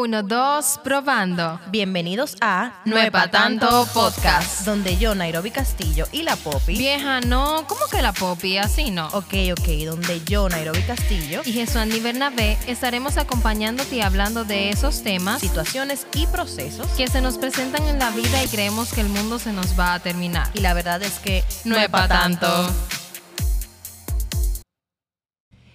Uno, 0.00 0.22
dos, 0.22 0.78
probando. 0.84 1.58
Bienvenidos 1.72 2.36
a 2.40 2.82
No 2.84 2.96
es 2.98 3.10
pa' 3.10 3.32
tanto 3.32 3.84
podcast. 3.92 4.60
donde 4.64 4.96
yo, 4.96 5.16
Nairobi 5.16 5.50
Castillo 5.50 6.06
y 6.12 6.22
la 6.22 6.36
Poppy. 6.36 6.78
Vieja, 6.78 7.20
no, 7.20 7.64
¿cómo 7.66 7.80
que 7.90 8.00
la 8.00 8.12
Poppy? 8.12 8.58
Así 8.58 8.92
no. 8.92 9.08
Ok, 9.08 9.34
ok, 9.58 9.68
donde 9.86 10.20
yo, 10.24 10.48
Nairobi 10.48 10.82
Castillo, 10.82 11.42
Y 11.44 11.52
Jesús 11.52 11.74
Andy 11.74 11.98
Bernabé 11.98 12.56
estaremos 12.68 13.16
acompañándote 13.16 13.96
y 13.96 14.00
hablando 14.00 14.44
de 14.44 14.70
esos 14.70 15.02
temas 15.02 15.40
situaciones 15.40 16.06
y 16.14 16.28
procesos. 16.28 16.86
que 16.96 17.08
se 17.08 17.20
nos 17.20 17.36
presentan 17.36 17.82
en 17.88 17.98
la 17.98 18.10
vida 18.10 18.40
y 18.44 18.46
creemos 18.46 18.92
que 18.92 19.00
el 19.00 19.08
mundo 19.08 19.40
se 19.40 19.52
nos 19.52 19.76
va 19.76 19.94
a 19.94 19.98
terminar. 19.98 20.48
Y 20.54 20.60
la 20.60 20.74
verdad 20.74 21.02
es 21.02 21.18
que 21.18 21.42
No 21.64 21.76
es 21.76 21.88
pa' 21.88 22.06
tanto. 22.06 22.46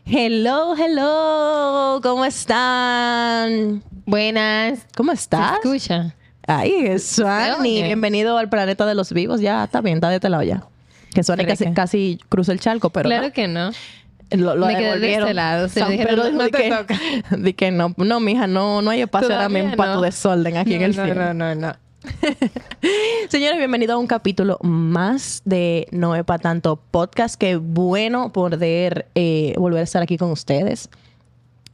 Hello, 0.06 0.76
hello, 0.78 2.00
¿cómo 2.04 2.26
están? 2.26 3.82
Buenas. 4.06 4.86
¿Cómo 4.98 5.12
estás? 5.14 5.60
¿Se 5.62 5.76
escucha? 5.78 6.16
Ay, 6.46 7.00
Suani, 7.00 7.78
oye. 7.80 7.84
bienvenido 7.86 8.38
al 8.38 8.50
planeta 8.50 8.86
de 8.86 8.96
los 8.96 9.14
vivos. 9.14 9.40
Ya, 9.40 9.64
está 9.64 9.80
bien, 9.82 9.96
está 9.98 10.10
de 10.10 10.16
este 10.16 10.30
lado 10.30 10.44
ya. 10.44 10.64
Que 11.14 11.24
Suani 11.24 11.46
casi, 11.46 11.72
casi 11.74 12.20
cruza 12.28 12.52
el 12.52 12.60
charco, 12.60 12.90
pero 12.90 13.08
claro 13.08 13.28
no. 13.28 13.34
que 13.34 13.48
no. 13.48 13.72
lo, 14.32 14.56
lo 14.58 14.66
Me 14.68 14.74
quedé 14.76 14.84
de 14.84 14.90
devolvieron. 14.90 15.28
este 15.30 15.34
lado. 15.36 15.70
Se 15.70 15.86
dijeron, 15.86 16.38
no 16.38 16.46
te 16.50 16.52
que- 16.52 16.70
toca. 16.70 17.00
de 17.38 17.54
que 17.56 17.72
no, 17.72 17.94
no, 17.96 18.20
mija, 18.20 18.46
no, 18.46 18.82
no 18.82 18.92
hay 18.92 19.02
espacio 19.02 19.34
ahora 19.34 19.48
mismo 19.50 19.76
para 19.78 19.94
tu 19.96 20.02
desorden 20.02 20.58
aquí 20.58 20.74
en 20.74 20.82
el 20.82 20.96
no, 20.98 21.06
cielo. 21.06 21.34
no, 21.34 21.34
no, 21.34 21.56
no. 21.56 21.74
Señores, 23.30 23.58
bienvenidos 23.58 23.96
a 23.96 23.98
un 23.98 24.08
capítulo 24.08 24.58
más 24.62 25.42
de 25.46 25.88
No 25.92 26.16
es 26.16 26.24
pa' 26.24 26.40
tanto 26.40 26.78
podcast. 26.92 27.36
Qué 27.36 27.56
bueno 27.56 28.32
poder 28.32 29.08
eh, 29.16 29.54
volver 29.58 29.82
a 29.82 29.84
estar 29.84 30.02
aquí 30.02 30.18
con 30.18 30.32
ustedes. 30.32 30.90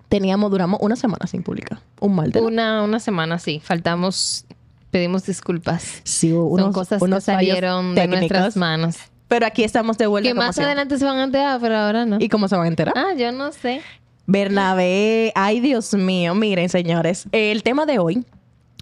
Teníamos, 0.08 0.50
duramos 0.52 0.80
una 0.82 0.96
semana 0.96 1.28
sin 1.28 1.44
publicar. 1.44 1.80
Un 2.00 2.16
mal 2.16 2.32
de 2.32 2.42
Una, 2.42 2.84
una 2.84 3.00
semana, 3.00 3.40
sí. 3.40 3.62
Faltamos, 3.64 4.46
pedimos 4.92 5.26
disculpas. 5.26 6.02
Sí, 6.04 6.32
unos, 6.32 6.62
Son 6.62 6.74
cosas 6.74 7.02
unos 7.02 7.20
que 7.20 7.32
salieron 7.32 7.96
de 7.96 8.02
técnicos, 8.02 8.20
nuestras 8.20 8.58
manos. 8.58 8.98
Pero 9.28 9.46
aquí 9.46 9.64
estamos 9.64 9.98
de 9.98 10.08
vuelta. 10.08 10.30
Que 10.30 10.34
más 10.34 10.58
adelante 10.58 10.98
se 10.98 11.06
van 11.06 11.18
a 11.18 11.24
enterar, 11.24 11.60
pero 11.62 11.78
ahora 11.78 12.06
no. 12.06 12.18
¿Y 12.20 12.30
cómo 12.30 12.48
se 12.48 12.56
van 12.56 12.66
a 12.66 12.70
enterar? 12.70 12.94
Ah, 12.98 13.14
yo 13.16 13.32
no 13.32 13.52
sé. 13.52 13.82
Bernabé, 14.26 15.32
ay 15.34 15.60
Dios 15.60 15.96
mío, 15.96 16.36
miren 16.36 16.70
señores, 16.70 17.28
el 17.32 17.64
tema 17.64 17.88
de 17.88 17.98
hoy, 17.98 18.24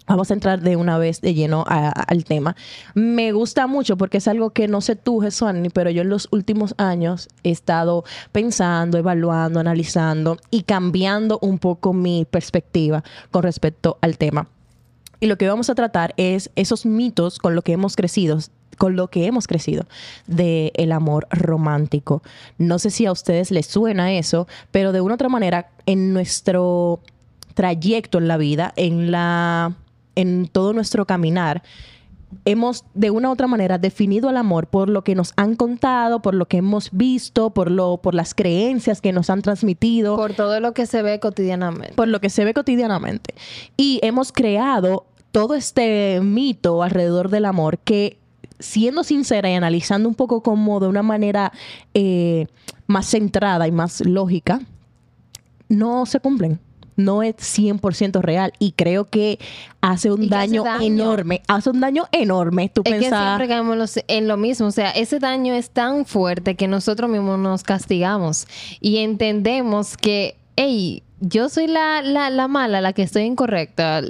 vamos 0.08 0.30
a 0.30 0.34
entrar 0.34 0.60
de 0.60 0.76
una 0.76 0.98
vez 0.98 1.20
de 1.20 1.34
lleno 1.34 1.64
al 1.68 2.24
tema. 2.24 2.56
Me 2.94 3.32
gusta 3.32 3.66
mucho 3.66 3.96
porque 3.96 4.18
es 4.18 4.28
algo 4.28 4.50
que 4.50 4.66
no 4.66 4.80
sé 4.80 4.96
tú, 4.96 5.20
Jesuani, 5.20 5.68
pero 5.70 5.90
yo 5.90 6.02
en 6.02 6.08
los 6.08 6.28
últimos 6.32 6.74
años 6.78 7.28
he 7.44 7.50
estado 7.50 8.04
pensando, 8.32 8.98
evaluando, 8.98 9.60
analizando 9.60 10.38
y 10.50 10.62
cambiando 10.62 11.38
un 11.42 11.58
poco 11.58 11.92
mi 11.92 12.24
perspectiva 12.24 13.04
con 13.30 13.42
respecto 13.42 13.98
al 14.00 14.18
tema. 14.18 14.48
Y 15.20 15.26
lo 15.26 15.36
que 15.36 15.48
vamos 15.48 15.68
a 15.68 15.74
tratar 15.74 16.14
es 16.16 16.50
esos 16.56 16.86
mitos 16.86 17.38
con 17.38 17.54
lo 17.54 17.62
que 17.62 17.72
hemos 17.72 17.96
crecido, 17.96 18.38
con 18.78 18.94
lo 18.96 19.08
que 19.08 19.26
hemos 19.26 19.46
crecido 19.46 19.86
de 20.26 20.72
el 20.76 20.92
amor 20.92 21.26
romántico. 21.30 22.22
No 22.56 22.78
sé 22.78 22.90
si 22.90 23.04
a 23.04 23.12
ustedes 23.12 23.50
les 23.50 23.66
suena 23.66 24.12
eso, 24.12 24.46
pero 24.70 24.92
de 24.92 25.00
una 25.00 25.14
u 25.14 25.16
otra 25.16 25.28
manera 25.28 25.70
en 25.86 26.12
nuestro 26.12 27.00
trayecto 27.54 28.18
en 28.18 28.28
la 28.28 28.36
vida, 28.36 28.72
en 28.76 29.10
la 29.10 29.74
en 30.18 30.48
todo 30.48 30.72
nuestro 30.72 31.06
caminar, 31.06 31.62
hemos 32.44 32.84
de 32.92 33.10
una 33.10 33.28
u 33.28 33.32
otra 33.32 33.46
manera 33.46 33.78
definido 33.78 34.28
el 34.28 34.36
amor 34.36 34.66
por 34.66 34.88
lo 34.88 35.04
que 35.04 35.14
nos 35.14 35.32
han 35.36 35.54
contado, 35.54 36.20
por 36.20 36.34
lo 36.34 36.46
que 36.46 36.58
hemos 36.58 36.90
visto, 36.92 37.50
por 37.50 37.70
lo 37.70 37.98
por 37.98 38.14
las 38.14 38.34
creencias 38.34 39.00
que 39.00 39.12
nos 39.12 39.30
han 39.30 39.42
transmitido 39.42 40.16
Por 40.16 40.34
todo 40.34 40.58
lo 40.58 40.74
que 40.74 40.86
se 40.86 41.02
ve 41.02 41.20
cotidianamente. 41.20 41.94
por 41.94 42.08
lo 42.08 42.20
que 42.20 42.30
se 42.30 42.44
ve 42.44 42.52
cotidianamente. 42.52 43.34
Y 43.76 44.00
hemos 44.02 44.32
creado 44.32 45.06
todo 45.30 45.54
este 45.54 46.20
mito 46.20 46.82
alrededor 46.82 47.30
del 47.30 47.44
amor 47.44 47.78
que, 47.78 48.18
siendo 48.58 49.04
sincera 49.04 49.48
y 49.50 49.54
analizando 49.54 50.08
un 50.08 50.16
poco 50.16 50.42
como 50.42 50.80
de 50.80 50.88
una 50.88 51.04
manera 51.04 51.52
eh, 51.94 52.46
más 52.88 53.06
centrada 53.06 53.68
y 53.68 53.72
más 53.72 54.00
lógica, 54.04 54.60
no 55.68 56.06
se 56.06 56.18
cumplen. 56.18 56.58
No 56.98 57.22
es 57.22 57.36
100% 57.36 58.20
real 58.20 58.52
y 58.58 58.72
creo 58.72 59.04
que 59.04 59.38
hace 59.80 60.10
un 60.10 60.28
daño, 60.28 60.64
daño. 60.64 60.84
enorme. 60.84 61.42
Hace 61.46 61.70
un 61.70 61.78
daño 61.78 62.06
enorme. 62.10 62.68
Tú 62.68 62.82
Es 62.84 62.92
que 62.92 63.08
siempre 63.08 63.46
caemos 63.46 64.00
en 64.08 64.26
lo 64.26 64.36
mismo. 64.36 64.66
O 64.66 64.72
sea, 64.72 64.90
ese 64.90 65.20
daño 65.20 65.54
es 65.54 65.70
tan 65.70 66.04
fuerte 66.06 66.56
que 66.56 66.66
nosotros 66.66 67.08
mismos 67.08 67.38
nos 67.38 67.62
castigamos 67.62 68.48
y 68.80 68.98
entendemos 68.98 69.96
que, 69.96 70.36
hey, 70.56 71.04
yo 71.20 71.48
soy 71.48 71.68
la, 71.68 72.02
la, 72.02 72.30
la 72.30 72.48
mala, 72.48 72.80
la 72.80 72.92
que 72.92 73.02
estoy 73.02 73.22
incorrecta. 73.22 74.02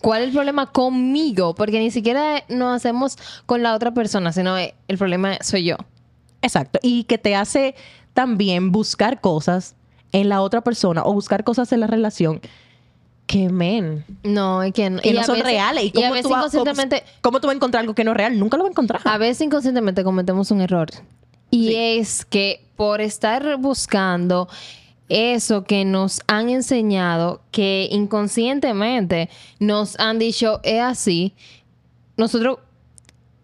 ¿Cuál 0.00 0.22
es 0.22 0.28
el 0.28 0.34
problema 0.34 0.70
conmigo? 0.70 1.56
Porque 1.56 1.80
ni 1.80 1.90
siquiera 1.90 2.44
nos 2.48 2.76
hacemos 2.76 3.16
con 3.44 3.64
la 3.64 3.74
otra 3.74 3.92
persona, 3.92 4.32
sino 4.32 4.56
eh, 4.56 4.76
el 4.86 4.98
problema 4.98 5.36
soy 5.40 5.64
yo. 5.64 5.76
Exacto. 6.42 6.78
Y 6.80 7.04
que 7.04 7.18
te 7.18 7.34
hace 7.34 7.74
también 8.14 8.70
buscar 8.70 9.20
cosas 9.20 9.74
en 10.12 10.28
la 10.28 10.40
otra 10.42 10.60
persona 10.60 11.02
o 11.04 11.12
buscar 11.12 11.42
cosas 11.44 11.72
en 11.72 11.80
la 11.80 11.86
relación 11.86 12.40
que, 13.26 13.48
men, 13.48 14.04
No, 14.24 14.62
es 14.62 14.72
que 14.74 14.90
no, 14.90 15.00
que 15.00 15.08
y 15.10 15.12
no 15.14 15.22
son 15.24 15.36
veces- 15.36 15.44
reales. 15.50 15.84
¿Y 15.84 15.86
y 15.86 15.90
cómo, 15.92 16.06
a 16.06 16.08
tú 16.10 16.14
veces 16.14 16.30
vas, 16.30 16.32
cómo, 16.32 16.46
inconscientemente, 16.46 17.04
cómo 17.22 17.40
tú 17.40 17.46
vas 17.46 17.54
a 17.54 17.56
encontrar 17.56 17.80
algo 17.80 17.94
que 17.94 18.04
no 18.04 18.10
es 18.10 18.16
real? 18.16 18.38
Nunca 18.38 18.56
lo 18.58 18.64
vas 18.64 18.70
a 18.70 18.72
encontrar. 18.72 19.00
A 19.04 19.16
veces 19.18 19.40
inconscientemente 19.42 20.04
cometemos 20.04 20.50
un 20.50 20.60
error. 20.60 20.88
Y 21.50 21.68
Sí. 21.68 21.74
es 21.76 22.24
que 22.26 22.64
por 22.76 23.00
estar 23.00 23.56
buscando 23.58 24.48
eso 25.08 25.64
que 25.64 25.84
nos 25.84 26.20
han 26.26 26.48
enseñado, 26.50 27.40
que 27.50 27.88
inconscientemente 27.90 29.28
nos 29.60 29.98
han 30.00 30.18
dicho 30.18 30.60
es 30.62 30.80
así, 30.80 31.34
nosotros 32.16 32.58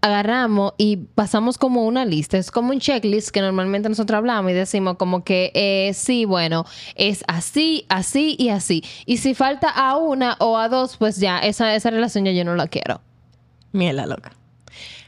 agarramos 0.00 0.74
y 0.78 0.96
pasamos 0.96 1.58
como 1.58 1.84
una 1.86 2.04
lista. 2.04 2.38
Es 2.38 2.50
como 2.50 2.70
un 2.70 2.80
checklist 2.80 3.30
que 3.30 3.40
normalmente 3.40 3.88
nosotros 3.88 4.18
hablamos 4.18 4.50
y 4.52 4.54
decimos 4.54 4.96
como 4.96 5.24
que 5.24 5.50
eh, 5.54 5.92
sí, 5.94 6.24
bueno, 6.24 6.64
es 6.94 7.24
así, 7.26 7.84
así 7.88 8.36
y 8.38 8.50
así. 8.50 8.84
Y 9.06 9.18
si 9.18 9.34
falta 9.34 9.68
a 9.70 9.96
una 9.96 10.36
o 10.40 10.56
a 10.58 10.68
dos, 10.68 10.96
pues 10.96 11.16
ya, 11.18 11.38
esa, 11.40 11.74
esa 11.74 11.90
relación 11.90 12.24
ya 12.24 12.32
yo 12.32 12.44
no 12.44 12.54
la 12.54 12.68
quiero. 12.68 13.00
Mierda 13.72 14.06
loca. 14.06 14.32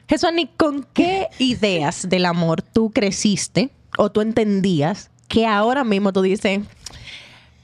Jesuani, 0.08 0.48
¿con 0.56 0.86
qué 0.92 1.28
ideas 1.38 2.08
del 2.08 2.26
amor 2.26 2.62
tú 2.62 2.90
creciste 2.90 3.70
o 3.96 4.10
tú 4.10 4.20
entendías 4.20 5.10
que 5.28 5.46
ahora 5.46 5.84
mismo 5.84 6.12
tú 6.12 6.22
dices, 6.22 6.60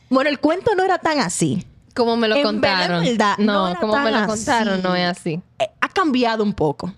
bueno, 0.08 0.30
el 0.30 0.38
cuento 0.38 0.74
no 0.76 0.84
era 0.84 0.98
tan 0.98 1.18
así? 1.18 1.66
Como 1.94 2.16
me 2.16 2.28
lo 2.28 2.36
En 2.36 2.42
contaron. 2.42 3.04
verdad, 3.04 3.38
no 3.38 3.74
como 3.80 3.98
me 3.98 4.12
lo 4.12 4.26
contaron, 4.26 4.82
no 4.82 4.94
es 4.94 5.06
así. 5.18 5.40
Eh, 5.58 5.70
ha 5.80 5.88
cambiado 5.88 6.44
un 6.44 6.52
poco. 6.52 6.92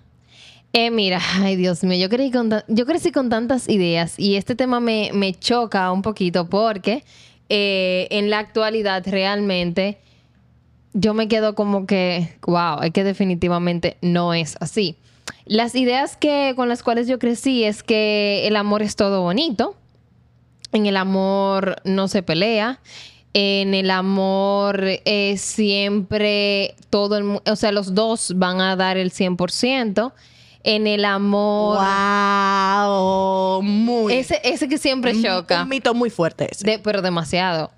Eh, 0.73 0.91
mira, 0.91 1.19
ay 1.35 1.55
Dios 1.55 1.83
mío, 1.83 1.99
yo 1.99 2.09
crecí 2.09 2.31
con, 2.31 2.49
yo 2.67 2.85
crecí 2.85 3.11
con 3.11 3.29
tantas 3.29 3.67
ideas 3.69 4.19
y 4.19 4.35
este 4.35 4.55
tema 4.55 4.79
me, 4.79 5.11
me 5.13 5.33
choca 5.33 5.91
un 5.91 6.01
poquito 6.01 6.47
porque 6.47 7.03
eh, 7.49 8.07
en 8.11 8.29
la 8.29 8.39
actualidad 8.39 9.03
realmente 9.07 9.97
yo 10.93 11.13
me 11.13 11.27
quedo 11.27 11.55
como 11.55 11.85
que, 11.85 12.35
wow, 12.45 12.81
es 12.83 12.91
que 12.91 13.03
definitivamente 13.03 13.97
no 14.01 14.33
es 14.33 14.55
así. 14.59 14.97
Las 15.45 15.75
ideas 15.75 16.17
que, 16.17 16.53
con 16.55 16.69
las 16.69 16.83
cuales 16.83 17.07
yo 17.07 17.19
crecí 17.19 17.63
es 17.63 17.83
que 17.83 18.47
el 18.47 18.55
amor 18.55 18.81
es 18.81 18.95
todo 18.95 19.21
bonito, 19.21 19.75
en 20.71 20.85
el 20.85 20.97
amor 20.97 21.77
no 21.83 22.07
se 22.07 22.21
pelea, 22.21 22.79
en 23.33 23.73
el 23.73 23.89
amor 23.91 24.83
eh, 24.83 25.35
siempre 25.37 26.75
todo 26.89 27.17
el 27.17 27.39
o 27.45 27.55
sea, 27.55 27.71
los 27.71 27.93
dos 27.93 28.33
van 28.35 28.61
a 28.61 28.75
dar 28.75 28.97
el 28.97 29.11
100%. 29.11 30.11
En 30.63 30.87
el 30.87 31.05
amor, 31.05 31.77
¡Wow! 31.77 33.61
Muy. 33.61 34.13
ese, 34.13 34.39
ese 34.43 34.67
que 34.67 34.77
siempre 34.77 35.19
choca. 35.21 35.63
Un 35.63 35.69
mito 35.69 35.93
muy 35.93 36.09
fuerte 36.09 36.49
ese. 36.51 36.65
De- 36.65 36.79
pero 36.79 37.01
demasiado. 37.01 37.71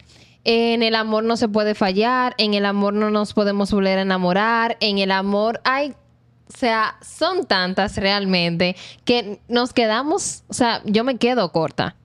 En 0.44 0.82
el 0.82 0.96
amor 0.96 1.24
no 1.24 1.38
se 1.38 1.48
puede 1.48 1.76
fallar, 1.76 2.34
en 2.40 2.56
el 2.56 2.66
amor 2.66 2.94
no 2.94 3.12
nos 3.12 3.34
podemos 3.34 3.72
volver 3.72 4.00
a 4.00 4.02
enamorar, 4.02 4.78
en 4.80 4.98
el 4.98 5.12
amor 5.12 5.62
hay, 5.64 5.92
o 5.92 6.58
sea, 6.58 6.96
son 7.04 7.46
tantas 7.46 7.98
realmente 7.98 8.76
que 9.06 9.40
nos 9.48 9.72
quedamos, 9.74 10.44
o 10.48 10.54
sea, 10.56 10.82
yo 10.86 11.04
me 11.04 11.18
quedo 11.18 11.52
corta. 11.52 11.96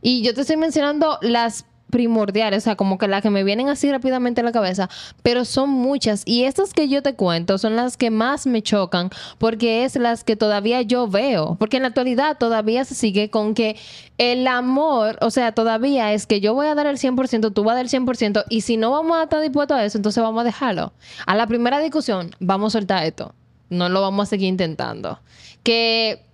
Y 0.00 0.22
yo 0.22 0.32
te 0.34 0.42
estoy 0.42 0.56
mencionando 0.56 1.18
las 1.22 1.66
primordiales, 1.90 2.62
o 2.62 2.64
sea, 2.64 2.76
como 2.76 2.98
que 2.98 3.08
las 3.08 3.22
que 3.22 3.30
me 3.30 3.44
vienen 3.44 3.68
así 3.68 3.90
rápidamente 3.90 4.40
a 4.40 4.44
la 4.44 4.52
cabeza, 4.52 4.88
pero 5.22 5.44
son 5.44 5.70
muchas 5.70 6.22
y 6.24 6.44
estas 6.44 6.72
que 6.72 6.88
yo 6.88 7.02
te 7.02 7.14
cuento 7.14 7.58
son 7.58 7.76
las 7.76 7.96
que 7.96 8.10
más 8.10 8.46
me 8.46 8.62
chocan 8.62 9.10
porque 9.38 9.84
es 9.84 9.96
las 9.96 10.24
que 10.24 10.36
todavía 10.36 10.82
yo 10.82 11.08
veo, 11.08 11.56
porque 11.58 11.76
en 11.76 11.82
la 11.82 11.88
actualidad 11.88 12.38
todavía 12.38 12.84
se 12.84 12.94
sigue 12.94 13.30
con 13.30 13.54
que 13.54 13.76
el 14.18 14.46
amor, 14.46 15.18
o 15.20 15.30
sea, 15.30 15.52
todavía 15.52 16.12
es 16.12 16.26
que 16.26 16.40
yo 16.40 16.54
voy 16.54 16.66
a 16.66 16.74
dar 16.74 16.86
el 16.86 16.98
100%, 16.98 17.52
tú 17.52 17.64
vas 17.64 17.72
a 17.72 17.76
dar 17.76 17.84
el 17.84 17.90
100% 17.90 18.44
y 18.48 18.62
si 18.62 18.76
no 18.76 18.90
vamos 18.90 19.18
a 19.18 19.24
estar 19.24 19.40
dispuestos 19.40 19.76
a 19.76 19.84
eso, 19.84 19.98
entonces 19.98 20.22
vamos 20.22 20.40
a 20.40 20.44
dejarlo. 20.44 20.92
A 21.26 21.34
la 21.34 21.46
primera 21.46 21.78
discusión, 21.78 22.34
vamos 22.40 22.72
a 22.74 22.78
soltar 22.78 23.04
esto. 23.04 23.34
No 23.68 23.88
lo 23.88 24.00
vamos 24.00 24.28
a 24.28 24.30
seguir 24.30 24.48
intentando. 24.48 25.18
Que 25.62 26.25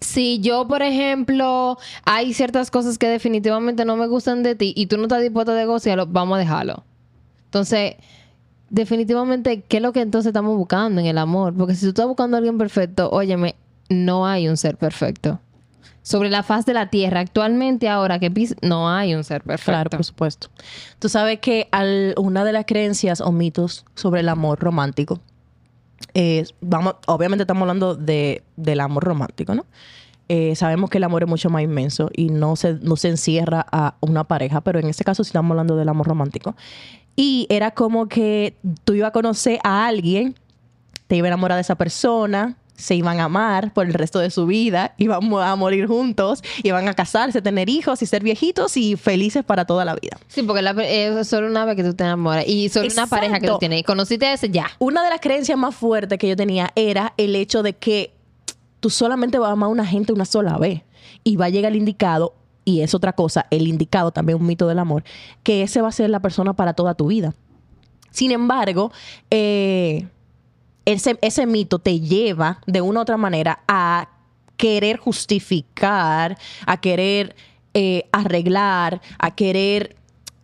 si 0.00 0.40
yo, 0.40 0.66
por 0.66 0.82
ejemplo, 0.82 1.78
hay 2.04 2.34
ciertas 2.34 2.70
cosas 2.70 2.98
que 2.98 3.08
definitivamente 3.08 3.84
no 3.84 3.96
me 3.96 4.06
gustan 4.06 4.42
de 4.42 4.54
ti 4.54 4.72
y 4.76 4.86
tú 4.86 4.96
no 4.96 5.04
estás 5.04 5.22
dispuesto 5.22 5.52
a 5.52 5.56
negociarlo, 5.56 6.06
vamos 6.06 6.36
a 6.36 6.38
dejarlo. 6.38 6.84
Entonces, 7.44 7.96
definitivamente, 8.70 9.62
¿qué 9.62 9.78
es 9.78 9.82
lo 9.82 9.92
que 9.92 10.00
entonces 10.00 10.28
estamos 10.30 10.56
buscando 10.56 11.00
en 11.00 11.06
el 11.06 11.18
amor? 11.18 11.54
Porque 11.54 11.74
si 11.74 11.82
tú 11.82 11.88
estás 11.88 12.06
buscando 12.06 12.36
a 12.36 12.38
alguien 12.38 12.56
perfecto, 12.58 13.10
óyeme, 13.10 13.56
no 13.88 14.26
hay 14.26 14.48
un 14.48 14.56
ser 14.56 14.76
perfecto. 14.76 15.40
Sobre 16.02 16.30
la 16.30 16.42
faz 16.42 16.64
de 16.64 16.72
la 16.72 16.88
tierra, 16.88 17.20
actualmente 17.20 17.88
ahora 17.88 18.18
que 18.18 18.32
no 18.62 18.88
hay 18.88 19.14
un 19.14 19.22
ser 19.22 19.42
perfecto. 19.42 19.72
Claro, 19.72 19.90
por 19.90 20.04
supuesto. 20.04 20.48
Tú 20.98 21.10
sabes 21.10 21.40
que 21.40 21.68
una 22.16 22.44
de 22.44 22.52
las 22.52 22.64
creencias 22.64 23.20
o 23.20 23.32
mitos 23.32 23.84
sobre 23.94 24.20
el 24.20 24.30
amor 24.30 24.60
romántico, 24.60 25.20
es- 26.14 26.54
vamos, 26.60 26.94
obviamente 27.06 27.42
estamos 27.42 27.62
hablando 27.62 27.94
de, 27.94 28.42
del 28.56 28.80
amor 28.80 29.04
romántico, 29.04 29.54
¿no? 29.54 29.64
Eh, 30.28 30.54
sabemos 30.54 30.90
que 30.90 30.98
el 30.98 31.04
amor 31.04 31.24
es 31.24 31.28
mucho 31.28 31.50
más 31.50 31.62
inmenso 31.62 32.08
y 32.16 32.28
no 32.28 32.54
se, 32.54 32.74
no 32.74 32.94
se 32.96 33.08
encierra 33.08 33.66
a 33.72 33.96
una 34.00 34.22
pareja, 34.24 34.60
pero 34.60 34.78
en 34.78 34.86
este 34.86 35.02
caso 35.02 35.24
sí 35.24 35.28
estamos 35.30 35.50
hablando 35.50 35.74
del 35.76 35.88
amor 35.88 36.06
romántico. 36.06 36.54
Y 37.16 37.46
era 37.50 37.72
como 37.72 38.06
que 38.08 38.56
tú 38.84 38.94
ibas 38.94 39.08
a 39.08 39.12
conocer 39.12 39.58
a 39.64 39.86
alguien, 39.88 40.36
te 41.08 41.16
iba 41.16 41.26
a 41.26 41.30
enamorar 41.30 41.56
de 41.56 41.62
esa 41.62 41.74
persona, 41.74 42.56
se 42.80 42.94
iban 42.94 43.20
a 43.20 43.24
amar 43.24 43.72
por 43.72 43.86
el 43.86 43.94
resto 43.94 44.18
de 44.18 44.30
su 44.30 44.46
vida, 44.46 44.94
iban 44.98 45.32
a 45.34 45.56
morir 45.56 45.86
juntos, 45.86 46.42
iban 46.62 46.88
a 46.88 46.94
casarse, 46.94 47.42
tener 47.42 47.68
hijos 47.68 48.02
y 48.02 48.06
ser 48.06 48.22
viejitos 48.22 48.76
y 48.76 48.96
felices 48.96 49.44
para 49.44 49.64
toda 49.64 49.84
la 49.84 49.94
vida. 49.94 50.18
Sí, 50.28 50.42
porque 50.42 50.62
la, 50.62 50.72
eh, 50.82 51.20
es 51.20 51.28
solo 51.28 51.46
una 51.46 51.64
vez 51.64 51.76
que 51.76 51.84
tú 51.84 51.94
te 51.94 52.04
enamoras 52.04 52.46
y 52.46 52.68
solo 52.68 52.88
una 52.92 53.06
pareja 53.06 53.38
que 53.38 53.46
tú 53.46 53.58
tienes. 53.58 53.80
Y 53.80 53.82
conociste 53.84 54.26
a 54.26 54.32
ese 54.32 54.50
ya. 54.50 54.66
Una 54.78 55.04
de 55.04 55.10
las 55.10 55.20
creencias 55.20 55.58
más 55.58 55.74
fuertes 55.74 56.18
que 56.18 56.28
yo 56.28 56.36
tenía 56.36 56.70
era 56.74 57.14
el 57.16 57.36
hecho 57.36 57.62
de 57.62 57.74
que 57.74 58.12
tú 58.80 58.90
solamente 58.90 59.38
vas 59.38 59.50
a 59.50 59.52
amar 59.52 59.68
a 59.68 59.72
una 59.72 59.86
gente 59.86 60.12
una 60.12 60.24
sola 60.24 60.56
vez 60.58 60.82
y 61.22 61.36
va 61.36 61.46
a 61.46 61.48
llegar 61.50 61.72
el 61.72 61.78
indicado, 61.78 62.34
y 62.64 62.80
es 62.80 62.94
otra 62.94 63.12
cosa, 63.12 63.46
el 63.50 63.68
indicado 63.68 64.10
también 64.10 64.38
un 64.38 64.46
mito 64.46 64.66
del 64.66 64.78
amor, 64.78 65.04
que 65.42 65.62
ese 65.62 65.80
va 65.82 65.88
a 65.88 65.92
ser 65.92 66.10
la 66.10 66.20
persona 66.20 66.54
para 66.54 66.72
toda 66.72 66.94
tu 66.94 67.08
vida. 67.08 67.34
Sin 68.10 68.32
embargo, 68.32 68.92
eh, 69.30 70.08
ese, 70.84 71.18
ese 71.22 71.46
mito 71.46 71.78
te 71.78 72.00
lleva 72.00 72.60
de 72.66 72.80
una 72.80 73.00
u 73.00 73.02
otra 73.02 73.16
manera 73.16 73.60
a 73.68 74.08
querer 74.56 74.98
justificar, 74.98 76.36
a 76.66 76.80
querer 76.80 77.34
eh, 77.74 78.08
arreglar, 78.12 79.00
a 79.18 79.34
querer 79.34 79.96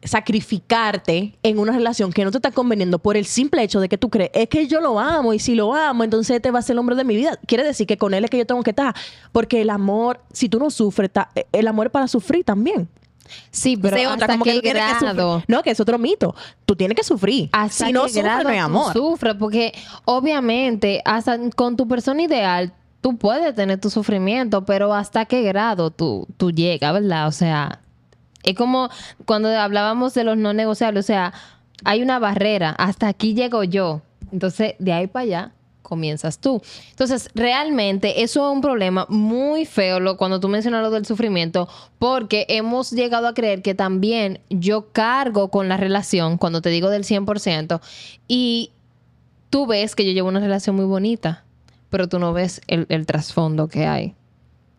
sacrificarte 0.02 1.36
en 1.42 1.58
una 1.58 1.72
relación 1.72 2.12
que 2.12 2.24
no 2.24 2.30
te 2.30 2.38
está 2.38 2.50
conveniendo 2.50 2.98
por 2.98 3.16
el 3.16 3.24
simple 3.26 3.62
hecho 3.62 3.80
de 3.80 3.88
que 3.88 3.98
tú 3.98 4.08
crees, 4.10 4.30
es 4.34 4.48
que 4.48 4.66
yo 4.68 4.80
lo 4.80 4.98
amo 5.00 5.34
y 5.34 5.38
si 5.38 5.54
lo 5.54 5.74
amo, 5.74 6.04
entonces 6.04 6.36
este 6.36 6.50
va 6.50 6.60
a 6.60 6.62
ser 6.62 6.74
el 6.74 6.78
hombre 6.78 6.96
de 6.96 7.04
mi 7.04 7.16
vida. 7.16 7.38
Quiere 7.46 7.64
decir 7.64 7.86
que 7.86 7.96
con 7.96 8.14
él 8.14 8.24
es 8.24 8.30
que 8.30 8.38
yo 8.38 8.46
tengo 8.46 8.62
que 8.62 8.70
estar. 8.70 8.94
Porque 9.32 9.60
el 9.62 9.70
amor, 9.70 10.20
si 10.32 10.48
tú 10.48 10.58
no 10.58 10.70
sufres, 10.70 11.10
ta- 11.10 11.30
el 11.52 11.66
amor 11.68 11.86
es 11.86 11.92
para 11.92 12.08
sufrir 12.08 12.44
también. 12.44 12.88
Sí, 13.50 13.76
pero 13.76 14.10
hasta 14.10 14.26
como 14.26 14.44
que 14.44 14.60
que 14.60 14.72
grado. 14.72 15.40
sufrir. 15.40 15.44
No, 15.48 15.62
que 15.62 15.70
es 15.70 15.80
otro 15.80 15.98
mito. 15.98 16.34
Tú 16.64 16.76
tienes 16.76 16.96
que 16.96 17.04
sufrir. 17.04 17.48
hasta 17.52 17.86
si 17.86 17.92
no 17.92 18.08
sufres, 18.08 18.24
no 18.42 18.48
hay 18.48 18.58
amor. 18.58 18.92
sufres, 18.92 19.34
porque 19.38 19.72
obviamente 20.04 21.02
hasta 21.04 21.38
con 21.50 21.76
tu 21.76 21.86
persona 21.88 22.22
ideal 22.22 22.72
tú 23.00 23.16
puedes 23.16 23.54
tener 23.54 23.80
tu 23.80 23.90
sufrimiento, 23.90 24.64
pero 24.64 24.92
hasta 24.92 25.24
qué 25.26 25.42
grado 25.42 25.90
tú, 25.90 26.26
tú 26.36 26.50
llegas, 26.50 26.92
¿verdad? 26.92 27.28
O 27.28 27.32
sea, 27.32 27.80
es 28.42 28.54
como 28.54 28.90
cuando 29.24 29.48
hablábamos 29.48 30.14
de 30.14 30.24
los 30.24 30.36
no 30.36 30.52
negociables, 30.52 31.04
o 31.04 31.06
sea, 31.06 31.32
hay 31.84 32.02
una 32.02 32.18
barrera, 32.18 32.70
hasta 32.70 33.08
aquí 33.08 33.34
llego 33.34 33.64
yo. 33.64 34.02
Entonces, 34.32 34.74
de 34.78 34.92
ahí 34.92 35.06
para 35.06 35.22
allá 35.22 35.52
comienzas 35.86 36.38
tú. 36.38 36.60
Entonces, 36.90 37.30
realmente 37.34 38.22
eso 38.22 38.46
es 38.46 38.54
un 38.54 38.60
problema 38.60 39.06
muy 39.08 39.64
feo 39.64 40.00
lo, 40.00 40.16
cuando 40.16 40.40
tú 40.40 40.48
mencionas 40.48 40.82
lo 40.82 40.90
del 40.90 41.06
sufrimiento, 41.06 41.68
porque 41.98 42.44
hemos 42.48 42.90
llegado 42.90 43.28
a 43.28 43.34
creer 43.34 43.62
que 43.62 43.74
también 43.74 44.40
yo 44.50 44.88
cargo 44.92 45.48
con 45.48 45.68
la 45.68 45.76
relación, 45.76 46.38
cuando 46.38 46.60
te 46.60 46.70
digo 46.70 46.90
del 46.90 47.04
100%, 47.04 47.80
y 48.28 48.72
tú 49.50 49.66
ves 49.66 49.94
que 49.94 50.04
yo 50.04 50.12
llevo 50.12 50.28
una 50.28 50.40
relación 50.40 50.76
muy 50.76 50.84
bonita, 50.84 51.44
pero 51.88 52.08
tú 52.08 52.18
no 52.18 52.32
ves 52.32 52.60
el, 52.66 52.86
el 52.88 53.06
trasfondo 53.06 53.68
que 53.68 53.86
hay, 53.86 54.14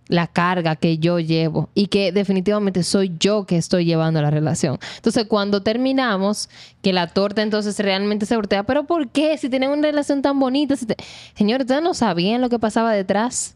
la 0.09 0.27
carga 0.27 0.75
que 0.75 0.97
yo 0.97 1.19
llevo 1.19 1.69
y 1.73 1.87
que 1.87 2.11
definitivamente 2.11 2.83
soy 2.83 3.13
yo 3.19 3.45
que 3.45 3.57
estoy 3.57 3.85
llevando 3.85 4.21
la 4.21 4.31
relación. 4.31 4.79
Entonces, 4.95 5.25
cuando 5.27 5.63
terminamos, 5.63 6.49
que 6.81 6.93
la 6.93 7.07
torta 7.07 7.41
entonces 7.41 7.77
realmente 7.79 8.25
se 8.25 8.35
voltea, 8.35 8.63
pero 8.63 8.85
¿por 8.85 9.09
qué? 9.09 9.37
Si 9.37 9.49
tienen 9.49 9.69
una 9.71 9.81
relación 9.81 10.21
tan 10.21 10.39
bonita, 10.39 10.75
si 10.75 10.85
te- 10.85 10.95
señores, 11.35 11.65
ustedes 11.65 11.81
no 11.83 11.93
sabían 11.93 12.41
lo 12.41 12.49
que 12.49 12.59
pasaba 12.59 12.93
detrás. 12.93 13.55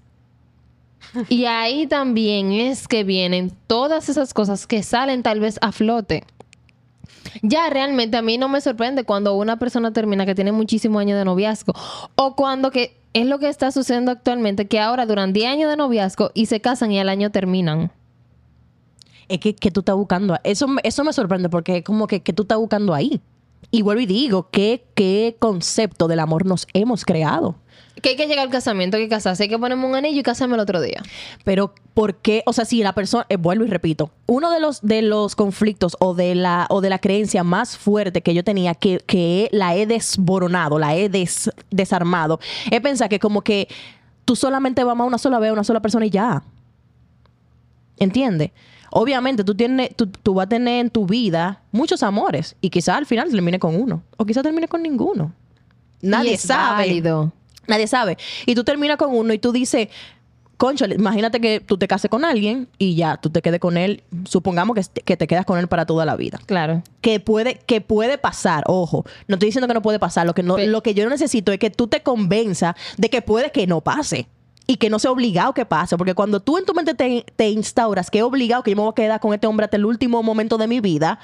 Y 1.30 1.45
ahí 1.45 1.88
también 1.88 2.51
es 2.51 2.88
que 2.88 3.03
vienen 3.03 3.51
todas 3.68 4.07
esas 4.07 4.33
cosas 4.33 4.68
que 4.68 4.83
salen 4.83 5.24
tal 5.24 5.39
vez 5.39 5.57
a 5.62 5.71
flote. 5.71 6.24
Ya 7.42 7.69
realmente 7.69 8.18
a 8.18 8.21
mí 8.21 8.38
no 8.38 8.50
me 8.50 8.62
sorprende 8.62 9.03
cuando 9.03 9.36
una 9.36 9.57
persona 9.57 9.94
termina 9.94 10.25
que 10.25 10.36
tiene 10.36 10.51
muchísimos 10.51 11.01
años 11.01 11.18
de 11.18 11.25
noviazgo 11.25 11.74
o 12.15 12.36
cuando 12.36 12.71
que 12.71 13.00
es 13.13 13.25
lo 13.25 13.40
que 13.40 13.50
está 13.50 13.72
sucediendo 13.72 14.12
actualmente 14.12 14.68
que 14.68 14.80
ahora 14.80 15.06
duran 15.06 15.34
10 15.34 15.52
años 15.52 15.69
de 15.69 15.78
noviazgo 15.78 16.31
y 16.34 16.46
se 16.46 16.62
casan 16.62 16.92
y 16.92 17.00
al 17.00 17.10
año 17.10 17.31
terminan. 17.31 17.92
Es 19.28 19.40
que, 19.40 19.56
que 19.56 19.72
tú 19.72 19.81
estás 19.81 19.96
buscando. 19.96 20.38
Eso, 20.44 20.68
eso 20.84 21.04
me 21.04 21.13
sorprende 21.13 21.50
porque 21.50 21.78
es 21.78 21.84
como 21.84 22.08
que, 22.08 22.22
que 22.22 22.34
tú 22.34 22.44
estás 22.44 22.58
buscando 22.58 22.94
ahí. 22.94 23.22
Y 23.69 23.84
vuelvo 23.84 24.02
y 24.02 24.06
digo, 24.06 24.50
¿qué, 24.52 24.86
¿qué 24.96 25.38
concepto 25.40 26.08
del 26.08 26.19
amor 26.19 26.46
nos 26.46 26.68
hemos 26.74 27.06
creado? 27.06 27.56
Que 28.01 28.09
hay 28.09 28.15
que 28.15 28.25
llegar 28.27 28.45
al 28.45 28.51
casamiento, 28.51 28.98
hay 28.98 29.03
que 29.03 29.09
casarse, 29.09 29.44
hay 29.44 29.50
que 29.50 29.59
ponerme 29.59 29.86
un 29.86 29.95
anillo 29.95 30.19
y 30.19 30.24
casarme 30.24 30.56
el 30.56 30.59
otro 30.62 30.81
día. 30.81 31.01
Pero 31.44 31.74
¿por 31.94 32.15
qué? 32.15 32.42
O 32.48 32.53
sea, 32.53 32.65
si 32.65 32.81
la 32.81 32.94
persona, 32.94 33.25
eh, 33.30 33.36
vuelvo 33.38 33.63
y 33.63 33.68
repito, 33.68 34.09
uno 34.25 34.50
de 34.50 34.59
los, 34.59 34.81
de 34.81 35.01
los 35.03 35.36
conflictos 35.36 35.95
o 36.00 36.13
de 36.15 36.33
la, 36.33 36.65
o 36.69 36.81
de 36.81 36.89
la 36.89 36.98
creencia 37.00 37.44
más 37.44 37.77
fuerte 37.77 38.21
que 38.21 38.33
yo 38.33 38.44
tenía, 38.44 38.74
que, 38.74 38.98
que 39.06 39.50
la 39.51 39.75
he 39.75 39.86
desboronado, 39.86 40.80
la 40.80 40.95
he 40.95 41.09
des- 41.09 41.51
desarmado, 41.69 42.39
es 42.71 42.81
pensar 42.81 43.07
que 43.07 43.19
como 43.19 43.42
que 43.44 43.68
tú 44.25 44.36
solamente 44.36 44.83
vas 44.83 45.00
a 45.00 45.03
una 45.03 45.18
sola 45.18 45.38
vez 45.39 45.51
a 45.51 45.53
una 45.53 45.63
sola 45.63 45.80
persona 45.80 46.06
y 46.06 46.09
ya. 46.09 46.42
¿Entiendes? 47.98 48.51
Obviamente 48.89 49.44
tú, 49.44 49.56
tienes, 49.56 49.95
tú, 49.95 50.07
tú 50.07 50.33
vas 50.33 50.45
a 50.48 50.50
tener 50.50 50.81
en 50.81 50.89
tu 50.89 51.06
vida 51.06 51.62
muchos 51.71 52.03
amores 52.03 52.56
y 52.62 52.69
quizás 52.69 52.98
al 52.98 53.06
final 53.06 53.30
termine 53.31 53.59
con 53.59 53.80
uno 53.80 54.01
o 54.18 54.25
quizás 54.25 54.44
termine 54.44 54.68
con 54.68 54.81
ninguno. 54.81 55.31
Nadie 56.01 56.31
Y 56.31 56.33
es 56.33 56.42
sabe. 56.42 56.88
válido. 56.88 57.31
Nadie 57.72 57.88
sabe. 57.88 58.18
Y 58.46 58.54
tú 58.54 58.66
terminas 58.66 58.98
con 58.98 59.16
uno 59.16 59.34
y 59.34 59.40
tú 59.40 59.54
dices, 59.54 59.88
concho, 60.58 60.86
imagínate 60.86 61.40
que 61.40 61.62
tú 61.62 61.78
te 61.78 61.88
cases 61.88 62.12
con 62.12 62.26
alguien 62.26 62.68
y 62.78 62.96
ya, 62.96 63.16
tú 63.16 63.30
te 63.30 63.42
quedes 63.42 63.62
con 63.62 63.78
él, 63.78 64.04
supongamos 64.26 64.76
que, 64.76 65.02
que 65.04 65.16
te 65.16 65.26
quedas 65.26 65.46
con 65.46 65.58
él 65.58 65.70
para 65.70 65.86
toda 65.86 66.06
la 66.06 66.18
vida. 66.18 66.38
Claro. 66.46 66.84
Que 67.00 67.22
puede, 67.22 67.60
que 67.66 67.80
puede 67.80 68.18
pasar, 68.18 68.66
ojo, 68.68 69.06
no 69.28 69.36
estoy 69.36 69.48
diciendo 69.48 69.70
que 69.70 69.74
no 69.74 69.82
puede 69.82 70.00
pasar, 70.00 70.28
lo 70.28 70.34
que, 70.34 70.44
no, 70.44 70.58
lo 70.58 70.84
que 70.84 70.94
yo 70.94 71.10
necesito 71.10 71.54
es 71.54 71.60
que 71.60 71.70
tú 71.70 71.88
te 71.88 72.04
convenza 72.04 72.75
de 72.98 73.10
que 73.10 73.22
puede 73.22 73.51
que 73.51 73.66
no 73.68 73.82
pase. 73.82 74.28
Y 74.68 74.78
que 74.78 74.90
no 74.90 75.00
sea 75.00 75.12
obligado 75.12 75.54
que 75.54 75.66
pase. 75.66 75.98
Porque 75.98 76.13
cuando 76.13 76.40
tú 76.40 76.58
en 76.58 76.66
tu 76.66 76.74
mente 76.74 76.94
te, 76.94 77.25
te 77.36 77.50
instauras 77.50 78.10
que 78.10 78.20
es 78.20 78.24
obligado 78.24 78.63
que 78.63 78.72
yo 78.72 78.78
me 78.78 78.84
voy 78.84 78.92
a 78.92 78.96
quedar 78.96 79.20
con 79.20 79.34
este 79.34 79.48
hombre 79.48 79.66
hasta 79.66 79.75
el 79.75 79.86
último 79.86 80.22
momento 80.24 80.58
de 80.58 80.68
mi 80.68 80.80
vida, 80.80 81.20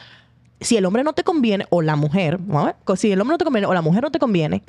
si 0.59 0.75
el 0.75 0.85
hombre 0.85 1.03
no 1.03 1.13
te 1.13 1.23
conviene, 1.23 1.65
o 1.69 1.81
la 1.81 1.95
mujer, 1.95 2.39
vamos 2.39 2.63
a 2.63 2.65
ver, 2.65 2.97
si 2.97 3.11
el 3.11 3.21
hombre 3.21 3.35
no 3.35 3.37
te 3.37 3.45
conviene, 3.45 3.67
o 3.67 3.73
la 3.73 3.81
mujer 3.81 4.03
no 4.03 4.11
te 4.11 4.19
conviene, 4.19 4.63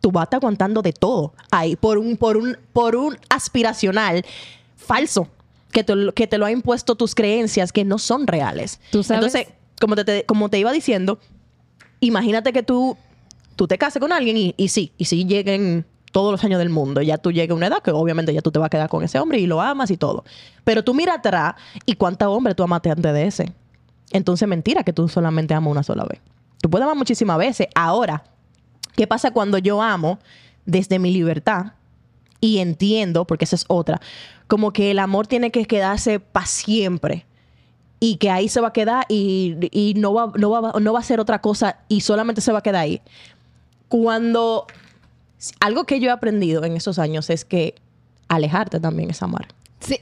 tú 0.00 0.12
vas 0.12 0.22
a 0.22 0.24
estar 0.24 0.38
aguantando 0.38 0.82
de 0.82 0.92
todo 0.92 1.34
ahí 1.50 1.76
por 1.76 1.98
un, 1.98 2.16
por 2.16 2.36
un, 2.36 2.56
por 2.72 2.94
un 2.96 3.16
aspiracional 3.28 4.24
falso 4.76 5.28
que 5.72 5.82
te, 5.84 5.94
lo- 5.94 6.12
que 6.14 6.26
te 6.26 6.38
lo 6.38 6.46
ha 6.46 6.50
impuesto 6.50 6.94
tus 6.94 7.14
creencias 7.14 7.72
que 7.72 7.84
no 7.84 7.98
son 7.98 8.26
reales. 8.26 8.80
Tú 8.90 9.02
sabes- 9.02 9.24
Entonces, 9.34 9.54
como 9.80 9.96
te, 9.96 10.04
te- 10.04 10.24
como 10.24 10.48
te 10.48 10.58
iba 10.58 10.72
diciendo, 10.72 11.18
imagínate 12.00 12.52
que 12.52 12.62
tú, 12.62 12.96
tú 13.56 13.66
te 13.66 13.78
cases 13.78 14.00
con 14.00 14.12
alguien 14.12 14.36
y, 14.36 14.54
y 14.56 14.68
sí, 14.68 14.92
y 14.96 15.06
sí 15.06 15.24
lleguen 15.24 15.84
todos 16.12 16.32
los 16.32 16.42
años 16.44 16.58
del 16.58 16.70
mundo, 16.70 17.02
ya 17.02 17.18
tú 17.18 17.30
llegas 17.30 17.50
a 17.54 17.54
una 17.58 17.66
edad 17.66 17.82
que 17.82 17.90
obviamente 17.90 18.32
ya 18.32 18.40
tú 18.40 18.50
te 18.50 18.58
vas 18.58 18.66
a 18.66 18.70
quedar 18.70 18.88
con 18.88 19.02
ese 19.04 19.18
hombre 19.18 19.38
y 19.38 19.46
lo 19.46 19.60
amas 19.60 19.90
y 19.90 19.96
todo. 19.98 20.24
Pero 20.64 20.82
tú 20.82 20.94
mira 20.94 21.14
atrás 21.14 21.54
y 21.84 21.94
cuántos 21.94 22.28
hombres 22.28 22.56
tú 22.56 22.62
amaste 22.62 22.90
antes 22.90 23.12
de 23.12 23.26
ese. 23.26 23.52
Entonces, 24.12 24.48
mentira 24.48 24.82
que 24.82 24.92
tú 24.94 25.08
solamente 25.08 25.52
amas 25.52 25.70
una 25.70 25.82
sola 25.82 26.04
vez. 26.04 26.20
Tú 26.62 26.70
puedes 26.70 26.84
amar 26.84 26.96
muchísimas 26.96 27.36
veces. 27.38 27.66
Ahora, 27.74 28.24
¿qué 28.96 29.06
pasa 29.06 29.30
cuando 29.30 29.58
yo 29.58 29.80
amo 29.82 30.18
desde 30.64 30.98
mi 30.98 31.12
libertad? 31.12 31.74
Y 32.40 32.58
entiendo, 32.58 33.26
porque 33.26 33.44
esa 33.44 33.56
es 33.56 33.64
otra, 33.68 34.00
como 34.46 34.72
que 34.72 34.90
el 34.90 34.98
amor 34.98 35.26
tiene 35.26 35.50
que 35.50 35.66
quedarse 35.66 36.20
para 36.20 36.46
siempre. 36.46 37.26
Y 37.98 38.16
que 38.16 38.28
ahí 38.30 38.50
se 38.50 38.60
va 38.60 38.68
a 38.68 38.72
quedar 38.74 39.06
y, 39.08 39.56
y 39.70 39.94
no, 39.94 40.12
va, 40.12 40.30
no, 40.36 40.50
va, 40.50 40.78
no 40.78 40.92
va 40.92 40.98
a 40.98 41.02
ser 41.02 41.18
otra 41.18 41.40
cosa 41.40 41.78
y 41.88 42.02
solamente 42.02 42.42
se 42.42 42.52
va 42.52 42.58
a 42.58 42.62
quedar 42.62 42.82
ahí. 42.82 43.00
Cuando 43.88 44.66
algo 45.60 45.84
que 45.84 45.98
yo 45.98 46.08
he 46.08 46.12
aprendido 46.12 46.64
en 46.64 46.76
esos 46.76 46.98
años 46.98 47.30
es 47.30 47.46
que 47.46 47.74
alejarte 48.28 48.80
también 48.80 49.10
es 49.10 49.22
amar. 49.22 49.48
Sí. 49.80 49.98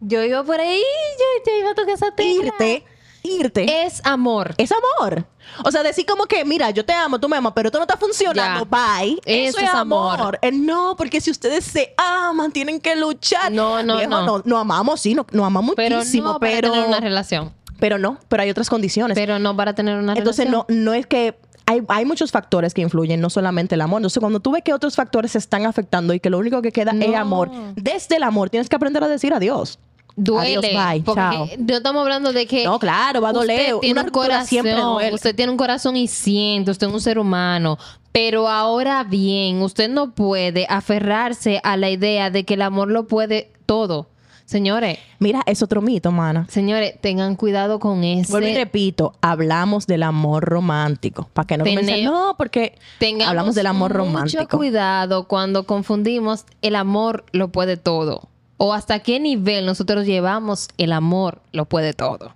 Yo 0.00 0.22
iba 0.22 0.44
por 0.44 0.60
ahí, 0.60 0.78
yo, 0.78 1.50
yo 1.50 1.58
iba 1.58 1.70
a 1.70 1.74
tocar 1.74 1.94
esa 1.94 2.10
tecla. 2.14 2.46
Irte, 2.48 2.84
irte. 3.26 3.84
Es 3.86 4.00
amor. 4.04 4.54
es 4.58 4.70
amor. 4.72 5.26
O 5.64 5.70
sea, 5.70 5.82
decir 5.82 6.04
como 6.06 6.24
que, 6.26 6.44
mira, 6.44 6.70
yo 6.70 6.84
te 6.84 6.92
amo, 6.92 7.18
tú 7.20 7.28
me 7.28 7.36
amas, 7.36 7.52
pero 7.54 7.68
esto 7.68 7.78
no 7.78 7.84
está 7.84 7.96
funcionando, 7.96 8.66
Ya. 8.70 8.98
bye. 9.00 9.18
Eso 9.24 9.58
es 9.60 9.68
amor. 9.70 10.38
Eh, 10.42 10.50
no, 10.52 10.94
porque 10.96 11.20
si 11.20 11.30
ustedes 11.30 11.64
se 11.64 11.94
aman, 11.96 12.50
tienen 12.52 12.80
que 12.80 12.96
luchar. 12.96 13.52
No, 13.52 13.82
no, 13.82 13.96
Viejo, 13.96 14.10
no. 14.10 14.26
no. 14.26 14.42
No 14.44 14.58
amamos, 14.58 15.00
sí, 15.00 15.14
no, 15.14 15.26
no 15.32 15.44
amamos 15.44 15.74
Pero 15.76 15.96
muchísimo, 15.98 16.32
no 16.34 16.40
para 16.40 16.52
pero... 16.52 16.72
tener 16.72 16.86
una 16.88 17.00
relación. 17.00 17.52
Pero 17.78 17.98
no, 17.98 18.18
pero 18.28 18.42
hay 18.42 18.50
otras 18.50 18.68
condiciones. 18.70 19.14
Pero 19.16 19.38
no 19.38 19.54
para 19.56 19.74
tener 19.74 19.98
una 19.98 20.14
Entonces, 20.14 20.46
relación. 20.46 20.66
no, 20.68 20.84
no 20.84 20.94
es 20.94 21.06
que 21.06 21.38
hay, 21.66 21.82
hay 21.88 22.04
muchos 22.04 22.30
factores 22.32 22.72
que 22.74 22.80
influyen, 22.80 23.20
no 23.20 23.28
solamente 23.28 23.74
el 23.74 23.80
amor. 23.82 23.98
Entonces, 24.00 24.20
cuando 24.20 24.40
tú 24.40 24.52
ves 24.52 24.62
que 24.64 24.72
otros 24.72 24.94
factores 24.96 25.32
se 25.32 25.38
están 25.38 25.66
afectando 25.66 26.14
y 26.14 26.20
que 26.20 26.30
lo 26.30 26.38
único 26.38 26.62
que 26.62 26.72
queda 26.72 26.92
es 26.92 27.08
No. 27.10 27.18
amor, 27.18 27.50
desde 27.74 28.16
el 28.16 28.22
amor 28.22 28.50
tienes 28.50 28.68
que 28.68 28.76
aprender 28.76 29.02
a 29.04 29.08
decir 29.08 29.34
adiós. 29.34 29.78
Duele. 30.16 30.56
Adiós, 30.56 30.92
bye, 30.92 31.02
porque 31.02 31.20
chao. 31.20 31.48
no 31.58 31.76
estamos 31.76 32.02
hablando 32.02 32.32
de 32.32 32.46
que. 32.46 32.64
No, 32.64 32.78
claro, 32.78 33.20
va 33.20 33.28
a 33.28 33.32
doler. 33.34 33.74
Usted 33.74 33.80
tiene 33.80 33.92
Una 34.00 34.02
un 34.04 34.10
corazón. 34.10 35.12
Usted 35.12 35.36
tiene 35.36 35.52
un 35.52 35.58
corazón 35.58 35.96
y 35.96 36.08
siente. 36.08 36.70
Usted 36.70 36.86
es 36.86 36.92
un 36.92 37.00
ser 37.00 37.18
humano. 37.18 37.78
Pero 38.12 38.48
ahora 38.48 39.04
bien, 39.04 39.60
usted 39.60 39.90
no 39.90 40.12
puede 40.14 40.66
aferrarse 40.70 41.60
a 41.62 41.76
la 41.76 41.90
idea 41.90 42.30
de 42.30 42.44
que 42.44 42.54
el 42.54 42.62
amor 42.62 42.88
lo 42.90 43.06
puede 43.06 43.50
todo. 43.66 44.08
Señores, 44.46 44.98
Mira, 45.18 45.42
es 45.44 45.60
otro 45.60 45.82
mito, 45.82 46.12
mana. 46.12 46.46
señores, 46.48 46.94
tengan 47.00 47.34
cuidado 47.34 47.80
con 47.80 48.04
ese. 48.04 48.30
Vuelvo 48.30 48.48
y 48.48 48.54
repito, 48.54 49.12
hablamos 49.20 49.88
del 49.88 50.04
amor 50.04 50.44
romántico. 50.44 51.28
Para 51.32 51.46
que 51.48 51.58
no 51.58 51.64
Tene- 51.64 51.80
comiencen, 51.80 52.04
no, 52.04 52.36
porque 52.38 52.78
hablamos 53.26 53.56
del 53.56 53.66
amor 53.66 53.90
Mucho 53.90 53.98
romántico. 54.04 54.56
cuidado 54.56 55.26
cuando 55.26 55.66
confundimos 55.66 56.46
el 56.62 56.76
amor 56.76 57.24
lo 57.32 57.48
puede 57.48 57.76
todo. 57.76 58.28
O 58.58 58.72
hasta 58.72 59.00
qué 59.00 59.20
nivel 59.20 59.66
nosotros 59.66 60.06
llevamos 60.06 60.68
el 60.78 60.92
amor 60.92 61.40
lo 61.52 61.64
puede 61.66 61.92
todo. 61.92 62.34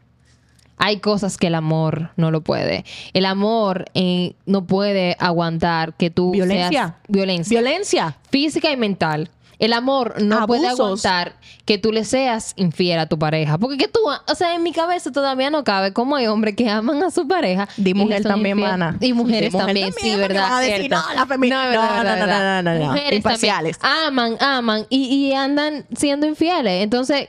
Hay 0.83 0.99
cosas 1.01 1.37
que 1.37 1.49
el 1.49 1.55
amor 1.55 2.11
no 2.17 2.31
lo 2.31 2.41
puede. 2.41 2.85
El 3.13 3.27
amor 3.27 3.85
eh, 3.93 4.35
no 4.47 4.65
puede 4.65 5.15
aguantar 5.19 5.93
que 5.95 6.11
tú 6.11 6.31
Violencia. 6.33 6.69
seas 6.71 6.93
violencia 7.09 7.61
Violencia. 7.61 8.17
física 8.31 8.71
y 8.73 8.77
mental. 8.79 9.29
El 9.61 9.75
amor 9.75 10.21
no 10.23 10.47
puede 10.47 10.67
Abusos. 10.67 10.81
aguantar 10.81 11.37
que 11.67 11.77
tú 11.79 11.93
le 11.93 12.05
seas 12.05 12.55
infiel 12.57 12.99
a 12.99 13.07
tu 13.07 13.19
pareja. 13.19 13.59
Porque 13.59 13.77
que 13.77 13.89
tú, 13.89 14.01
o 14.27 14.35
sea, 14.35 14.55
en 14.55 14.63
mi 14.63 14.73
cabeza 14.73 15.13
todavía 15.13 15.51
no 15.51 15.63
cabe 15.65 15.93
cómo 15.93 16.17
hay 16.17 16.27
hombres 16.27 16.57
que 16.57 16.69
aman 16.69 17.03
a 17.03 17.11
su 17.11 17.29
pareja. 17.29 17.69
Di 17.77 17.93
mujer 17.95 18.23
también, 18.23 18.59
infiel. 18.59 18.71
mana. 18.79 18.97
Y 19.01 19.13
mujeres 19.13 19.53
mujer 19.53 19.67
también, 19.67 19.93
también, 19.93 20.15
sí, 20.15 20.21
¿verdad? 20.21 20.59
a 20.59 20.61
decir, 20.61 20.91
no, 20.91 20.97
la 21.15 21.25
No, 21.25 21.35
no, 21.37 22.05
no, 22.05 22.17
no, 22.17 22.27
no, 22.27 22.63
no, 22.63 22.75
no. 22.79 22.87
Mujeres 22.87 23.13
Imparciales. 23.19 23.79
también 23.79 24.07
aman, 24.07 24.37
aman 24.41 24.87
y, 24.89 25.05
y 25.15 25.33
andan 25.35 25.85
siendo 25.95 26.27
infieles. 26.27 26.83
Entonces, 26.83 27.29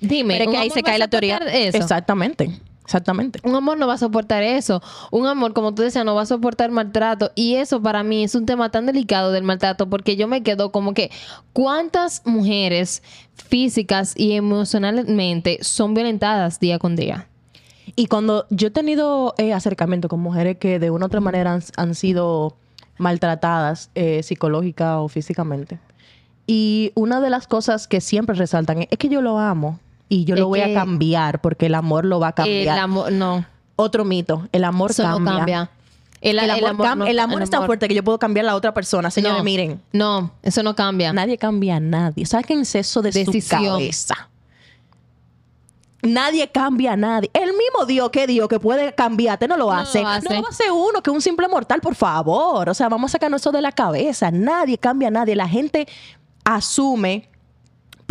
dime. 0.00 0.34
Pero 0.38 0.42
es 0.42 0.46
¿un 0.48 0.52
que 0.54 0.58
ahí 0.60 0.70
se 0.70 0.82
cae 0.82 0.98
la 0.98 1.08
teoría. 1.08 1.38
Eso? 1.38 1.76
Exactamente. 1.76 2.50
Exactamente. 2.92 3.40
Un 3.42 3.54
amor 3.54 3.78
no 3.78 3.86
va 3.86 3.94
a 3.94 3.98
soportar 3.98 4.42
eso. 4.42 4.82
Un 5.10 5.26
amor, 5.26 5.54
como 5.54 5.74
tú 5.74 5.80
decías, 5.80 6.04
no 6.04 6.14
va 6.14 6.22
a 6.22 6.26
soportar 6.26 6.70
maltrato. 6.70 7.32
Y 7.34 7.54
eso 7.54 7.80
para 7.80 8.02
mí 8.02 8.22
es 8.22 8.34
un 8.34 8.44
tema 8.44 8.70
tan 8.70 8.84
delicado 8.84 9.32
del 9.32 9.44
maltrato 9.44 9.88
porque 9.88 10.16
yo 10.16 10.28
me 10.28 10.42
quedo 10.42 10.72
como 10.72 10.92
que, 10.92 11.10
¿cuántas 11.54 12.20
mujeres 12.26 13.02
físicas 13.32 14.12
y 14.14 14.32
emocionalmente 14.32 15.56
son 15.62 15.94
violentadas 15.94 16.60
día 16.60 16.78
con 16.78 16.94
día? 16.94 17.28
Y 17.96 18.08
cuando 18.08 18.44
yo 18.50 18.68
he 18.68 18.70
tenido 18.70 19.34
eh, 19.38 19.54
acercamiento 19.54 20.08
con 20.10 20.20
mujeres 20.20 20.58
que 20.58 20.78
de 20.78 20.90
una 20.90 21.06
u 21.06 21.08
otra 21.08 21.20
manera 21.20 21.54
han, 21.54 21.62
han 21.78 21.94
sido 21.94 22.58
maltratadas 22.98 23.90
eh, 23.94 24.22
psicológica 24.22 25.00
o 25.00 25.08
físicamente, 25.08 25.78
y 26.46 26.92
una 26.94 27.20
de 27.22 27.30
las 27.30 27.46
cosas 27.46 27.88
que 27.88 28.00
siempre 28.00 28.36
resaltan 28.36 28.82
es, 28.82 28.88
"Es 28.90 28.98
que 28.98 29.08
yo 29.08 29.22
lo 29.22 29.38
amo 29.38 29.78
y 30.14 30.24
yo 30.26 30.34
Es 30.34 30.40
lo 30.40 30.48
voy 30.48 30.60
a 30.60 30.74
cambiar 30.74 31.40
porque 31.40 31.66
el 31.66 31.74
amor 31.74 32.04
lo 32.04 32.20
va 32.20 32.26
a 32.26 32.30
El 32.30 32.34
cambiar. 32.34 32.78
amor, 32.78 33.10
no. 33.12 33.46
Otro 33.76 34.04
mito, 34.04 34.46
el 34.52 34.64
amor 34.64 34.90
Eso 34.90 35.02
cambia. 35.02 35.32
no 35.32 35.38
cambia. 35.38 35.70
El, 36.20 36.38
El, 36.38 36.50
amor, 36.50 36.96
no- 36.98 37.06
el 37.06 37.18
amor 37.18 37.42
es 37.42 37.48
tan 37.50 37.58
amor- 37.60 37.66
fuerte 37.68 37.88
que 37.88 37.94
yo 37.94 38.04
puedo 38.04 38.18
cambiar 38.18 38.44
a 38.44 38.48
la 38.48 38.54
otra 38.56 38.74
persona. 38.74 39.10
Señores, 39.10 39.38
No. 39.38 39.44
miren, 39.44 39.80
No, 39.92 40.32
eso 40.42 40.62
no 40.62 40.76
cambia. 40.76 41.12
nadie 41.14 41.38
cambia 41.38 41.76
a 41.76 41.80
nadie. 41.80 42.26
Sáquense 42.26 42.78
eso 42.80 43.00
de 43.00 43.10
su 43.10 43.32
cabeza. 43.48 44.28
Nadie 46.02 46.48
cambia 46.50 46.92
a 46.92 46.96
nadie. 46.96 47.30
El 47.32 47.50
mismo 47.50 47.86
Dios 47.86 48.10
que 48.10 48.26
Dios 48.26 48.48
que 48.48 48.58
puede 48.58 48.92
cambiarte 48.94 49.46
no 49.46 49.56
lo 49.56 49.66
No 49.66 49.72
hace. 49.72 50.02
lo 50.02 50.08
hace. 50.08 50.28
No 50.34 50.40
lo 50.42 50.48
hace 50.48 50.70
uno 50.70 51.00
que 51.02 51.10
un 51.10 51.22
simple 51.22 51.46
mortal, 51.48 51.80
por 51.80 51.94
favor. 51.94 52.68
O 52.68 52.74
sea, 52.74 52.88
vamos 52.88 53.10
a 53.10 53.12
sacarnos 53.12 53.40
eso 53.40 53.52
de 53.52 53.62
la 53.62 53.70
cabeza. 53.72 54.30
Nadie 54.32 54.78
cambia 54.78 55.08
a 55.08 55.10
nadie. 55.12 55.36
La 55.36 55.48
gente 55.48 55.86
asume 56.44 57.28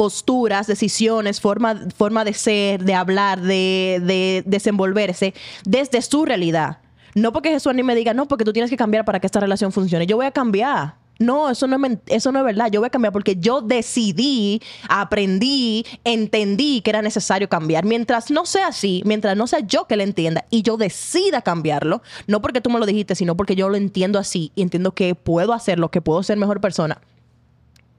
posturas, 0.01 0.65
decisiones, 0.65 1.39
forma, 1.39 1.79
forma 1.95 2.25
de 2.25 2.33
ser, 2.33 2.83
de 2.83 2.95
hablar, 2.95 3.39
de, 3.39 4.01
de 4.03 4.41
desenvolverse 4.47 5.35
desde 5.63 6.01
su 6.01 6.25
realidad. 6.25 6.79
No 7.13 7.31
porque 7.31 7.51
Jesús 7.51 7.75
ni 7.75 7.83
me 7.83 7.93
diga, 7.93 8.15
no, 8.15 8.27
porque 8.27 8.43
tú 8.43 8.51
tienes 8.51 8.71
que 8.71 8.77
cambiar 8.77 9.05
para 9.05 9.19
que 9.19 9.27
esta 9.27 9.39
relación 9.39 9.71
funcione. 9.71 10.07
Yo 10.07 10.15
voy 10.15 10.25
a 10.25 10.31
cambiar. 10.31 10.95
No, 11.19 11.51
eso 11.51 11.67
no, 11.67 11.85
es, 11.85 11.99
eso 12.07 12.31
no 12.31 12.39
es 12.39 12.45
verdad. 12.45 12.71
Yo 12.71 12.79
voy 12.79 12.87
a 12.87 12.89
cambiar 12.89 13.13
porque 13.13 13.35
yo 13.35 13.61
decidí, 13.61 14.59
aprendí, 14.89 15.85
entendí 16.03 16.81
que 16.81 16.89
era 16.89 17.03
necesario 17.03 17.47
cambiar. 17.47 17.85
Mientras 17.85 18.31
no 18.31 18.47
sea 18.47 18.69
así, 18.69 19.03
mientras 19.05 19.37
no 19.37 19.45
sea 19.45 19.59
yo 19.59 19.85
que 19.85 19.97
lo 19.97 20.01
entienda 20.01 20.45
y 20.49 20.63
yo 20.63 20.77
decida 20.77 21.43
cambiarlo, 21.43 22.01
no 22.25 22.41
porque 22.41 22.59
tú 22.59 22.71
me 22.71 22.79
lo 22.79 22.87
dijiste, 22.87 23.13
sino 23.13 23.37
porque 23.37 23.55
yo 23.55 23.69
lo 23.69 23.77
entiendo 23.77 24.17
así 24.17 24.51
y 24.55 24.63
entiendo 24.63 24.95
que 24.95 25.13
puedo 25.13 25.53
hacerlo, 25.53 25.91
que 25.91 26.01
puedo 26.01 26.23
ser 26.23 26.39
mejor 26.39 26.59
persona, 26.59 26.99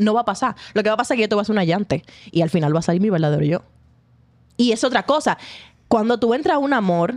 no 0.03 0.15
va 0.15 0.21
a 0.23 0.25
pasar. 0.25 0.57
Lo 0.75 0.83
que 0.83 0.89
va 0.91 0.95
a 0.95 0.97
pasar 0.99 1.15
es 1.15 1.19
que 1.19 1.23
yo 1.23 1.29
te 1.29 1.35
voy 1.35 1.41
a 1.41 1.43
hacer 1.43 1.53
una 1.55 1.65
llante 1.65 2.05
y 2.31 2.43
al 2.43 2.51
final 2.51 2.75
va 2.75 2.81
a 2.81 2.83
salir 2.83 3.01
mi 3.01 3.11
verdadero 3.11 3.45
yo. 3.45 3.63
Y 4.57 4.73
es 4.73 4.85
otra 4.85 5.05
cosa. 5.05 5.39
Cuando 5.89 6.19
tú 6.19 6.35
entras 6.35 6.57
a 6.57 6.59
un 6.59 6.73
amor, 6.73 7.17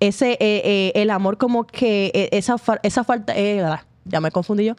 ese, 0.00 0.32
eh, 0.32 0.38
eh, 0.40 0.92
el 0.94 1.10
amor 1.10 1.38
como 1.38 1.66
que 1.66 2.10
eh, 2.14 2.28
esa, 2.32 2.56
esa 2.82 3.04
falta, 3.04 3.34
eh, 3.36 3.62
ah, 3.62 3.84
ya 4.04 4.20
me 4.20 4.30
confundí 4.30 4.64
yo, 4.64 4.74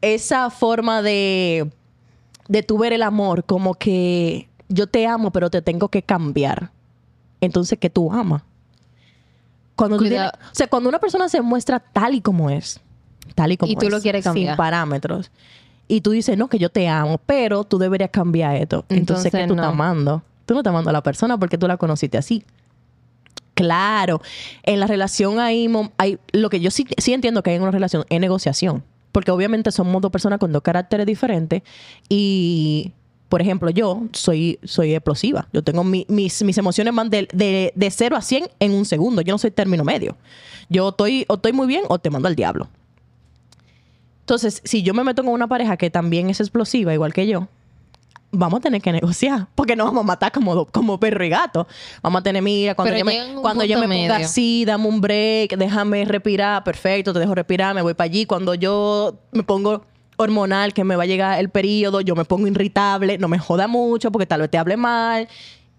esa 0.00 0.50
forma 0.50 1.02
de, 1.02 1.70
de 2.48 2.62
tú 2.62 2.78
ver 2.78 2.92
el 2.92 3.02
amor 3.02 3.44
como 3.44 3.74
que 3.74 4.48
yo 4.68 4.86
te 4.86 5.06
amo, 5.06 5.30
pero 5.30 5.50
te 5.50 5.62
tengo 5.62 5.88
que 5.88 6.02
cambiar. 6.02 6.70
Entonces, 7.40 7.78
¿qué 7.78 7.90
tú 7.90 8.10
amas? 8.12 8.42
Cuando, 9.76 9.96
tú 9.98 10.04
Cuidado. 10.04 10.30
tienes- 10.32 10.50
o 10.52 10.54
sea, 10.54 10.66
cuando 10.68 10.88
una 10.88 10.98
persona 10.98 11.28
se 11.28 11.40
muestra 11.42 11.80
tal 11.80 12.14
y 12.14 12.20
como 12.20 12.48
es, 12.48 12.80
tal 13.34 13.52
y 13.52 13.56
como 13.56 13.72
Y 13.72 13.76
tú 13.76 13.86
es, 13.86 13.92
lo 13.92 14.00
quieres 14.00 14.24
cambiar. 14.24 14.52
sin 14.52 14.56
parámetros, 14.56 15.30
y 15.88 16.00
tú 16.00 16.10
dices, 16.12 16.36
no, 16.38 16.48
que 16.48 16.58
yo 16.58 16.70
te 16.70 16.88
amo, 16.88 17.18
pero 17.26 17.64
tú 17.64 17.78
deberías 17.78 18.10
cambiar 18.10 18.56
esto. 18.56 18.84
Entonces, 18.88 19.30
¿qué 19.30 19.38
Entonces, 19.40 19.48
tú 19.48 19.54
no. 19.56 19.62
estás 19.62 19.72
amando? 19.72 20.22
Tú 20.46 20.54
no 20.54 20.60
estás 20.60 20.70
amando 20.72 20.90
a 20.90 20.92
la 20.92 21.02
persona 21.02 21.38
porque 21.38 21.56
tú 21.58 21.66
la 21.68 21.76
conociste 21.76 22.18
así. 22.18 22.44
Claro, 23.54 24.20
en 24.64 24.80
la 24.80 24.86
relación 24.88 25.38
hay, 25.38 25.70
hay 25.96 26.18
lo 26.32 26.50
que 26.50 26.58
yo 26.58 26.72
sí, 26.72 26.86
sí 26.98 27.12
entiendo 27.12 27.42
que 27.42 27.50
hay 27.50 27.56
en 27.56 27.62
una 27.62 27.70
relación 27.70 28.04
es 28.08 28.20
negociación, 28.20 28.82
porque 29.12 29.30
obviamente 29.30 29.70
somos 29.70 30.02
dos 30.02 30.10
personas 30.10 30.40
con 30.40 30.50
dos 30.50 30.62
caracteres 30.62 31.06
diferentes 31.06 31.62
y, 32.08 32.90
por 33.28 33.40
ejemplo, 33.40 33.70
yo 33.70 34.02
soy, 34.12 34.58
soy 34.64 34.94
explosiva, 34.94 35.46
yo 35.52 35.62
tengo 35.62 35.84
mi- 35.84 36.04
mis, 36.08 36.42
mis 36.42 36.58
emociones 36.58 36.92
van 36.96 37.10
de, 37.10 37.28
de, 37.32 37.72
de 37.76 37.90
0 37.92 38.16
a 38.16 38.22
100 38.22 38.48
en 38.58 38.72
un 38.72 38.84
segundo, 38.84 39.22
yo 39.22 39.32
no 39.32 39.38
soy 39.38 39.52
término 39.52 39.84
medio, 39.84 40.16
yo 40.68 40.88
estoy 40.88 41.24
o 41.28 41.34
estoy 41.34 41.52
muy 41.52 41.68
bien 41.68 41.84
o 41.88 42.00
te 42.00 42.10
mando 42.10 42.26
al 42.26 42.34
diablo. 42.34 42.68
Entonces, 44.24 44.62
si 44.64 44.82
yo 44.82 44.94
me 44.94 45.04
meto 45.04 45.22
con 45.22 45.34
una 45.34 45.46
pareja 45.46 45.76
que 45.76 45.90
también 45.90 46.30
es 46.30 46.40
explosiva, 46.40 46.94
igual 46.94 47.12
que 47.12 47.26
yo, 47.26 47.46
vamos 48.32 48.58
a 48.58 48.60
tener 48.62 48.80
que 48.80 48.90
negociar, 48.90 49.48
porque 49.54 49.76
no 49.76 49.84
vamos 49.84 50.00
a 50.00 50.06
matar 50.06 50.32
como, 50.32 50.64
como 50.64 50.98
perro 50.98 51.24
y 51.24 51.28
gato. 51.28 51.66
Vamos 52.02 52.20
a 52.20 52.22
tener, 52.22 52.42
mira, 52.42 52.74
cuando, 52.74 52.94
Pero 52.94 52.98
yo 53.00 53.04
me, 53.04 53.42
cuando 53.42 53.64
yo 53.64 53.78
me 53.78 53.86
ponga 53.86 54.14
medio. 54.14 54.14
así, 54.14 54.64
dame 54.64 54.86
un 54.86 55.02
break, 55.02 55.56
déjame 55.58 56.06
respirar, 56.06 56.64
perfecto, 56.64 57.12
te 57.12 57.18
dejo 57.18 57.34
respirar, 57.34 57.74
me 57.74 57.82
voy 57.82 57.92
para 57.92 58.06
allí. 58.06 58.24
Cuando 58.24 58.54
yo 58.54 59.14
me 59.32 59.42
pongo 59.42 59.84
hormonal, 60.16 60.72
que 60.72 60.84
me 60.84 60.96
va 60.96 61.02
a 61.02 61.06
llegar 61.06 61.38
el 61.38 61.50
periodo, 61.50 62.00
yo 62.00 62.14
me 62.14 62.24
pongo 62.24 62.46
irritable, 62.46 63.18
no 63.18 63.28
me 63.28 63.38
joda 63.38 63.66
mucho, 63.68 64.10
porque 64.10 64.24
tal 64.26 64.40
vez 64.40 64.50
te 64.50 64.56
hable 64.56 64.78
mal. 64.78 65.28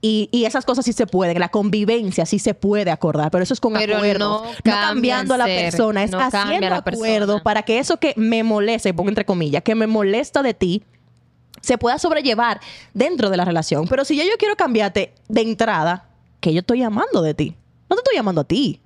Y, 0.07 0.29
y 0.31 0.45
esas 0.45 0.65
cosas 0.65 0.85
sí 0.85 0.93
se 0.93 1.07
pueden, 1.07 1.39
la 1.39 1.49
convivencia 1.49 2.27
sí 2.27 2.37
se 2.37 2.53
puede 2.53 2.91
acordar, 2.91 3.31
pero 3.31 3.43
eso 3.43 3.55
es 3.55 3.59
con 3.59 3.73
Pero 3.73 3.95
acuerdos. 3.95 4.43
no 4.43 4.43
No, 4.43 4.51
cambia 4.63 4.81
cambiando 4.81 5.33
a 5.33 5.37
la 5.37 5.45
persona, 5.45 6.03
es 6.03 6.11
no 6.11 6.19
haciendo 6.19 6.75
acuerdos 6.75 7.41
para 7.41 7.63
que 7.63 7.79
eso 7.79 7.97
que 7.97 8.13
me 8.15 8.43
molesta, 8.43 8.87
y 8.87 8.93
pongo 8.93 9.09
entre 9.09 9.25
comillas, 9.25 9.63
que 9.63 9.73
me 9.73 9.87
molesta 9.87 10.43
de 10.43 10.53
ti, 10.53 10.83
se 11.59 11.79
pueda 11.79 11.97
sobrellevar 11.97 12.59
dentro 12.93 13.31
de 13.31 13.37
la 13.37 13.45
relación. 13.45 13.87
Pero 13.87 14.05
si 14.05 14.15
ya 14.15 14.23
yo 14.25 14.37
quiero 14.37 14.55
cambiarte 14.55 15.15
de 15.27 15.41
entrada, 15.41 16.07
que 16.39 16.53
yo 16.53 16.59
estoy 16.59 16.81
llamando 16.81 17.23
de 17.23 17.33
ti. 17.33 17.55
No 17.89 17.95
te 17.95 18.01
estoy 18.01 18.15
llamando 18.15 18.41
a 18.41 18.43
ti. 18.43 18.81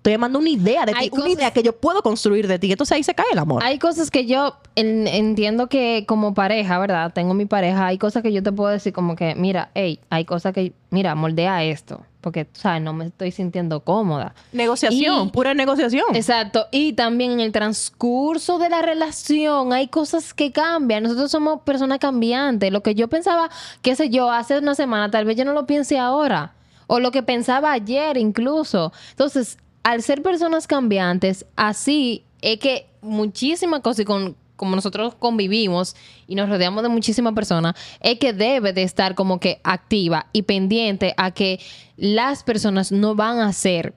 Estoy 0.00 0.14
llamando 0.14 0.38
una 0.38 0.48
idea 0.48 0.86
de 0.86 0.94
ti, 0.94 1.10
una 1.12 1.24
cosas- 1.24 1.32
idea 1.38 1.50
que 1.50 1.62
yo 1.62 1.76
puedo 1.76 2.00
construir 2.02 2.48
de 2.48 2.58
ti. 2.58 2.72
Entonces 2.72 2.96
ahí 2.96 3.02
se 3.02 3.14
cae 3.14 3.26
el 3.32 3.38
amor. 3.38 3.62
Hay 3.62 3.78
cosas 3.78 4.10
que 4.10 4.24
yo 4.24 4.56
en- 4.74 5.06
entiendo 5.06 5.68
que 5.68 6.06
como 6.08 6.32
pareja, 6.32 6.78
¿verdad? 6.78 7.12
Tengo 7.12 7.34
mi 7.34 7.44
pareja, 7.44 7.86
hay 7.86 7.98
cosas 7.98 8.22
que 8.22 8.32
yo 8.32 8.42
te 8.42 8.50
puedo 8.50 8.70
decir 8.70 8.94
como 8.94 9.14
que, 9.14 9.34
mira, 9.34 9.70
hey, 9.74 10.00
hay 10.08 10.24
cosas 10.24 10.54
que, 10.54 10.72
mira, 10.88 11.14
moldea 11.14 11.64
esto, 11.64 12.00
porque, 12.22 12.46
¿sabes? 12.54 12.80
No 12.80 12.94
me 12.94 13.04
estoy 13.08 13.30
sintiendo 13.30 13.80
cómoda. 13.80 14.34
negociación, 14.52 15.28
Y- 15.28 15.30
pura 15.32 15.52
negociación. 15.52 16.06
Exacto. 16.16 16.64
Y 16.70 16.94
también 16.94 17.32
en 17.32 17.40
el 17.40 17.52
transcurso 17.52 18.58
de 18.58 18.70
la 18.70 18.80
relación 18.80 19.74
hay 19.74 19.88
cosas 19.88 20.32
que 20.32 20.50
cambian. 20.50 21.02
Nosotros 21.02 21.30
somos 21.30 21.60
personas 21.60 21.98
cambiantes. 21.98 22.72
Lo 22.72 22.82
que 22.82 22.94
yo 22.94 23.08
pensaba, 23.08 23.50
qué 23.82 23.94
sé 23.96 24.08
yo, 24.08 24.30
hace 24.30 24.56
una 24.60 24.74
semana, 24.74 25.10
tal 25.10 25.26
vez 25.26 25.36
yo 25.36 25.44
no 25.44 25.52
lo 25.52 25.66
piense 25.66 25.98
ahora. 25.98 26.54
O 26.86 27.00
lo 27.00 27.10
que 27.10 27.22
pensaba 27.22 27.70
ayer 27.72 28.16
incluso. 28.16 28.92
Entonces, 29.10 29.58
al 29.82 30.02
ser 30.02 30.22
personas 30.22 30.66
cambiantes, 30.66 31.46
así 31.56 32.24
es 32.42 32.58
que 32.58 32.86
muchísimas 33.02 33.80
cosas 33.80 34.00
y 34.00 34.04
con, 34.04 34.36
como 34.56 34.76
nosotros 34.76 35.14
convivimos 35.18 35.96
y 36.26 36.34
nos 36.34 36.48
rodeamos 36.48 36.82
de 36.82 36.88
muchísimas 36.88 37.32
personas, 37.34 37.74
es 38.00 38.18
que 38.18 38.32
debe 38.32 38.72
de 38.72 38.82
estar 38.82 39.14
como 39.14 39.40
que 39.40 39.60
activa 39.64 40.26
y 40.32 40.42
pendiente 40.42 41.14
a 41.16 41.30
que 41.30 41.60
las 41.96 42.42
personas 42.42 42.92
no 42.92 43.14
van 43.14 43.38
a 43.40 43.52
ser 43.52 43.94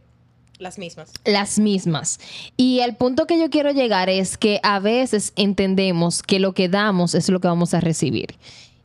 Las 0.59 0.77
mismas. 0.77 1.11
las 1.25 1.59
mismas. 1.59 2.19
Y 2.55 2.79
el 2.79 2.95
punto 2.95 3.27
que 3.27 3.37
yo 3.39 3.49
quiero 3.49 3.71
llegar 3.71 4.09
es 4.09 4.37
que 4.37 4.59
a 4.63 4.79
veces 4.79 5.33
entendemos 5.35 6.23
que 6.23 6.39
lo 6.39 6.53
que 6.53 6.69
damos 6.69 7.13
es 7.15 7.27
lo 7.29 7.39
que 7.41 7.47
vamos 7.49 7.73
a 7.73 7.81
recibir. 7.81 8.35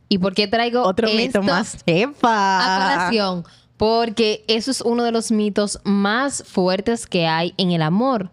¿Y 0.09 0.17
por 0.17 0.33
qué 0.33 0.47
traigo 0.47 0.83
Otro 0.83 1.07
esto 1.07 1.17
mito 1.17 1.43
más. 1.43 1.75
a 1.75 1.79
¡Epa! 1.85 2.79
colación? 3.07 3.45
Porque 3.79 4.43
eso 4.49 4.71
es 4.71 4.81
uno 4.81 5.03
de 5.05 5.13
los 5.13 5.31
mitos 5.31 5.79
más 5.85 6.43
fuertes 6.45 7.07
que 7.07 7.25
hay 7.27 7.53
en 7.57 7.71
el 7.71 7.81
amor. 7.81 8.29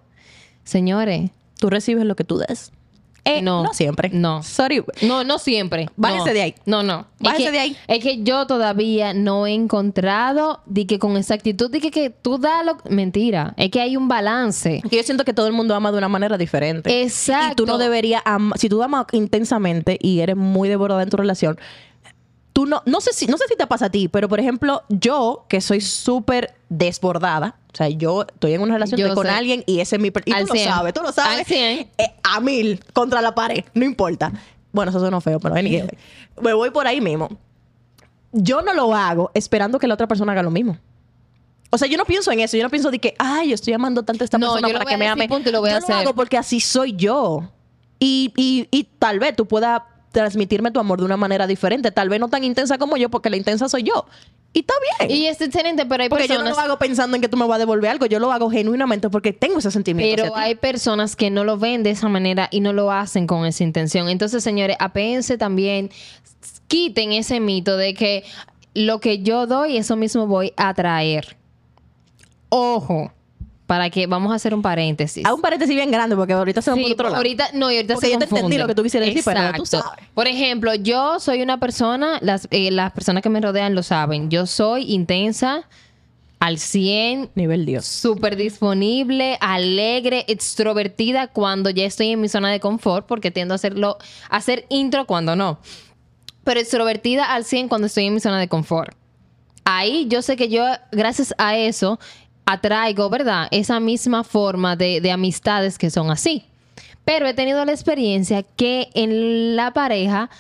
Señores, 0.65 1.31
Tú 1.59 1.71
recibes 1.71 2.05
lo 2.05 2.17
que 2.17 2.25
tú 2.25 2.37
des. 2.37 2.71
Eh, 3.25 3.41
No. 3.43 3.63
no. 3.65 3.73
siempre. 3.73 4.11
No. 4.13 4.43
Sorry. 4.43 4.85
no, 5.03 5.25
no 5.25 5.39
siempre. 5.39 5.89
Bájese 5.97 6.27
No. 6.29 6.33
de 6.35 6.43
ahí. 6.43 6.55
No, 6.67 6.83
no. 6.83 7.01
Es 7.01 7.07
Bájese 7.21 7.45
que- 7.45 7.51
de 7.53 7.59
ahí. 7.61 7.77
Es 7.89 8.03
que 8.03 8.23
yo 8.23 8.47
todavía 8.47 9.15
no 9.15 9.47
he 9.47 9.55
encontrado 9.55 10.61
de 10.67 10.87
que 10.87 10.99
con 10.99 11.17
exactitud 11.17 11.71
de 11.71 11.81
que, 11.81 11.91
que 11.91 12.11
tú 12.11 12.37
das 12.39 12.65
lo... 12.67 12.77
Mentira. 12.91 13.55
Es 13.57 13.71
que 13.71 13.81
hay 13.81 13.97
un 13.97 14.07
balance. 14.09 14.83
Que 14.91 14.97
yo 14.97 15.03
siento 15.03 15.25
que 15.25 15.33
todo 15.33 15.47
el 15.47 15.55
mundo 15.55 15.75
ama 15.75 15.93
de 15.93 15.99
una 15.99 16.09
manera 16.09 16.37
diferente. 16.37 17.03
Exacto. 17.03 17.53
Y 17.53 17.57
tú 17.57 17.67
no 17.67 17.79
deberías 17.79 18.21
amar. 18.27 18.59
Si 18.59 18.69
tú 18.69 18.83
amas 18.83 19.07
intensamente 19.13 19.99
y 20.03 20.21
eres 20.21 20.37
muy 20.37 20.69
devorada 20.69 21.03
en 21.03 21.09
tu 21.09 21.17
relación, 21.17 21.59
tú 22.57 22.65
no. 22.65 22.83
No 22.87 23.03
sé 23.03 23.13
si, 23.13 23.27
no 23.27 23.37
sé 23.37 23.45
si 23.51 23.55
te 23.55 23.67
pasa 23.67 23.85
a 23.85 23.91
ti, 23.91 24.09
pero 24.09 24.31
por 24.31 24.41
ejemplo, 24.41 24.83
yo, 24.89 25.45
que 25.47 25.61
soy 25.61 25.83
súper 25.83 26.55
desbordada. 26.71 27.57
O 27.71 27.77
sea, 27.77 27.91
yo 27.91 28.23
estoy 28.23 28.55
en 28.55 28.63
una 28.63 28.73
relación 28.73 28.99
Yo 28.99 29.09
de- 29.11 29.15
con 29.15 29.27
alguien 29.27 29.63
y 29.67 29.81
ese 29.81 29.97
es 29.97 30.03
mi. 30.03 30.11
Y 30.25 30.33
Al 30.33 30.45
tú 30.45 30.49
lo 30.49 30.55
100. 30.55 30.69
sabes, 30.71 30.95
tú 30.95 31.03
lo 31.03 31.13
sabes. 31.13 31.41
Al 31.41 31.45
100. 31.45 31.91
Eh, 31.99 32.15
a 32.23 32.41
mil, 32.41 32.83
contra 32.95 33.21
la 33.21 33.35
pared, 33.35 33.63
no 33.75 33.85
importa. 33.85 34.33
Bueno, 34.73 34.89
eso 34.89 35.01
suena 35.01 35.21
feo, 35.21 35.39
pero 35.39 35.55
anyway. 35.55 35.87
Me 36.41 36.55
voy 36.55 36.71
por 36.71 36.87
ahí 36.87 37.03
mismo. 37.03 37.29
Yo 38.33 38.63
no 38.63 38.73
lo 38.73 38.95
hago 38.95 39.31
esperando 39.35 39.79
que 39.79 39.87
la 39.87 39.93
otra 39.93 40.07
persona 40.09 40.33
haga 40.33 40.43
lo 40.43 40.51
mismo. 40.51 40.79
O 41.69 41.77
sea, 41.77 41.89
yo 41.89 41.99
no 41.99 42.07
pienso 42.07 42.33
en 42.33 42.41
eso. 42.41 42.57
Yo 42.57 42.63
no 42.63 42.71
pienso 42.71 42.91
de 42.91 42.99
que, 42.99 43.15
ay, 43.19 43.51
yo 43.51 43.55
estoy 43.55 43.75
amando 43.75 44.03
tanto 44.03 44.25
a 44.25 44.27
esta 44.27 44.39
No, 44.39 44.47
persona 44.53 44.69
yo 44.69 44.73
para 44.73 44.85
voy 44.85 44.91
que 44.91 44.95
a 44.95 44.99
me 44.99 45.09
ame. 45.09 45.29
punto, 45.29 45.51
y 45.51 45.53
lo 45.53 45.61
voy 45.61 45.69
a 45.71 45.81
yo 45.81 45.87
lo 45.89 45.95
hago 45.95 46.15
porque 46.15 46.39
así 46.39 46.59
soy 46.61 46.95
yo. 46.97 47.51
Y, 47.99 48.33
y, 48.35 48.67
y 48.71 48.85
tal 48.99 49.19
vez 49.19 49.37
tú 49.37 49.47
puedas 49.47 49.83
transmitirme 50.13 50.71
tu 50.71 50.81
amor 50.81 50.99
de 50.99 51.05
una 51.05 51.17
manera 51.17 51.47
diferente. 51.47 51.91
Tal 51.91 52.09
vez 52.09 52.21
no 52.21 52.29
tan 52.29 52.45
intensa 52.45 52.79
como 52.79 52.97
yo, 52.97 53.11
porque 53.11 53.31
la 53.31 53.37
intensa 53.37 53.69
soy 53.69 53.83
yo. 53.83 54.07
Y 54.53 54.61
está 54.61 54.75
bien. 54.99 55.11
Y 55.11 55.27
es 55.27 55.41
excelente, 55.41 55.85
pero 55.85 56.03
hay 56.03 56.09
porque 56.09 56.29
yo 56.29 56.35
no 56.35 56.45
personas... 56.45 56.65
lo 56.65 56.73
hago 56.73 56.79
pensando 56.79 57.17
en 57.17 57.21
que 57.21 57.29
tú 57.29 57.37
me 57.37 57.47
vas 57.47 57.57
a 57.57 57.59
devolver 57.59 57.91
algo. 57.91 58.07
Yo 58.07 58.19
lo 58.19 58.33
hago 58.33 58.51
genuinamente 58.51 59.11
porque 59.11 59.33
tengo 59.33 59.59
ese 59.59 59.71
sentimiento. 59.71 60.23
Pero 60.23 60.37
hay 60.37 60.55
personas 60.55 61.17
que 61.17 61.31
no 61.31 61.45
lo 61.45 61.59
ven 61.59 61.83
de 61.83 61.91
esa 61.91 62.09
manera 62.09 62.49
y 62.51 62.61
no 62.61 62.73
lo 62.73 62.91
hacen 62.91 63.27
con 63.27 63.45
esa 63.45 63.65
intención. 63.65 64.09
Entonces, 64.09 64.43
señores, 64.43 64.77
apéense 64.81 65.37
también, 65.37 65.91
quiten 66.69 67.13
ese 67.13 67.41
mito 67.41 67.77
de 67.77 67.95
que 67.95 68.25
lo 68.73 69.01
que 69.01 69.23
yo 69.23 69.47
doy, 69.47 69.77
eso 69.77 69.97
mismo 69.97 70.27
voy 70.27 70.53
a 70.57 70.73
traer. 70.73 71.37
Ojo, 72.49 73.13
para 73.67 73.91
que 73.91 74.07
vamos 74.07 74.33
a 74.33 74.37
hacer 74.37 74.55
un 74.55 74.63
paréntesis. 74.63 75.25
Haz 75.27 75.33
un 75.33 75.41
paréntesis 75.41 75.75
bien 75.75 75.91
grande 75.91 76.15
porque 76.15 76.33
ahorita 76.33 76.63
se 76.63 76.71
va 76.71 76.77
Sí, 76.77 76.83
por 76.83 76.93
otro 76.93 77.05
lado. 77.07 77.17
ahorita 77.17 77.49
no, 77.55 77.71
y 77.71 77.77
ahorita 77.77 77.95
Porque 77.95 78.07
se 78.07 78.13
yo 78.13 78.19
te 78.21 78.25
entendí 78.27 78.59
lo 78.59 78.67
que 78.67 78.75
tú 78.75 78.83
quisieras 78.83 79.09
decir, 79.09 79.23
pero 79.25 79.53
tú 79.57 79.67
sabes. 79.67 79.87
Por 80.15 80.27
ejemplo, 80.29 80.75
yo 80.75 81.19
soy 81.21 81.43
una 81.43 81.59
persona, 81.59 82.19
las, 82.23 82.47
eh, 82.51 82.71
las 82.71 82.93
personas 82.93 83.23
que 83.23 83.29
me 83.29 83.41
rodean 83.41 83.75
lo 83.75 83.83
saben, 83.83 84.31
yo 84.31 84.47
soy 84.47 84.93
intensa 84.93 85.69
al 86.39 86.59
100, 86.59 87.31
Nivel 87.35 87.65
Dios. 87.67 87.87
súper 87.87 88.37
disponible, 88.37 89.39
alegre, 89.41 90.25
extrovertida 90.29 91.29
cuando 91.29 91.71
ya 91.71 91.85
estoy 91.85 92.11
en 92.11 92.21
mi 92.21 92.29
zona 92.29 92.51
de 92.51 92.61
confort, 92.61 93.07
porque 93.07 93.31
tiendo 93.31 93.55
a 93.55 93.57
hacerlo, 93.57 93.99
a 94.31 94.37
hacer 94.37 94.67
intro 94.69 95.07
cuando 95.07 95.35
no. 95.35 95.59
Pero 96.45 96.61
extrovertida 96.61 97.25
al 97.35 97.45
100 97.45 97.69
cuando 97.69 97.89
estoy 97.89 98.05
en 98.07 98.15
mi 98.15 98.21
zona 98.21 98.39
de 98.39 98.47
confort. 98.49 98.95
Ahí 99.65 100.07
yo 100.09 100.23
sé 100.23 100.37
que 100.37 100.49
yo, 100.49 100.65
gracias 100.93 101.35
a 101.39 101.57
eso, 101.57 101.99
atraigo, 102.47 103.11
¿verdad? 103.11 103.49
Esa 103.51 103.81
misma 103.81 104.25
forma 104.25 104.77
de, 104.77 105.01
de 105.01 105.11
amistades 105.11 105.77
que 105.79 105.91
son 105.91 106.11
así. 106.11 106.45
Pero 107.05 107.27
he 107.27 107.35
tenido 107.35 107.65
la 107.65 107.73
experiencia 107.73 108.43
que 108.43 108.89
en 108.95 109.57
la 109.57 109.73
pareja, 109.73 110.31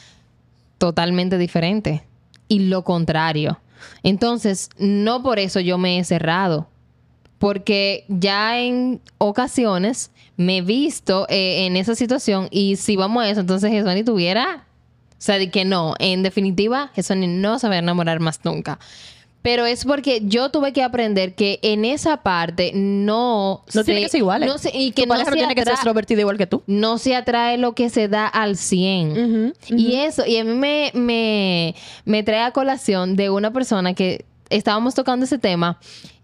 totalmente 0.79 1.39
diferente. 1.39 2.05
Y 2.49 2.61
lo 2.61 2.83
contrario. 2.83 3.61
Entonces, 4.03 4.71
no 4.79 5.23
por 5.23 5.39
eso 5.39 5.61
yo 5.61 5.79
me 5.79 5.99
he 5.99 6.05
cerrado. 6.05 6.69
Porque 7.39 8.05
ya 8.09 8.59
en 8.59 9.01
ocasiones 9.19 10.11
me 10.37 10.59
he 10.59 10.63
visto 10.63 11.27
eh, 11.29 11.67
en 11.67 11.77
esa 11.77 11.95
situación 11.95 12.49
y 12.51 12.77
si 12.77 12.97
vamos 12.97 13.23
a 13.23 13.29
eso, 13.29 13.41
entonces 13.41 13.73
eso 13.73 13.93
ni 13.93 14.05
tuviera. 14.05 14.65
O 15.13 15.15
sea, 15.19 15.39
de 15.39 15.51
que 15.51 15.65
no, 15.65 15.95
en 15.99 16.23
definitiva, 16.23 16.91
ni 17.17 17.27
no 17.27 17.59
se 17.59 17.69
va 17.69 17.75
a 17.75 17.79
enamorar 17.79 18.21
más 18.21 18.41
nunca. 18.45 18.79
Pero 19.47 19.65
es 19.65 19.85
porque 19.85 20.23
yo 20.25 20.51
tuve 20.51 20.73
que 20.73 20.83
aprender 20.83 21.37
que 21.37 21.61
en 21.63 21.85
esa 21.85 22.17
parte 22.25 22.73
no... 22.75 23.63
No 23.73 23.85
tiene 23.85 24.01
que 24.01 24.09
ser 24.09 24.19
igual. 24.19 24.45
no 24.45 24.59
se- 24.59 24.77
y 24.77 24.91
que 24.91 25.03
tu 25.03 25.09
no 25.09 25.15
pareja 25.15 25.31
no 25.31 25.35
se 25.35 25.39
tiene 25.39 25.55
que 25.55 25.61
ser 25.61 25.69
atra- 25.69 25.75
extrovertida 25.77 26.21
igual 26.23 26.37
que 26.37 26.49
tú. 26.49 26.65
no 26.67 26.99
se 26.99 27.15
atrae 27.15 27.57
lo 27.57 27.73
que 27.77 27.89
se 27.89 28.09
da 28.09 28.27
al 28.27 28.57
100. 28.57 29.55
Y 29.69 29.95
eso, 29.95 30.27
y 30.27 30.39
a 30.39 30.45
mí 30.45 30.53
me, 30.53 30.91
me, 30.95 31.77
me 32.05 32.25
trae 32.25 32.41
a 32.41 32.51
colación 32.51 33.15
de 33.15 33.31
una 33.31 33.53
persona 33.53 33.95
que 33.95 34.25
estábamos 34.51 34.97
tocando 34.97 35.27
ese 35.27 35.39
tema 35.39 35.79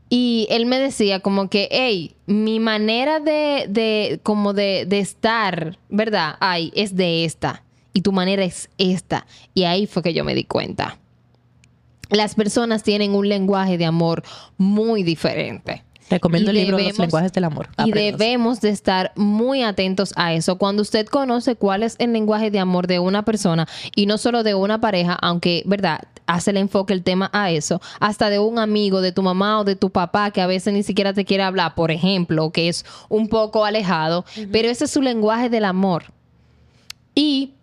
y 0.08 0.48
él 0.50 0.66
me 0.66 0.80
decía 0.80 1.20
como 1.20 1.48
que, 1.48 1.68
hey, 1.70 2.16
mi 2.26 2.58
manera 2.58 3.20
de, 3.20 3.66
de 3.68 4.18
como 4.24 4.52
de, 4.52 4.85
de 4.85 4.98
estar, 4.98 5.78
¿verdad? 5.88 6.35
Ay, 6.40 6.72
es 6.74 6.96
de 6.96 7.24
esta. 7.24 7.62
Y 7.94 8.00
tu 8.00 8.11
manera 8.11 8.42
es 8.42 8.68
esta. 8.78 9.26
Y 9.54 9.62
ahí 9.62 9.87
fue 9.87 10.02
que 10.02 10.12
yo 10.12 10.24
me 10.24 10.35
di 10.35 10.42
cuenta. 10.44 10.98
Las 12.12 12.35
personas 12.35 12.83
tienen 12.83 13.14
un 13.14 13.29
lenguaje 13.29 13.79
de 13.79 13.87
amor 13.87 14.22
muy 14.59 15.03
diferente. 15.03 15.83
Recomiendo 16.11 16.53
Y 16.53 16.59
el 16.59 16.66
libro 16.66 16.79
Los 16.79 16.98
lenguajes 16.98 17.33
del 17.33 17.44
amor. 17.44 17.68
Y 17.85 17.90
debemos 17.90 18.61
de 18.61 18.68
estar 18.68 19.12
muy 19.16 19.62
atentos 19.62 20.12
a 20.16 20.35
eso. 20.35 20.59
Cuando 20.59 20.83
usted 20.83 21.07
conoce 21.07 21.57
cuál 21.57 21.83
es 21.83 21.96
el 21.98 22.12
lenguaje 22.12 22.51
de 22.51 22.59
amor 22.59 22.87
de 22.87 22.98
una 22.98 23.25
persona 23.25 23.66
y 23.96 24.05
no 24.05 24.18
solo 24.18 24.42
de 24.42 24.55
una 24.55 24.81
pareja, 24.81 25.14
aunque, 25.14 25.62
¿verdad? 25.64 26.01
Hace 26.27 26.51
el 26.51 26.59
enfoque 26.59 26.92
el 26.92 27.03
tema 27.03 27.31
a 27.33 27.51
eso, 27.51 27.81
hasta 27.98 28.31
de 28.31 28.38
un 28.38 28.59
amigo, 28.59 29.01
de 29.01 29.12
tu 29.12 29.22
mamá 29.22 29.61
o 29.61 29.64
de 29.64 29.75
tu 29.75 29.90
papá 29.90 30.31
que 30.31 30.40
a 30.40 30.46
veces 30.46 30.72
ni 30.72 30.83
siquiera 30.83 31.14
te 31.14 31.25
quiere 31.25 31.42
hablar, 31.42 31.75
por 31.75 31.90
ejemplo, 31.90 32.51
que 32.51 32.68
es 32.68 32.85
un 33.09 33.29
poco 33.29 33.64
alejado, 33.64 34.25
pero 34.53 34.68
ese 34.68 34.85
es 34.85 34.90
su 34.90 35.03
lenguaje 35.03 35.48
del 35.48 35.64
amor. 35.64 36.05
Y 37.14 37.55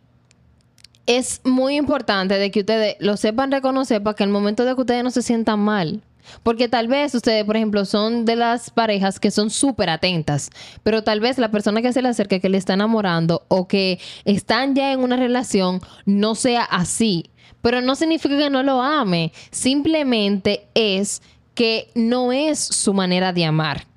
es 1.09 1.41
muy 1.43 1.75
importante 1.75 2.37
de 2.37 2.51
que 2.51 2.59
ustedes 2.59 2.95
lo 2.99 3.17
sepan 3.17 3.51
reconocer 3.51 4.03
para 4.03 4.15
que 4.15 4.23
el 4.23 4.29
momento 4.29 4.63
de 4.63 4.75
que 4.75 4.81
ustedes 4.81 5.03
no 5.03 5.09
se 5.09 5.23
sientan 5.23 5.59
mal. 5.59 6.03
Porque 6.43 6.69
tal 6.69 6.87
vez 6.87 7.15
ustedes, 7.15 7.43
por 7.45 7.55
ejemplo, 7.55 7.83
son 7.85 8.25
de 8.25 8.35
las 8.35 8.69
parejas 8.69 9.19
que 9.19 9.31
son 9.31 9.49
súper 9.49 9.89
atentas, 9.89 10.51
pero 10.83 11.03
tal 11.03 11.19
vez 11.19 11.39
la 11.39 11.49
persona 11.49 11.81
que 11.81 11.93
se 11.93 12.03
le 12.03 12.09
acerca, 12.09 12.37
que 12.37 12.49
le 12.49 12.59
está 12.59 12.75
enamorando 12.75 13.41
o 13.47 13.67
que 13.67 13.99
están 14.23 14.75
ya 14.75 14.93
en 14.93 14.99
una 14.99 15.15
relación, 15.15 15.81
no 16.05 16.35
sea 16.35 16.61
así. 16.61 17.31
Pero 17.63 17.81
no 17.81 17.95
significa 17.95 18.37
que 18.37 18.51
no 18.51 18.61
lo 18.61 18.79
ame, 18.79 19.33
simplemente 19.49 20.67
es 20.75 21.23
que 21.55 21.89
no 21.95 22.31
es 22.31 22.59
su 22.59 22.93
manera 22.93 23.33
de 23.33 23.45
amar. 23.45 23.87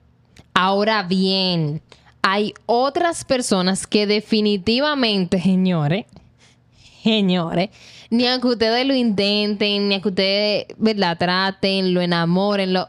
Ahora 0.55 1.03
bien, 1.03 1.83
hay 2.23 2.55
otras 2.65 3.27
personas 3.27 3.87
que 3.87 4.07
definitivamente, 4.07 5.39
señores, 5.43 6.07
señores, 7.03 7.71
ni 8.11 8.27
aunque 8.27 8.49
ustedes 8.49 8.87
lo 8.87 8.95
intenten, 8.95 9.89
ni 9.89 9.95
aunque 9.95 10.09
ustedes 10.09 10.67
la 10.79 11.17
traten, 11.17 11.95
lo 11.95 12.01
enamoren, 12.01 12.73
lo... 12.73 12.89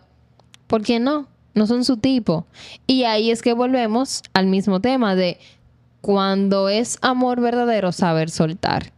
¿por 0.68 0.84
qué 0.84 1.00
no? 1.00 1.28
No 1.54 1.68
son 1.68 1.86
su 1.86 1.98
tipo. 1.98 2.46
Y 2.88 3.04
ahí 3.04 3.30
es 3.30 3.42
que 3.42 3.54
volvemos 3.54 4.24
al 4.34 4.48
mismo 4.48 4.82
tema 4.82 5.16
de 5.16 5.38
cuando 6.02 6.68
es 6.68 6.98
amor 7.02 7.40
verdadero, 7.42 7.92
saber 7.92 8.30
soltar. 8.30 8.92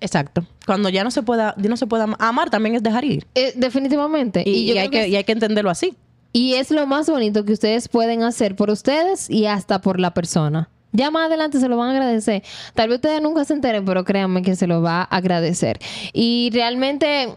Exacto. 0.00 0.44
Cuando 0.66 0.88
ya 0.88 1.04
no 1.04 1.10
se 1.10 1.22
pueda, 1.22 1.54
ya 1.56 1.68
no 1.68 1.76
se 1.76 1.86
pueda 1.86 2.06
amar, 2.18 2.50
también 2.50 2.74
es 2.74 2.82
dejar 2.82 3.04
ir. 3.04 3.26
Eh, 3.34 3.52
definitivamente. 3.56 4.42
Y, 4.46 4.66
yo 4.66 4.74
y 4.74 4.78
hay 4.78 4.88
que 4.88 5.08
y 5.08 5.16
hay 5.16 5.24
que 5.24 5.32
entenderlo 5.32 5.70
así. 5.70 5.94
Y 6.32 6.54
es 6.54 6.70
lo 6.70 6.86
más 6.86 7.08
bonito 7.08 7.44
que 7.44 7.52
ustedes 7.52 7.88
pueden 7.88 8.22
hacer 8.22 8.56
por 8.56 8.70
ustedes 8.70 9.28
y 9.30 9.46
hasta 9.46 9.80
por 9.80 9.98
la 9.98 10.14
persona. 10.14 10.68
Ya 10.92 11.10
más 11.10 11.26
adelante 11.26 11.60
se 11.60 11.68
lo 11.68 11.76
van 11.76 11.90
a 11.90 11.92
agradecer. 11.92 12.42
Tal 12.74 12.88
vez 12.88 12.96
ustedes 12.96 13.22
nunca 13.22 13.44
se 13.44 13.54
enteren, 13.54 13.84
pero 13.84 14.04
créanme 14.04 14.42
que 14.42 14.56
se 14.56 14.66
lo 14.66 14.82
va 14.82 15.02
a 15.02 15.04
agradecer. 15.04 15.78
Y 16.12 16.50
realmente 16.52 17.28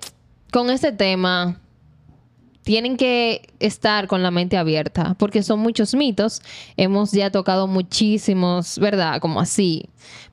con 0.51 0.69
este 0.69 0.91
tema 0.91 1.59
tienen 2.63 2.97
que 2.97 3.41
estar 3.59 4.07
con 4.07 4.23
la 4.23 4.31
mente 4.31 4.57
abierta 4.57 5.15
porque 5.19 5.43
son 5.43 5.59
muchos 5.59 5.93
mitos. 5.93 6.41
Hemos 6.77 7.11
ya 7.11 7.29
tocado 7.29 7.67
muchísimos, 7.67 8.79
¿verdad? 8.79 9.19
Como 9.19 9.39
así, 9.39 9.89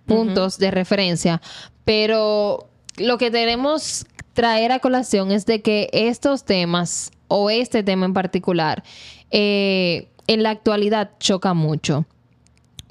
puntos 0.06 0.58
de 0.58 0.70
referencia. 0.70 1.42
Pero 1.84 2.68
lo 2.96 3.18
que 3.18 3.30
queremos 3.30 4.06
traer 4.32 4.72
a 4.72 4.78
colación 4.78 5.32
es 5.32 5.44
de 5.44 5.60
que 5.60 5.90
estos 5.92 6.44
temas 6.44 7.10
o 7.28 7.50
este 7.50 7.82
tema 7.82 8.06
en 8.06 8.14
particular 8.14 8.82
eh, 9.30 10.08
en 10.26 10.42
la 10.42 10.50
actualidad 10.50 11.10
choca 11.18 11.54
mucho. 11.54 12.06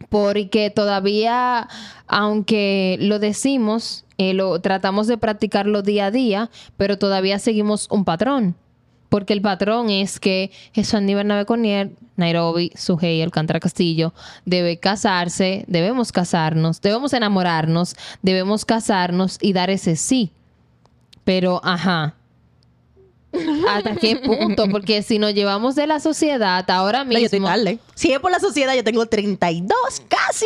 Porque 0.10 0.70
todavía, 0.70 1.68
aunque 2.08 2.98
lo 3.00 3.20
decimos, 3.20 4.06
eh, 4.18 4.34
lo 4.34 4.60
tratamos 4.60 5.08
de 5.08 5.18
practicarlo 5.18 5.82
día 5.82 6.08
a 6.08 6.12
día, 6.12 6.50
pero 6.78 6.98
todavía 6.98 7.40
seguimos 7.40 7.88
un 7.90 8.04
patrón. 8.04 8.56
Porque 9.08 9.34
el 9.34 9.42
patrón 9.42 9.90
es 9.90 10.20
que 10.20 10.52
Jesús 10.72 11.02
Bernabé 11.04 11.46
Conier, 11.46 11.92
Nairobi, 12.16 12.72
Sujei, 12.76 13.22
Alcántara 13.24 13.60
Castillo, 13.60 14.14
debe 14.46 14.78
casarse, 14.78 15.66
debemos 15.68 16.12
casarnos, 16.12 16.80
debemos 16.82 17.14
enamorarnos, 17.14 17.96
debemos 18.22 18.66
casarnos 18.66 19.40
y 19.42 19.54
dar 19.54 19.72
ese 19.72 19.96
sí. 19.96 20.32
Pero, 21.24 21.60
ajá, 21.64 22.16
¿Hasta 23.68 23.96
qué 23.96 24.16
punto? 24.18 24.68
Porque 24.70 25.02
si 25.04 25.20
nos 25.20 25.34
llevamos 25.34 25.76
de 25.76 25.88
la 25.88 26.00
sociedad 26.00 26.70
ahora 26.70 27.04
mismo. 27.04 27.14
No, 27.14 27.20
yo 27.20 27.26
estoy 27.26 27.42
tarde. 27.42 27.80
Si 27.96 28.12
es 28.12 28.20
por 28.20 28.32
la 28.32 28.40
sociedad, 28.40 28.76
yo 28.76 28.84
tengo 28.84 29.06
32 29.06 29.78
casi. 30.08 30.46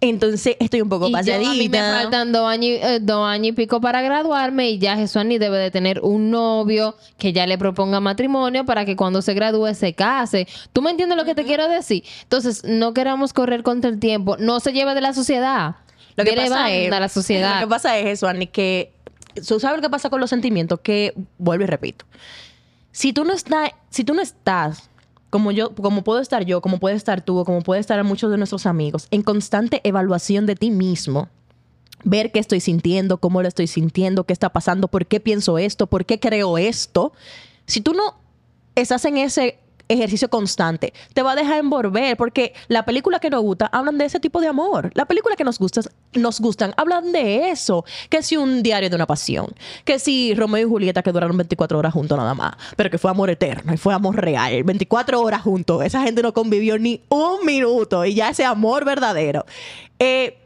Entonces 0.00 0.56
estoy 0.58 0.80
un 0.80 0.88
poco 0.88 1.08
y 1.08 1.12
yo, 1.24 1.34
a 1.34 1.38
mí 1.38 1.68
me 1.68 1.78
faltan 1.78 2.32
dos 2.32 2.48
años, 2.48 2.78
eh, 2.82 2.98
dos 3.00 3.26
años 3.26 3.48
y 3.48 3.52
pico 3.52 3.80
para 3.80 4.02
graduarme 4.02 4.70
y 4.70 4.78
ya 4.78 4.96
Jesuani 4.96 5.38
debe 5.38 5.58
de 5.58 5.70
tener 5.70 6.00
un 6.00 6.30
novio 6.30 6.96
que 7.18 7.32
ya 7.32 7.46
le 7.46 7.58
proponga 7.58 8.00
matrimonio 8.00 8.64
para 8.64 8.84
que 8.84 8.96
cuando 8.96 9.22
se 9.22 9.34
gradúe 9.34 9.74
se 9.74 9.92
case. 9.92 10.48
¿Tú 10.72 10.82
me 10.82 10.90
entiendes 10.90 11.16
lo 11.18 11.24
que 11.24 11.34
te 11.34 11.44
quiero 11.44 11.68
decir? 11.68 12.02
Entonces, 12.22 12.64
no 12.64 12.94
queramos 12.94 13.32
correr 13.32 13.62
contra 13.62 13.90
el 13.90 14.00
tiempo. 14.00 14.36
No 14.38 14.58
se 14.60 14.72
lleve 14.72 14.94
de 14.94 15.00
la 15.00 15.12
sociedad. 15.12 15.76
Lo 16.16 16.24
que 16.24 16.32
pasa 16.36 16.72
es, 16.72 16.90
la 16.90 17.08
sociedad. 17.08 17.60
Lo 17.60 17.66
que 17.66 17.70
pasa 17.70 17.98
es 17.98 18.20
que 18.50 18.92
tú 19.46 19.60
sabes 19.60 19.78
lo 19.78 19.82
que 19.82 19.90
pasa 19.90 20.10
con 20.10 20.20
los 20.20 20.30
sentimientos, 20.30 20.80
que 20.80 21.14
vuelvo 21.38 21.64
y 21.64 21.66
repito. 21.66 22.04
Si 22.92 23.12
tú 23.12 23.24
no 23.24 23.32
estás, 23.32 23.70
si 23.90 24.04
tú 24.04 24.14
no 24.14 24.22
estás 24.22 24.90
como 25.30 25.50
yo, 25.50 25.74
como 25.74 26.04
puedo 26.04 26.20
estar 26.20 26.44
yo, 26.44 26.60
como 26.60 26.78
puede 26.78 26.94
estar 26.94 27.22
tú, 27.22 27.44
como 27.44 27.62
puede 27.62 27.80
estar 27.80 28.02
muchos 28.04 28.30
de 28.30 28.36
nuestros 28.36 28.66
amigos, 28.66 29.08
en 29.10 29.22
constante 29.22 29.80
evaluación 29.82 30.46
de 30.46 30.54
ti 30.54 30.70
mismo, 30.70 31.28
ver 32.04 32.30
qué 32.30 32.38
estoy 32.38 32.60
sintiendo, 32.60 33.18
cómo 33.18 33.42
lo 33.42 33.48
estoy 33.48 33.66
sintiendo, 33.66 34.24
qué 34.24 34.32
está 34.32 34.50
pasando, 34.50 34.88
por 34.88 35.06
qué 35.06 35.18
pienso 35.18 35.58
esto, 35.58 35.88
por 35.88 36.04
qué 36.06 36.20
creo 36.20 36.56
esto. 36.56 37.12
Si 37.66 37.80
tú 37.80 37.94
no 37.94 38.14
estás 38.76 39.04
en 39.06 39.16
ese 39.16 39.58
ejercicio 39.88 40.28
constante, 40.28 40.92
te 41.12 41.22
va 41.22 41.32
a 41.32 41.36
dejar 41.36 41.58
envolver, 41.58 42.16
porque 42.16 42.54
la 42.68 42.84
película 42.84 43.18
que 43.18 43.30
nos 43.30 43.42
gusta 43.42 43.66
hablan 43.66 43.98
de 43.98 44.06
ese 44.06 44.20
tipo 44.20 44.40
de 44.40 44.48
amor. 44.48 44.90
La 44.94 45.04
película 45.06 45.36
que 45.36 45.44
nos 45.44 45.58
gusta, 45.58 45.82
nos 46.14 46.40
gustan 46.40 46.74
hablan 46.76 47.12
de 47.12 47.50
eso. 47.50 47.84
Que 48.08 48.22
si 48.22 48.36
un 48.36 48.62
diario 48.62 48.90
de 48.90 48.96
una 48.96 49.06
pasión, 49.06 49.46
que 49.84 49.98
si 49.98 50.34
Romeo 50.34 50.66
y 50.66 50.70
Julieta 50.70 51.02
que 51.02 51.12
duraron 51.12 51.36
24 51.36 51.78
horas 51.78 51.92
juntos 51.92 52.16
nada 52.16 52.34
más, 52.34 52.54
pero 52.76 52.90
que 52.90 52.98
fue 52.98 53.10
amor 53.10 53.30
eterno 53.30 53.72
y 53.72 53.76
fue 53.76 53.94
amor 53.94 54.16
real, 54.16 54.62
24 54.64 55.20
horas 55.20 55.42
juntos. 55.42 55.84
Esa 55.84 56.02
gente 56.02 56.22
no 56.22 56.32
convivió 56.32 56.78
ni 56.78 57.02
un 57.08 57.44
minuto 57.44 58.04
y 58.04 58.14
ya 58.14 58.30
ese 58.30 58.44
amor 58.44 58.84
verdadero. 58.84 59.44
Eh, 59.98 60.38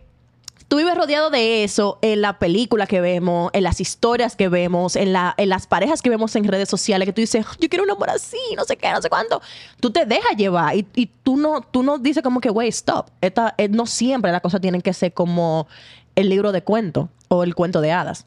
tú 0.68 0.76
vives 0.76 0.94
rodeado 0.94 1.30
de 1.30 1.64
eso 1.64 1.98
en 2.02 2.20
la 2.20 2.38
película 2.38 2.86
que 2.86 3.00
vemos, 3.00 3.50
en 3.54 3.62
las 3.62 3.80
historias 3.80 4.36
que 4.36 4.48
vemos, 4.48 4.96
en, 4.96 5.12
la, 5.14 5.34
en 5.38 5.48
las 5.48 5.66
parejas 5.66 6.02
que 6.02 6.10
vemos 6.10 6.36
en 6.36 6.44
redes 6.44 6.68
sociales, 6.68 7.06
que 7.06 7.12
tú 7.12 7.20
dices, 7.22 7.44
yo 7.58 7.68
quiero 7.68 7.84
un 7.84 7.90
amor 7.90 8.10
así, 8.10 8.36
no 8.56 8.64
sé 8.64 8.76
qué, 8.76 8.90
no 8.92 9.00
sé 9.00 9.08
cuánto. 9.08 9.40
Tú 9.80 9.90
te 9.90 10.04
dejas 10.04 10.36
llevar 10.36 10.76
y, 10.76 11.06
tú, 11.22 11.36
no, 11.36 11.62
tú 11.62 11.82
no 11.82 11.98
dices 11.98 12.22
como 12.22 12.40
que, 12.40 12.50
wait, 12.50 12.72
stop. 12.72 13.08
Esta, 13.20 13.54
eh, 13.56 13.68
no 13.68 13.86
siempre 13.86 14.30
las 14.30 14.42
cosas 14.42 14.60
tienen 14.60 14.82
que 14.82 14.92
ser 14.92 15.12
como 15.14 15.66
el 16.14 16.28
libro 16.28 16.52
de 16.52 16.62
cuento 16.62 17.08
o 17.28 17.42
el 17.44 17.54
cuento 17.54 17.80
de 17.80 17.92
hadas. 17.92 18.26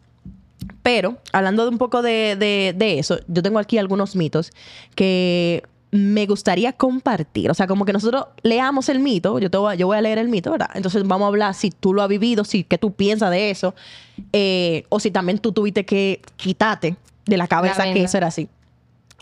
Pero, 0.83 1.17
hablando 1.33 1.63
de 1.63 1.69
un 1.69 1.77
poco 1.77 2.01
de- 2.01 2.35
de 2.75 2.99
eso, 2.99 3.19
yo 3.27 3.41
tengo 3.43 3.59
aquí 3.59 3.77
algunos 3.77 4.15
mitos 4.15 4.51
que 4.95 5.63
me 5.91 6.25
gustaría 6.25 6.71
compartir. 6.73 7.51
O 7.51 7.53
sea, 7.53 7.67
como 7.67 7.83
que 7.85 7.91
nosotros 7.93 8.25
leamos 8.43 8.87
el 8.89 8.99
mito, 8.99 9.37
yo, 9.39 9.51
te 9.51 9.57
voy, 9.57 9.73
a- 9.73 9.75
yo 9.75 9.87
voy 9.87 9.97
a 9.97 10.01
leer 10.01 10.17
el 10.17 10.29
mito, 10.29 10.51
¿verdad? 10.51 10.69
Entonces 10.73 11.03
vamos 11.05 11.25
a 11.25 11.27
hablar 11.27 11.53
si 11.53 11.69
tú 11.69 11.93
lo 11.93 12.01
has 12.01 12.07
vivido, 12.09 12.45
si 12.45 12.63
qué 12.63 12.77
tú 12.77 12.93
piensas 12.93 13.29
de 13.31 13.51
eso, 13.51 13.75
eh, 14.31 14.85
o 14.89 14.99
si 14.99 15.11
también 15.11 15.37
tú 15.39 15.51
tuviste 15.51 15.85
que 15.85 16.21
quitarte 16.37 16.95
de 17.25 17.37
la 17.37 17.47
cabeza 17.47 17.85
La 17.85 17.93
que 17.93 18.03
eso 18.05 18.17
era 18.17 18.27
así. 18.27 18.47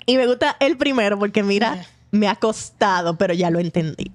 Y 0.06 0.18
me 0.18 0.28
gusta 0.28 0.58
el 0.60 0.78
primero 0.78 1.18
porque 1.18 1.42
mira, 1.44 1.86
me 2.12 2.28
ha 2.28 2.36
costado, 2.36 3.18
pero 3.18 3.34
ya 3.34 3.50
lo 3.50 3.60
he 3.60 3.62
entendido. 3.64 4.14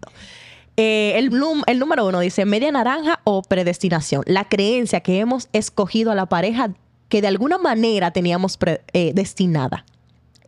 Eh, 0.77 1.13
el, 1.17 1.31
el 1.67 1.79
número 1.79 2.07
uno 2.07 2.19
dice 2.21 2.45
media 2.45 2.71
naranja 2.73 3.21
o 3.25 3.43
predestinación. 3.43 4.23
La 4.27 4.45
creencia 4.45 5.01
que 5.01 5.19
hemos 5.21 5.49
escogido 5.53 6.11
a 6.11 6.15
la 6.17 6.27
pareja 6.27 6.71
que 7.09 7.21
de 7.21 7.29
alguna 7.29 7.59
manera 7.59 8.11
teníamos 8.13 8.57
pre- 8.57 8.83
eh. 8.93 9.13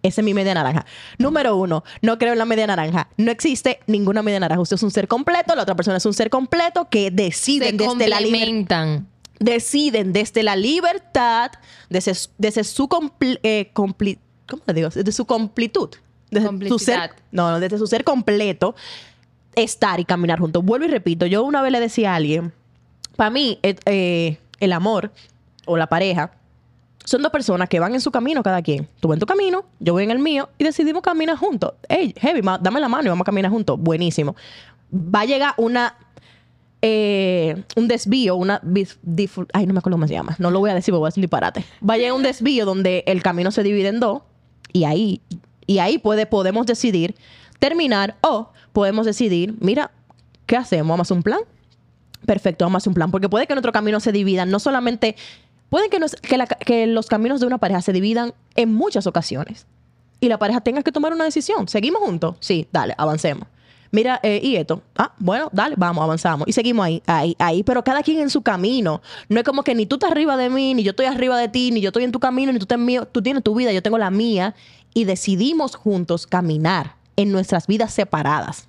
Esa 0.06 0.20
es 0.20 0.24
mi 0.24 0.34
media 0.34 0.54
naranja. 0.54 0.84
Número 1.18 1.56
uno, 1.56 1.84
no 2.02 2.18
creo 2.18 2.32
en 2.32 2.38
la 2.38 2.44
media 2.44 2.66
naranja. 2.66 3.08
No 3.16 3.30
existe 3.30 3.80
ninguna 3.86 4.22
media 4.22 4.40
naranja. 4.40 4.60
Usted 4.60 4.76
es 4.76 4.82
un 4.82 4.90
ser 4.90 5.08
completo, 5.08 5.54
la 5.54 5.62
otra 5.62 5.74
persona 5.74 5.96
es 5.98 6.06
un 6.06 6.14
ser 6.14 6.30
completo 6.30 6.88
que 6.90 7.06
Se 7.06 7.10
deciden 7.10 7.76
desde 7.76 8.08
la 8.08 8.20
libertad 8.20 9.00
deciden 9.38 10.12
desde 10.14 10.42
la 10.42 10.56
libertad, 10.56 11.50
desde, 11.90 12.12
desde 12.38 12.64
su 12.64 12.88
compl- 12.88 13.38
eh, 13.42 13.70
compli- 13.74 14.18
¿cómo 14.48 14.62
le 14.66 14.72
digo? 14.72 14.88
Desde 14.88 15.12
su 15.12 15.26
completud. 15.26 15.90
Desde 16.30 16.46
su 16.68 16.78
ser, 16.78 16.96
no, 17.32 17.50
no, 17.50 17.60
desde 17.60 17.76
su 17.78 17.86
ser 17.86 18.02
completo, 18.02 18.74
estar 19.54 20.00
y 20.00 20.04
caminar 20.04 20.38
juntos. 20.38 20.64
Vuelvo 20.64 20.86
y 20.86 20.88
repito, 20.88 21.26
yo 21.26 21.44
una 21.44 21.60
vez 21.62 21.70
le 21.72 21.80
decía 21.80 22.12
a 22.12 22.16
alguien, 22.16 22.52
para 23.16 23.30
mí, 23.30 23.58
eh, 23.62 23.76
eh, 23.86 24.38
el 24.58 24.72
amor 24.72 25.12
o 25.66 25.76
la 25.76 25.86
pareja 25.86 26.32
son 27.06 27.22
dos 27.22 27.30
personas 27.30 27.68
que 27.68 27.78
van 27.80 27.94
en 27.94 28.00
su 28.00 28.10
camino 28.10 28.42
cada 28.42 28.60
quien. 28.62 28.88
Tú 29.00 29.08
vas 29.08 29.16
en 29.16 29.20
tu 29.20 29.26
camino, 29.26 29.64
yo 29.78 29.92
voy 29.92 30.04
en 30.04 30.10
el 30.10 30.18
mío 30.18 30.48
y 30.58 30.64
decidimos 30.64 31.02
caminar 31.02 31.36
juntos. 31.36 31.74
Hey, 31.88 32.12
Heavy, 32.18 32.40
dame 32.60 32.80
la 32.80 32.88
mano 32.88 33.04
y 33.04 33.08
vamos 33.08 33.22
a 33.22 33.26
caminar 33.26 33.50
juntos. 33.50 33.78
Buenísimo. 33.78 34.34
Va 34.92 35.20
a 35.20 35.24
llegar 35.24 35.54
una 35.56 35.96
eh, 36.82 37.62
un 37.76 37.88
desvío, 37.88 38.36
una 38.36 38.60
ay, 39.52 39.66
no 39.66 39.72
me 39.72 39.78
acuerdo 39.78 39.96
cómo 39.96 40.08
se 40.08 40.14
llama. 40.14 40.34
No 40.38 40.50
lo 40.50 40.58
voy 40.58 40.70
a 40.70 40.74
decir 40.74 40.92
voy 40.92 41.06
a 41.06 41.08
decir 41.08 41.20
un 41.20 41.22
disparate. 41.22 41.64
Va 41.88 41.94
a 41.94 41.96
llegar 41.96 42.12
un 42.12 42.22
desvío 42.22 42.66
donde 42.66 43.04
el 43.06 43.22
camino 43.22 43.50
se 43.52 43.62
divide 43.62 43.88
en 43.88 44.00
dos 44.00 44.22
y 44.72 44.84
ahí 44.84 45.20
y 45.66 45.78
ahí 45.78 45.98
puede 45.98 46.26
podemos 46.26 46.66
decidir 46.66 47.14
terminar 47.60 48.16
o 48.20 48.50
podemos 48.72 49.06
decidir, 49.06 49.54
mira, 49.60 49.92
¿qué 50.46 50.56
hacemos? 50.56 50.88
¿Vamos 50.88 51.04
a 51.04 51.06
hacer 51.06 51.16
un 51.16 51.22
plan? 51.22 51.40
Perfecto, 52.26 52.64
vamos 52.64 52.76
a 52.76 52.78
hacer 52.78 52.90
un 52.90 52.94
plan. 52.94 53.10
Porque 53.10 53.28
puede 53.28 53.46
que 53.46 53.54
nuestro 53.54 53.72
camino 53.72 54.00
se 54.00 54.12
dividan, 54.12 54.50
no 54.50 54.58
solamente. 54.58 55.16
Puede 55.70 55.88
que, 55.88 55.98
nos- 55.98 56.14
que, 56.16 56.36
la- 56.38 56.46
que 56.46 56.86
los 56.86 57.06
caminos 57.06 57.40
de 57.40 57.46
una 57.46 57.58
pareja 57.58 57.80
se 57.82 57.92
dividan 57.92 58.34
en 58.54 58.72
muchas 58.74 59.06
ocasiones. 59.06 59.66
Y 60.20 60.28
la 60.28 60.38
pareja 60.38 60.60
tenga 60.60 60.82
que 60.82 60.92
tomar 60.92 61.12
una 61.12 61.24
decisión. 61.24 61.68
¿Seguimos 61.68 62.02
juntos? 62.02 62.36
Sí, 62.40 62.66
dale, 62.72 62.94
avancemos. 62.96 63.46
Mira, 63.92 64.18
eh, 64.22 64.40
y 64.42 64.56
esto. 64.56 64.82
Ah, 64.96 65.12
bueno, 65.18 65.48
dale, 65.52 65.74
vamos, 65.78 66.02
avanzamos. 66.02 66.48
Y 66.48 66.52
seguimos 66.52 66.84
ahí, 66.86 67.02
ahí, 67.06 67.36
ahí. 67.38 67.62
Pero 67.62 67.84
cada 67.84 68.02
quien 68.02 68.18
en 68.20 68.30
su 68.30 68.42
camino. 68.42 69.00
No 69.28 69.38
es 69.40 69.44
como 69.44 69.62
que 69.62 69.74
ni 69.74 69.86
tú 69.86 69.96
estás 69.96 70.10
arriba 70.10 70.36
de 70.36 70.50
mí, 70.50 70.74
ni 70.74 70.82
yo 70.82 70.90
estoy 70.90 71.06
arriba 71.06 71.38
de 71.38 71.48
ti, 71.48 71.70
ni 71.70 71.80
yo 71.80 71.88
estoy 71.90 72.04
en 72.04 72.12
tu 72.12 72.18
camino, 72.20 72.52
ni 72.52 72.58
tú 72.58 72.64
estás 72.64 72.78
mío. 72.78 73.06
Tú 73.06 73.22
tienes 73.22 73.42
tu 73.42 73.54
vida, 73.54 73.72
yo 73.72 73.82
tengo 73.82 73.98
la 73.98 74.10
mía. 74.10 74.54
Y 74.94 75.04
decidimos 75.04 75.76
juntos 75.76 76.26
caminar 76.26 76.96
en 77.16 77.30
nuestras 77.30 77.66
vidas 77.66 77.92
separadas 77.94 78.66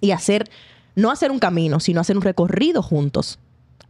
y 0.00 0.12
hacer, 0.12 0.48
no 0.94 1.10
hacer 1.10 1.30
un 1.30 1.38
camino, 1.38 1.78
sino 1.80 2.00
hacer 2.00 2.16
un 2.16 2.22
recorrido 2.22 2.82
juntos. 2.82 3.38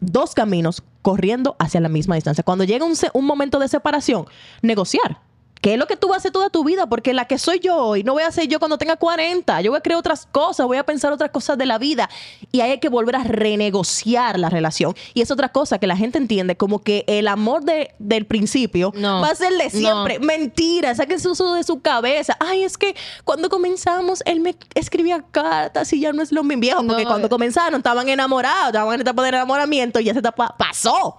Dos 0.01 0.35
caminos 0.35 0.83
corriendo 1.03 1.57
hacia 1.59 1.81
la 1.81 1.89
misma 1.89 2.15
distancia. 2.15 2.45
Cuando 2.45 2.65
llega 2.65 2.85
un, 2.85 2.95
un 3.15 3.25
momento 3.25 3.59
de 3.59 3.69
separación, 3.69 4.27
negociar. 4.63 5.21
¿Qué 5.61 5.75
es 5.75 5.79
lo 5.79 5.87
que 5.87 5.95
tú 5.97 6.09
vas 6.09 6.17
a 6.17 6.19
hacer 6.21 6.31
toda 6.33 6.49
tu 6.49 6.65
vida? 6.65 6.87
Porque 6.87 7.13
la 7.13 7.27
que 7.27 7.37
soy 7.37 7.61
yo 7.61 7.77
hoy 7.77 8.03
no 8.03 8.15
voy 8.15 8.23
a 8.23 8.31
ser 8.31 8.49
yo 8.49 8.59
cuando 8.59 8.79
tenga 8.79 8.97
40. 8.97 9.61
Yo 9.61 9.71
voy 9.71 9.79
a 9.79 9.83
crear 9.83 9.99
otras 9.99 10.25
cosas, 10.33 10.67
voy 10.67 10.79
a 10.79 10.85
pensar 10.85 11.13
otras 11.13 11.31
cosas 11.31 11.59
de 11.59 11.67
la 11.67 11.77
vida. 11.77 12.09
Y 12.51 12.61
ahí 12.63 12.71
hay 12.71 12.81
que 12.81 12.89
volver 12.89 13.17
a 13.17 13.25
renegociar 13.25 14.39
la 14.39 14.49
relación. 14.49 14.95
Y 15.13 15.21
es 15.21 15.31
otra 15.31 15.51
cosa 15.51 15.79
que 15.79 15.87
la 15.87 15.97
gente 15.99 16.17
entiende 16.17 16.57
como 16.57 16.79
que 16.83 17.05
el 17.07 17.29
amor 17.29 17.63
de- 17.65 17.95
del 17.99 18.25
principio 18.25 18.91
No. 18.97 19.21
va 19.21 19.29
a 19.29 19.35
ser 19.35 19.53
de 19.53 19.65
No. 19.65 19.71
siempre. 19.71 20.19
Mentira, 20.19 20.95
saquen 20.95 21.17
eso 21.17 21.55
de 21.55 21.63
su 21.63 21.81
cabeza. 21.83 22.37
Ay, 22.41 22.63
es 22.65 22.79
que 22.79 22.97
cuando 23.25 23.51
comenzamos, 23.51 24.23
él 24.25 24.41
me 24.41 24.57
escribía 24.75 25.23
cartas 25.31 25.93
y 25.93 26.01
ya 26.01 26.15
no 26.15 26.23
es 26.23 26.33
lo 26.33 26.43
mismo 26.43 26.61
viejo, 26.63 26.83
porque 26.87 27.05
No. 27.05 27.09
cuando 27.11 27.29
comenzaron 27.29 27.77
estaban 27.81 28.09
enamorados, 28.09 28.69
estaban 28.69 28.95
en 28.95 29.01
etapa 29.03 29.23
de 29.23 29.29
enamoramiento 29.29 30.01
y 30.01 30.05
ya 30.05 30.15
se 30.15 30.21
etapa 30.21 30.55
pasó. 30.59 31.19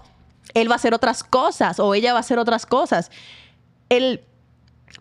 Él 0.55 0.67
va 0.67 0.73
a 0.73 0.75
hacer 0.77 0.95
otras 0.95 1.23
cosas 1.23 1.79
o 1.79 1.93
ella 1.93 2.11
va 2.13 2.17
a 2.17 2.21
hacer 2.21 2.39
otras 2.39 2.65
cosas. 2.65 3.11
El, 3.89 4.23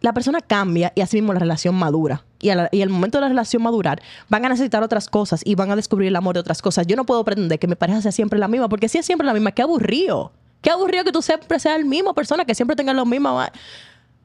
la 0.01 0.13
persona 0.13 0.41
cambia 0.41 0.93
y 0.95 1.01
así 1.03 1.17
mismo 1.19 1.33
la 1.33 1.41
relación 1.41 1.75
madura. 1.75 2.25
Y, 2.41 2.49
al 2.51 2.69
y 2.73 2.87
momento 2.87 3.19
de 3.19 3.23
la 3.23 3.29
relación 3.29 3.63
madurar, 3.63 4.01
van 4.29 4.45
a 4.47 4.49
necesitar 4.49 4.83
otras 4.83 5.09
cosas 5.09 5.43
y 5.45 5.55
van 5.55 5.71
a 5.71 5.77
descubrir 5.77 6.09
el 6.09 6.17
amor 6.17 6.35
de 6.35 6.41
otras 6.41 6.63
cosas. 6.63 6.87
Yo 6.87 6.97
no 6.97 7.05
puedo 7.05 7.23
pretender 7.25 7.59
que 7.59 7.67
mi 7.67 7.75
pareja 7.75 8.01
sea 8.01 8.13
siempre 8.13 8.39
la 8.39 8.49
misma, 8.49 8.69
porque 8.69 8.89
si 8.89 8.99
es 8.99 9.05
siempre 9.07 9.27
la 9.27 9.35
misma, 9.35 9.53
qué 9.53 9.63
aburrido. 9.63 10.33
Qué 10.63 10.71
aburrido 10.71 11.05
que 11.05 11.13
tú 11.13 11.23
siempre 11.23 11.59
seas 11.59 11.79
la 11.79 11.85
misma 11.87 12.15
persona, 12.15 12.45
que 12.45 12.55
siempre 12.55 12.77
tengas 12.77 12.95
lo 12.95 13.05
mismo. 13.07 13.43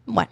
Bueno. 0.06 0.32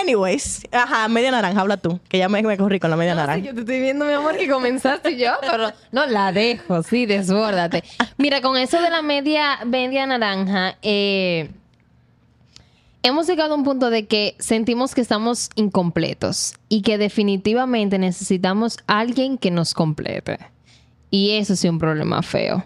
Anyways, 0.00 0.66
ajá, 0.70 1.08
media 1.08 1.30
naranja, 1.30 1.60
habla 1.62 1.78
tú, 1.78 1.98
que 2.10 2.18
ya 2.18 2.28
me, 2.28 2.42
me 2.42 2.58
corrí 2.58 2.78
con 2.78 2.90
la 2.90 2.96
media 2.96 3.14
No, 3.14 3.22
sí, 3.22 3.26
naranja. 3.26 3.46
yo 3.46 3.54
te 3.54 3.60
estoy 3.60 3.80
viendo, 3.80 4.04
mi 4.04 4.12
amor, 4.12 4.36
que 4.36 4.46
comenzaste 4.48 5.16
yo, 5.16 5.32
pero 5.40 5.72
no, 5.92 6.04
la 6.06 6.30
dejo, 6.30 6.82
sí, 6.82 7.06
desbórdate. 7.06 7.82
Mira, 8.18 8.42
con 8.42 8.58
eso 8.58 8.82
de 8.82 8.90
la 8.90 9.00
media, 9.00 9.60
media 9.64 10.06
naranja, 10.06 10.76
eh, 10.82 11.50
hemos 13.02 13.26
llegado 13.26 13.54
a 13.54 13.56
un 13.56 13.64
punto 13.64 13.90
de 13.90 14.06
que 14.06 14.34
sentimos 14.38 14.94
que 14.94 15.00
estamos 15.00 15.50
incompletos 15.54 16.54
y 16.68 16.82
que 16.82 16.98
definitivamente 16.98 17.98
necesitamos 17.98 18.78
alguien 18.86 19.38
que 19.38 19.50
nos 19.50 19.74
complete. 19.74 20.38
Y 21.10 21.30
eso 21.30 21.56
sí 21.56 21.66
es 21.66 21.72
un 21.72 21.78
problema 21.78 22.22
feo. 22.22 22.64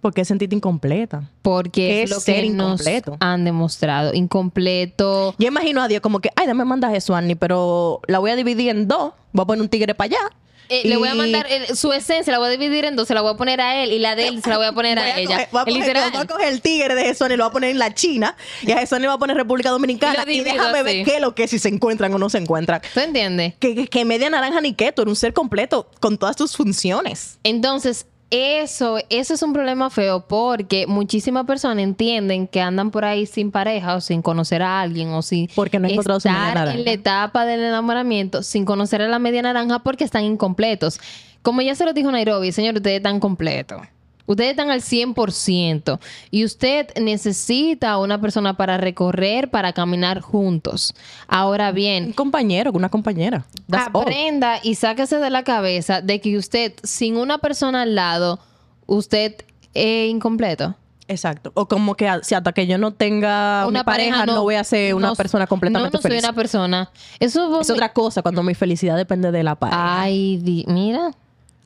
¿Por 0.00 0.12
qué 0.12 0.24
sentirte 0.24 0.56
incompleta? 0.56 1.30
Porque 1.42 1.70
¿Qué 1.70 2.02
es 2.02 2.10
lo 2.10 2.18
ser 2.18 2.42
que 2.42 2.50
nos 2.50 2.80
incompleto? 2.80 3.16
han 3.20 3.44
demostrado. 3.44 4.12
Incompleto. 4.12 5.34
Yo 5.38 5.46
imagino 5.46 5.80
a 5.80 5.86
Dios 5.86 6.00
como 6.00 6.18
que, 6.18 6.30
ay, 6.34 6.48
dame 6.48 6.64
mandaje 6.64 6.96
eso, 6.96 7.14
Annie, 7.14 7.36
pero 7.36 8.00
la 8.08 8.18
voy 8.18 8.32
a 8.32 8.36
dividir 8.36 8.70
en 8.70 8.88
dos. 8.88 9.12
Voy 9.32 9.44
a 9.44 9.46
poner 9.46 9.62
un 9.62 9.68
tigre 9.68 9.94
para 9.94 10.06
allá. 10.06 10.36
Eh, 10.72 10.88
Le 10.88 10.96
voy 10.96 11.08
a 11.08 11.14
mandar 11.14 11.46
el- 11.50 11.76
su 11.76 11.92
esencia, 11.92 12.32
la 12.32 12.38
voy 12.38 12.48
a 12.48 12.50
dividir 12.50 12.84
en 12.86 12.96
dos, 12.96 13.06
se 13.06 13.14
la 13.14 13.20
voy 13.20 13.32
a 13.34 13.36
poner 13.36 13.60
a 13.60 13.82
él 13.82 13.92
y 13.92 13.98
la 13.98 14.14
de 14.16 14.28
él 14.28 14.42
se 14.42 14.48
la 14.48 14.56
voy 14.56 14.66
a 14.66 14.72
poner 14.72 14.98
Voy 14.98 15.08
a, 15.10 15.14
a 15.14 15.18
ella. 15.20 15.48
voy 15.52 15.60
a 15.60 15.64
coger- 15.64 15.72
Literal. 15.80 16.10
voy 16.12 16.20
a 16.22 16.26
coger 16.26 16.48
el 16.48 16.60
tigre 16.62 16.94
de 16.94 17.04
Jesús 17.04 17.26
y 17.30 17.36
lo 17.36 17.44
voy 17.44 17.50
a 17.50 17.52
poner 17.52 17.70
en 17.70 17.78
la 17.78 17.92
China. 17.94 18.36
Y 18.62 18.72
a 18.72 18.78
Jesús 18.78 18.98
le 19.00 19.06
voy 19.06 19.16
a 19.16 19.18
poner 19.18 19.36
República 19.36 19.70
Dominicana. 19.70 20.24
Y 20.26 20.40
déjame 20.40 20.78
así. 20.78 20.84
ver 20.84 21.04
qué 21.04 21.16
es 21.16 21.20
lo 21.20 21.34
que 21.34 21.44
es, 21.44 21.50
si 21.50 21.58
se 21.58 21.68
encuentran 21.68 22.12
o 22.14 22.18
no 22.18 22.30
se 22.30 22.38
encuentran. 22.38 22.80
¿Tú 22.94 23.00
entiendes? 23.00 23.54
Que, 23.58 23.74
que, 23.74 23.86
que 23.86 24.04
media 24.04 24.30
naranja 24.30 24.60
ni 24.62 24.72
que 24.74 24.92
tú 24.92 25.02
eres 25.02 25.10
un 25.10 25.16
ser 25.16 25.32
completo 25.34 25.90
con 26.00 26.16
todas 26.16 26.36
tus 26.36 26.56
funciones. 26.56 27.38
Entonces, 27.44 28.06
eso, 28.32 28.98
eso 29.10 29.34
es 29.34 29.42
un 29.42 29.52
problema 29.52 29.90
feo 29.90 30.26
porque 30.26 30.86
muchísimas 30.86 31.44
personas 31.44 31.84
entienden 31.84 32.46
que 32.48 32.62
andan 32.62 32.90
por 32.90 33.04
ahí 33.04 33.26
sin 33.26 33.50
pareja 33.50 33.96
o 33.96 34.00
sin 34.00 34.22
conocer 34.22 34.62
a 34.62 34.80
alguien 34.80 35.10
o 35.10 35.20
sin 35.20 35.48
Porque 35.54 35.78
no 35.78 35.86
encontrado 35.86 36.18
su 36.18 36.28
media 36.28 36.48
estar 36.48 36.68
en 36.68 36.84
la 36.84 36.92
etapa 36.92 37.44
del 37.44 37.60
enamoramiento 37.60 38.42
sin 38.42 38.64
conocer 38.64 39.02
a 39.02 39.08
la 39.08 39.18
media 39.18 39.42
naranja 39.42 39.80
porque 39.80 40.04
están 40.04 40.24
incompletos. 40.24 40.98
Como 41.42 41.60
ya 41.60 41.74
se 41.74 41.84
lo 41.84 41.92
dijo 41.92 42.10
Nairobi, 42.10 42.52
señor, 42.52 42.76
ustedes 42.76 42.96
están 42.96 43.20
completos. 43.20 43.82
Ustedes 44.26 44.50
están 44.50 44.70
al 44.70 44.80
100% 44.80 45.98
y 46.30 46.44
usted 46.44 46.88
necesita 47.00 47.98
una 47.98 48.20
persona 48.20 48.56
para 48.56 48.76
recorrer, 48.78 49.50
para 49.50 49.72
caminar 49.72 50.20
juntos. 50.20 50.94
Ahora 51.26 51.70
Un 51.70 51.74
bien, 51.74 52.12
compañero, 52.12 52.70
una 52.72 52.88
compañera. 52.88 53.44
That's 53.68 53.88
all. 53.92 54.02
aprenda 54.02 54.58
y 54.62 54.76
sáquese 54.76 55.16
de 55.18 55.30
la 55.30 55.42
cabeza 55.42 56.00
de 56.00 56.20
que 56.20 56.36
usted, 56.38 56.74
sin 56.82 57.16
una 57.16 57.38
persona 57.38 57.82
al 57.82 57.94
lado, 57.94 58.38
usted 58.86 59.34
es 59.74 60.08
incompleto. 60.10 60.76
Exacto. 61.08 61.50
O 61.54 61.66
como 61.66 61.94
que 61.96 62.08
si 62.22 62.34
hasta 62.34 62.52
que 62.52 62.66
yo 62.66 62.78
no 62.78 62.92
tenga 62.94 63.66
una, 63.66 63.84
pareja, 63.84 64.24
no, 64.24 64.42
voy 64.42 64.54
a 64.54 64.64
ser 64.64 64.94
una 64.94 65.08
no- 65.08 65.14
persona 65.16 65.46
completamente 65.46 65.90
no, 65.94 65.98
no 65.98 66.00
soy 66.02 66.10
feliz. 66.12 66.24
una 66.24 66.32
persona. 66.32 66.90
Eso 67.18 67.60
Es 67.60 67.68
otra 67.70 67.92
cosa 67.92 68.22
cuando 68.22 68.42
mi 68.42 68.54
felicidad 68.54 68.96
depende 68.96 69.30
de 69.32 69.42
la 69.42 69.56
pareja. 69.56 70.02
Ay, 70.02 70.38
di- 70.38 70.64
mira. 70.68 71.10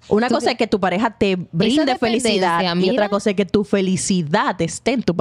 Una 0.09 0.29
cosa 0.29 0.51
es 0.53 0.57
que 0.57 0.67
tu 0.67 0.79
pareja 0.81 1.11
te 1.11 1.37
brinde 1.53 1.97
felicidad 1.97 2.75
y 2.77 2.91
otra 2.91 3.09
cosa 3.09 3.31
es 3.31 3.37
que 3.37 3.47
tu 3.47 3.65
felicidad 3.65 4.61
esté 4.61 4.93
en 4.93 5.03
tu 5.03 5.15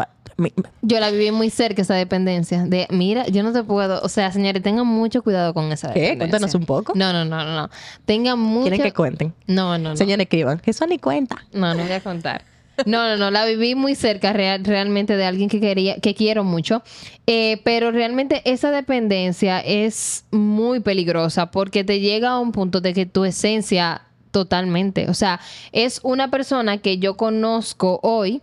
Yo 0.81 0.99
la 0.99 1.11
viví 1.11 1.31
muy 1.31 1.49
cerca 1.49 1.81
esa 1.81 1.95
dependencia. 1.95 2.63
De, 2.65 2.87
mira, 2.91 3.25
yo 3.27 3.41
no 3.43 3.51
te 3.53 3.63
puedo. 3.63 4.01
O 4.01 4.09
sea, 4.09 4.31
señores, 4.31 4.61
tengan 4.61 4.85
mucho 4.87 5.23
cuidado 5.23 5.53
con 5.53 5.71
esa 5.71 5.93
¿Qué? 5.93 5.99
dependencia. 6.01 6.29
Cuéntanos 6.29 6.55
un 6.55 6.65
poco. 6.65 6.93
No, 6.95 7.13
no, 7.13 7.25
no, 7.25 7.43
no. 7.43 7.69
Tengan 8.05 8.39
mucho. 8.39 8.69
Quieren 8.69 8.81
que 8.81 8.93
cuenten. 8.93 9.33
No, 9.47 9.77
no, 9.77 9.89
no. 9.89 9.97
Señores 9.97 10.27
que 10.27 10.37
iban, 10.37 10.59
que 10.59 10.71
eso 10.71 10.85
ni 10.87 10.99
cuenta. 10.99 11.37
No, 11.53 11.73
no 11.73 11.83
voy 11.83 11.91
a 11.91 12.01
contar. 12.01 12.43
No, 12.85 13.07
no, 13.07 13.15
no, 13.15 13.31
la 13.31 13.45
viví 13.45 13.73
muy 13.73 13.95
cerca 13.95 14.33
real- 14.33 14.65
realmente 14.65 15.15
de 15.15 15.23
alguien 15.25 15.47
que 15.47 15.61
quería, 15.61 15.95
que 16.01 16.13
quiero 16.13 16.43
mucho. 16.43 16.83
Eh, 17.25 17.61
pero 17.63 17.91
realmente 17.91 18.41
esa 18.43 18.69
dependencia 18.69 19.61
es 19.61 20.25
muy 20.31 20.81
peligrosa 20.81 21.51
porque 21.51 21.85
te 21.85 22.01
llega 22.01 22.31
a 22.31 22.39
un 22.39 22.51
punto 22.51 22.81
de 22.81 22.93
que 22.93 23.05
tu 23.05 23.23
esencia 23.23 24.01
totalmente, 24.35 25.09
o 25.09 25.13
sea, 25.13 25.39
es 25.71 26.01
una 26.03 26.29
persona 26.29 26.79
que 26.79 26.97
yo 26.97 27.15
conozco 27.15 28.01
hoy, 28.03 28.41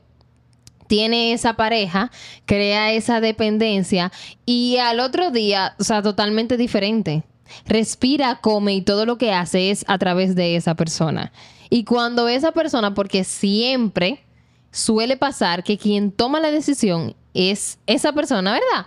tiene 0.86 1.34
esa 1.34 1.52
pareja, 1.52 2.10
crea 2.46 2.92
esa 2.92 3.20
dependencia 3.20 4.10
y 4.46 4.78
al 4.78 5.00
otro 5.00 5.30
día, 5.30 5.74
o 5.78 5.84
sea, 5.84 6.00
totalmente 6.00 6.56
diferente. 6.56 7.24
Respira, 7.66 8.40
come 8.40 8.72
y 8.72 8.80
todo 8.80 9.04
lo 9.04 9.18
que 9.18 9.34
hace 9.34 9.70
es 9.70 9.84
a 9.86 9.98
través 9.98 10.34
de 10.34 10.56
esa 10.56 10.74
persona. 10.76 11.30
Y 11.68 11.84
cuando 11.84 12.26
esa 12.26 12.52
persona, 12.52 12.94
porque 12.94 13.22
siempre 13.22 14.24
suele 14.70 15.18
pasar 15.18 15.62
que 15.62 15.76
quien 15.76 16.10
toma 16.10 16.40
la 16.40 16.50
decisión 16.50 17.14
es 17.34 17.78
esa 17.86 18.14
persona, 18.14 18.52
¿verdad? 18.54 18.86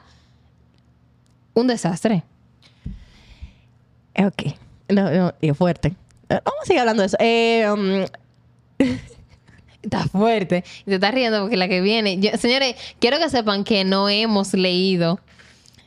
Un 1.54 1.68
desastre. 1.68 2.24
Ok. 4.18 4.56
No, 4.90 5.12
no, 5.12 5.54
fuerte. 5.54 5.96
Eh, 6.30 6.40
Vamos 6.44 6.62
a 6.62 6.66
seguir 6.66 6.80
hablando 6.80 7.02
de 7.02 7.08
eso. 7.08 7.18
Eh, 7.20 7.66
um, 7.72 8.06
Está 9.82 10.08
fuerte. 10.08 10.64
Te 10.86 10.96
estás 10.96 11.14
riendo 11.14 11.42
porque 11.42 11.58
la 11.58 11.68
que 11.68 11.82
viene. 11.82 12.18
Yo- 12.20 12.32
señores, 12.38 12.76
quiero 13.00 13.20
que 13.20 13.30
sepan 13.30 13.64
que 13.64 13.84
no 13.84 14.10
hemos 14.10 14.54
leído 14.54 15.20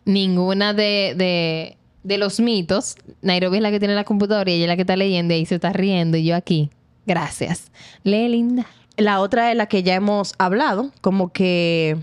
ninguna 0.05 0.73
de, 0.73 1.15
de, 1.17 1.77
de 2.05 2.19
los 2.19 2.39
mitos. 2.39 2.97
Nairobi 3.23 3.57
es 3.57 3.63
la 3.63 3.71
que 3.73 3.81
tiene 3.81 3.95
la 3.97 4.05
computadora 4.05 4.49
y 4.51 4.55
ella 4.55 4.65
es 4.65 4.69
la 4.69 4.77
que 4.77 4.83
está 4.83 4.97
leyendo 4.97 5.35
y 5.35 5.39
ahí 5.39 5.47
se 5.47 5.57
está 5.57 5.73
riendo 5.73 6.17
y 6.17 6.25
yo 6.25 6.37
aquí. 6.37 6.71
Gracias. 7.07 7.73
Lee, 8.05 8.29
linda. 8.29 8.67
la 8.97 9.21
otra 9.21 9.51
es 9.51 9.57
la 9.57 9.67
que 9.67 9.83
ya 9.83 9.95
hemos 9.95 10.35
hablado, 10.39 10.93
como 11.01 11.33
que 11.33 11.97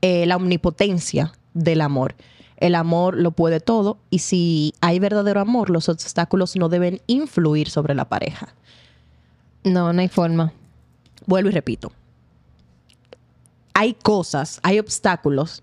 eh, 0.00 0.24
la 0.26 0.36
omnipotencia 0.36 1.32
del 1.52 1.82
amor. 1.82 2.14
El 2.56 2.74
amor 2.74 3.16
lo 3.16 3.32
puede 3.32 3.60
todo 3.60 3.98
y 4.10 4.20
si 4.20 4.74
hay 4.80 4.98
verdadero 4.98 5.40
amor, 5.40 5.70
los 5.70 5.88
obstáculos 5.88 6.56
no 6.56 6.68
deben 6.68 7.00
influir 7.06 7.68
sobre 7.68 7.94
la 7.94 8.06
pareja. 8.08 8.54
No, 9.64 9.92
no 9.92 10.00
hay 10.00 10.08
forma. 10.08 10.52
Vuelvo 11.26 11.50
y 11.50 11.52
repito. 11.52 11.92
Hay 13.74 13.94
cosas, 13.94 14.58
hay 14.62 14.78
obstáculos 14.78 15.62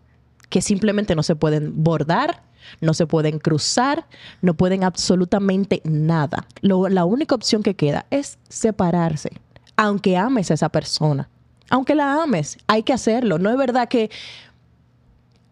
que 0.50 0.62
simplemente 0.62 1.16
no 1.16 1.24
se 1.24 1.36
pueden 1.36 1.84
bordar, 1.84 2.44
no 2.80 2.94
se 2.94 3.08
pueden 3.08 3.40
cruzar, 3.40 4.06
no 4.42 4.54
pueden 4.54 4.84
absolutamente 4.84 5.82
nada. 5.84 6.46
Lo- 6.62 6.90
la 6.90 7.06
única 7.06 7.34
opción 7.34 7.64
que 7.64 7.76
queda 7.76 8.06
es 8.12 8.38
separarse, 8.50 9.32
aunque 9.76 10.16
ames 10.16 10.52
a 10.52 10.54
esa 10.54 10.70
persona. 10.70 11.28
Aunque 11.72 11.96
la 11.96 12.22
ames, 12.22 12.58
hay 12.68 12.84
que 12.84 12.94
hacerlo. 12.94 13.40
No 13.40 13.50
es 13.50 13.58
verdad 13.58 13.88
que... 13.88 14.12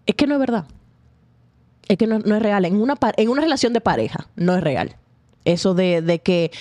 Es 0.05 0.13
que 0.15 0.27
no 0.27 0.35
es 0.35 0.39
verdad. 0.39 0.65
Es 1.87 1.97
que 1.97 2.07
no, 2.07 2.19
no 2.19 2.35
es 2.35 2.41
real. 2.41 2.65
En 2.65 2.79
una, 2.79 2.97
en 3.17 3.29
una 3.29 3.41
relación 3.41 3.73
de 3.73 3.81
pareja, 3.81 4.27
no 4.35 4.55
es 4.55 4.63
real. 4.63 4.95
Eso 5.45 5.73
de, 5.73 6.01
de 6.01 6.19
que, 6.19 6.51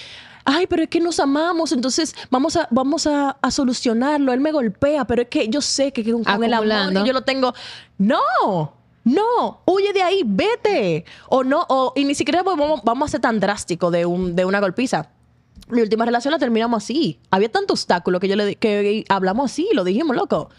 ay, 0.45 0.67
pero 0.67 0.83
es 0.83 0.89
que 0.89 1.01
nos 1.01 1.21
amamos, 1.21 1.73
entonces 1.73 2.15
vamos 2.31 2.57
a, 2.57 2.67
vamos 2.71 3.07
a, 3.07 3.37
a 3.41 3.51
solucionarlo. 3.51 4.33
Él 4.33 4.41
me 4.41 4.53
golpea, 4.53 5.05
pero 5.05 5.23
es 5.23 5.29
que 5.29 5.49
yo 5.49 5.61
sé 5.61 5.93
que 5.93 6.11
con, 6.11 6.25
con 6.25 6.45
el 6.45 6.55
amor 6.55 6.93
que 6.95 7.07
yo 7.07 7.13
lo 7.13 7.23
tengo. 7.23 7.53
No, 7.99 8.73
no, 9.05 9.61
huye 9.67 9.93
de 9.93 10.03
ahí, 10.03 10.23
vete. 10.25 11.05
O 11.29 11.45
no, 11.45 11.65
o, 11.69 11.93
y 11.95 12.05
ni 12.05 12.15
siquiera 12.15 12.43
vamos, 12.43 12.81
vamos 12.85 13.09
a 13.09 13.11
ser 13.13 13.21
tan 13.21 13.39
drástico 13.41 13.91
de, 13.91 14.07
un, 14.07 14.35
de 14.35 14.45
una 14.45 14.61
golpiza. 14.61 15.11
Mi 15.69 15.83
última 15.83 16.05
relación 16.05 16.33
la 16.33 16.39
terminamos 16.39 16.83
así. 16.83 17.21
Había 17.31 17.51
tanto 17.51 17.75
obstáculo 17.75 18.19
que 18.19 18.27
yo 18.27 18.35
le 18.35 18.57
que 18.57 19.05
hablamos 19.09 19.53
así, 19.53 19.69
lo 19.73 19.85
dijimos, 19.85 20.17
loco. 20.17 20.51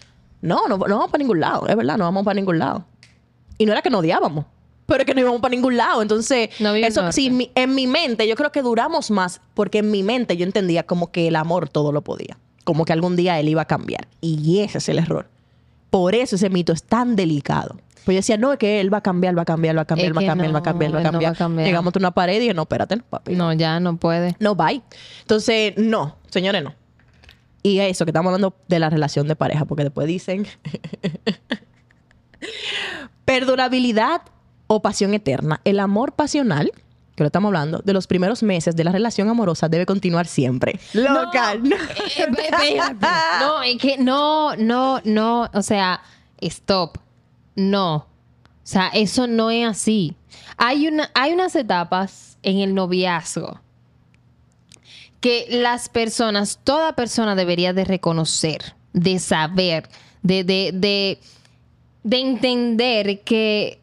No, 0.42 0.68
no, 0.68 0.78
no 0.78 0.98
vamos 0.98 1.12
para 1.12 1.20
ningún 1.22 1.40
lado, 1.40 1.68
es 1.68 1.76
verdad, 1.76 1.98
no 1.98 2.06
vamos 2.06 2.24
para 2.24 2.36
ningún 2.36 2.60
lado. 2.60 2.86
Y 3.62 3.66
no 3.68 3.74
era 3.74 3.82
que 3.84 3.92
nos 3.92 4.00
odiábamos, 4.00 4.46
pero 4.88 5.02
es 5.02 5.06
que 5.06 5.14
no 5.14 5.22
íbamos 5.22 5.40
para 5.40 5.52
ningún 5.54 5.78
lado. 5.78 6.02
Entonces, 6.02 6.50
No 6.60 6.74
eso 6.74 7.12
sí, 7.12 7.30
mi- 7.30 7.52
en 7.54 7.76
mi 7.76 7.86
mente, 7.86 8.28
yo 8.28 8.36
creo 8.36 8.52
que 8.52 8.64
duramos 8.64 9.12
más 9.12 9.40
porque 9.54 9.78
en 9.78 9.92
mi 9.92 10.02
mente 10.02 10.36
yo 10.36 10.46
entendía 10.46 10.82
como 10.84 11.12
que 11.12 11.28
el 11.28 11.36
amor 11.36 11.70
todo 11.70 11.92
lo 11.92 12.02
podía. 12.02 12.38
Como 12.64 12.86
que 12.86 12.94
algún 12.94 13.16
día 13.16 13.40
él 13.40 13.50
iba 13.50 13.62
a 13.62 13.66
cambiar. 13.66 14.08
Y 14.20 14.60
ese 14.62 14.80
es 14.80 14.90
el 14.90 14.98
error. 14.98 15.28
Por 15.92 16.16
eso 16.16 16.38
ese 16.38 16.50
mito 16.50 16.74
es 16.74 16.82
tan 16.84 17.16
delicado. 17.16 17.76
Pues 18.04 18.16
yo 18.16 18.20
decía, 18.20 18.38
no, 18.38 18.52
es 18.54 18.58
que 18.58 18.82
él 18.82 18.92
va 18.92 18.98
a 18.98 19.02
cambiar, 19.02 19.38
va 19.38 19.44
a 19.44 19.46
cambiar, 19.46 19.78
va 19.78 19.82
a 19.82 19.86
cambiar, 19.86 20.16
va 20.18 20.22
a 20.22 20.26
cambiar, 20.26 20.48
va 20.56 20.58
a 20.58 20.62
va 20.62 20.64
cambiar. 20.64 21.36
Llegamos 21.68 21.96
a 21.96 22.00
una 22.00 22.10
pared 22.12 22.38
y 22.38 22.40
dije, 22.40 22.54
no, 22.56 22.64
espérate, 22.64 22.98
papi. 22.98 23.36
No, 23.36 23.54
ya 23.54 23.80
no 23.80 23.98
puede. 23.98 24.36
No, 24.40 24.56
bye. 24.56 24.82
Entonces, 25.22 25.74
no, 25.78 26.16
señores, 26.32 26.64
no. 26.64 26.74
Y 27.62 27.78
eso, 27.78 28.06
que 28.06 28.10
estamos 28.10 28.30
hablando 28.32 28.56
de 28.68 28.80
la 28.80 28.90
relación 28.90 29.28
de 29.28 29.36
pareja, 29.36 29.66
porque 29.66 29.84
después 29.84 30.08
dicen 30.08 30.48
perdurabilidad 33.32 34.22
o 34.68 34.82
pasión 34.82 35.14
eterna. 35.14 35.62
El 35.64 35.80
amor 35.80 36.14
pasional, 36.14 36.72
que 37.16 37.24
lo 37.24 37.28
estamos 37.28 37.50
hablando, 37.50 37.80
de 37.80 37.94
los 37.94 38.08
primeros 38.08 38.44
meses 38.44 38.76
de 38.76 38.84
la 38.84 38.92
relación 38.92 39.30
amorosa 39.30 39.70
debe 39.70 39.86
continuar 39.86 40.28
siempre. 40.28 40.80
Loca, 40.94 41.56
no. 41.56 41.76
Eh, 41.76 42.28
espérate. 42.28 43.08
No, 43.40 43.62
es 43.64 43.78
que 43.78 43.98
no, 43.98 44.56
no, 44.58 45.02
no. 45.06 45.50
O 45.54 45.62
sea, 45.62 46.02
stop. 46.40 46.98
No. 47.56 47.96
O 47.96 48.06
sea, 48.64 48.90
eso 48.90 49.28
no 49.28 49.50
es 49.50 49.68
así. 49.68 50.16
Hay, 50.58 50.88
una, 50.88 51.10
hay 51.14 51.34
unas 51.34 51.56
etapas 51.56 52.38
en 52.44 52.60
el 52.60 52.74
noviazgo 52.74 53.60
que 55.22 55.46
las 55.50 55.88
personas, 55.88 56.60
toda 56.64 56.96
persona 56.96 57.36
debería 57.36 57.74
de 57.74 57.86
reconocer, 57.86 58.76
de 58.94 59.20
saber, 59.20 59.88
de, 60.24 60.44
de, 60.44 60.72
de, 60.74 61.20
de 62.04 62.20
entender 62.20 63.22
que 63.22 63.80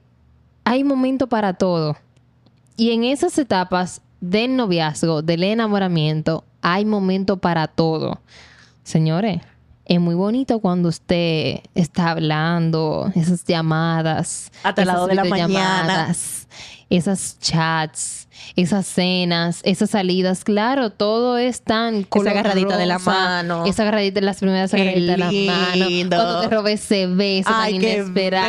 hay 0.65 0.85
momento 0.85 1.27
para 1.27 1.55
todo. 1.55 1.97
Y 2.77 2.93
en 2.93 3.05
esas 3.05 3.39
etapas 3.39 4.01
del 4.21 4.57
noviazgo, 4.57 5.23
del 5.23 5.45
enamoramiento, 5.45 6.45
hay 6.63 6.85
momento 6.85 7.39
para 7.39 7.67
todo. 7.67 8.21
Señores, 8.85 9.41
es 9.85 10.01
muy 10.01 10.15
bonito 10.15 10.61
cuando 10.61 10.91
usted 10.91 11.61
está 11.75 12.11
hablando, 12.11 13.11
esas 13.15 13.45
llamadas, 13.45 14.53
Hasta 14.63 14.85
las 14.85 14.97
esas 14.97 15.09
de 15.09 15.15
la 15.15 15.25
mañana. 15.25 16.15
esas 16.91 17.39
chats, 17.41 18.28
esas 18.57 18.87
cenas, 18.87 19.61
esas 19.65 19.91
salidas, 19.91 20.45
claro, 20.45 20.91
todo 20.91 21.39
es 21.39 21.63
tan 21.63 22.03
color 22.05 22.31
agarradita 22.31 22.77
de 22.77 22.87
la 22.87 22.99
mano. 22.99 23.65
esa 23.67 23.83
agarradita, 23.83 24.21
las 24.21 24.39
primeras 24.39 24.73
agarraditas 24.75 25.17
de 25.17 25.17
la 25.19 25.53
mano, 25.53 25.87
cuando 26.09 26.41
te 26.41 26.49
robé 26.49 26.73
ese 26.73 27.07
beso 27.07 27.51
Ay, 27.53 27.73
tan 27.75 27.81
qué 27.81 27.93
inesperado. 27.95 28.49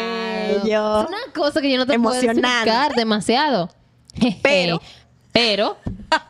bello. 0.64 1.02
Es 1.02 1.08
una 1.08 1.34
cosa 1.36 1.62
que 1.62 1.72
yo 1.72 1.78
no 1.78 1.86
te 1.86 2.00
puedo 2.00 2.16
explicar 2.20 2.94
demasiado. 2.96 3.70
Pero- 4.42 4.82
Pero 5.32 5.78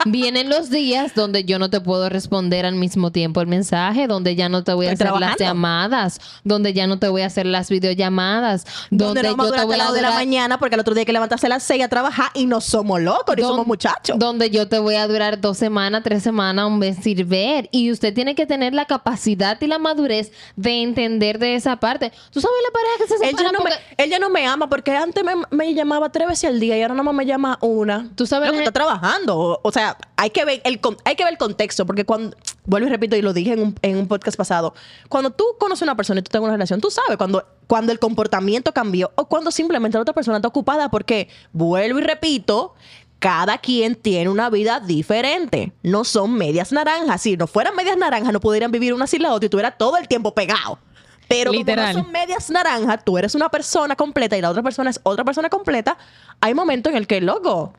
vienen 0.05 0.49
los 0.49 0.69
días 0.69 1.15
donde 1.15 1.45
yo 1.45 1.57
no 1.57 1.69
te 1.69 1.79
puedo 1.79 2.09
responder 2.09 2.65
al 2.65 2.75
mismo 2.75 3.11
tiempo 3.11 3.39
el 3.39 3.47
mensaje, 3.47 4.07
donde 4.07 4.35
ya 4.35 4.49
no 4.49 4.63
te 4.63 4.73
voy 4.73 4.87
a 4.87 4.91
Estoy 4.91 5.07
hacer 5.07 5.19
las 5.21 5.37
llamadas, 5.37 6.19
donde 6.43 6.73
ya 6.73 6.85
no 6.85 6.99
te 6.99 7.07
voy 7.07 7.21
a 7.21 7.27
hacer 7.27 7.45
las 7.45 7.69
videollamadas, 7.69 8.65
Donde 8.91 9.23
no 9.23 9.29
vamos 9.37 9.45
a 9.45 9.49
yo 9.49 9.51
te 9.55 9.61
durar 9.61 9.65
voy 9.67 9.73
hasta 9.73 9.73
a 9.75 9.77
las 9.77 9.87
dos 9.87 9.95
de 9.95 10.01
la 10.01 10.07
durar- 10.09 10.19
mañana 10.19 10.59
porque 10.59 10.75
el 10.75 10.81
otro 10.81 10.93
día 10.93 11.01
hay 11.01 11.05
que 11.05 11.13
levantarse 11.13 11.45
a 11.45 11.49
las 11.49 11.63
6 11.63 11.83
a 11.83 11.87
trabajar 11.87 12.29
y 12.33 12.45
no 12.45 12.59
somos 12.59 12.99
locos 13.01 13.35
ni 13.37 13.41
Don- 13.41 13.51
somos 13.51 13.67
muchachos. 13.67 14.19
Donde 14.19 14.49
yo 14.49 14.67
te 14.67 14.79
voy 14.79 14.95
a 14.95 15.07
durar 15.07 15.39
dos 15.39 15.57
semanas, 15.57 16.01
tres 16.03 16.21
semanas, 16.23 16.65
un 16.65 16.77
mes 16.79 16.97
sin 17.01 17.27
ver. 17.27 17.69
Y 17.71 17.91
usted 17.91 18.13
tiene 18.13 18.35
que 18.35 18.45
tener 18.45 18.73
la 18.73 18.85
capacidad 18.85 19.57
y 19.61 19.67
la 19.67 19.79
madurez 19.79 20.31
de 20.57 20.81
entender 20.83 21.39
de 21.39 21.55
esa 21.55 21.77
parte. 21.77 22.11
¿Tú 22.31 22.41
sabes 22.41 22.57
la 22.65 22.71
pareja 22.73 22.97
que 22.97 23.07
se 23.07 23.13
Él 23.23 23.29
separa 23.31 23.43
ya, 23.47 23.51
no 23.53 23.63
me, 23.63 23.69
porque- 23.71 24.03
él 24.03 24.09
ya 24.09 24.19
no 24.19 24.29
me 24.29 24.45
ama 24.45 24.67
porque 24.69 24.95
antes 24.95 25.23
me, 25.23 25.33
me 25.51 25.73
llamaba 25.73 26.09
tres 26.11 26.27
veces 26.27 26.49
al 26.49 26.59
día 26.59 26.77
y 26.77 26.81
ahora 26.81 26.95
nada 26.95 27.03
más 27.03 27.15
me 27.15 27.25
llama 27.25 27.57
una. 27.61 28.09
Tú 28.15 28.25
sabes 28.25 28.47
Loco, 28.49 28.57
la 28.59 28.63
está 28.65 28.71
trabajando. 28.99 29.59
O, 29.63 29.71
sea, 29.71 29.97
hay 30.17 30.29
que 30.29 30.45
ver 30.45 30.61
el 30.63 30.79
hay 31.05 31.15
que 31.15 31.23
ver 31.23 31.33
el 31.33 31.37
contexto 31.37 31.85
porque 31.85 32.05
cuando 32.05 32.35
vuelvo 32.65 32.87
y 32.87 32.91
repito 32.91 33.15
y 33.15 33.21
lo 33.21 33.33
dije 33.33 33.53
en 33.53 33.61
un, 33.61 33.75
en 33.81 33.97
un 33.97 34.07
podcast 34.07 34.37
pasado, 34.37 34.73
cuando 35.07 35.31
tú 35.31 35.45
conoces 35.59 35.83
a 35.83 35.85
una 35.85 35.95
persona 35.95 36.19
y 36.19 36.23
tú 36.23 36.29
tengas 36.29 36.45
una 36.45 36.53
relación, 36.53 36.81
tú 36.81 36.91
sabes 36.91 37.17
cuando 37.17 37.45
cuando 37.67 37.91
el 37.91 37.99
comportamiento 37.99 38.73
cambió 38.73 39.11
o 39.15 39.25
cuando 39.25 39.51
simplemente 39.51 39.97
la 39.97 40.01
otra 40.01 40.13
persona 40.13 40.37
está 40.37 40.47
ocupada 40.47 40.89
porque 40.89 41.29
vuelvo 41.51 41.99
y 41.99 42.03
repito, 42.03 42.73
cada 43.19 43.57
quien 43.57 43.95
tiene 43.95 44.29
una 44.29 44.49
vida 44.49 44.79
diferente. 44.79 45.73
No 45.83 46.03
son 46.03 46.33
medias 46.33 46.71
naranjas. 46.71 47.21
Si 47.21 47.37
no 47.37 47.47
fueran 47.47 47.75
medias 47.75 47.97
naranjas, 47.97 48.33
no 48.33 48.39
pudieran 48.39 48.71
vivir 48.71 48.93
una 48.93 49.07
sin 49.07 49.21
la 49.21 49.33
otra 49.33 49.47
y 49.47 49.49
tú 49.49 49.59
eras 49.59 49.77
todo 49.77 49.97
el 49.97 50.07
tiempo 50.07 50.33
pegado. 50.33 50.79
Pero 51.27 51.51
Literal. 51.51 51.93
como 51.93 51.99
no 51.99 52.03
son 52.05 52.11
medias 52.11 52.49
naranjas, 52.49 53.05
tú 53.05 53.17
eres 53.17 53.35
una 53.35 53.49
persona 53.49 53.95
completa 53.95 54.35
y 54.35 54.41
la 54.41 54.49
otra 54.49 54.63
persona 54.63 54.89
es 54.89 54.99
otra 55.03 55.23
persona 55.23 55.47
completa, 55.47 55.95
hay 56.41 56.55
momentos 56.55 56.91
en 56.91 56.97
el 56.97 57.05
que, 57.05 57.21
loco, 57.21 57.73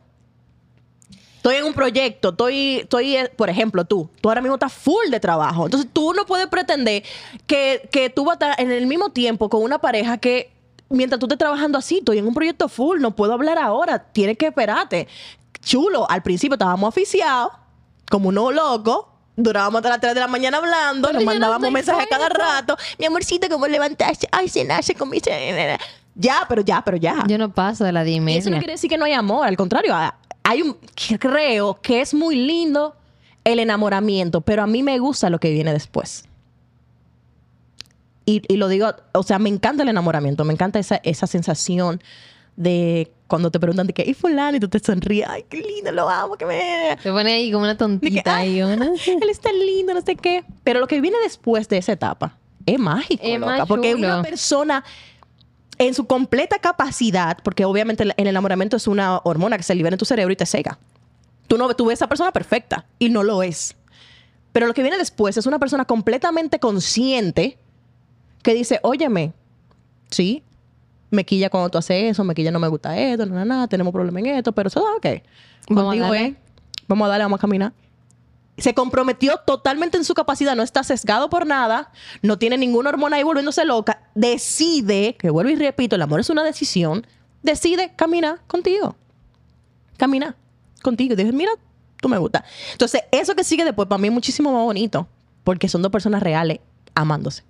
estoy 1.40 1.57
en 1.57 1.64
un 1.64 1.72
proyecto, 1.72 2.29
estoy, 2.29 2.81
estoy, 2.81 3.16
eh, 3.16 3.33
por 3.35 3.48
ejemplo, 3.48 3.87
tú, 3.87 4.11
tú 4.20 4.29
ahora 4.29 4.42
mismo 4.42 4.57
estás 4.57 4.74
full 4.74 5.09
de 5.09 5.18
trabajo. 5.20 5.64
Entonces 5.64 5.88
tú 5.90 6.12
no 6.12 6.26
puedes 6.26 6.46
pretender 6.48 7.03
que, 7.46 7.88
que 7.90 8.11
tú 8.11 8.26
vas 8.26 8.33
a 8.33 8.50
estar 8.50 8.61
en 8.61 8.70
el 8.70 8.87
mismo 8.87 9.09
tiempo 9.09 9.48
con 9.48 9.62
una 9.62 9.79
pareja 9.79 10.18
que 10.18 10.53
mientras 10.90 11.18
tú 11.18 11.24
estés 11.24 11.38
trabajando 11.38 11.79
así, 11.79 11.98
estoy 11.98 12.18
en 12.18 12.26
un 12.26 12.35
proyecto 12.35 12.68
full, 12.68 13.00
no 13.00 13.16
puedo 13.16 13.33
hablar 13.33 13.57
ahora, 13.57 13.98
tienes 13.98 14.37
que 14.37 14.48
esperarte. 14.48 15.09
Chulo, 15.62 16.07
al 16.11 16.22
principio 16.22 16.57
estábamos 16.57 16.88
oficiados, 16.88 17.53
como 18.11 18.29
unos 18.29 18.55
locos. 18.55 19.07
Durábamos 19.35 19.79
hasta 19.79 19.88
las 19.88 20.00
3 20.00 20.14
de 20.14 20.20
la 20.20 20.26
mañana 20.26 20.59
hablando, 20.59 21.09
Pero 21.09 21.20
nos 21.20 21.24
no 21.24 21.31
mandábamos 21.33 21.68
estoy 21.68 21.72
mensajes 21.72 22.07
cada 22.11 22.29
rato. 22.29 22.76
Mi 22.98 23.07
amorcito, 23.07 23.48
¿cómo 23.48 23.66
levantaste? 23.66 24.29
Ay, 24.31 24.50
cenaste, 24.50 24.94
comiste. 24.94 25.79
Ya, 26.14 26.44
pero 26.46 26.61
ya, 26.61 26.83
pero 26.85 26.98
ya. 26.98 27.24
Yo 27.26 27.38
no 27.38 27.50
paso 27.50 27.85
de 27.85 27.92
la 27.92 28.07
Y 28.07 28.18
eso 28.37 28.50
no 28.50 28.59
quiere 28.59 28.74
decir 28.74 28.90
que 28.90 28.98
no 28.98 29.07
hay 29.07 29.14
amor, 29.14 29.46
al 29.46 29.57
contrario, 29.57 29.94
hay 30.50 30.62
un 30.62 30.76
creo 31.20 31.80
que 31.80 32.00
es 32.00 32.12
muy 32.12 32.34
lindo 32.34 32.96
el 33.44 33.60
enamoramiento, 33.60 34.40
pero 34.40 34.62
a 34.62 34.66
mí 34.66 34.82
me 34.82 34.98
gusta 34.98 35.30
lo 35.30 35.38
que 35.38 35.52
viene 35.52 35.72
después. 35.72 36.24
Y, 38.26 38.42
y 38.48 38.56
lo 38.56 38.66
digo, 38.66 38.88
o 39.12 39.22
sea, 39.22 39.38
me 39.38 39.48
encanta 39.48 39.84
el 39.84 39.88
enamoramiento, 39.88 40.44
me 40.44 40.52
encanta 40.52 40.80
esa, 40.80 40.96
esa 41.04 41.28
sensación 41.28 42.02
de 42.56 43.12
cuando 43.28 43.52
te 43.52 43.60
preguntan 43.60 43.86
de 43.86 43.92
que, 43.92 44.02
¿y 44.02 44.12
fulano? 44.12 44.56
Y 44.56 44.60
tú 44.60 44.68
te 44.68 44.80
sonríes, 44.80 45.28
ay, 45.28 45.44
qué 45.48 45.58
lindo, 45.58 45.92
lo 45.92 46.08
amo, 46.10 46.36
que 46.36 46.46
me... 46.46 46.98
Te 47.00 47.12
pone 47.12 47.32
ahí 47.32 47.52
como 47.52 47.62
una 47.62 47.74
De 47.74 47.78
que, 47.78 47.84
tontita 47.84 48.36
ay, 48.36 48.60
ahí, 48.60 48.72
él 49.06 49.30
es 49.30 49.38
tan 49.38 49.56
lindo, 49.56 49.94
no 49.94 50.02
sé 50.02 50.16
qué. 50.16 50.44
Pero 50.64 50.80
lo 50.80 50.88
que 50.88 51.00
viene 51.00 51.16
después 51.22 51.68
de 51.68 51.78
esa 51.78 51.92
etapa 51.92 52.36
es 52.66 52.78
mágico, 52.78 53.22
Es 53.24 53.38
loca, 53.38 53.66
porque 53.66 53.94
una 53.94 54.20
persona 54.20 54.84
en 55.81 55.95
su 55.95 56.07
completa 56.07 56.59
capacidad, 56.59 57.38
porque 57.43 57.64
obviamente 57.64 58.03
el 58.03 58.12
enamoramiento 58.14 58.77
es 58.77 58.87
una 58.87 59.19
hormona 59.25 59.57
que 59.57 59.62
se 59.62 59.75
libera 59.75 59.95
en 59.95 59.99
tu 59.99 60.05
cerebro 60.05 60.31
y 60.31 60.37
te 60.37 60.45
cega. 60.45 60.79
Tú 61.49 61.57
no 61.57 61.75
tú 61.75 61.87
ves 61.87 61.93
a 61.93 62.05
esa 62.05 62.09
persona 62.09 62.33
perfecta 62.33 62.85
y 62.99 63.09
no 63.09 63.23
lo 63.23 63.43
es. 63.43 63.75
Pero 64.53 64.66
lo 64.66 64.75
que 64.75 64.83
viene 64.83 64.99
después 64.99 65.38
es 65.38 65.47
una 65.47 65.59
persona 65.59 65.87
completamente 65.87 66.59
consciente 66.59 67.57
que 68.43 68.53
dice, 68.53 68.79
óyeme, 68.83 69.33
sí, 70.11 70.45
me 71.09 71.25
quilla 71.25 71.49
cuando 71.49 71.71
tú 71.71 71.79
haces 71.79 72.11
eso, 72.11 72.25
me 72.25 72.35
quilla 72.35 72.51
no 72.51 72.61
me 72.61 72.69
gusta 72.69 72.99
esto, 72.99 73.25
nada, 73.25 73.47
nada, 73.47 73.66
tenemos 73.66 73.90
problemas 73.90 74.23
en 74.23 74.37
esto, 74.37 74.53
pero 74.53 74.69
eso, 74.69 74.85
ok. 74.97 75.07
Vamos 75.71 75.97
a 75.97 75.99
darle. 75.99 76.37
vamos 76.88 77.07
a 77.07 77.09
darle, 77.09 77.25
vamos 77.25 77.38
a 77.38 77.40
caminar. 77.40 77.73
Se 78.61 78.75
comprometió 78.75 79.38
totalmente 79.46 79.96
en 79.96 80.05
su 80.05 80.14
capacidad, 80.14 80.55
no 80.55 80.62
está 80.62 80.83
sesgado 80.85 81.29
por 81.31 81.46
nada, 81.46 81.90
no 82.23 82.38
tiene 82.38 82.57
ninguna 82.59 82.90
hormona 82.90 83.16
ahí 83.16 83.23
volviéndose 83.23 83.64
loca, 83.64 84.03
decide, 84.14 85.16
que 85.18 85.31
vuelvo 85.31 85.51
y 85.51 85.57
repito, 85.57 85.96
el 85.96 86.03
amor 86.03 86.20
es 86.20 86.31
una 86.31 86.44
decisión, 86.44 87.07
decide 87.42 87.92
caminar 87.96 88.40
contigo. 88.46 88.96
Caminar 89.96 90.37
contigo. 90.83 91.16
Dices, 91.16 91.33
mira, 91.35 91.53
tú 92.01 92.09
me 92.09 92.18
gusta. 92.18 92.44
Entonces, 92.73 93.03
eso 93.11 93.35
que 93.35 93.44
sigue 93.44 93.64
después 93.64 93.88
para 93.88 93.99
mí 93.99 94.09
es 94.09 94.14
muchísimo 94.14 94.53
más 94.53 94.62
bonito, 94.62 95.09
porque 95.44 95.68
son 95.68 95.83
dos 95.83 95.90
personas 95.92 96.23
reales 96.23 96.61
amándose. 96.94 97.44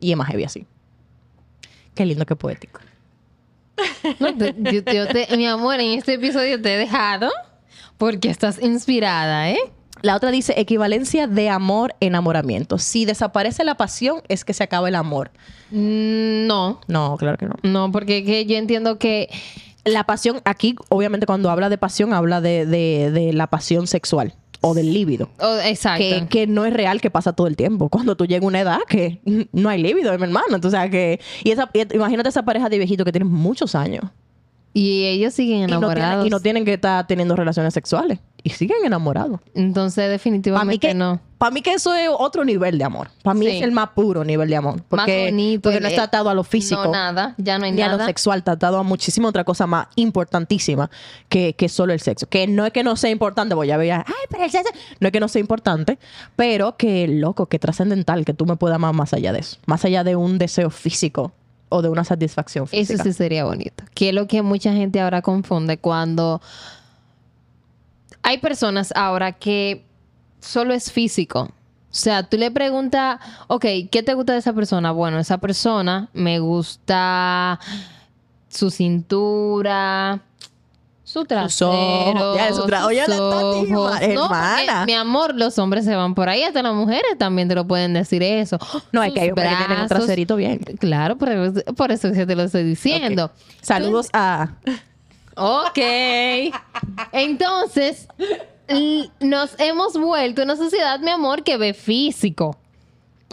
Y 0.00 0.10
es 0.12 0.16
más 0.16 0.28
heavy 0.28 0.44
así. 0.44 0.66
Qué 1.94 2.04
lindo, 2.04 2.26
qué 2.26 2.34
poético. 2.36 2.80
No, 4.20 4.36
te- 4.36 4.52
mi 5.36 5.46
amor, 5.46 5.80
en 5.80 5.98
este 5.98 6.14
episodio 6.14 6.60
te 6.60 6.74
he 6.74 6.78
dejado 6.78 7.30
porque 7.98 8.28
estás 8.28 8.60
inspirada, 8.62 9.50
¿eh? 9.50 9.58
La 10.04 10.16
otra 10.16 10.30
dice 10.30 10.52
equivalencia 10.60 11.26
de 11.26 11.48
amor, 11.48 11.94
enamoramiento. 12.00 12.78
Si 12.78 13.04
desaparece 13.06 13.64
la 13.64 13.76
pasión, 13.76 14.20
es 14.28 14.44
que 14.44 14.52
se 14.52 14.62
acaba 14.62 14.88
el 14.88 14.94
amor. 14.94 15.30
Mm, 15.70 16.46
No, 16.46 16.80
No, 16.88 17.16
claro 17.18 17.38
que 17.38 17.46
no. 17.46 17.54
no, 17.62 17.90
porque 17.90 18.24
que 18.24 18.44
yo 18.46 18.56
entiendo 18.56 18.98
que 18.98 19.28
La 19.86 20.04
pasión, 20.04 20.40
aquí, 20.46 20.76
obviamente, 20.88 21.26
cuando 21.26 21.50
habla 21.50 21.68
de 21.68 21.76
pasión, 21.78 22.14
habla 22.14 22.40
de, 22.40 22.64
de- 22.64 23.10
de 23.10 23.32
la 23.34 23.48
pasión 23.48 23.86
sexual 23.86 24.34
o 24.62 24.72
del 24.72 24.94
líbido. 24.94 25.28
oh, 25.40 25.58
exacto. 25.64 26.02
Que, 26.02 26.26
que 26.26 26.46
no 26.46 26.64
es 26.64 26.72
real, 26.72 27.02
que 27.02 27.10
pasa 27.10 27.34
todo 27.34 27.46
el 27.48 27.54
tiempo. 27.56 27.90
Cuando 27.90 28.16
tú 28.16 28.24
llegas 28.24 28.44
a 28.44 28.46
una 28.46 28.60
edad 28.60 28.78
que 28.88 29.20
no 29.52 29.68
hay 29.68 29.82
líbido, 29.82 30.16
mi 30.18 30.24
hermano. 30.24 30.54
Entonces, 30.54 30.80
que. 30.90 31.20
Y 31.44 31.50
esa, 31.50 31.68
imagínate 31.92 32.30
esa 32.30 32.42
pareja 32.44 32.68
de 32.70 32.78
viejitos 32.78 33.04
que 33.04 33.12
tienen 33.12 33.30
muchos 33.30 33.74
años. 33.74 34.04
Y 34.76 35.04
ellos 35.06 35.32
siguen 35.32 35.58
Y 35.58 35.60
no, 35.62 35.66
enamorados. 35.78 36.10
tienen, 36.10 36.26
y 36.26 36.30
no 36.30 36.40
tienen 36.40 36.64
que 36.66 36.74
estar 36.74 37.06
teniendo 37.06 37.34
relaciones 37.36 37.72
sexuales. 37.72 38.18
Y 38.46 38.50
siguen 38.50 38.76
enamorados. 38.84 39.40
Entonces, 39.54 40.10
definitivamente 40.10 40.88
que, 40.88 40.92
no. 40.92 41.18
para 41.38 41.50
mí 41.50 41.62
que 41.62 41.72
eso 41.72 41.94
es 41.94 42.10
otro 42.12 42.44
nivel 42.44 42.76
de 42.76 42.84
amor. 42.84 43.08
Para 43.22 43.32
mí 43.32 43.46
Sí. 43.46 43.52
es 43.56 43.62
el 43.62 43.72
más 43.72 43.88
puro 43.90 44.22
nivel 44.22 44.50
de 44.50 44.56
amor. 44.56 44.82
Porque, 44.86 45.22
Más 45.24 45.30
bonito. 45.30 45.62
porque 45.62 45.80
no 45.80 45.88
está 45.88 46.02
atado 46.02 46.28
a 46.28 46.34
lo 46.34 46.44
físico. 46.44 46.84
No, 46.84 46.92
nada. 46.92 47.34
Ya 47.38 47.58
no 47.58 47.64
hay 47.64 47.72
ni 47.72 47.80
a 47.80 47.86
lo 47.86 47.92
nada. 47.92 48.04
sexual, 48.06 48.40
está 48.40 48.52
atado 48.52 48.76
a 48.76 48.82
muchísima 48.82 49.30
otra 49.30 49.44
cosa 49.44 49.66
más 49.66 49.86
importantísima 49.96 50.90
que, 51.30 51.54
que 51.54 51.70
solo 51.70 51.94
el 51.94 52.00
sexo. 52.00 52.26
Que 52.28 52.46
no 52.46 52.66
es 52.66 52.72
que 52.74 52.82
no 52.84 52.96
sea 52.96 53.08
importante, 53.08 53.54
voy 53.54 53.70
a 53.70 53.78
ver, 53.78 53.92
ay, 53.92 54.04
pero 54.28 54.44
el 54.44 54.50
sexo. 54.50 54.70
No 55.00 55.06
es 55.08 55.12
que 55.12 55.20
no 55.20 55.28
sea 55.28 55.40
importante, 55.40 55.98
pero 56.36 56.76
que 56.76 57.08
loco, 57.08 57.46
que 57.46 57.58
trascendental, 57.58 58.26
que 58.26 58.34
tú 58.34 58.44
me 58.44 58.56
puedas 58.56 58.74
amar 58.76 58.92
más 58.92 59.14
allá 59.14 59.32
de 59.32 59.38
eso. 59.38 59.56
Más 59.64 59.84
allá 59.86 60.04
de 60.04 60.16
un 60.16 60.36
deseo 60.36 60.68
físico 60.68 61.32
o 61.68 61.82
de 61.82 61.88
una 61.88 62.04
satisfacción 62.04 62.64
Eso 62.64 62.70
física. 62.92 63.02
sí 63.02 63.12
sería 63.12 63.44
bonito. 63.44 63.84
Que 63.94 64.10
es 64.10 64.14
lo 64.14 64.26
que 64.26 64.42
mucha 64.42 64.72
gente 64.72 65.00
ahora 65.00 65.22
confunde 65.22 65.78
cuando 65.78 66.40
hay 68.22 68.38
personas 68.38 68.92
ahora 68.96 69.32
que 69.32 69.84
solo 70.40 70.74
es 70.74 70.90
físico. 70.92 71.40
O 71.42 71.96
sea, 71.96 72.24
tú 72.24 72.36
le 72.36 72.50
preguntas, 72.50 73.20
ok, 73.46 73.64
¿qué 73.90 74.02
te 74.04 74.14
gusta 74.14 74.32
de 74.32 74.40
esa 74.40 74.52
persona? 74.52 74.90
Bueno, 74.90 75.18
esa 75.18 75.38
persona 75.38 76.08
me 76.12 76.40
gusta 76.40 77.60
su 78.48 78.70
cintura, 78.70 80.22
su 81.14 81.24
trasero, 81.24 81.70
ojos. 81.70 82.36
Ya, 82.36 82.52
su 82.52 82.62
tra- 82.64 82.84
oye, 82.86 83.00
la 83.06 83.16
Tati, 83.16 83.70
No, 83.70 83.96
hermana. 83.96 84.84
mi 84.84 84.92
amor, 84.94 85.34
los 85.34 85.58
hombres 85.58 85.84
se 85.84 85.94
van 85.94 86.14
por 86.14 86.28
ahí, 86.28 86.42
hasta 86.42 86.62
las 86.62 86.74
mujeres 86.74 87.16
también 87.18 87.48
te 87.48 87.54
lo 87.54 87.66
pueden 87.66 87.94
decir 87.94 88.22
eso. 88.22 88.58
No, 88.92 89.02
es 89.02 89.12
que 89.12 89.20
hay 89.20 89.28
hombres 89.30 89.48
que 89.48 89.56
tienen 89.64 89.80
un 89.82 89.88
traserito 89.88 90.36
bien. 90.36 90.58
Claro, 90.80 91.16
por 91.16 91.28
eso, 91.30 91.60
por 91.76 91.92
eso 91.92 92.12
que 92.12 92.26
te 92.26 92.34
lo 92.36 92.42
estoy 92.42 92.64
diciendo. 92.64 93.30
Saludos 93.62 94.08
a... 94.12 94.50
Ok. 95.36 95.78
Entonces, 97.12 98.08
nos 99.20 99.54
hemos 99.60 99.96
vuelto 99.98 100.42
una 100.42 100.56
sociedad, 100.56 100.98
mi 101.00 101.10
amor, 101.10 101.42
que 101.42 101.56
ve 101.56 101.74
físico. 101.74 102.56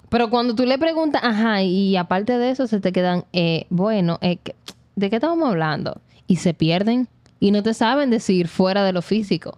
Pero 0.10 0.30
cuando 0.30 0.56
tú 0.56 0.66
le 0.66 0.78
preguntas, 0.78 1.22
ajá, 1.24 1.62
y 1.64 1.96
aparte 1.96 2.38
de 2.38 2.50
eso, 2.52 2.68
se 2.68 2.80
te 2.80 2.92
quedan, 2.92 3.24
eh, 3.34 3.66
bueno, 3.70 4.18
eh, 4.22 4.38
¿qué- 4.44 4.56
¿de 4.96 5.10
qué 5.10 5.16
estamos 5.18 5.48
hablando? 5.48 6.02
Y 6.28 6.36
se 6.38 6.54
pierden 6.54 7.08
y 7.42 7.50
no 7.52 7.64
te 7.64 7.74
saben 7.74 8.12
decir 8.12 8.48
fuera 8.48 8.86
de 8.86 8.94
lo 8.94 9.02
físico. 9.02 9.58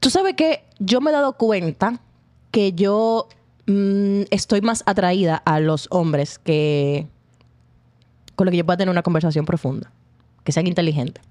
Tú 0.00 0.08
sabes 0.08 0.34
que 0.34 0.64
yo 0.78 1.02
me 1.02 1.10
he 1.10 1.12
dado 1.12 1.34
cuenta 1.34 2.00
que 2.50 2.72
yo 2.72 3.28
mm, 3.66 4.22
estoy 4.30 4.62
más 4.62 4.82
atraída 4.86 5.36
a 5.36 5.60
los 5.60 5.86
hombres 5.90 6.38
que 6.38 7.06
con 8.34 8.46
los 8.46 8.50
que 8.50 8.56
yo 8.56 8.64
pueda 8.64 8.78
tener 8.78 8.90
una 8.90 9.02
conversación 9.02 9.44
profunda, 9.44 9.92
que 10.42 10.52
sean 10.52 10.66
inteligentes. 10.66 11.22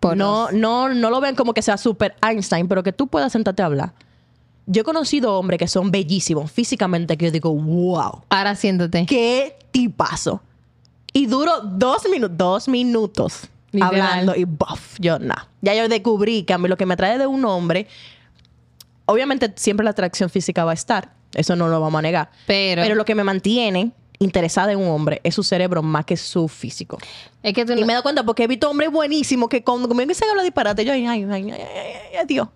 Por 0.00 0.16
no, 0.16 0.50
no, 0.50 0.88
no 0.88 1.10
lo 1.10 1.20
ven 1.20 1.36
como 1.36 1.52
que 1.52 1.60
sea 1.60 1.76
super 1.76 2.16
Einstein, 2.26 2.66
pero 2.66 2.82
que 2.82 2.94
tú 2.94 3.08
puedas 3.08 3.30
sentarte 3.32 3.62
a 3.62 3.66
hablar. 3.66 3.92
Yo 4.64 4.80
he 4.80 4.84
conocido 4.84 5.38
hombres 5.38 5.58
que 5.58 5.68
son 5.68 5.90
bellísimos 5.90 6.50
físicamente, 6.50 7.18
que 7.18 7.26
yo 7.26 7.30
digo, 7.30 7.54
wow, 7.54 8.22
Ahora 8.30 8.56
siéntate. 8.56 9.04
qué 9.04 9.54
tipazo. 9.70 10.40
Y 11.12 11.26
duro 11.26 11.60
dos 11.60 12.08
minutos, 12.10 12.38
dos 12.38 12.68
minutos 12.68 13.50
Literal. 13.72 14.00
hablando 14.02 14.34
y 14.36 14.44
buff, 14.44 14.96
yo 15.00 15.18
no. 15.18 15.34
Ya 15.62 15.74
yo 15.74 15.88
descubrí 15.88 16.44
que 16.44 16.52
a 16.52 16.58
mí 16.58 16.68
lo 16.68 16.76
que 16.76 16.86
me 16.86 16.94
atrae 16.94 17.18
de 17.18 17.26
un 17.26 17.44
hombre, 17.44 17.86
obviamente 19.06 19.52
siempre 19.56 19.84
la 19.84 19.90
atracción 19.90 20.30
física 20.30 20.64
va 20.64 20.72
a 20.72 20.74
estar, 20.74 21.10
eso 21.34 21.56
no 21.56 21.68
lo 21.68 21.80
vamos 21.80 21.98
a 21.98 22.02
negar. 22.02 22.30
Pero, 22.46 22.82
Pero 22.82 22.94
lo 22.94 23.04
que 23.04 23.14
me 23.14 23.24
mantiene 23.24 23.92
interesada 24.18 24.72
en 24.72 24.78
un 24.78 24.88
hombre 24.88 25.20
es 25.24 25.34
su 25.34 25.42
cerebro 25.42 25.82
más 25.82 26.04
que 26.04 26.16
su 26.16 26.46
físico. 26.48 26.98
es 27.42 27.52
que 27.54 27.64
tú 27.64 27.72
Y 27.72 27.84
me 27.84 27.92
dado 27.92 28.02
cuenta 28.04 28.22
porque 28.24 28.44
he 28.44 28.46
visto 28.46 28.70
hombres 28.70 28.90
buenísimos 28.92 29.48
que 29.48 29.64
cuando 29.64 29.88
conmigo 29.88 30.08
dicen 30.08 30.28
hablar 30.30 30.44
disparate, 30.44 30.84
yo, 30.84 30.92
ay, 30.92 31.06
ay, 31.06 31.24
ay, 31.24 31.30
ay, 31.30 31.50
ay, 31.50 31.60
ay, 32.12 32.16
adiós. 32.22 32.48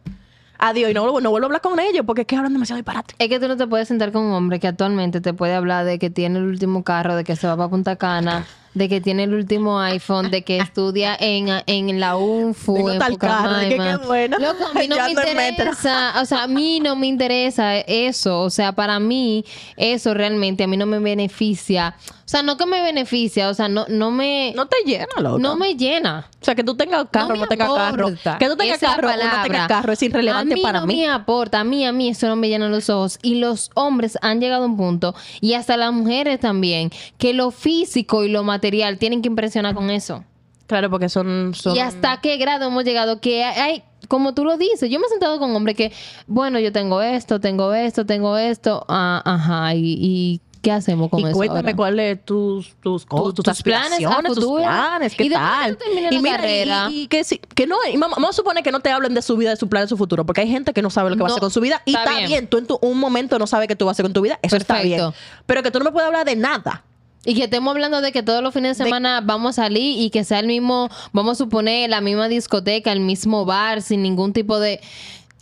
Adiós. 0.58 0.90
Y 0.90 0.94
no, 0.94 1.02
vuelvo- 1.02 1.20
no 1.20 1.30
vuelvo 1.30 1.46
a 1.46 1.48
hablar 1.48 1.60
con 1.60 1.78
ellos 1.80 2.04
porque 2.06 2.22
es 2.22 2.26
que 2.26 2.36
hablan 2.36 2.52
demasiado 2.52 2.76
disparate. 2.78 3.14
Es 3.18 3.28
que 3.28 3.38
tú 3.40 3.48
no 3.48 3.56
te 3.56 3.66
puedes 3.66 3.88
sentar 3.88 4.10
con 4.12 4.22
un 4.22 4.32
hombre 4.32 4.58
que 4.60 4.68
actualmente 4.68 5.20
te 5.20 5.34
puede 5.34 5.54
hablar 5.54 5.84
de 5.84 5.98
que 5.98 6.08
tiene 6.08 6.38
el 6.38 6.44
último 6.46 6.82
carro, 6.84 7.14
de 7.16 7.24
que 7.24 7.36
se 7.36 7.46
va 7.46 7.56
para 7.56 7.68
Punta 7.68 7.96
Cana, 7.96 8.46
de 8.76 8.90
que 8.90 9.00
tiene 9.00 9.24
el 9.24 9.32
último 9.32 9.80
iPhone, 9.80 10.30
de 10.30 10.42
que 10.42 10.58
estudia 10.60 11.16
en, 11.18 11.48
en 11.66 11.98
la 11.98 12.16
UNFU, 12.16 12.90
en 12.90 12.98
tal 12.98 13.12
de 13.12 13.68
que 13.70 13.76
qué 13.76 13.96
bueno. 14.06 14.38
Loco, 14.38 14.66
a 14.66 14.78
mí 14.78 14.86
no 14.88 14.96
me 14.96 15.10
interesa, 15.10 16.20
o 16.20 16.24
sea, 16.26 16.42
a 16.42 16.46
mí 16.46 16.80
no 16.80 16.94
me 16.94 17.06
interesa 17.06 17.78
eso, 17.78 18.42
o 18.42 18.50
sea, 18.50 18.72
para 18.72 19.00
mí 19.00 19.46
eso 19.78 20.12
realmente 20.12 20.64
a 20.64 20.66
mí 20.66 20.76
no 20.76 20.84
me 20.84 20.98
beneficia. 20.98 21.96
O 22.26 22.28
sea, 22.28 22.42
no 22.42 22.56
que 22.56 22.66
me 22.66 22.82
beneficia, 22.82 23.48
o 23.48 23.54
sea, 23.54 23.68
no, 23.68 23.86
no 23.88 24.10
me... 24.10 24.52
No 24.56 24.66
te 24.66 24.78
llena, 24.84 25.06
loco. 25.20 25.38
no 25.38 25.54
me 25.54 25.76
llena. 25.76 26.28
O 26.42 26.44
sea, 26.44 26.56
que 26.56 26.64
tú 26.64 26.74
tengas 26.74 27.06
carro 27.08 27.28
o 27.28 27.32
me 27.34 27.38
no, 27.38 27.46
tengas 27.46 27.72
carro. 27.72 28.08
Que 28.40 28.48
tú 28.48 28.56
tengas 28.56 28.80
carro 28.80 29.08
o 29.08 29.12
no 29.12 29.16
tengas 29.16 29.46
palabra. 29.46 29.68
carro 29.68 29.92
es 29.92 30.02
irrelevante 30.02 30.54
a 30.54 30.56
mí 30.56 30.60
para 30.60 30.80
no 30.80 30.88
mí. 30.88 30.96
me 30.96 31.08
aporta, 31.08 31.60
a 31.60 31.64
mí, 31.64 31.86
a 31.86 31.92
mí 31.92 32.08
eso 32.08 32.26
no 32.26 32.34
me 32.34 32.48
llena 32.48 32.68
los 32.68 32.90
ojos. 32.90 33.20
Y 33.22 33.36
los 33.36 33.70
hombres 33.74 34.18
han 34.22 34.40
llegado 34.40 34.64
a 34.64 34.66
un 34.66 34.76
punto, 34.76 35.14
y 35.40 35.54
hasta 35.54 35.76
las 35.76 35.92
mujeres 35.92 36.40
también, 36.40 36.90
que 37.16 37.32
lo 37.32 37.52
físico 37.52 38.24
y 38.24 38.28
lo 38.28 38.42
material 38.42 38.98
tienen 38.98 39.22
que 39.22 39.28
impresionar 39.28 39.76
con 39.76 39.90
eso. 39.90 40.24
Claro, 40.66 40.90
porque 40.90 41.08
son... 41.08 41.54
son... 41.54 41.76
Y 41.76 41.78
hasta 41.78 42.20
qué 42.20 42.38
grado 42.38 42.66
hemos 42.66 42.82
llegado 42.82 43.20
que 43.20 43.44
hay, 43.44 43.84
como 44.08 44.34
tú 44.34 44.44
lo 44.44 44.56
dices, 44.56 44.90
yo 44.90 44.98
me 44.98 45.06
he 45.06 45.10
sentado 45.10 45.38
con 45.38 45.54
hombres 45.54 45.76
que, 45.76 45.92
bueno, 46.26 46.58
yo 46.58 46.72
tengo 46.72 47.02
esto, 47.02 47.38
tengo 47.38 47.72
esto, 47.72 48.04
tengo 48.04 48.36
esto, 48.36 48.84
ah, 48.88 49.22
ajá, 49.24 49.76
y, 49.76 49.96
y 50.00 50.40
¿qué 50.66 50.72
hacemos 50.72 51.08
con 51.08 51.20
y 51.20 51.24
eso? 51.26 51.32
cuéntame 51.36 51.76
cuáles 51.76 52.24
tus 52.24 52.74
tus, 52.82 53.06
cosas, 53.06 53.34
tus, 53.34 53.44
tus 53.44 53.62
planes 53.62 53.92
a 53.92 53.94
aspiraciones, 53.94 54.34
tus 54.34 54.56
planes, 54.56 55.14
qué 55.14 55.24
Y 55.24 55.30
tal. 55.30 55.78
la 56.10 56.20
mira, 56.20 56.36
carrera. 56.36 56.88
y, 56.90 57.02
y 57.02 57.06
que 57.08 57.66
no, 57.66 57.76
y 57.92 57.96
vamos, 57.96 58.16
vamos 58.16 58.30
a 58.30 58.32
suponer 58.32 58.64
que 58.64 58.72
no 58.72 58.80
te 58.80 58.90
hablen 58.90 59.14
de 59.14 59.22
su 59.22 59.36
vida, 59.36 59.50
de 59.50 59.56
su 59.56 59.68
plan, 59.68 59.84
de 59.84 59.88
su 59.88 59.96
futuro, 59.96 60.26
porque 60.26 60.40
hay 60.40 60.48
gente 60.48 60.72
que 60.72 60.82
no 60.82 60.90
sabe 60.90 61.10
lo 61.10 61.16
que 61.16 61.22
va 61.22 61.28
a 61.28 61.30
hacer 61.30 61.40
con 61.40 61.50
su 61.52 61.60
vida 61.60 61.82
y 61.84 61.90
está 61.90 62.02
está, 62.02 62.16
bien. 62.16 62.28
bien. 62.28 62.46
Tú 62.48 62.58
en 62.58 62.66
tu, 62.66 62.78
un 62.82 62.98
momento 62.98 63.38
no 63.38 63.46
sabes 63.46 63.68
qué 63.68 63.76
tú 63.76 63.86
vas 63.86 63.92
a 63.92 63.94
hacer 63.94 64.04
con 64.04 64.12
tu 64.12 64.20
vida, 64.22 64.38
eso 64.42 64.56
está 64.56 64.82
bien. 64.82 65.00
Pero 65.46 65.62
que 65.62 65.70
tú 65.70 65.78
no 65.78 65.84
me 65.84 65.92
puedes 65.92 66.06
hablar 66.08 66.26
de 66.26 66.34
nada. 66.34 66.82
Y 67.24 67.34
que 67.34 67.44
estemos 67.44 67.72
hablando 67.72 68.00
de 68.02 68.12
que 68.12 68.22
todos 68.22 68.40
los 68.40 68.54
fines 68.54 68.78
de 68.78 68.84
semana 68.84 69.20
vamos 69.20 69.58
a 69.58 69.64
salir 69.64 70.00
y 70.00 70.10
que 70.10 70.22
sea 70.22 70.38
el 70.38 70.46
mismo, 70.46 70.88
vamos 71.12 71.32
a 71.32 71.44
suponer, 71.44 71.90
la 71.90 72.00
misma 72.00 72.28
discoteca, 72.28 72.92
el 72.92 73.00
mismo 73.00 73.44
bar, 73.44 73.82
sin 73.82 74.02
ningún 74.02 74.32
tipo 74.32 74.60
de... 74.60 74.80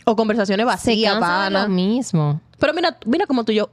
O 0.03 0.15
conversaciones 0.15 0.63
Se 0.63 0.67
vacías, 0.67 1.13
cansa 1.13 1.43
de 1.45 1.49
lo 1.51 1.67
mismo. 1.69 2.41
Pero 2.59 2.73
mira, 2.73 2.97
mira 3.05 3.27
como 3.27 3.43
tú 3.43 3.51
y 3.51 3.55
yo, 3.55 3.69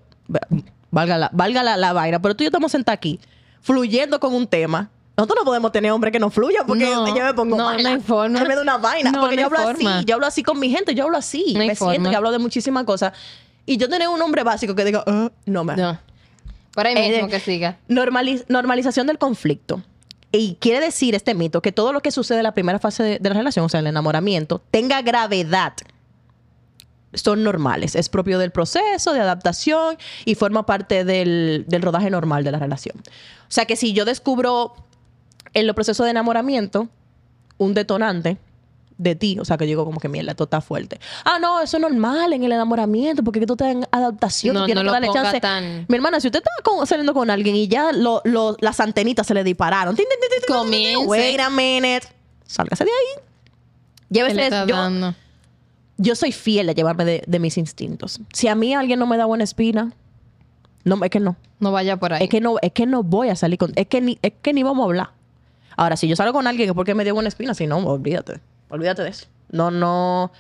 valga 0.93 1.19
la, 1.19 1.31
valga 1.33 1.65
la, 1.65 1.77
la 1.77 1.93
vaina, 1.93 2.23
pero 2.23 2.37
tú 2.37 2.45
y 2.45 2.47
yo 2.47 2.49
estamos 2.51 2.71
sentados 2.71 2.97
aquí, 2.99 3.19
fluyendo 3.61 4.21
con 4.21 4.33
un 4.33 4.47
tema. 4.47 4.91
Nosotros 5.17 5.41
no 5.41 5.45
podemos 5.45 5.73
tener 5.73 5.91
hombres 5.93 6.11
que 6.13 6.19
no 6.19 6.31
fluyan 6.31 6.65
porque 6.67 6.85
No, 6.85 7.07
yo 7.15 7.25
me 7.25 7.35
pongo 7.35 7.57
no, 7.57 7.65
mala. 7.67 7.83
no 7.83 7.89
hay 7.97 8.01
forma. 8.01 8.39
Yo 8.41 8.47
me 8.47 8.55
da 8.57 8.63
una 8.63 8.79
vaina. 8.79 9.11
No, 9.11 9.21
porque 9.21 9.37
no 9.37 9.43
yo 9.43 9.47
hablo 9.47 9.59
forma. 9.63 9.97
así. 9.99 10.05
Yo 10.07 10.15
hablo 10.15 10.27
así 10.27 10.43
con 10.43 10.59
mi 10.59 10.71
gente. 10.71 10.95
Yo 10.95 11.05
hablo 11.05 11.19
así. 11.19 11.45
Me 11.57 11.65
siento 11.75 11.85
forma. 11.85 12.11
y 12.11 12.15
hablo 12.15 12.31
de 12.31 12.39
muchísimas 12.39 12.85
cosas. 12.85 13.13
Y 13.67 13.77
yo 13.77 13.89
tener 13.91 14.09
un 14.09 14.21
hombre 14.23 14.43
básico 14.43 14.75
que 14.75 14.85
diga, 14.85 15.05
"Ah, 15.07 15.31
no 15.45 15.65
me. 15.65 15.77
No. 15.77 15.99
Por 16.75 16.87
ahí 16.87 16.95
Eh, 16.97 17.11
mismo 17.13 17.29
que 17.29 17.41
siga. 17.41 17.77
Normaliz- 17.89 18.45
normalización 18.49 19.07
del 19.07 19.19
conflicto. 19.19 19.83
Y 20.33 20.57
quiere 20.61 20.81
decir 20.81 21.15
este 21.15 21.35
mito 21.35 21.61
que 21.61 21.73
todo 21.73 21.93
lo 21.93 22.01
que 22.01 22.11
sucede 22.11 22.39
en 22.39 22.45
la 22.45 22.55
primera 22.55 22.79
fase 22.79 23.03
de, 23.03 23.19
de 23.19 23.29
la 23.29 23.35
relación, 23.35 23.67
o 23.67 23.69
sea, 23.69 23.81
el 23.81 23.87
enamoramiento, 23.87 24.63
tenga 24.71 25.03
gravedad. 25.03 25.75
Son 27.15 27.43
normales. 27.43 27.95
Es 27.95 28.09
propio 28.09 28.39
del 28.39 28.51
proceso 28.53 29.13
de 29.13 29.21
adaptación 29.21 29.99
y 30.25 30.35
forma 30.35 30.65
parte 30.65 31.05
del, 31.05 31.65
del 31.69 31.83
rodaje 31.83 32.09
normal 32.11 32.43
de 32.45 32.53
la 32.53 32.59
relación. 32.59 32.97
O 32.99 33.51
sea 33.55 33.67
que 33.67 33.77
si 33.77 33.93
yo 33.93 34.05
descubro 34.05 34.75
en 35.55 35.67
los 35.67 35.75
procesos 35.75 36.05
de 36.05 36.11
enamoramiento 36.11 36.89
un 37.59 37.75
detonante 37.75 38.39
de 38.99 39.15
ti, 39.17 39.37
o 39.41 39.45
sea 39.45 39.57
que 39.59 39.65
digo 39.67 39.85
como 39.85 39.99
que 40.01 40.09
mierda, 40.09 40.31
esto 40.31 40.45
está 40.45 40.61
fuerte. 40.61 41.01
Ah, 41.25 41.39
no, 41.41 41.61
eso 41.61 41.77
es 41.77 41.81
normal 41.81 42.33
en 42.33 42.45
el 42.45 42.53
enamoramiento 42.53 43.23
porque 43.25 43.45
tú 43.47 43.55
estás 43.55 43.69
en 43.73 43.87
adaptación, 43.91 44.55
No, 44.55 44.61
tú 44.61 44.67
tienes 44.67 44.85
no 44.85 44.91
que 44.91 44.93
darle 44.93 45.09
chance. 45.13 45.41
tan- 45.41 45.87
Mi 45.89 45.97
hermana, 45.97 46.21
si 46.21 46.29
usted 46.29 46.39
está 46.39 46.51
con- 46.63 46.87
saliendo 46.87 47.13
con 47.13 47.29
alguien 47.29 47.57
y 47.57 47.69
ya 47.69 47.93
lo- 47.93 48.23
lo- 48.25 48.57
las 48.61 48.79
antenitas 48.81 49.27
se 49.27 49.35
le 49.35 49.43
dispararon, 49.45 49.97
Comience. 50.49 51.05
wait 51.07 51.41
a 51.41 51.51
minute, 51.51 52.07
sálgase 52.47 52.85
de 52.85 52.91
ahí. 52.91 53.23
¿Qué 54.13 54.23
le 54.23 54.35
Llévese, 54.35 54.51
yo, 54.69 54.77
dando? 54.77 55.15
Yo 55.99 56.15
soy 56.15 56.33
fiel 56.33 56.69
a 56.69 56.73
llevarme 56.73 57.05
de, 57.05 57.25
de 57.27 57.39
mis 57.39 57.59
instintos. 57.59 58.21
Si 58.33 58.49
a 58.49 58.55
mí 58.55 58.75
alguien 58.75 58.99
no 58.99 59.07
me 59.07 59.17
da 59.17 59.27
buena 59.27 59.45
espina, 59.45 59.93
no, 60.85 61.03
es 61.05 61.11
que 61.11 61.21
no. 61.21 61.37
No 61.61 61.73
vaya 61.73 61.97
por 61.97 62.13
ahí. 62.13 62.25
Es 62.25 62.29
que 62.29 62.41
no, 62.41 62.57
es 62.61 62.73
que 62.73 62.87
no 62.87 63.03
voy 63.03 63.29
a 63.29 63.37
salir 63.37 63.59
con, 63.59 63.73
es 63.77 63.87
que 63.87 64.01
ni, 64.01 64.19
es 64.23 64.33
que 64.43 64.53
ni 64.53 64.63
vamos 64.63 64.83
a 64.83 64.87
hablar. 64.87 65.11
Ahora, 65.77 65.97
si 65.97 66.09
yo 66.09 66.17
salgo 66.17 66.33
con 66.33 66.47
alguien 66.47 66.69
es 66.69 66.75
porque 66.75 66.95
me 66.95 67.05
dio 67.05 67.15
buena 67.15 67.29
espina, 67.29 67.55
si 67.55 67.67
no, 67.67 67.79
olvídate. 67.79 68.41
Olvídate 68.69 69.03
de 69.03 69.11
eso. 69.11 69.27
No, 69.51 69.71
no. 69.71 70.33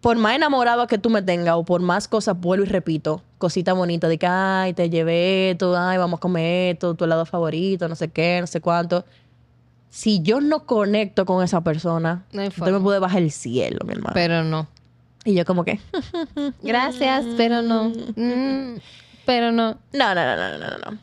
Por 0.00 0.16
más 0.16 0.36
enamorado 0.36 0.86
que 0.86 0.98
tú 0.98 1.10
me 1.10 1.22
tengas 1.22 1.56
o 1.56 1.64
por 1.64 1.80
más 1.80 2.08
cosas, 2.08 2.38
vuelvo 2.38 2.64
y 2.64 2.68
repito, 2.68 3.22
cosita 3.38 3.72
bonita 3.72 4.08
de 4.08 4.18
que, 4.18 4.26
ay, 4.26 4.72
te 4.72 4.90
llevé 4.90 5.50
esto, 5.50 5.76
ay, 5.76 5.98
vamos 5.98 6.18
a 6.18 6.20
comer 6.20 6.74
esto, 6.74 6.94
tu 6.94 7.04
helado 7.04 7.26
favorito, 7.26 7.88
no 7.88 7.94
sé 7.94 8.08
qué, 8.08 8.38
no 8.40 8.46
sé 8.46 8.60
cuánto. 8.60 9.04
Si 9.90 10.20
yo 10.22 10.40
no 10.40 10.66
conecto 10.66 11.24
con 11.26 11.42
esa 11.42 11.62
persona, 11.62 12.24
No 12.32 12.50
forma. 12.50 12.78
me 12.78 12.84
puede 12.84 12.98
bajar 12.98 13.22
el 13.22 13.30
cielo, 13.30 13.78
mi 13.86 13.92
hermano. 13.92 14.12
Pero 14.14 14.44
no. 14.44 14.68
y 15.24 15.34
yo 15.34 15.44
como 15.44 15.64
que, 15.64 15.80
Gracias, 16.62 17.24
pero 17.36 17.62
no. 17.62 17.90
Mm, 18.16 18.78
pero 19.24 19.50
no. 19.52 19.78
No, 19.92 20.14
no, 20.14 20.24
no, 20.24 20.36
no, 20.36 20.58
no, 20.58 20.68
no, 20.70 20.90
no. 20.90 20.98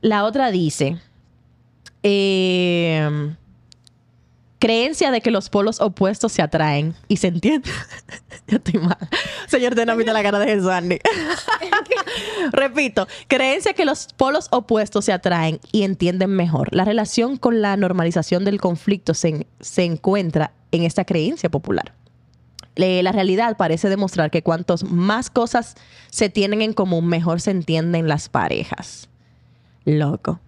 La 0.00 0.24
otra 0.24 0.50
dice, 0.50 0.98
eh, 2.02 3.34
creencia 4.64 5.10
de 5.10 5.20
que 5.20 5.30
los 5.30 5.50
polos 5.50 5.78
opuestos 5.78 6.32
se 6.32 6.40
atraen 6.40 6.94
y 7.06 7.18
se 7.18 7.26
entiende. 7.26 7.68
Yo 8.48 8.56
estoy 8.56 8.80
mal. 8.80 8.96
Señor, 9.46 9.74
te 9.74 9.84
no 9.84 9.94
la 9.94 10.22
cara 10.22 10.38
de 10.38 10.46
Jesús. 10.46 10.70
Repito, 12.50 13.06
creencia 13.28 13.74
que 13.74 13.84
los 13.84 14.14
polos 14.16 14.48
opuestos 14.52 15.04
se 15.04 15.12
atraen 15.12 15.60
y 15.70 15.82
entienden 15.82 16.30
mejor. 16.30 16.74
La 16.74 16.86
relación 16.86 17.36
con 17.36 17.60
la 17.60 17.76
normalización 17.76 18.46
del 18.46 18.58
conflicto 18.58 19.12
se, 19.12 19.46
se 19.60 19.84
encuentra 19.84 20.52
en 20.72 20.84
esta 20.84 21.04
creencia 21.04 21.50
popular. 21.50 21.92
La 22.74 23.12
realidad 23.12 23.58
parece 23.58 23.90
demostrar 23.90 24.30
que 24.30 24.42
cuantos 24.42 24.82
más 24.82 25.28
cosas 25.28 25.74
se 26.10 26.30
tienen 26.30 26.62
en 26.62 26.72
común, 26.72 27.06
mejor 27.06 27.42
se 27.42 27.50
entienden 27.50 28.08
las 28.08 28.30
parejas. 28.30 29.10
Loco. 29.84 30.40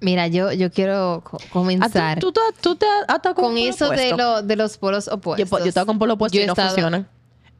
Mira, 0.00 0.28
yo, 0.28 0.52
yo 0.52 0.70
quiero 0.70 1.22
co- 1.24 1.38
Ah, 1.40 1.46
comenzar 1.52 2.20
¿Tú, 2.20 2.30
tú, 2.32 2.40
tú, 2.60 2.74
tú 2.74 2.76
te 2.76 2.86
has 3.08 3.18
con 3.20 3.34
con 3.34 3.58
eso 3.58 3.90
de, 3.90 4.16
lo, 4.16 4.42
de 4.42 4.54
los 4.54 4.78
polos 4.78 5.06
Yo, 5.06 5.14
opuestos. 5.14 5.58
yo 5.58 5.64
he 5.64 5.68
estado 5.68 5.86
con 5.86 5.98
polo 5.98 6.14
opuesto 6.14 6.36
Yo 6.38 6.44
y 6.44 6.46
no 6.46 6.52
estado- 6.52 6.68
funcionan. 6.68 7.08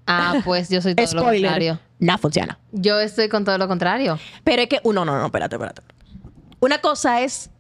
Ah, 0.07 0.41
pues 0.45 0.69
yo 0.71 0.81
soy 0.81 0.95
todo 0.95 1.07
lo 1.15 1.25
contrario. 1.25 1.79
No 1.99 2.17
funciona. 2.17 2.59
Yo 2.73 2.99
estoy 3.01 3.29
con 3.29 3.45
todo 3.45 3.59
lo 3.59 3.67
contrario. 3.69 4.19
Pero 4.45 4.63
es 4.63 4.69
que, 4.69 4.81
uh, 4.83 4.93
no, 4.93 5.05
no, 5.05 5.19
no, 5.19 5.27
espérate, 5.27 5.57
espérate. 5.57 5.83
Una 6.61 6.79
cosa 6.81 7.21
es, 7.23 7.51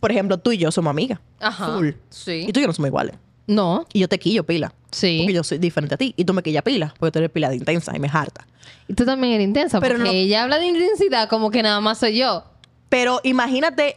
por 0.00 0.10
ejemplo, 0.10 0.38
tú 0.38 0.50
y 0.52 0.58
yo 0.58 0.72
somos 0.72 0.90
amigas. 0.90 1.20
Ajá. 1.38 1.76
Full. 1.76 1.90
Sí. 2.10 2.46
Y 2.48 2.52
tú 2.52 2.58
y 2.60 2.62
yo 2.62 2.66
no 2.66 2.72
somos 2.72 2.88
iguales. 2.88 3.14
No. 3.46 3.86
Y 3.92 4.00
yo 4.00 4.08
te 4.08 4.18
quillo 4.18 4.44
pila. 4.44 4.72
Sí. 4.90 5.18
Porque 5.20 5.34
yo 5.34 5.44
soy 5.44 5.58
diferente 5.58 5.94
a 5.94 5.98
ti. 5.98 6.12
Y 6.16 6.24
tú 6.24 6.32
me 6.34 6.42
quillas 6.42 6.62
pila. 6.64 6.92
Porque 6.98 7.12
tú 7.12 7.18
eres 7.20 7.30
pila 7.30 7.50
de 7.50 7.56
intensa 7.56 7.94
y 7.94 8.00
me 8.00 8.08
harta. 8.12 8.46
Y 8.88 8.94
tú 8.94 9.04
también 9.04 9.34
eres 9.34 9.46
intensa, 9.46 9.78
Pero 9.78 9.96
porque 9.96 10.10
no- 10.10 10.16
ella 10.16 10.42
habla 10.42 10.58
de 10.58 10.66
intensidad 10.66 11.28
como 11.28 11.50
que 11.52 11.62
nada 11.62 11.80
más 11.80 11.98
soy 11.98 12.16
yo. 12.18 12.44
Pero 12.88 13.20
imagínate 13.22 13.96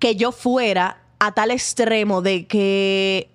que 0.00 0.16
yo 0.16 0.32
fuera 0.32 0.98
a 1.20 1.32
tal 1.32 1.52
extremo 1.52 2.20
de 2.22 2.46
que 2.48 3.30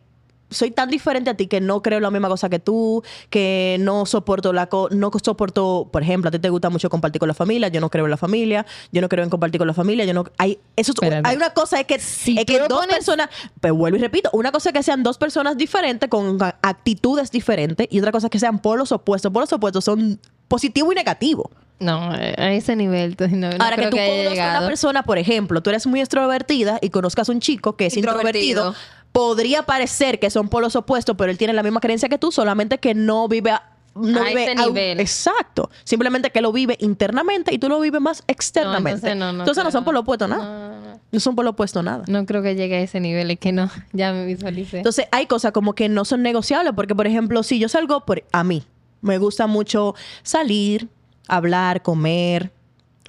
soy 0.52 0.72
tan 0.72 0.90
diferente 0.90 1.30
a 1.30 1.34
ti 1.34 1.48
que 1.48 1.60
no 1.60 1.82
creo 1.82 2.00
la 2.00 2.12
misma 2.12 2.28
cosa 2.30 2.50
que 2.50 2.60
tú, 2.60 3.04
que 3.30 3.78
no 3.80 4.06
soporto 4.06 4.54
la 4.54 4.68
co- 4.68 4.90
no 4.92 5.12
soporto, 5.22 5.90
por 5.92 6.02
ejemplo, 6.04 6.30
a 6.30 6.32
ti 6.32 6.40
te 6.40 6.50
gusta 6.50 6.70
mucho 6.70 6.90
compartir 6.90 7.20
con 7.20 7.28
la 7.28 7.34
familia, 7.34 7.68
yo 7.68 7.82
no 7.82 7.90
creo 7.90 8.06
en 8.06 8.12
la 8.12 8.18
familia, 8.18 8.66
yo 8.92 9.02
no 9.02 9.10
creo 9.10 9.24
en 9.24 9.30
compartir 9.30 9.58
con 9.60 9.68
la 9.68 9.74
familia, 9.74 10.06
yo 10.06 10.14
no 10.14 10.24
hay 10.38 10.60
eso 10.76 10.92
es- 10.92 10.96
Espérate. 11.02 11.28
hay 11.30 11.36
una 11.36 11.50
cosa 11.52 11.80
es 11.80 11.88
que 11.88 12.00
Si 12.00 12.38
es 12.38 12.46
que 12.46 12.60
dos 12.60 12.68
pones- 12.70 12.96
personas, 12.96 13.30
pero 13.60 13.76
vuelvo 13.76 13.98
y 13.98 14.02
repito, 14.02 14.30
una 14.34 14.52
cosa 14.52 14.70
es 14.70 14.74
que 14.74 14.84
sean 14.84 15.04
dos 15.04 15.18
personas 15.18 15.58
diferentes 15.58 16.10
con 16.10 16.38
actitudes 16.62 17.32
diferentes 17.32 17.88
y 17.90 18.00
otra 18.00 18.12
cosa 18.12 18.28
es 18.28 18.32
que 18.32 18.40
sean 18.40 18.60
polos 18.60 18.92
opuestos. 18.92 19.32
Polos 19.32 19.52
opuestos 19.52 19.84
son 19.84 20.20
positivo 20.48 20.92
y 20.92 20.96
negativo. 20.96 21.50
No, 21.80 22.12
a 22.12 22.54
ese 22.54 22.76
nivel. 22.76 23.16
No, 23.20 23.50
no 23.50 23.64
Ahora 23.64 23.76
que 23.76 23.88
tú 23.88 23.98
haya 23.98 24.24
conozcas 24.24 24.40
a 24.40 24.58
una 24.60 24.68
persona, 24.68 25.04
por 25.04 25.18
ejemplo, 25.18 25.62
tú 25.62 25.70
eres 25.70 25.86
muy 25.88 26.00
extrovertida 26.00 26.80
y 26.82 26.90
conozcas 26.90 27.28
a 27.30 27.32
un 27.32 27.40
chico 27.42 27.76
que 27.76 27.88
es 27.88 27.98
Introvertido. 27.98 28.70
introvertido, 28.70 28.76
podría 29.12 29.64
parecer 29.64 30.20
que 30.20 30.30
son 30.30 30.50
polos 30.50 30.76
opuestos, 30.76 31.16
pero 31.18 31.32
él 31.32 31.38
tiene 31.38 31.54
la 31.54 31.64
misma 31.64 31.80
creencia 31.82 32.10
que 32.10 32.18
tú, 32.18 32.32
solamente 32.32 32.78
que 32.80 32.94
no 32.94 33.28
vive 33.28 33.52
a, 33.52 33.64
no 33.96 34.22
A 34.22 34.26
vive 34.26 34.44
ese 34.44 34.56
nivel. 34.56 35.00
Exacto. 35.00 35.70
Simplemente 35.84 36.30
que 36.32 36.42
lo 36.42 36.52
vive 36.52 36.78
internamente 36.80 37.54
y 37.54 37.60
tú 37.60 37.70
lo 37.70 37.80
vives 37.80 38.02
más 38.02 38.24
externamente. 38.28 39.12
entonces 39.12 39.18
no, 39.18 39.34
no 39.34 39.44
Entonces 39.44 39.64
no 39.64 39.72
son 39.72 39.84
polos 39.86 40.02
opuestos 40.02 40.30
nada. 40.30 41.00
No, 41.12 41.20
son 41.20 41.36
polos 41.36 41.52
opuestos 41.52 41.84
nada. 41.84 42.04
No 42.08 42.26
creo 42.26 42.42
que 42.42 42.56
llegue 42.56 42.76
a 42.76 42.82
ese 42.82 43.00
nivel, 43.00 43.32
es 43.32 43.40
que 43.40 43.52
no, 43.52 43.70
ya 43.94 44.12
me 44.12 44.26
visualicé. 44.26 44.78
Entonces 44.78 45.08
hay 45.12 45.28
cosas 45.28 45.52
como 45.52 45.76
que 45.76 45.88
no 45.88 46.04
son 46.06 46.22
negociables, 46.22 46.74
porque 46.76 46.96
por 46.96 47.08
ejemplo, 47.08 47.44
si 47.44 47.60
yo 47.60 47.70
salgo 47.70 48.06
por 48.06 48.24
a 48.32 48.44
mí, 48.44 48.64
me 49.02 49.18
gusta 49.18 49.48
mucho 49.48 49.96
salir, 50.24 50.90
hablar, 51.28 51.82
comer 51.82 52.52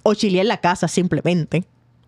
o 0.03 0.15
chilear 0.15 0.43
en 0.45 0.49
la 0.49 0.61
casa 0.61 0.89
simplemente. 0.89 1.65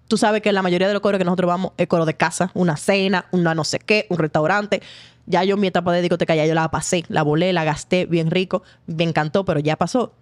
Tú 0.08 0.16
sabes 0.16 0.40
que 0.40 0.52
la 0.52 0.62
mayoría 0.62 0.86
de 0.88 0.94
los 0.94 1.02
coros 1.02 1.18
que 1.18 1.24
nosotros 1.24 1.48
vamos 1.48 1.72
es 1.76 1.86
coro 1.86 2.06
de 2.06 2.14
casa, 2.14 2.50
una 2.54 2.76
cena, 2.76 3.26
una 3.30 3.54
no 3.54 3.64
sé 3.64 3.78
qué, 3.78 4.06
un 4.08 4.18
restaurante. 4.18 4.80
Ya 5.26 5.44
yo 5.44 5.56
mi 5.58 5.66
etapa 5.66 5.92
de 5.92 6.00
discoteca 6.00 6.34
ya 6.34 6.46
yo 6.46 6.54
la 6.54 6.70
pasé, 6.70 7.04
la 7.08 7.22
volé, 7.22 7.52
la 7.52 7.64
gasté 7.64 8.06
bien 8.06 8.30
rico, 8.30 8.62
me 8.86 9.04
encantó, 9.04 9.44
pero 9.44 9.60
ya 9.60 9.76
pasó. 9.76 10.14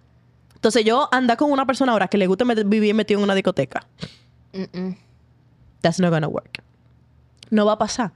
Entonces 0.55 0.83
yo 0.83 1.07
anda 1.13 1.37
con 1.37 1.51
una 1.51 1.65
persona 1.65 1.93
ahora 1.93 2.07
que 2.09 2.17
le 2.17 2.27
gusta 2.27 2.43
met- 2.43 2.67
vivir 2.67 2.93
metido 2.95 3.19
en 3.19 3.23
una 3.23 3.35
discoteca. 3.35 3.85
That's 5.81 5.99
not 5.99 6.09
gonna 6.11 6.27
work. 6.27 6.61
No 7.49 7.65
va 7.65 7.73
a 7.73 7.77
pasar. 7.77 8.11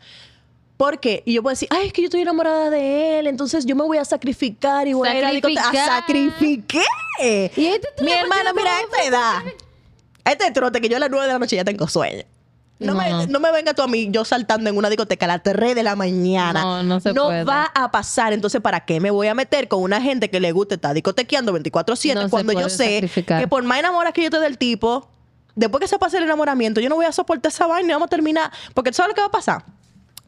¿Por 0.82 1.00
qué? 1.00 1.22
Y 1.28 1.34
yo 1.34 1.44
puedo 1.44 1.52
decir, 1.52 1.68
ay, 1.70 1.86
es 1.86 1.94
que 1.94 2.02
yo 2.02 2.08
estoy 2.08 2.22
enamorada 2.22 2.72
de 2.72 3.20
él, 3.20 3.28
entonces 3.28 3.68
yo 3.68 3.76
me 3.76 3.84
voy 3.84 4.00
a 4.00 4.04
sacrificar 4.04 4.88
y 4.88 4.94
voy 4.94 5.08
a 5.08 5.16
ir 5.16 5.24
a 5.24 5.28
la 5.28 5.34
discoteca. 5.34 5.62
¡A 5.70 5.86
Sacrificar. 5.86 6.02
sacrifiqué! 6.02 6.82
Y 7.56 7.66
este 7.68 7.88
Mi 8.00 8.10
pusiste 8.10 8.54
mira, 8.56 8.78
a 8.78 8.82
esta 8.82 9.04
edad. 9.04 9.54
A 10.26 10.32
este 10.32 10.50
trote 10.50 10.82
que 10.82 10.90
yo 10.90 10.98
a 10.98 11.00
las 11.00 11.12
9 11.12 11.28
de 11.28 11.34
la 11.34 11.38
noche 11.38 11.56
ya 11.56 11.64
tengo 11.64 11.88
sueño. 11.88 12.24
No, 12.80 12.96
No. 12.96 13.00
Me, 13.00 13.28
no 13.28 13.40
me 13.40 13.52
venga 13.52 13.76
tú 13.76 13.84
a 13.84 13.88
mí 13.88 14.08
yo 14.10 14.26
saltando 14.26 14.72
en 14.72 14.76
una 14.76 14.90
discoteca 14.90 15.26
a 15.26 15.28
las 15.28 15.44
3 15.44 15.76
de 15.76 15.84
la 15.84 15.96
mañana. 15.96 16.64
No, 16.64 16.82
no 16.82 17.00
se 17.00 17.14
puede. 17.14 17.44
va 17.44 17.72
a 17.76 17.92
pasar. 17.92 18.34
Entonces, 18.34 18.60
¿para 18.60 18.80
qué 18.84 19.00
me 19.00 19.12
voy 19.12 19.28
a 19.28 19.36
meter 19.36 19.68
con 19.68 19.84
una 19.84 20.02
gente 20.02 20.32
que 20.32 20.40
le 20.40 20.52
gusta 20.52 20.74
estar 20.74 20.96
discotequeando 20.96 21.54
24-7 21.54 22.16
No 22.16 22.24
se 22.24 22.30
cuando 22.32 22.54
yo 22.54 22.70
sé 22.70 22.96
sacrificar. 22.96 23.40
que 23.40 23.48
por 23.48 23.62
más 23.62 23.78
enamoras 23.78 24.14
que 24.14 24.24
yo 24.24 24.32
te 24.32 24.40
del 24.40 24.58
tipo, 24.58 25.08
después 25.54 25.80
que 25.80 25.88
se 25.88 26.00
pase 26.00 26.18
el 26.18 26.24
enamoramiento, 26.24 26.82
yo 26.82 26.90
no 26.90 26.96
voy 26.96 27.06
a 27.06 27.12
soportar 27.12 27.52
esa 27.52 27.68
vaina 27.68 27.88
y 27.92 27.94
vamos 27.94 28.08
a 28.08 28.10
terminar. 28.10 28.52
Porque 28.74 28.92
¿sabes 28.92 29.10
lo 29.10 29.14
que 29.14 29.22
va 29.22 29.28
a 29.28 29.32
pasar? 29.32 29.64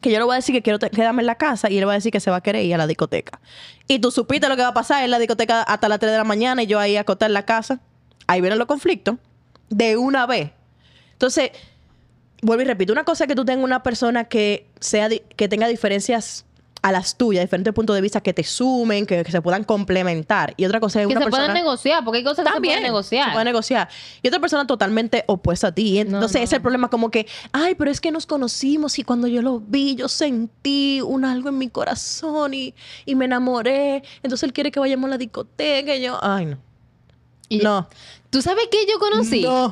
Que 0.04 0.10
yo 0.10 0.18
le 0.18 0.24
voy 0.24 0.34
a 0.34 0.36
decir 0.36 0.54
que 0.54 0.60
quiero 0.60 0.78
quedarme 0.78 1.22
en 1.22 1.26
la 1.26 1.36
casa 1.36 1.70
y 1.70 1.78
él 1.78 1.88
va 1.88 1.92
a 1.92 1.94
decir 1.94 2.12
que 2.12 2.20
se 2.20 2.30
va 2.30 2.36
a 2.36 2.42
querer 2.42 2.62
ir 2.62 2.74
a 2.74 2.76
la 2.76 2.86
discoteca. 2.86 3.40
Y 3.88 4.00
tú 4.00 4.10
supiste 4.10 4.50
lo 4.50 4.54
que 4.54 4.60
va 4.60 4.68
a 4.68 4.74
pasar 4.74 5.02
en 5.02 5.10
la 5.10 5.18
discoteca 5.18 5.62
hasta 5.62 5.88
las 5.88 5.98
3 5.98 6.12
de 6.12 6.18
la 6.18 6.24
mañana 6.24 6.62
y 6.62 6.66
yo 6.66 6.78
ahí 6.78 6.98
acostar 6.98 7.30
en 7.30 7.32
la 7.32 7.46
casa. 7.46 7.80
Ahí 8.26 8.42
vienen 8.42 8.58
los 8.58 8.68
conflictos. 8.68 9.16
De 9.70 9.96
una 9.96 10.26
vez. 10.26 10.50
Entonces, 11.12 11.52
vuelvo 12.42 12.60
y 12.64 12.66
repito, 12.66 12.92
una 12.92 13.04
cosa 13.04 13.24
es 13.24 13.28
que 13.28 13.34
tú 13.34 13.46
tengas 13.46 13.64
una 13.64 13.82
persona 13.82 14.24
que 14.24 14.68
sea 14.78 15.08
que 15.08 15.48
tenga 15.48 15.68
diferencias 15.68 16.43
a 16.84 16.92
las 16.92 17.16
tuyas, 17.16 17.42
diferentes 17.42 17.72
puntos 17.72 17.96
de 17.96 18.02
vista 18.02 18.20
que 18.20 18.34
te 18.34 18.44
sumen, 18.44 19.06
que, 19.06 19.24
que 19.24 19.32
se 19.32 19.40
puedan 19.40 19.64
complementar. 19.64 20.52
Y 20.58 20.66
otra 20.66 20.80
cosa 20.80 21.00
es 21.00 21.06
Que 21.08 21.14
una 21.14 21.20
se 21.20 21.24
persona 21.30 21.46
puedan 21.46 21.64
negociar, 21.64 22.04
porque 22.04 22.18
hay 22.18 22.24
cosas 22.24 22.44
que 22.44 22.52
se 22.52 22.60
pueden 22.60 22.82
negociar. 22.82 23.24
se 23.28 23.32
puede 23.32 23.44
negociar. 23.46 23.88
Y 24.22 24.28
otra 24.28 24.38
persona 24.38 24.66
totalmente 24.66 25.24
opuesta 25.26 25.68
a 25.68 25.72
ti. 25.72 25.98
Entonces 25.98 26.42
no. 26.42 26.44
es 26.44 26.52
el 26.52 26.60
problema 26.60 26.90
como 26.90 27.10
que, 27.10 27.26
ay, 27.52 27.74
pero 27.74 27.90
es 27.90 28.02
que 28.02 28.10
nos 28.10 28.26
conocimos 28.26 28.98
y 28.98 29.02
cuando 29.02 29.26
yo 29.28 29.40
lo 29.40 29.60
vi, 29.60 29.94
yo 29.94 30.08
sentí 30.08 31.00
un 31.00 31.24
algo 31.24 31.48
en 31.48 31.56
mi 31.56 31.70
corazón 31.70 32.52
y, 32.52 32.74
y 33.06 33.14
me 33.14 33.24
enamoré. 33.24 34.02
Entonces 34.22 34.42
él 34.42 34.52
quiere 34.52 34.70
que 34.70 34.78
vayamos 34.78 35.08
a 35.08 35.12
la 35.12 35.16
discoteca 35.16 35.96
y 35.96 36.02
yo, 36.02 36.18
ay, 36.22 36.44
no. 36.44 36.58
Y- 37.48 37.60
no. 37.60 37.88
¿Tú 38.28 38.42
sabes 38.42 38.68
qué 38.70 38.84
yo 38.86 38.98
conocí? 38.98 39.40
No. 39.40 39.70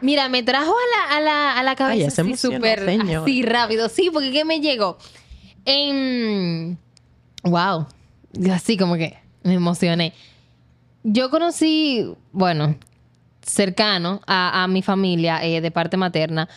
Mira, 0.00 0.28
me 0.28 0.44
trajo 0.44 0.72
a 0.72 1.10
la, 1.10 1.16
a 1.16 1.20
la, 1.20 1.58
a 1.58 1.62
la 1.64 1.74
cabeza 1.74 2.22
Ay, 2.22 2.28
así 2.28 2.36
súper 2.36 2.88
así 2.88 3.42
rápido. 3.42 3.88
Sí, 3.88 4.10
porque 4.12 4.30
¿qué 4.30 4.44
me 4.44 4.60
llegó? 4.60 4.96
En... 5.66 6.78
Wow. 7.42 7.86
Así 8.50 8.76
como 8.76 8.96
que 8.96 9.18
me 9.42 9.54
emocioné. 9.54 10.12
Yo 11.02 11.30
conocí, 11.30 12.04
bueno, 12.32 12.76
cercano 13.42 14.20
a, 14.26 14.64
a 14.64 14.68
mi 14.68 14.82
familia 14.82 15.44
eh, 15.44 15.60
de 15.60 15.70
parte 15.70 15.96
materna. 15.96 16.48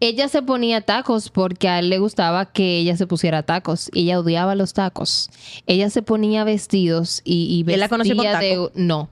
Ella 0.00 0.28
se 0.28 0.42
ponía 0.42 0.82
tacos 0.82 1.30
porque 1.30 1.68
a 1.68 1.78
él 1.78 1.88
le 1.88 1.98
gustaba 1.98 2.46
que 2.46 2.78
ella 2.78 2.96
se 2.96 3.06
pusiera 3.06 3.42
tacos. 3.42 3.90
Ella 3.94 4.18
odiaba 4.18 4.54
los 4.54 4.74
tacos. 4.74 5.30
Ella 5.66 5.88
se 5.88 6.02
ponía 6.02 6.44
vestidos 6.44 7.22
y, 7.24 7.64
y 7.64 7.70
¿Y 7.70 7.74
él 7.74 7.80
la 7.80 7.88
conoció 7.88 8.14
con 8.16 8.26
vestía 8.26 8.40
de... 8.40 8.56
taco? 8.56 8.72
No. 8.74 9.08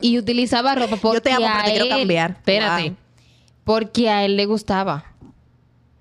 y 0.00 0.18
utilizaba 0.18 0.74
ropa 0.74 0.96
porque 0.96 1.16
Yo 1.16 1.22
te 1.22 1.32
amo, 1.32 1.46
pero 1.52 1.64
te 1.64 1.70
quiero 1.72 1.88
cambiar. 1.88 2.30
Espérate. 2.32 2.90
Wow. 2.90 2.96
Porque 3.64 4.08
a 4.08 4.24
él 4.24 4.36
le 4.36 4.46
gustaba. 4.46 5.09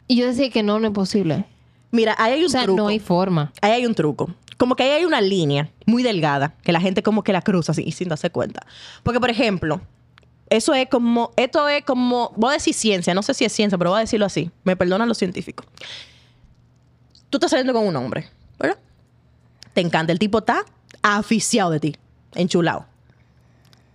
Y 0.10 0.16
yo 0.16 0.26
decía 0.26 0.50
que 0.50 0.64
no, 0.64 0.80
no 0.80 0.88
es 0.88 0.94
posible. 0.94 1.46
Mira, 1.92 2.16
ahí 2.18 2.34
hay 2.34 2.40
un 2.40 2.48
O 2.48 2.50
sea, 2.50 2.64
truco. 2.64 2.82
no 2.82 2.88
hay 2.88 2.98
forma. 3.00 3.54
Ahí 3.62 3.74
hay 3.74 3.86
un 3.86 3.94
truco. 3.94 4.34
Como 4.58 4.76
que 4.76 4.82
ahí 4.82 4.90
hay 4.90 5.06
una 5.06 5.22
línea 5.22 5.70
muy 5.86 6.02
delgada 6.02 6.56
que 6.64 6.72
la 6.72 6.82
gente 6.82 7.04
como 7.04 7.24
que 7.24 7.32
la 7.32 7.44
cruza 7.44 7.74
así 7.74 7.92
sin 7.92 8.10
darse 8.10 8.32
cuenta. 8.32 8.66
Porque, 9.04 9.20
por 9.20 9.30
ejemplo, 9.30 9.80
eso 10.50 10.74
es 10.74 10.90
como, 10.90 11.32
esto 11.38 11.70
es 11.70 11.84
como, 11.86 12.34
voy 12.36 12.50
a 12.50 12.54
decir 12.54 12.74
ciencia, 12.74 13.14
no 13.14 13.22
sé 13.22 13.36
si 13.36 13.46
es 13.46 13.54
ciencia, 13.54 13.78
pero 13.78 13.92
voy 13.92 13.98
a 13.98 14.02
decirlo 14.02 14.26
así. 14.26 14.50
Me 14.64 14.76
perdonan 14.76 15.08
los 15.08 15.20
científicos. 15.20 15.68
Tú 17.30 17.38
estás 17.38 17.52
saliendo 17.52 17.74
con 17.74 17.86
un 17.86 17.96
hombre, 17.96 18.28
¿verdad? 18.58 18.80
Te 19.74 19.82
encanta, 19.82 20.12
el 20.12 20.18
tipo 20.18 20.40
está 20.40 20.66
aficiado 21.04 21.70
de 21.70 21.80
ti, 21.80 21.96
enchulado. 22.34 22.88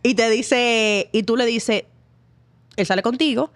Y 0.04 0.14
te 0.14 0.30
dice, 0.30 1.08
y 1.12 1.24
tú 1.24 1.36
le 1.36 1.44
dices, 1.44 1.82
él 2.76 2.86
sale 2.86 3.02
contigo. 3.02 3.50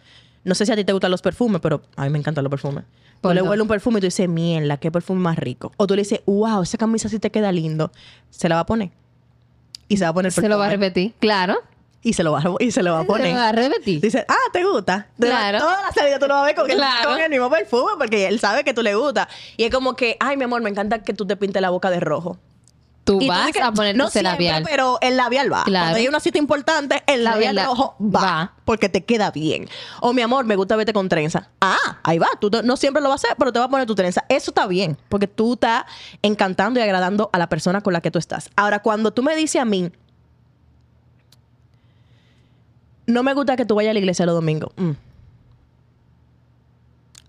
No 0.48 0.54
sé 0.54 0.66
si 0.66 0.72
a 0.72 0.76
ti 0.76 0.84
te 0.84 0.92
gustan 0.92 1.10
los 1.10 1.22
perfumes, 1.22 1.60
pero 1.60 1.82
a 1.96 2.04
mí 2.04 2.10
me 2.10 2.18
encantan 2.18 2.42
los 2.42 2.50
perfumes. 2.50 2.84
Tú 3.20 3.32
le 3.32 3.42
huele 3.42 3.60
un 3.62 3.68
perfume 3.68 3.98
y 3.98 4.00
tú 4.00 4.06
dices, 4.06 4.28
mierda, 4.28 4.76
qué 4.78 4.90
perfume 4.90 5.20
más 5.20 5.36
rico. 5.36 5.72
O 5.76 5.86
tú 5.86 5.94
le 5.94 6.02
dices, 6.02 6.20
wow, 6.26 6.62
esa 6.62 6.78
camisa 6.78 7.08
sí 7.08 7.18
te 7.18 7.30
queda 7.30 7.52
lindo. 7.52 7.90
Se 8.30 8.48
la 8.48 8.54
va 8.56 8.60
a 8.62 8.66
poner. 8.66 8.90
Y 9.88 9.96
se 9.96 10.04
va 10.04 10.10
a 10.10 10.14
poner 10.14 10.28
el 10.30 10.32
Se 10.32 10.48
lo 10.48 10.58
va 10.58 10.66
a 10.66 10.68
perfume. 10.68 10.86
repetir. 10.86 11.14
Claro. 11.18 11.56
Y 12.02 12.12
se 12.12 12.22
lo 12.22 12.30
va 12.32 12.38
a, 12.38 12.44
y 12.60 12.70
se 12.70 12.82
lo 12.82 12.92
va 12.92 12.98
a 12.98 13.02
Se 13.02 13.06
lo 13.08 13.12
poner. 13.12 13.34
va 13.36 13.48
a 13.48 13.52
repetir. 13.52 14.00
Dice, 14.00 14.24
ah, 14.28 14.34
¿te 14.52 14.64
gusta? 14.64 15.08
De 15.16 15.26
Claro. 15.26 15.58
Toda 15.58 15.82
la 15.82 15.92
salida 15.92 16.18
tú 16.20 16.26
lo 16.28 16.34
vas 16.34 16.42
a 16.44 16.46
ver 16.46 16.54
con, 16.54 16.70
el- 16.70 16.80
con 17.04 17.20
el 17.20 17.28
mismo 17.30 17.50
perfume 17.50 17.92
porque 17.98 18.28
él 18.28 18.38
sabe 18.38 18.62
que 18.64 18.72
tú 18.72 18.82
le 18.82 18.94
gusta. 18.94 19.28
Y 19.56 19.64
es 19.64 19.70
como 19.74 19.96
que, 19.96 20.16
ay, 20.20 20.36
mi 20.36 20.44
amor, 20.44 20.62
me 20.62 20.70
encanta 20.70 21.00
que 21.00 21.12
tú 21.12 21.26
te 21.26 21.36
pintes 21.36 21.60
la 21.60 21.70
boca 21.70 21.90
de 21.90 21.98
rojo. 22.00 22.38
Tú 23.08 23.20
Y 23.20 23.28
vas 23.28 23.50
que- 23.52 23.60
a 23.60 23.72
ponerte 23.72 23.96
no 23.98 24.04
ese 24.08 24.20
siempre, 24.20 24.32
labial. 24.46 24.62
pero 24.64 24.98
el 25.00 25.16
labial 25.16 25.52
va. 25.52 25.64
Claro. 25.64 25.84
Cuando 25.86 25.98
hay 25.98 26.08
una 26.08 26.20
cita 26.20 26.38
importante, 26.38 27.02
el 27.06 27.24
labial 27.24 27.54
la- 27.56 27.64
rojo 27.66 27.96
va, 28.00 28.20
va. 28.20 28.52
Porque 28.64 28.88
te 28.88 29.04
queda 29.04 29.30
bien. 29.30 29.68
O 30.00 30.12
mi 30.12 30.22
amor, 30.22 30.44
me 30.44 30.56
gusta 30.56 30.76
verte 30.76 30.92
con 30.92 31.08
trenza. 31.08 31.48
Ah, 31.60 31.98
ahí 32.02 32.18
va. 32.18 32.28
Tú 32.40 32.50
te- 32.50 32.62
no 32.62 32.76
siempre 32.76 33.02
lo 33.02 33.08
vas 33.08 33.24
a 33.24 33.26
hacer, 33.28 33.36
pero 33.38 33.52
te 33.52 33.58
va 33.58 33.64
a 33.64 33.68
poner 33.68 33.86
tu 33.86 33.94
trenza. 33.94 34.24
Eso 34.28 34.50
está 34.50 34.66
bien. 34.66 34.96
Porque 35.08 35.26
tú 35.26 35.54
estás 35.54 35.84
encantando 36.22 36.78
y 36.78 36.82
agradando 36.82 37.30
a 37.32 37.38
la 37.38 37.48
persona 37.48 37.80
con 37.80 37.92
la 37.92 38.00
que 38.00 38.10
tú 38.10 38.18
estás. 38.18 38.50
Ahora, 38.56 38.80
cuando 38.80 39.12
tú 39.12 39.22
me 39.22 39.34
dices 39.36 39.60
a 39.60 39.64
mí, 39.64 39.90
no 43.06 43.22
me 43.22 43.32
gusta 43.34 43.56
que 43.56 43.64
tú 43.64 43.74
vayas 43.74 43.90
a 43.90 43.94
la 43.94 44.00
iglesia 44.00 44.26
los 44.26 44.34
domingos. 44.34 44.70
mm, 44.76 44.90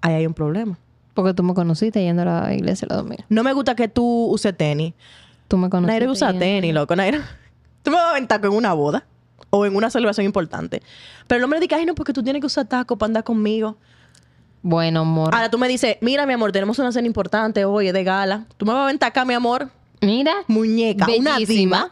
Ahí 0.01 0.13
hay 0.13 0.25
un 0.27 0.34
problema. 0.34 0.77
Porque 1.13 1.34
tú 1.34 1.43
me 1.43 1.53
conociste 1.53 2.01
yendo 2.01 2.21
a 2.21 2.25
la 2.25 2.53
iglesia 2.53 2.88
los 2.89 2.99
domingos. 2.99 3.25
No 3.30 3.43
me 3.43 3.51
gusta 3.53 3.75
que 3.75 3.88
tú 3.89 4.27
uses 4.27 4.55
tenis. 4.55 4.93
Tú 5.50 5.58
me 5.58 5.70
conociste. 5.70 6.00
Naira 6.00 6.12
usa 6.12 6.32
tenis, 6.34 6.74
loco. 6.74 6.95
Naira. 6.95 7.20
Tú 7.84 7.91
me 7.91 7.97
vas 7.97 8.06
a 8.06 8.10
aventar 8.12 8.43
en 8.45 8.52
una 8.54 8.72
boda 8.74 9.06
o 9.50 9.66
en 9.66 9.76
una 9.76 9.89
celebración 9.89 10.26
importante. 10.26 10.82
Pero 11.28 11.41
no 11.41 11.47
me 11.47 11.60
digas, 11.60 11.80
ay, 11.80 11.86
no, 11.86 11.95
porque 11.95 12.14
tú 12.14 12.24
tienes 12.24 12.39
que 12.39 12.45
usar 12.45 12.66
taco 12.68 12.97
para 12.97 13.08
andar 13.10 13.24
conmigo. 13.26 13.78
Bueno, 14.62 15.02
amor. 15.02 15.34
Ahora 15.34 15.50
tú 15.50 15.58
me 15.58 15.68
dices, 15.68 15.97
mira, 16.02 16.26
mi 16.26 16.34
amor, 16.34 16.52
tenemos 16.52 16.78
una 16.80 16.91
cena 16.91 17.08
importante 17.08 17.64
hoy, 17.66 17.88
es 17.88 17.93
de 17.93 18.04
gala. 18.04 18.45
Tú 18.58 18.66
me 18.66 18.74
vas 18.74 18.82
a 18.82 18.84
aventar 18.86 19.10
acá, 19.10 19.24
mi 19.26 19.34
amor, 19.34 19.70
Mira. 20.02 20.34
muñeca, 20.47 21.08
una 21.18 21.38
diva 21.38 21.91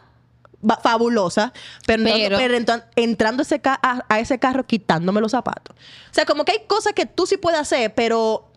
va- 0.68 0.76
fabulosa, 0.82 1.52
pero, 1.86 2.02
entrando- 2.02 2.24
Pero- 2.28 2.36
pero 2.38 2.56
entran- 2.56 2.84
entrando 2.94 3.42
ese 3.42 3.60
ca- 3.60 3.80
a, 3.82 4.04
a 4.08 4.20
ese 4.20 4.38
carro 4.38 4.66
quitándome 4.66 5.20
los 5.22 5.30
zapatos. 5.32 5.74
O 6.10 6.14
sea, 6.14 6.26
como 6.26 6.44
que 6.44 6.52
hay 6.52 6.58
cosas 6.66 6.92
que 6.92 7.06
tú 7.06 7.26
sí 7.26 7.38
puedes 7.38 7.58
hacer, 7.58 7.94
pero 7.94 8.47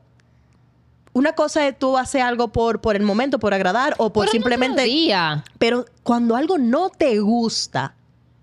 una 1.13 1.33
cosa 1.33 1.67
es 1.67 1.77
tú 1.77 1.97
hacer 1.97 2.21
algo 2.21 2.49
por, 2.49 2.79
por 2.81 2.95
el 2.95 3.03
momento, 3.03 3.37
por 3.39 3.53
agradar 3.53 3.95
o 3.97 4.11
por 4.13 4.29
simplemente... 4.29 4.83
día. 4.83 5.43
Pero 5.59 5.85
cuando 6.03 6.35
algo 6.35 6.57
no 6.57 6.89
te 6.89 7.19
gusta, 7.19 7.95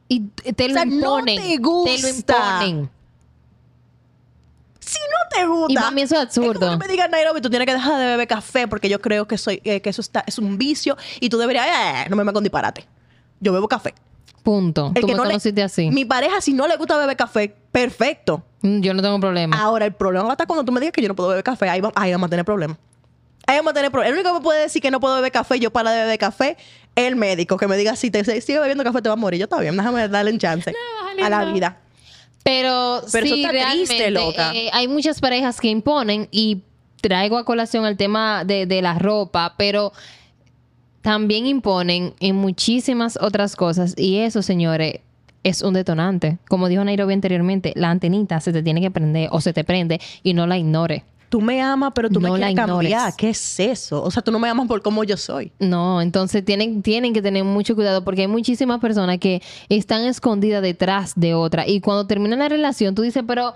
Y 0.08 0.20
te 0.20 0.68
lo 0.68 0.72
O 0.72 0.74
sea, 0.74 0.84
no 0.84 0.94
imponen. 0.96 1.36
te 1.36 1.42
Te 1.48 1.58
lo 1.58 1.62
gusta. 1.70 2.60
imponen. 2.66 2.90
si 4.80 4.98
no 4.98 5.36
te 5.38 5.46
gusta. 5.46 5.72
Y 5.90 5.94
mí 5.94 6.02
eso 6.02 6.16
es 6.16 6.28
Es 6.30 6.34
como 6.34 6.46
absurdo. 6.50 6.70
que 6.70 6.76
me 6.86 6.88
digan, 6.92 7.10
Nairobi, 7.10 7.40
tú 7.40 7.50
tienes 7.50 7.66
que 7.66 7.74
dejar 7.74 7.98
de 8.00 8.06
beber 8.06 8.26
café 8.28 8.66
porque 8.68 8.88
yo 8.88 9.00
creo 9.00 9.26
que 9.28 9.36
soy 9.36 9.60
eh, 9.64 9.80
que 9.82 9.90
eso 9.90 10.00
está, 10.00 10.24
es 10.26 10.38
un 10.38 10.56
vicio 10.56 10.96
y 11.20 11.28
tú 11.28 11.36
deberías, 11.38 11.66
eh, 11.66 12.06
no 12.08 12.16
me 12.16 12.24
me 12.24 12.32
con 12.32 12.42
disparate. 12.42 12.86
Yo 13.40 13.52
bebo 13.52 13.68
café. 13.68 13.94
Punto. 14.48 14.92
El 14.94 15.02
Tú 15.02 15.06
que 15.08 15.12
me 15.12 15.16
no 15.18 15.24
le- 15.24 15.30
conociste 15.32 15.62
así. 15.62 15.90
Mi 15.90 16.06
pareja, 16.06 16.40
si 16.40 16.54
no 16.54 16.66
le 16.66 16.76
gusta 16.78 16.96
beber 16.96 17.16
café, 17.18 17.54
perfecto. 17.70 18.42
Yo 18.62 18.94
no 18.94 19.02
tengo 19.02 19.20
problema. 19.20 19.60
Ahora, 19.60 19.84
el 19.84 19.92
problema 19.92 20.24
va 20.24 20.30
a 20.30 20.32
estar 20.32 20.46
cuando 20.46 20.64
tú 20.64 20.72
me 20.72 20.80
digas 20.80 20.92
que 20.94 21.02
yo 21.02 21.08
no 21.08 21.14
puedo 21.14 21.28
beber 21.28 21.44
café. 21.44 21.68
Ahí, 21.68 21.82
va- 21.82 21.92
ahí 21.94 22.12
vamos 22.12 22.28
a 22.28 22.30
tener 22.30 22.46
problemas. 22.46 22.78
Ahí 23.46 23.56
vamos 23.58 23.72
a 23.72 23.74
tener 23.74 23.90
problemas. 23.90 24.12
El 24.12 24.18
único 24.20 24.32
que 24.34 24.38
me 24.40 24.42
puede 24.44 24.62
decir 24.62 24.80
que 24.80 24.90
no 24.90 25.00
puedo 25.00 25.16
beber 25.16 25.32
café, 25.32 25.60
yo 25.60 25.70
para 25.70 25.90
de 25.90 26.00
beber 26.04 26.18
café, 26.18 26.56
el 26.96 27.14
médico 27.16 27.58
que 27.58 27.68
me 27.68 27.76
diga 27.76 27.94
si 27.94 28.10
te 28.10 28.24
si 28.24 28.40
sigue 28.40 28.58
bebiendo 28.58 28.84
café 28.84 29.02
te 29.02 29.10
va 29.10 29.12
a 29.12 29.16
morir. 29.16 29.38
Yo 29.38 29.44
está 29.44 29.60
bien, 29.60 29.76
déjame 29.76 30.08
darle 30.08 30.32
un 30.32 30.38
chance 30.38 30.72
a 31.22 31.28
la 31.28 31.44
vida. 31.44 31.76
Pero, 32.42 33.02
Pero 33.12 33.26
eso 33.26 33.34
sí, 33.34 33.44
está 33.44 33.70
triste, 33.70 34.10
loca. 34.10 34.52
eh, 34.54 34.70
hay 34.72 34.88
muchas 34.88 35.20
parejas 35.20 35.60
que 35.60 35.68
imponen 35.68 36.26
y 36.30 36.62
traigo 37.02 37.36
a 37.36 37.44
colación 37.44 37.84
el 37.84 37.96
tema 37.98 38.44
de, 38.44 38.64
de 38.64 38.80
la 38.80 38.98
ropa, 38.98 39.54
pero 39.58 39.92
también 41.02 41.46
imponen 41.46 42.14
en 42.20 42.36
muchísimas 42.36 43.18
otras 43.20 43.56
cosas 43.56 43.94
y 43.96 44.16
eso, 44.18 44.42
señores, 44.42 45.00
es 45.44 45.62
un 45.62 45.74
detonante. 45.74 46.38
Como 46.48 46.68
dijo 46.68 46.84
Nairobi 46.84 47.14
anteriormente, 47.14 47.72
la 47.76 47.90
antenita 47.90 48.40
se 48.40 48.52
te 48.52 48.62
tiene 48.62 48.80
que 48.80 48.90
prender 48.90 49.28
o 49.32 49.40
se 49.40 49.52
te 49.52 49.64
prende 49.64 50.00
y 50.22 50.34
no 50.34 50.46
la 50.46 50.58
ignore. 50.58 51.04
Tú 51.28 51.42
me 51.42 51.60
amas, 51.60 51.92
pero 51.94 52.08
tú 52.08 52.20
No 52.20 52.32
me 52.32 52.38
la 52.38 52.46
quieres 52.46 52.56
cambiar. 52.66 52.84
ignores. 52.84 53.14
¿Qué 53.16 53.28
es 53.30 53.60
eso? 53.60 54.02
O 54.02 54.10
sea, 54.10 54.22
tú 54.22 54.32
no 54.32 54.38
me 54.38 54.48
amas 54.48 54.66
por 54.66 54.80
cómo 54.80 55.04
yo 55.04 55.16
soy. 55.18 55.52
No, 55.58 56.00
entonces 56.00 56.42
tienen, 56.44 56.82
tienen 56.82 57.12
que 57.12 57.20
tener 57.20 57.44
mucho 57.44 57.74
cuidado 57.74 58.02
porque 58.02 58.22
hay 58.22 58.28
muchísimas 58.28 58.80
personas 58.80 59.18
que 59.18 59.42
están 59.68 60.04
escondidas 60.06 60.62
detrás 60.62 61.12
de 61.16 61.34
otra. 61.34 61.68
Y 61.68 61.80
cuando 61.80 62.06
termina 62.06 62.34
la 62.36 62.48
relación, 62.48 62.94
tú 62.94 63.02
dices, 63.02 63.22
pero 63.26 63.52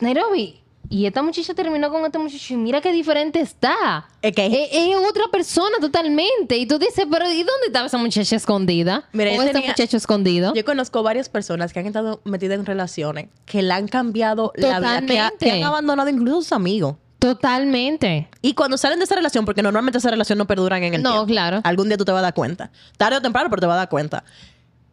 Nairobi, 0.00 0.60
y 0.90 1.06
esta 1.06 1.22
muchacha 1.22 1.54
terminó 1.54 1.90
con 1.90 2.04
este 2.04 2.18
muchacho 2.18 2.54
y 2.54 2.56
mira 2.56 2.80
qué 2.80 2.92
diferente 2.92 3.40
está. 3.40 4.08
Es 4.22 4.34
que- 4.34 4.46
es, 4.46 4.68
es 4.72 4.96
otra 4.96 5.24
persona 5.30 5.76
totalmente. 5.80 6.56
Y 6.56 6.66
tú 6.66 6.78
dices, 6.78 7.06
pero 7.10 7.26
¿y 7.30 7.38
dónde 7.42 7.66
estaba 7.66 7.86
esa 7.86 7.98
muchacha 7.98 8.36
escondida? 8.36 9.08
Mira, 9.12 9.30
o 9.32 9.42
este 9.42 9.60
muchacho 9.60 9.96
escondido. 9.96 10.54
Yo 10.54 10.64
conozco 10.64 11.02
varias 11.02 11.28
personas 11.28 11.72
que 11.72 11.80
han 11.80 11.86
estado 11.86 12.20
metidas 12.24 12.58
en 12.58 12.66
relaciones 12.66 13.28
que 13.44 13.62
le 13.62 13.72
han 13.74 13.88
cambiado 13.88 14.52
la 14.56 14.80
vida, 14.80 15.00
que, 15.06 15.18
ha- 15.20 15.30
que 15.30 15.36
Totalmente. 15.36 15.50
han 15.52 15.64
abandonado 15.64 16.08
incluso 16.08 16.38
a 16.38 16.42
sus 16.42 16.52
amigos. 16.52 16.96
Totalmente. 17.18 18.28
Y 18.42 18.54
cuando 18.54 18.76
salen 18.78 18.98
de 18.98 19.04
esa 19.04 19.14
relación, 19.16 19.44
porque 19.44 19.62
normalmente 19.62 19.98
esa 19.98 20.10
relación 20.10 20.38
no 20.38 20.46
perduran 20.46 20.82
en 20.84 20.94
el 20.94 21.02
No, 21.02 21.10
tiempo. 21.10 21.26
claro. 21.26 21.60
Algún 21.64 21.88
día 21.88 21.96
tú 21.96 22.04
te 22.04 22.12
vas 22.12 22.20
a 22.20 22.22
dar 22.22 22.34
cuenta. 22.34 22.70
Tarde 22.96 23.16
o 23.16 23.22
temprano, 23.22 23.50
pero 23.50 23.60
te 23.60 23.66
vas 23.66 23.74
a 23.74 23.78
dar 23.78 23.88
cuenta. 23.88 24.24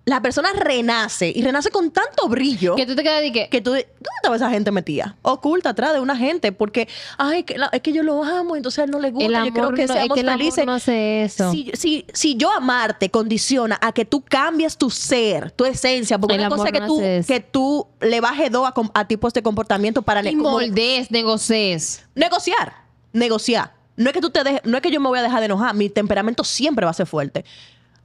La 0.08 0.22
persona 0.22 0.50
renace 0.54 1.34
y 1.36 1.42
renace 1.42 1.72
con 1.72 1.90
tanto 1.90 2.30
brillo 2.30 2.76
Que 2.76 2.86
tú 2.86 2.96
te 2.96 3.02
quedas 3.02 3.22
de 3.24 3.32
que... 3.32 3.50
que 3.50 3.60
tú, 3.60 3.72
¿dónde 3.72 3.88
estaba 4.18 4.36
esa 4.36 4.52
gente 4.52 4.72
metida? 4.72 5.16
Oculta 5.24 5.72
atrás 5.72 5.94
de 5.94 6.00
una 6.00 6.16
gente, 6.16 6.52
porque, 6.52 6.88
ay, 7.18 7.42
que 7.44 7.58
la- 7.58 7.70
es 7.74 7.82
que 7.82 7.92
yo 7.92 8.04
lo 8.04 8.24
amo, 8.24 8.56
entonces 8.56 8.78
a 8.80 8.84
él 8.84 8.92
no 8.92 9.00
le 9.00 9.10
gusta, 9.10 9.26
El 9.26 9.32
yo 9.32 9.38
amor, 9.40 9.54
quiero 9.54 9.70
que 9.72 9.76
no, 9.78 9.82
es 9.86 9.92
seamos 9.92 10.14
que 10.14 10.22
el 10.22 10.30
amor 10.30 10.66
no 10.68 10.74
hace 10.74 11.24
eso. 11.24 11.52
Si, 11.52 11.72
si, 11.74 12.06
si 12.14 12.36
yo 12.36 12.52
amarte 12.52 13.10
condiciona 13.10 13.80
a 13.82 13.92
que 13.94 14.06
tú 14.06 14.22
cambies 14.22 14.78
tu 14.78 14.92
ser, 14.92 15.50
tu 15.50 15.66
esencia, 15.66 16.20
porque 16.20 16.36
El 16.36 16.42
una 16.42 16.50
cosa 16.50 16.66
es 16.68 16.72
que, 16.74 16.80
no 16.82 16.88
tú, 16.88 17.00
que 17.28 17.40
tú 17.40 17.88
le 18.00 18.22
bajes 18.22 18.52
dos 18.52 18.68
a, 18.68 18.74
a 19.00 19.08
tipos 19.08 19.34
de 19.34 19.42
comportamiento 19.42 20.04
para 20.04 20.22
Y 20.30 20.36
moldees, 20.36 21.10
negocies. 21.10 22.06
negociar, 22.14 22.74
negociar. 23.12 23.74
No 23.98 24.10
es 24.10 24.14
que 24.14 24.22
tú 24.22 24.30
te 24.30 24.44
dejes, 24.44 24.62
no 24.66 24.78
es 24.78 24.84
que 24.84 24.92
yo 24.92 25.00
me 25.00 25.08
voy 25.08 25.18
a 25.20 25.24
dejar 25.24 25.40
de 25.40 25.46
enojar, 25.46 25.74
mi 25.74 25.90
temperamento 25.90 26.44
siempre 26.44 26.86
va 26.86 26.92
a 26.92 26.94
ser 26.94 27.08
fuerte. 27.08 27.46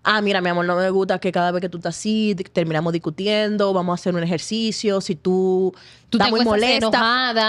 Ah, 0.03 0.23
mira, 0.23 0.41
mi 0.41 0.49
amor, 0.49 0.65
no 0.65 0.77
me 0.77 0.89
gusta 0.91 1.19
que 1.19 1.31
cada 1.31 1.51
vez 1.53 1.61
que 1.61 1.69
tú 1.69 1.77
estás 1.79 1.97
así, 1.97 2.35
terminamos 2.53 2.93
discutiendo, 2.93 3.73
vamos 3.75 3.93
a 3.93 4.01
hacer 4.01 4.15
un 4.15 4.23
ejercicio, 4.23 5.01
si 5.01 5.15
tú, 5.15 5.75
Tú 6.09 6.17
estás 6.19 6.31
muy 6.31 6.41
molesta, 6.91 6.91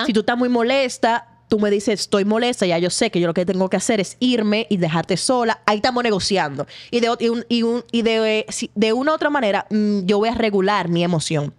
si 0.06 0.14
tú 0.14 0.20
estás 0.20 0.38
muy 0.38 0.50
molesta, 0.50 1.28
tú 1.48 1.60
me 1.60 1.70
dices, 1.70 2.02
estoy 2.02 2.26
molesta, 2.26 2.66
ya 2.66 2.78
yo 2.78 2.90
sé 2.90 3.10
que 3.10 3.20
yo 3.22 3.28
lo 3.28 3.34
que 3.34 3.46
tengo 3.46 3.70
que 3.70 3.78
hacer 3.78 4.00
es 4.02 4.18
irme 4.20 4.68
y 4.70 4.78
dejarte 4.78 5.16
sola, 5.18 5.62
ahí 5.66 5.78
estamos 5.78 6.04
negociando. 6.04 6.68
Y 6.92 7.00
de, 7.00 7.16
y 7.20 7.30
un- 7.30 7.46
y 7.48 7.64
un- 7.64 7.84
y 7.92 8.02
de, 8.02 8.40
eh, 8.40 8.46
de 8.76 8.94
una 8.94 9.12
u 9.12 9.16
otra 9.16 9.30
manera, 9.30 9.66
mm, 9.70 10.02
yo 10.06 10.18
voy 10.18 10.30
a 10.30 10.36
regular 10.36 10.90
mi 10.90 11.04
emoción. 11.04 11.54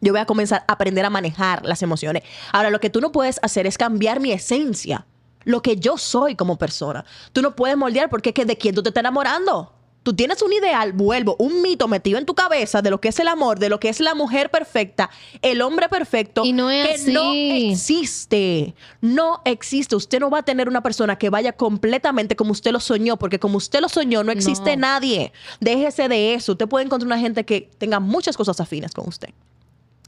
Yo 0.00 0.12
voy 0.14 0.20
a 0.22 0.26
comenzar 0.26 0.64
a 0.66 0.72
aprender 0.72 1.04
a 1.04 1.10
manejar 1.10 1.64
las 1.66 1.82
emociones. 1.82 2.22
Ahora, 2.52 2.70
lo 2.70 2.80
que 2.80 2.88
tú 2.88 3.02
no 3.02 3.12
puedes 3.12 3.38
hacer 3.42 3.66
es 3.66 3.76
cambiar 3.76 4.20
mi 4.20 4.32
esencia, 4.32 5.06
lo 5.44 5.60
que 5.60 5.76
yo 5.76 5.98
soy 5.98 6.34
como 6.34 6.56
persona. 6.56 7.04
Tú 7.34 7.42
no 7.42 7.54
puedes 7.54 7.76
moldear 7.76 8.08
porque 8.08 8.30
es 8.30 8.34
que 8.34 8.46
de 8.46 8.56
quién 8.56 8.74
tú 8.74 8.82
te 8.82 8.88
estás 8.88 9.02
enamorando. 9.02 9.74
Tú 10.02 10.14
tienes 10.14 10.40
un 10.40 10.50
ideal, 10.52 10.92
vuelvo, 10.94 11.36
un 11.38 11.60
mito 11.60 11.86
metido 11.86 12.18
en 12.18 12.24
tu 12.24 12.34
cabeza 12.34 12.80
de 12.80 12.88
lo 12.88 13.00
que 13.02 13.08
es 13.08 13.18
el 13.20 13.28
amor, 13.28 13.58
de 13.58 13.68
lo 13.68 13.78
que 13.78 13.90
es 13.90 14.00
la 14.00 14.14
mujer 14.14 14.50
perfecta, 14.50 15.10
el 15.42 15.60
hombre 15.60 15.90
perfecto, 15.90 16.42
Y 16.44 16.54
no 16.54 16.70
es 16.70 17.04
que 17.04 17.12
no 17.12 17.32
existe. 17.34 18.74
No 19.02 19.42
existe. 19.44 19.96
Usted 19.96 20.20
no 20.20 20.30
va 20.30 20.38
a 20.38 20.42
tener 20.42 20.68
una 20.68 20.82
persona 20.82 21.16
que 21.16 21.28
vaya 21.28 21.52
completamente 21.52 22.34
como 22.34 22.52
usted 22.52 22.72
lo 22.72 22.80
soñó, 22.80 23.18
porque 23.18 23.38
como 23.38 23.58
usted 23.58 23.80
lo 23.80 23.90
soñó, 23.90 24.24
no 24.24 24.32
existe 24.32 24.76
No. 24.76 24.80
nadie. 24.88 25.32
Déjese 25.60 26.08
de 26.08 26.32
eso. 26.34 26.52
Usted 26.52 26.66
puede 26.66 26.86
encontrar 26.86 27.06
una 27.06 27.18
gente 27.18 27.44
que 27.44 27.68
tenga 27.76 28.00
muchas 28.00 28.36
cosas 28.36 28.58
afines 28.60 28.92
con 28.92 29.06
usted 29.08 29.28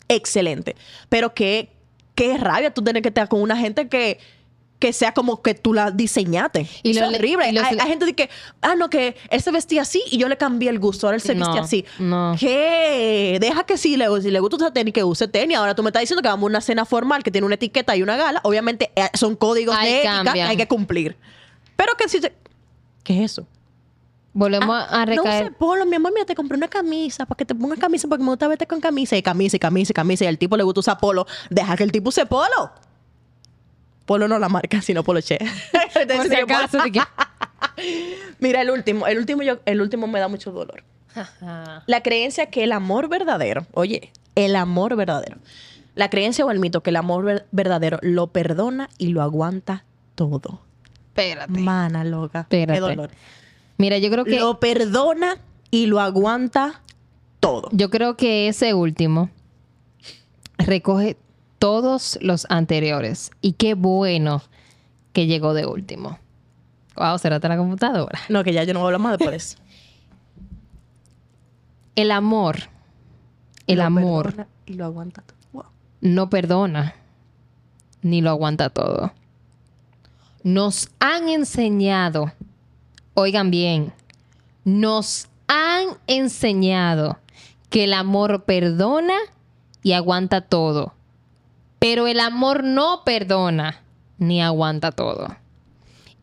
excelente. 0.09 0.77
Pero 1.09 1.35
qué, 1.35 1.71
qué 2.15 2.37
rabia 2.39 2.73
tú 2.73 2.83
tener 2.83 3.03
que 3.03 3.09
estar 3.09 3.29
con 3.29 3.41
una 3.41 3.57
gente 3.57 3.89
que, 3.89 4.19
que 4.83 4.93
sea 4.93 5.15
como 5.15 5.41
que 5.43 5.55
tú 5.55 5.73
la 5.75 5.93
diseñaste. 5.93 6.67
Y 6.83 6.95
lo- 6.95 7.05
es 7.09 7.15
horrible. 7.17 7.49
y 7.49 7.53
lo- 7.53 7.63
hay, 7.65 7.79
hay 7.79 7.89
gente 7.89 8.13
que, 8.15 8.29
ah, 8.63 8.75
no, 8.75 8.91
que 8.91 9.15
él 9.31 9.41
se 9.41 9.53
vestía 9.53 9.83
así 9.83 10.03
y 10.11 10.19
yo 10.19 10.29
le 10.29 10.37
cambié 10.37 10.71
el 10.71 10.81
gusto. 10.81 11.07
Ahora 11.07 11.15
él 11.15 11.23
se 11.23 11.37
No, 11.37 11.47
viste 11.47 11.61
así. 11.61 11.85
no. 12.01 12.35
¿Qué? 12.37 13.39
Deja 13.41 13.63
que 13.63 13.79
si 13.79 13.97
le, 13.97 14.07
si 14.21 14.33
le 14.33 14.41
gusta 14.41 14.57
usar 14.57 14.73
tenis, 14.73 14.93
que 14.93 15.05
use 15.05 15.29
tenis. 15.29 15.57
Ahora 15.57 15.77
tú 15.77 15.85
me 15.85 15.91
estás 15.91 16.01
diciendo 16.01 16.21
que 16.21 16.27
vamos 16.29 16.49
a 16.49 16.51
una 16.51 16.61
cena 16.61 16.85
formal 16.85 17.23
que 17.23 17.31
tiene 17.31 17.45
una 17.47 17.55
etiqueta 17.55 17.95
y 17.95 18.03
una 18.03 18.17
gala. 18.17 18.41
Obviamente 18.43 18.91
eh, 18.97 19.09
son 19.15 19.37
códigos 19.37 19.77
Ahí 19.77 19.89
de 19.93 19.99
ética 19.99 20.19
que 20.19 20.25
cambian. 20.25 20.49
hay 20.49 20.57
que 20.57 20.67
cumplir. 20.67 21.17
Pero 21.77 21.95
que 21.97 22.09
si 22.09 22.21
te- 22.21 22.35
¿Qué 23.05 23.23
es 23.25 23.31
eso? 23.33 23.47
Volvemos 24.33 24.69
Ah, 24.89 25.03
a 25.03 25.07
No 25.07 25.13
recaer. 25.23 25.45
use 25.45 25.53
polo, 25.53 25.87
mi 25.87 25.95
amor, 25.95 26.13
mira, 26.13 26.27
te 26.27 26.35
compré 26.35 26.57
una 26.57 26.67
camisa 26.69 27.25
para 27.27 27.37
que 27.37 27.45
te 27.45 27.55
pongas 27.55 27.79
camisa 27.79 28.09
porque 28.09 28.25
me 28.25 28.31
gusta 28.31 28.49
verte 28.49 28.67
con 28.67 28.81
camisa 28.81 29.17
y 29.17 29.23
camisa 29.23 29.57
y 29.57 29.61
camisa 29.61 29.93
y 29.93 29.95
camisa 29.95 30.25
y 30.25 30.27
al 30.27 30.39
tipo 30.39 30.57
le 30.57 30.65
gusta 30.65 30.81
usar 30.81 30.99
polo. 30.99 31.25
Deja 31.51 31.77
que 31.77 31.85
el 31.85 31.93
tipo 31.93 32.09
use 32.09 32.27
polo. 32.27 32.73
Polo 34.13 34.29
no 34.29 34.39
la 34.39 34.51
marca, 34.51 34.83
sino 34.83 35.03
polo 35.03 35.23
che. 35.23 35.39
Por 35.95 36.29
si 36.29 36.35
acaso, 36.35 36.77
de 36.83 36.93
que- 36.93 37.01
Mira, 38.41 38.61
el 38.61 38.69
último, 38.71 39.07
el 39.07 39.17
último, 39.17 39.43
yo, 39.43 39.61
el 39.65 39.81
último 39.81 40.07
me 40.07 40.21
da 40.21 40.29
mucho 40.29 40.53
dolor. 40.53 40.85
La 41.87 42.03
creencia 42.03 42.51
que 42.51 42.63
el 42.65 42.73
amor 42.73 43.09
verdadero, 43.09 43.67
oye, 43.73 44.13
el 44.35 44.55
amor 44.57 44.97
verdadero. 44.97 45.39
La 45.95 46.11
creencia 46.11 46.45
o 46.45 46.51
el 46.51 46.59
mito 46.59 46.83
que 46.83 46.91
el 46.91 46.97
amor 46.97 47.25
ver- 47.25 47.47
verdadero 47.53 47.99
lo 48.03 48.27
perdona 48.27 48.91
y 48.99 49.09
lo 49.09 49.23
aguanta 49.23 49.85
todo. 50.15 50.61
Espérate. 51.09 51.51
Mana 51.59 52.05
loca. 52.05 52.41
Espérate. 52.41 52.75
Qué 52.75 52.81
dolor. 52.81 53.11
Mira, 53.79 53.97
yo 53.97 54.11
creo 54.11 54.25
que 54.27 54.39
Lo 54.41 54.61
perdona 54.61 55.39
y 55.71 55.87
lo 55.87 56.01
aguanta 56.01 56.83
todo. 57.41 57.71
yo 57.73 57.89
creo 57.89 58.19
que 58.19 58.49
ese 58.49 58.75
último 58.75 59.31
recoge 60.59 61.17
todos 61.63 62.19
los 62.21 62.45
anteriores 62.51 63.31
y 63.41 63.53
qué 63.53 63.75
bueno 63.75 64.43
que 65.13 65.29
llegó 65.29 65.55
de 65.55 65.65
último. 65.65 66.19
Wow, 66.97 67.17
será 67.21 67.39
la 67.39 67.57
computadora. 67.57 68.19
No, 68.29 68.43
que 68.43 68.53
ya 68.53 68.65
yo 68.65 68.75
no 68.75 68.85
hablar 68.85 69.01
más 69.01 69.17
de 69.17 69.25
por 69.25 69.33
eso. 69.33 69.59
El 71.95 72.11
amor, 72.11 72.57
el 73.69 73.79
Lo 73.79 73.85
amor 73.85 74.25
perdona 74.25 74.49
Y 74.67 74.73
lo 74.73 74.87
aguanta 74.87 75.23
todo. 75.23 75.39
Wow. 75.53 75.65
no 76.01 76.29
perdona 76.31 76.97
ni 78.03 78.23
lo 78.23 78.31
aguanta 78.31 78.69
todo. 78.69 79.13
Nos 80.43 80.89
han 80.99 81.29
enseñado, 81.29 82.33
oigan 83.15 83.53
bien, 83.53 83.93
nos 84.65 85.29
han 85.47 85.97
enseñado 86.09 87.21
que 87.71 87.85
el 87.85 87.95
amor 87.95 88.43
perdona 88.47 89.15
y 89.85 89.93
aguanta 89.93 90.41
todo. 90.41 90.95
Pero 91.83 92.07
el 92.07 92.21
amor 92.21 92.63
no 92.63 93.03
perdona 93.05 93.83
ni 94.17 94.41
aguanta 94.41 94.93
todo. 94.93 95.35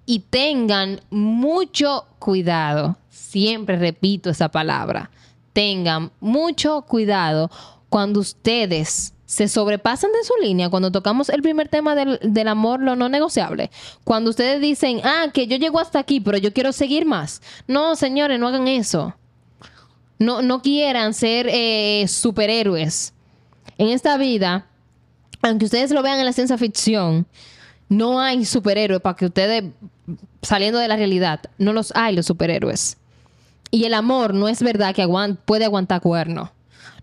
Y 0.05 0.19
tengan 0.19 1.01
mucho 1.09 2.05
cuidado, 2.17 2.95
siempre 3.09 3.75
repito 3.75 4.29
esa 4.29 4.47
palabra, 4.47 5.11
tengan 5.51 6.13
mucho 6.21 6.83
cuidado 6.83 7.51
cuando 7.89 8.21
ustedes 8.21 9.13
se 9.25 9.49
sobrepasan 9.49 10.13
de 10.13 10.23
su 10.23 10.33
línea, 10.41 10.69
cuando 10.69 10.93
tocamos 10.93 11.27
el 11.27 11.41
primer 11.41 11.67
tema 11.67 11.93
del, 11.93 12.19
del 12.23 12.47
amor, 12.47 12.79
lo 12.79 12.95
no 12.95 13.09
negociable, 13.09 13.69
cuando 14.05 14.29
ustedes 14.29 14.61
dicen, 14.61 15.01
ah, 15.03 15.25
que 15.33 15.45
yo 15.45 15.57
llego 15.57 15.81
hasta 15.81 15.99
aquí, 15.99 16.21
pero 16.21 16.37
yo 16.37 16.53
quiero 16.53 16.71
seguir 16.71 17.05
más. 17.05 17.41
No, 17.67 17.97
señores, 17.97 18.39
no 18.39 18.47
hagan 18.47 18.69
eso. 18.69 19.13
No, 20.19 20.41
no 20.41 20.61
quieran 20.61 21.13
ser 21.13 21.49
eh, 21.49 22.05
superhéroes. 22.07 23.13
En 23.77 23.89
esta 23.89 24.15
vida, 24.17 24.69
aunque 25.41 25.65
ustedes 25.65 25.91
lo 25.91 26.01
vean 26.03 26.19
en 26.19 26.25
la 26.25 26.33
ciencia 26.33 26.57
ficción, 26.57 27.25
no 27.87 28.19
hay 28.19 28.45
superhéroes 28.45 29.01
para 29.01 29.15
que 29.15 29.25
ustedes, 29.25 29.63
saliendo 30.41 30.79
de 30.79 30.87
la 30.87 30.95
realidad, 30.95 31.41
no 31.57 31.73
los 31.73 31.91
hay 31.95 32.15
los 32.15 32.25
superhéroes. 32.25 32.97
Y 33.71 33.85
el 33.85 33.93
amor 33.93 34.33
no 34.33 34.47
es 34.47 34.61
verdad 34.61 34.95
que 34.95 35.07
puede 35.45 35.65
aguantar 35.65 36.01
cuerno. 36.01 36.51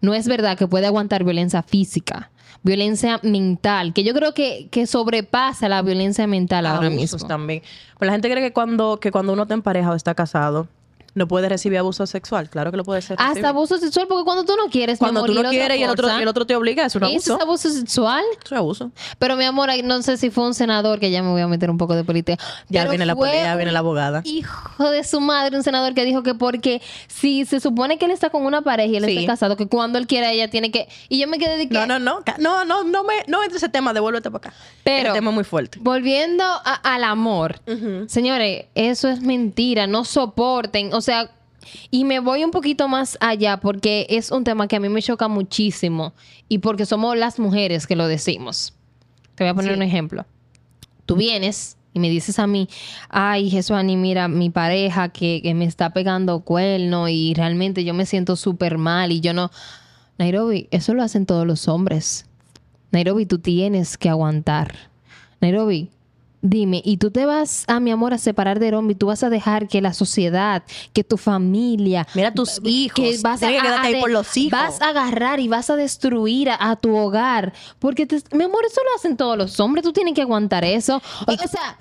No 0.00 0.14
es 0.14 0.28
verdad 0.28 0.58
que 0.58 0.66
puede 0.66 0.86
aguantar 0.86 1.24
violencia 1.24 1.62
física, 1.62 2.30
violencia 2.62 3.18
mental, 3.22 3.92
que 3.92 4.04
yo 4.04 4.12
creo 4.14 4.34
que, 4.34 4.68
que 4.70 4.86
sobrepasa 4.86 5.68
la 5.68 5.82
violencia 5.82 6.26
mental 6.26 6.66
ahora 6.66 6.90
mismo. 6.90 7.26
también. 7.26 7.62
Pero 7.98 8.06
la 8.06 8.12
gente 8.12 8.30
cree 8.30 8.42
que 8.42 8.52
cuando, 8.52 8.98
que 9.00 9.10
cuando 9.10 9.32
uno 9.32 9.42
está 9.42 9.54
en 9.54 9.62
pareja 9.62 9.90
o 9.90 9.94
está 9.94 10.14
casado, 10.14 10.68
no 11.16 11.26
puede 11.26 11.48
recibir 11.48 11.78
abuso 11.78 12.06
sexual. 12.06 12.48
Claro 12.48 12.70
que 12.70 12.76
lo 12.76 12.84
puede 12.84 13.02
ser. 13.02 13.16
Hasta 13.18 13.48
abuso 13.48 13.78
sexual, 13.78 14.06
porque 14.08 14.24
cuando 14.24 14.44
tú 14.44 14.52
no 14.56 14.70
quieres, 14.70 15.00
mi 15.00 15.04
Cuando 15.06 15.20
amor, 15.20 15.34
tú 15.34 15.42
no 15.42 15.50
quieres 15.50 15.78
y 15.78 15.82
el 15.82 15.90
otro, 15.90 16.08
el 16.10 16.28
otro 16.28 16.46
te 16.46 16.54
obliga, 16.54 16.84
es 16.86 16.94
un 16.94 17.02
¿Eso 17.04 17.10
abuso. 17.10 17.36
es 17.36 17.42
abuso 17.42 17.70
sexual? 17.70 18.22
Eso 18.44 18.54
es 18.54 18.58
abuso. 18.58 18.90
Pero 19.18 19.34
mi 19.36 19.44
amor, 19.44 19.70
no 19.82 20.02
sé 20.02 20.16
si 20.16 20.30
fue 20.30 20.44
un 20.46 20.54
senador, 20.54 21.00
que 21.00 21.10
ya 21.10 21.22
me 21.22 21.30
voy 21.30 21.40
a 21.40 21.48
meter 21.48 21.70
un 21.70 21.78
poco 21.78 21.94
de 21.96 22.04
política. 22.04 22.42
Ya 22.68 22.82
pero 22.82 22.90
viene 22.90 23.06
la 23.06 23.16
pelea, 23.16 23.56
viene 23.56 23.72
la 23.72 23.80
abogada. 23.80 24.20
Hijo 24.24 24.90
de 24.90 25.02
su 25.02 25.20
madre, 25.20 25.56
un 25.56 25.62
senador 25.64 25.94
que 25.94 26.04
dijo 26.04 26.22
que 26.22 26.34
porque 26.34 26.80
si 27.08 27.44
se 27.46 27.58
supone 27.60 27.98
que 27.98 28.04
él 28.04 28.10
está 28.10 28.30
con 28.30 28.44
una 28.44 28.62
pareja 28.62 28.92
y 28.92 28.96
él 28.96 29.04
Sí. 29.06 29.16
está 29.18 29.32
casado, 29.32 29.56
que 29.56 29.66
cuando 29.66 29.98
él 29.98 30.06
quiera 30.06 30.30
ella 30.32 30.50
tiene 30.50 30.70
que... 30.70 30.88
Y 31.08 31.18
yo 31.18 31.28
me 31.28 31.38
quedé 31.38 31.56
de 31.56 31.68
que... 31.68 31.74
No, 31.74 31.86
no, 31.86 31.98
no. 31.98 32.20
No, 32.38 32.64
no, 32.64 32.84
no 32.84 33.02
me, 33.04 33.14
no 33.26 33.42
entre 33.42 33.56
ese 33.58 33.68
tema, 33.68 33.92
devuélvete 33.94 34.30
para 34.30 34.48
acá. 34.48 34.56
Pero- 34.84 35.08
El 35.08 35.14
tema 35.14 35.30
es 35.30 35.34
muy 35.34 35.44
fuerte. 35.44 35.78
Volviendo 35.80 36.44
a- 36.44 36.74
al 36.94 37.04
amor, 37.04 37.60
señores, 38.08 38.66
eso 38.74 39.08
es 39.08 39.20
mentira, 39.20 39.86
no 39.86 40.04
soporten, 40.04 40.92
o 40.92 41.00
sea, 41.06 41.30
y 41.90 42.04
me 42.04 42.20
voy 42.20 42.44
un 42.44 42.50
poquito 42.50 42.86
más 42.88 43.16
allá 43.20 43.56
porque 43.58 44.06
es 44.10 44.30
un 44.30 44.44
tema 44.44 44.68
que 44.68 44.76
a 44.76 44.80
mí 44.80 44.88
me 44.88 45.02
choca 45.02 45.26
muchísimo 45.28 46.12
y 46.48 46.58
porque 46.58 46.86
somos 46.86 47.16
las 47.16 47.38
mujeres 47.38 47.86
que 47.86 47.96
lo 47.96 48.06
decimos. 48.06 48.74
Te 49.34 49.44
voy 49.44 49.50
a 49.50 49.54
poner 49.54 49.72
Sí. 49.72 49.76
un 49.76 49.82
ejemplo. 49.82 50.26
Tú 51.06 51.16
vienes 51.16 51.76
y 51.92 51.98
me 51.98 52.10
dices 52.10 52.38
a 52.38 52.46
mí, 52.46 52.68
ay, 53.08 53.50
Jesuani, 53.50 53.96
mira, 53.96 54.28
mi 54.28 54.50
pareja 54.50 55.08
que, 55.08 55.40
que 55.42 55.54
me 55.54 55.64
está 55.64 55.90
pegando 55.90 56.40
cuerno 56.40 57.08
y 57.08 57.32
realmente 57.34 57.84
yo 57.84 57.94
me 57.94 58.06
siento 58.06 58.36
súper 58.36 58.78
mal 58.78 59.12
y 59.12 59.20
yo 59.20 59.32
no... 59.32 59.50
Nairobi, 60.18 60.68
eso 60.70 60.94
lo 60.94 61.02
hacen 61.02 61.26
todos 61.26 61.46
los 61.46 61.68
hombres. 61.68 62.26
Nairobi, 62.90 63.26
tú 63.26 63.38
tienes 63.38 63.98
que 63.98 64.08
aguantar. 64.08 64.74
Nairobi, 65.40 65.90
dime, 66.48 66.82
¿y 66.84 66.96
tú 66.96 67.10
te 67.10 67.26
vas, 67.26 67.64
a 67.68 67.80
mi 67.80 67.90
amor, 67.90 68.14
a 68.14 68.18
separar 68.18 68.58
de 68.58 68.70
Rombi? 68.70 68.94
¿Tú 68.94 69.06
vas 69.06 69.22
a 69.22 69.30
dejar 69.30 69.68
que 69.68 69.80
la 69.80 69.92
sociedad, 69.92 70.62
que 70.92 71.04
tu 71.04 71.16
familia... 71.16 72.06
Mira 72.14 72.32
tus 72.32 72.60
hijos. 72.64 72.94
Que 73.04 73.18
vas 73.22 73.42
a, 73.42 73.48
que 73.48 73.54
quedarte 73.58 73.86
ahí 73.88 73.94
de- 73.94 74.00
por 74.00 74.10
los 74.10 74.36
hijos. 74.36 74.52
Vas 74.58 74.80
a 74.80 74.88
agarrar 74.88 75.40
y 75.40 75.48
vas 75.48 75.70
a 75.70 75.76
destruir 75.76 76.50
a, 76.50 76.70
a 76.70 76.76
tu 76.76 76.94
hogar. 76.96 77.52
Porque, 77.78 78.06
te- 78.06 78.22
mi 78.36 78.44
amor, 78.44 78.64
eso 78.64 78.80
lo 78.84 78.96
hacen 78.96 79.16
todos 79.16 79.36
los 79.36 79.58
hombres. 79.60 79.82
Tú 79.84 79.92
tienes 79.92 80.14
que 80.14 80.22
aguantar 80.22 80.64
eso. 80.64 81.02
O, 81.26 81.32
o 81.32 81.48
sea... 81.48 81.78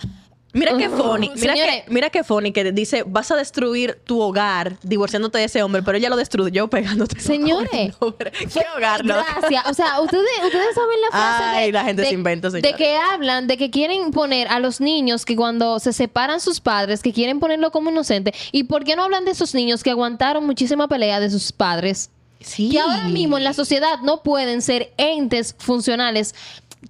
Mira 0.56 0.78
qué 0.78 0.90
funny. 0.90 1.32
Mira 1.36 1.54
señores. 1.54 1.84
qué, 1.86 1.92
mira 1.92 2.10
qué 2.10 2.24
funny 2.24 2.54
que 2.54 2.72
dice, 2.72 3.04
vas 3.06 3.30
a 3.30 3.36
destruir 3.36 4.00
tu 4.06 4.22
hogar 4.22 4.78
divorciándote 4.84 5.38
de 5.38 5.44
ese 5.44 5.62
hombre, 5.62 5.84
pero 5.84 5.98
ella 5.98 6.10
lo 6.10 6.16
destruyó 6.16 6.70
pegándote. 6.70 7.20
Señores. 7.20 7.70
¿Qué 8.54 8.66
hogar, 8.78 9.04
no? 9.04 9.16
Gracias. 9.16 9.68
O 9.70 9.74
sea, 9.74 10.00
ustedes, 10.00 10.24
ustedes 10.46 10.74
saben 10.74 11.02
la 11.02 11.08
frase 11.10 11.44
Ay, 11.44 11.66
de, 11.68 11.72
la 11.74 11.84
gente 11.84 12.02
de- 12.04 12.08
se 12.08 12.14
inventa, 12.14 12.50
de 12.50 12.62
señores. 12.62 12.78
que 12.78 12.96
hablan, 12.96 13.48
de 13.48 13.58
que 13.58 13.70
quieren 13.70 14.12
poner 14.12 14.48
a 14.48 14.60
los 14.62 14.80
niños 14.80 15.26
que 15.26 15.36
cuando 15.36 15.78
se 15.80 15.92
separan 15.92 16.40
sus 16.40 16.62
padres, 16.62 17.02
que 17.02 17.12
quieren 17.12 17.42
ponerlo 17.42 17.72
como 17.72 17.92
inocente. 17.92 18.34
¿Y 18.54 18.64
por 18.64 18.86
qué 18.86 18.96
no 18.96 19.04
hablan 19.04 19.26
de 19.26 19.32
esos 19.32 19.54
niños 19.54 19.84
que 19.84 19.90
aguantaron 19.90 20.46
muchísima 20.46 20.88
pelea 20.88 21.20
de 21.20 21.30
sus 21.30 21.52
padres? 21.52 22.10
Sí. 22.40 22.70
Que 22.70 22.80
ahora 22.80 23.06
mismo 23.06 23.38
en 23.38 23.44
la 23.44 23.54
sociedad 23.54 24.00
no 24.04 24.22
pueden 24.22 24.62
ser 24.62 24.94
entes 24.98 25.56
funcionales. 25.58 26.36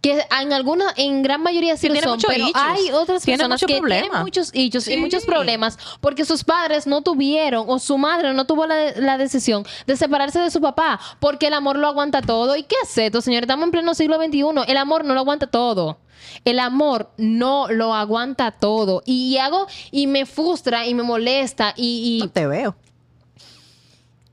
Que 0.02 0.26
en 0.42 0.52
alguna, 0.54 0.94
en 0.98 1.22
gran 1.24 1.42
mayoría 1.42 1.78
sí 1.78 1.88
lo 1.88 1.96
son, 2.02 2.12
muchos 2.12 2.30
pero 2.30 2.48
issues. 2.48 2.56
hay 2.64 2.92
otras 2.92 3.24
Tiene 3.24 3.38
personas 3.38 3.62
mucho 3.62 3.68
que 3.68 3.78
problema. 3.80 4.02
tienen 4.02 4.22
muchos 4.22 4.52
hechos 4.54 4.88
y 4.88 4.98
muchos 4.98 5.26
problemas 5.26 5.78
porque 6.02 6.26
sus 6.26 6.44
padres 6.44 6.86
no 6.86 7.02
tuvieron 7.02 7.66
o 7.70 7.80
su 7.80 7.98
madre 7.98 8.34
no 8.34 8.46
tuvo 8.46 8.68
la, 8.68 8.92
la 8.98 9.18
decisión 9.18 9.66
de 9.88 9.96
separarse 9.96 10.40
de 10.40 10.52
su 10.52 10.60
papá 10.60 11.00
porque 11.20 11.48
el 11.48 11.54
amor 11.54 11.78
lo 11.78 11.88
aguanta 11.88 12.22
todo. 12.22 12.56
¿Y 12.56 12.64
qué 12.64 12.76
es 12.84 12.98
esto, 12.98 13.22
señor? 13.22 13.44
Estamos 13.44 13.64
en 13.66 13.72
pleno 13.72 13.94
siglo 13.96 14.18
XXI. 14.18 14.44
El 14.68 14.78
amor 14.78 15.06
no 15.06 15.14
lo 15.14 15.22
aguanta 15.22 15.48
todo. 15.48 15.98
El 16.44 16.60
amor 16.60 17.12
no 17.18 17.68
lo 17.70 17.94
aguanta 17.94 18.52
todo. 18.52 19.02
Y 19.06 19.38
hago, 19.38 19.68
y 19.92 20.08
me 20.08 20.26
frustra 20.26 20.86
y 20.88 20.94
me 20.94 21.04
molesta 21.04 21.74
y, 21.78 22.18
y- 22.18 22.20
No 22.24 22.30
te 22.30 22.46
veo. 22.48 22.76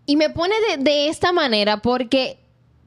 y 0.07 0.17
me 0.17 0.31
pone 0.31 0.55
de, 0.71 0.83
de 0.83 1.09
esta 1.09 1.33
manera 1.33 1.77
porque, 1.81 2.39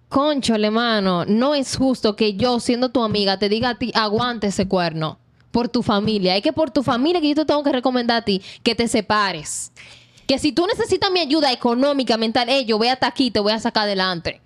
conchole, 0.10 0.72
mano, 0.72 1.26
no 1.26 1.56
es 1.56 1.76
justo 1.76 2.16
que 2.16 2.36
yo, 2.36 2.60
siendo 2.60 2.90
tu 2.90 3.04
amiga, 3.04 3.38
te 3.40 3.50
diga 3.50 3.70
a 3.70 3.76
ti, 3.76 3.92
aguante 3.94 4.48
ese 4.48 4.68
cuerno 4.68 5.20
por 5.52 5.70
tu 5.70 5.82
familia. 5.82 6.36
Es 6.36 6.44
que 6.44 6.52
por 6.52 6.70
tu 6.70 6.84
familia 6.84 7.22
que 7.22 7.30
yo 7.30 7.36
te 7.36 7.46
tengo 7.46 7.64
que 7.64 7.72
recomendar 7.72 8.18
a 8.18 8.26
ti 8.26 8.42
que 8.62 8.76
te 8.76 8.90
separes. 8.90 9.72
Que 10.28 10.38
si 10.38 10.52
tú 10.52 10.68
necesitas 10.68 11.12
mi 11.12 11.22
ayuda 11.22 11.52
económica, 11.54 12.18
mental, 12.18 12.48
hey, 12.50 12.66
yo 12.66 12.78
voy 12.78 12.90
hasta 12.90 13.08
aquí, 13.08 13.32
te 13.32 13.40
voy 13.40 13.54
a 13.54 13.60
sacar 13.60 13.84
adelante. 13.84 14.42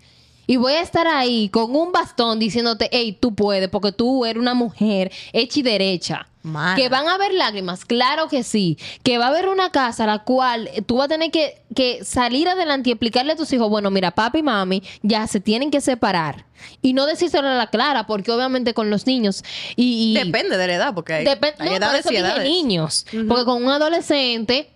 Y 0.45 0.57
voy 0.57 0.74
a 0.74 0.82
estar 0.82 1.07
ahí 1.07 1.49
con 1.49 1.76
un 1.76 1.91
bastón 1.91 2.38
diciéndote, 2.38 2.89
hey, 2.91 3.18
tú 3.20 3.34
puedes, 3.34 3.70
porque 3.70 3.91
tú 3.91 4.24
eres 4.24 4.39
una 4.39 4.53
mujer 4.53 5.12
hecha 5.34 5.60
y 5.60 5.64
derecha. 5.64 6.29
Que 6.76 6.89
van 6.89 7.08
a 7.08 7.16
haber 7.16 7.34
lágrimas, 7.34 7.86
claro 7.86 8.28
que 8.28 8.43
sí. 8.43 8.78
Que 9.04 9.18
va 9.18 9.26
a 9.26 9.28
haber 9.30 9.47
una 9.47 9.72
casa 9.72 10.04
a 10.04 10.08
la 10.08 10.20
cual 10.20 10.70
tú 10.86 10.97
vas 10.97 11.06
a 11.06 11.10
tener 11.10 11.32
que, 11.32 11.62
que 11.76 12.04
salir 12.04 12.47
adelante 12.50 12.89
y 12.89 12.93
explicarle 12.93 13.34
a 13.34 13.36
tus 13.36 13.52
hijos, 13.54 13.70
bueno, 13.70 13.91
mira, 13.91 14.12
papi 14.12 14.39
y 14.39 14.43
mami 14.43 14.84
ya 15.02 15.26
se 15.28 15.39
tienen 15.39 15.72
que 15.72 15.82
separar. 15.82 16.45
Y 16.82 16.93
no 16.93 17.06
decírselo 17.06 17.47
a 17.47 17.56
la 17.56 17.68
clara, 17.68 18.06
porque 18.06 18.32
obviamente 18.32 18.74
con 18.74 18.89
los 18.89 19.06
niños 19.08 19.43
y... 19.76 20.12
y- 20.18 20.24
Depende 20.26 20.58
de 20.58 20.68
la 20.68 20.74
edad, 20.74 20.93
porque 20.93 21.14
hay, 21.14 21.26
hay 21.28 21.70
no, 21.70 21.76
edades 21.76 22.06
y 22.12 22.16
edades. 22.18 22.43
niños. 22.43 23.06
Porque 23.28 23.45
con 23.45 23.64
un 23.64 23.70
adolescente, 23.72 24.70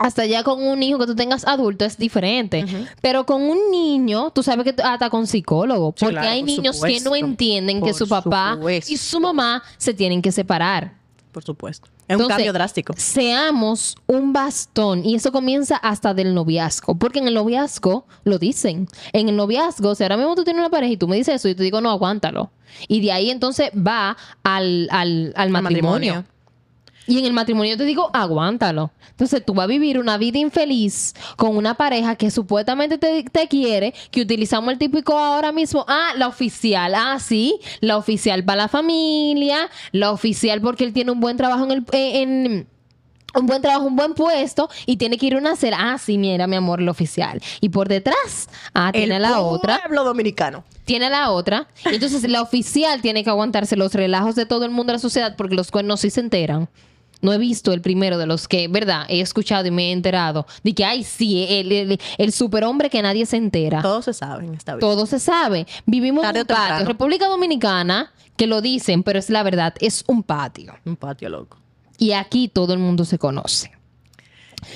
hasta 0.00 0.24
ya 0.24 0.42
con 0.42 0.66
un 0.66 0.82
hijo 0.82 0.98
que 0.98 1.06
tú 1.06 1.14
tengas 1.14 1.46
adulto 1.46 1.84
es 1.84 1.98
diferente. 1.98 2.64
Pero 3.02 3.26
con 3.26 3.42
un 3.42 3.70
niño, 3.70 4.30
tú 4.30 4.42
sabes 4.42 4.64
que 4.64 4.82
hasta 4.82 5.10
con 5.10 5.26
psicólogo. 5.26 5.92
Porque 5.92 6.14
claro, 6.14 6.28
hay 6.28 6.40
por 6.40 6.48
niños 6.48 6.80
que 6.80 7.00
no 7.00 7.14
entienden 7.14 7.82
que 7.82 7.92
su 7.92 8.08
papá 8.08 8.54
supuesto. 8.54 8.92
y 8.92 8.96
su 8.96 9.20
mamá 9.20 9.62
se 9.76 9.92
tienen 9.92 10.22
que 10.22 10.32
separar. 10.32 10.94
Por 11.32 11.44
supuesto. 11.44 11.88
Es 12.08 12.16
un 12.16 12.26
cambio 12.26 12.52
drástico. 12.52 12.94
Seamos 12.96 13.96
un 14.06 14.32
bastón. 14.32 15.04
Y 15.04 15.14
eso 15.14 15.30
comienza 15.30 15.76
hasta 15.76 16.14
del 16.14 16.34
noviazgo. 16.34 16.96
Porque 16.96 17.18
en 17.20 17.28
el 17.28 17.34
noviazgo 17.34 18.06
lo 18.24 18.38
dicen. 18.38 18.88
En 19.12 19.28
el 19.28 19.36
noviazgo, 19.36 19.94
si 19.94 20.02
ahora 20.02 20.16
mismo 20.16 20.34
tú 20.34 20.44
tienes 20.44 20.60
una 20.60 20.70
pareja 20.70 20.94
y 20.94 20.96
tú 20.96 21.06
me 21.06 21.16
dices 21.16 21.36
eso, 21.36 21.48
y 21.48 21.54
te 21.54 21.62
digo, 21.62 21.80
no, 21.82 21.90
aguántalo. 21.90 22.50
Y 22.88 23.00
de 23.00 23.12
ahí 23.12 23.30
entonces 23.30 23.70
va 23.76 24.16
al, 24.42 24.88
al, 24.90 25.34
al 25.36 25.50
matrimonio. 25.50 26.14
matrimonio. 26.14 26.39
Y 27.10 27.18
en 27.18 27.24
el 27.26 27.32
matrimonio 27.32 27.76
te 27.76 27.84
digo, 27.84 28.08
aguántalo. 28.12 28.92
Entonces 29.10 29.44
tú 29.44 29.52
vas 29.52 29.64
a 29.64 29.66
vivir 29.66 29.98
una 29.98 30.16
vida 30.16 30.38
infeliz 30.38 31.12
con 31.36 31.56
una 31.56 31.74
pareja 31.74 32.14
que 32.14 32.30
supuestamente 32.30 32.98
te, 32.98 33.24
te 33.24 33.48
quiere, 33.48 33.92
que 34.12 34.20
utilizamos 34.22 34.70
el 34.72 34.78
típico 34.78 35.18
ahora 35.18 35.50
mismo, 35.50 35.84
ah, 35.88 36.12
la 36.16 36.28
oficial, 36.28 36.94
ah, 36.94 37.18
sí, 37.18 37.58
la 37.80 37.96
oficial 37.96 38.44
para 38.44 38.62
la 38.62 38.68
familia, 38.68 39.68
la 39.90 40.12
oficial 40.12 40.60
porque 40.60 40.84
él 40.84 40.92
tiene 40.92 41.10
un 41.10 41.18
buen 41.20 41.36
trabajo 41.36 41.64
en 41.64 41.70
el... 41.72 41.84
eh, 41.92 42.22
en- 42.22 42.68
un 43.32 43.46
buen 43.46 43.62
trabajo, 43.62 43.84
un 43.86 43.94
buen 43.94 44.14
puesto 44.14 44.68
y 44.86 44.96
tiene 44.96 45.16
que 45.16 45.26
ir 45.26 45.34
a 45.34 45.38
una 45.38 45.54
cena. 45.54 45.92
Ah, 45.92 45.98
sí, 45.98 46.18
mira, 46.18 46.48
mi 46.48 46.56
amor, 46.56 46.80
la 46.82 46.90
oficial. 46.90 47.40
Y 47.60 47.68
por 47.68 47.88
detrás, 47.88 48.48
ah, 48.74 48.90
tiene 48.92 49.16
El 49.16 49.22
la 49.22 49.40
otra 49.40 49.78
pueblo 49.82 50.02
dominicano. 50.02 50.64
tiene 50.84 51.08
la 51.10 51.30
otra. 51.30 51.68
Y 51.90 51.94
Entonces 51.94 52.28
la 52.28 52.42
oficial 52.42 53.00
tiene 53.02 53.22
que 53.22 53.30
aguantarse 53.30 53.76
los 53.76 53.94
relajos 53.94 54.34
de 54.34 54.46
todo 54.46 54.64
el 54.64 54.72
mundo 54.72 54.92
de 54.92 54.94
la 54.96 54.98
sociedad 55.00 55.36
porque 55.36 55.54
los 55.54 55.70
cuernos 55.70 56.00
sí 56.00 56.10
se 56.10 56.18
enteran. 56.20 56.68
No 57.22 57.32
he 57.32 57.38
visto 57.38 57.72
el 57.72 57.80
primero 57.80 58.18
de 58.18 58.26
los 58.26 58.48
que, 58.48 58.68
¿verdad? 58.68 59.04
He 59.08 59.20
escuchado 59.20 59.66
y 59.66 59.70
me 59.70 59.88
he 59.88 59.92
enterado. 59.92 60.46
De 60.62 60.74
que, 60.74 60.84
ay, 60.84 61.04
sí, 61.04 61.46
el, 61.48 61.70
el, 61.72 62.00
el 62.18 62.32
superhombre 62.32 62.88
que 62.88 63.02
nadie 63.02 63.26
se 63.26 63.36
entera. 63.36 63.82
Todo 63.82 64.02
se 64.02 64.14
sabe 64.14 64.46
en 64.46 64.54
esta 64.54 64.74
vida. 64.74 64.80
Todo 64.80 65.06
se 65.06 65.18
sabe. 65.18 65.66
Vivimos 65.86 66.24
en 66.24 66.28
un 66.30 66.34
patio. 66.34 66.46
temprano. 66.46 66.86
República 66.86 67.28
Dominicana, 67.28 68.12
que 68.36 68.46
lo 68.46 68.60
dicen, 68.60 69.02
pero 69.02 69.18
es 69.18 69.28
la 69.28 69.42
verdad, 69.42 69.74
es 69.80 70.04
un 70.06 70.22
patio. 70.22 70.74
Un 70.84 70.96
patio 70.96 71.28
loco. 71.28 71.58
Y 71.98 72.12
aquí 72.12 72.48
todo 72.48 72.72
el 72.72 72.78
mundo 72.78 73.04
se 73.04 73.18
conoce. 73.18 73.72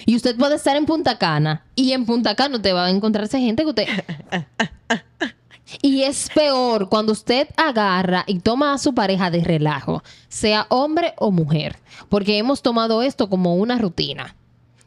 Y 0.07 0.17
usted 0.17 0.37
puede 0.37 0.57
estar 0.57 0.77
en 0.77 0.87
Punta 0.87 1.19
Cana 1.19 1.65
y 1.75 1.93
en 1.93 2.07
Punta 2.07 2.35
Cana 2.35 2.61
te 2.61 2.73
va 2.73 2.87
a 2.87 2.91
encontrarse 2.91 3.39
gente 3.41 3.63
que 3.63 3.69
usted... 3.69 3.87
Y 5.83 6.03
es 6.03 6.29
peor 6.35 6.89
cuando 6.89 7.13
usted 7.13 7.49
agarra 7.57 8.25
y 8.27 8.39
toma 8.41 8.75
a 8.75 8.79
su 8.79 8.95
pareja 8.95 9.31
de 9.31 9.43
relajo, 9.43 10.03
sea 10.29 10.67
hombre 10.69 11.15
o 11.17 11.31
mujer, 11.31 11.79
porque 12.09 12.39
hemos 12.39 12.63
tomado 12.63 13.03
esto 13.03 13.29
como 13.31 13.55
una 13.57 13.79
rutina. 13.79 14.37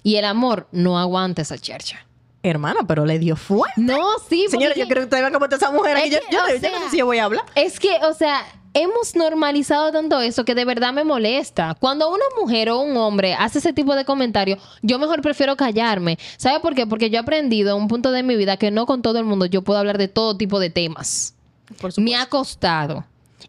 Y 0.04 0.16
el 0.16 0.26
amor 0.26 0.68
no 0.72 1.00
aguanta 1.00 1.42
esa 1.42 1.58
chercha. 1.58 2.06
Hermana, 2.44 2.82
pero 2.88 3.06
le 3.06 3.20
dio 3.20 3.36
fuerte. 3.36 3.74
No, 3.82 4.00
sí, 4.30 4.46
Señora, 4.50 4.76
yo 4.76 4.86
creo 4.88 5.02
que 5.02 5.04
ustedes 5.06 5.24
van 5.24 5.34
a 5.36 5.40
esa 5.56 5.72
mujer. 5.72 5.98
Es 5.98 6.12
Yo, 6.12 6.20
que, 6.20 6.26
yo- 6.36 6.40
o 6.44 6.48
yo 6.62 6.72
no 6.72 6.84
sé 6.86 6.90
si 6.92 6.98
yo 6.98 7.06
voy 7.06 7.18
a 7.18 7.26
hablar. 7.26 7.44
Es 7.56 7.80
que, 7.80 7.98
o 8.04 8.14
sea, 8.14 8.42
hemos 8.82 9.16
normalizado 9.16 9.92
tanto 9.92 10.22
eso 10.22 10.46
que 10.46 10.56
de 10.56 10.66
verdad 10.66 10.94
me 10.94 11.04
molesta. 11.04 11.76
Cuando 11.80 12.10
una 12.10 12.26
mujer 12.40 12.70
o 12.70 12.80
un 12.80 12.96
hombre 12.98 13.34
hace 13.34 13.60
ese 13.60 13.74
tipo 13.74 13.96
de 13.96 14.06
comentarios, 14.06 14.60
yo 14.82 15.00
mejor 15.00 15.22
prefiero 15.22 15.56
callarme. 15.56 16.18
¿Sabe 16.38 16.60
por 16.60 16.76
qué? 16.76 16.86
Porque 16.86 17.10
yo 17.10 17.18
he 17.18 17.20
aprendido 17.20 17.76
en 17.76 17.82
un 17.82 17.88
punto 17.88 18.12
de 18.12 18.24
mi 18.24 18.36
vida 18.36 18.58
que 18.58 18.72
no 18.72 18.86
con 18.86 19.02
todo 19.02 19.20
el 19.20 19.26
mundo 19.26 19.46
yo 19.46 19.64
puedo 19.64 19.80
hablar 19.80 19.98
de 19.98 20.08
todo 20.08 20.38
tipo 20.38 20.60
de 20.60 20.70
temas. 20.70 21.34
Por 21.82 22.00
Me 22.00 22.16
ha 22.16 22.28
costado. 22.28 23.04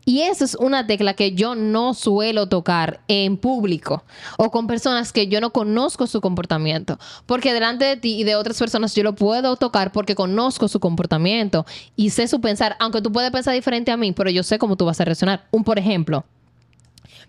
Y 0.04 0.22
esa 0.22 0.44
es 0.44 0.54
una 0.54 0.86
tecla 0.86 1.14
que 1.14 1.32
yo 1.32 1.54
no 1.54 1.94
suelo 1.94 2.48
tocar 2.48 3.00
en 3.08 3.36
público 3.36 4.04
o 4.36 4.50
con 4.50 4.66
personas 4.66 5.12
que 5.12 5.28
yo 5.28 5.40
no 5.40 5.50
conozco 5.50 6.06
su 6.06 6.20
comportamiento. 6.20 6.98
Porque 7.26 7.52
delante 7.52 7.84
de 7.84 7.96
ti 7.96 8.20
y 8.20 8.24
de 8.24 8.36
otras 8.36 8.58
personas 8.58 8.94
yo 8.94 9.02
lo 9.02 9.14
puedo 9.14 9.56
tocar 9.56 9.92
porque 9.92 10.14
conozco 10.14 10.68
su 10.68 10.80
comportamiento 10.80 11.66
y 11.96 12.10
sé 12.10 12.28
su 12.28 12.40
pensar, 12.40 12.76
aunque 12.80 13.02
tú 13.02 13.12
puedes 13.12 13.30
pensar 13.30 13.54
diferente 13.54 13.90
a 13.90 13.96
mí, 13.96 14.12
pero 14.12 14.30
yo 14.30 14.42
sé 14.42 14.58
cómo 14.58 14.76
tú 14.76 14.84
vas 14.84 15.00
a 15.00 15.04
reaccionar. 15.04 15.46
Un 15.50 15.64
por 15.64 15.78
ejemplo. 15.78 16.24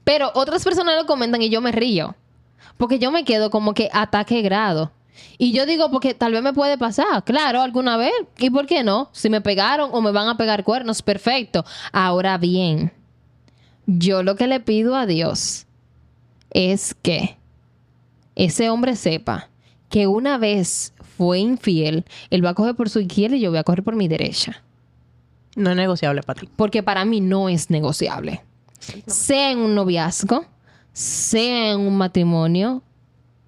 Pero 0.04 0.32
otras 0.34 0.64
personas 0.64 0.96
lo 0.96 1.06
comentan 1.06 1.42
y 1.42 1.50
yo 1.50 1.62
me 1.62 1.72
río. 1.72 2.16
Porque 2.78 3.00
yo 3.00 3.12
me 3.12 3.26
quedo 3.26 3.50
como 3.50 3.74
que 3.74 3.90
ataque 3.92 4.42
grado. 4.42 4.92
Y 5.38 5.52
yo 5.52 5.66
digo, 5.66 5.90
porque 5.90 6.14
tal 6.14 6.34
vez 6.34 6.44
me 6.44 6.54
puede 6.54 6.78
pasar, 6.78 7.24
claro, 7.24 7.62
alguna 7.62 7.98
vez. 7.98 8.14
¿Y 8.38 8.50
por 8.50 8.66
qué 8.66 8.84
no? 8.84 9.10
Si 9.14 9.30
me 9.30 9.42
pegaron 9.42 9.90
o 9.94 10.02
me 10.02 10.12
van 10.12 10.28
a 10.28 10.38
pegar 10.38 10.64
cuernos, 10.64 11.02
perfecto. 11.02 11.66
Ahora 11.92 12.38
bien, 12.38 12.92
yo 13.86 14.24
lo 14.24 14.36
que 14.36 14.48
le 14.48 14.60
pido 14.60 14.96
a 14.96 15.06
Dios 15.06 15.66
es 16.52 16.96
que 17.02 17.38
ese 18.36 18.70
hombre 18.70 18.96
sepa 18.96 19.50
que 19.90 20.08
una 20.08 20.38
vez 20.38 20.94
fue 21.18 21.40
infiel, 21.40 22.06
él 22.30 22.46
va 22.46 22.52
a 22.52 22.54
coger 22.54 22.76
por 22.76 22.90
su 22.90 23.00
izquierda 23.00 23.36
y 23.36 23.42
yo 23.42 23.50
voy 23.50 23.60
a 23.60 23.64
coger 23.64 23.84
por 23.84 23.96
mi 23.96 24.08
derecha. 24.08 24.64
No 25.56 25.72
es 25.72 25.76
negociable 25.76 26.22
para 26.24 26.40
ti. 26.40 26.50
Porque 26.56 26.84
para 26.84 27.04
mí 27.06 27.22
no 27.22 27.50
es 27.50 27.70
negociable. 27.70 28.42
Sea 29.08 29.52
en 29.52 29.60
un 29.60 29.76
noviazgo, 29.76 30.46
sea 30.94 31.72
en 31.72 31.82
un 31.82 31.98
matrimonio, 31.98 32.82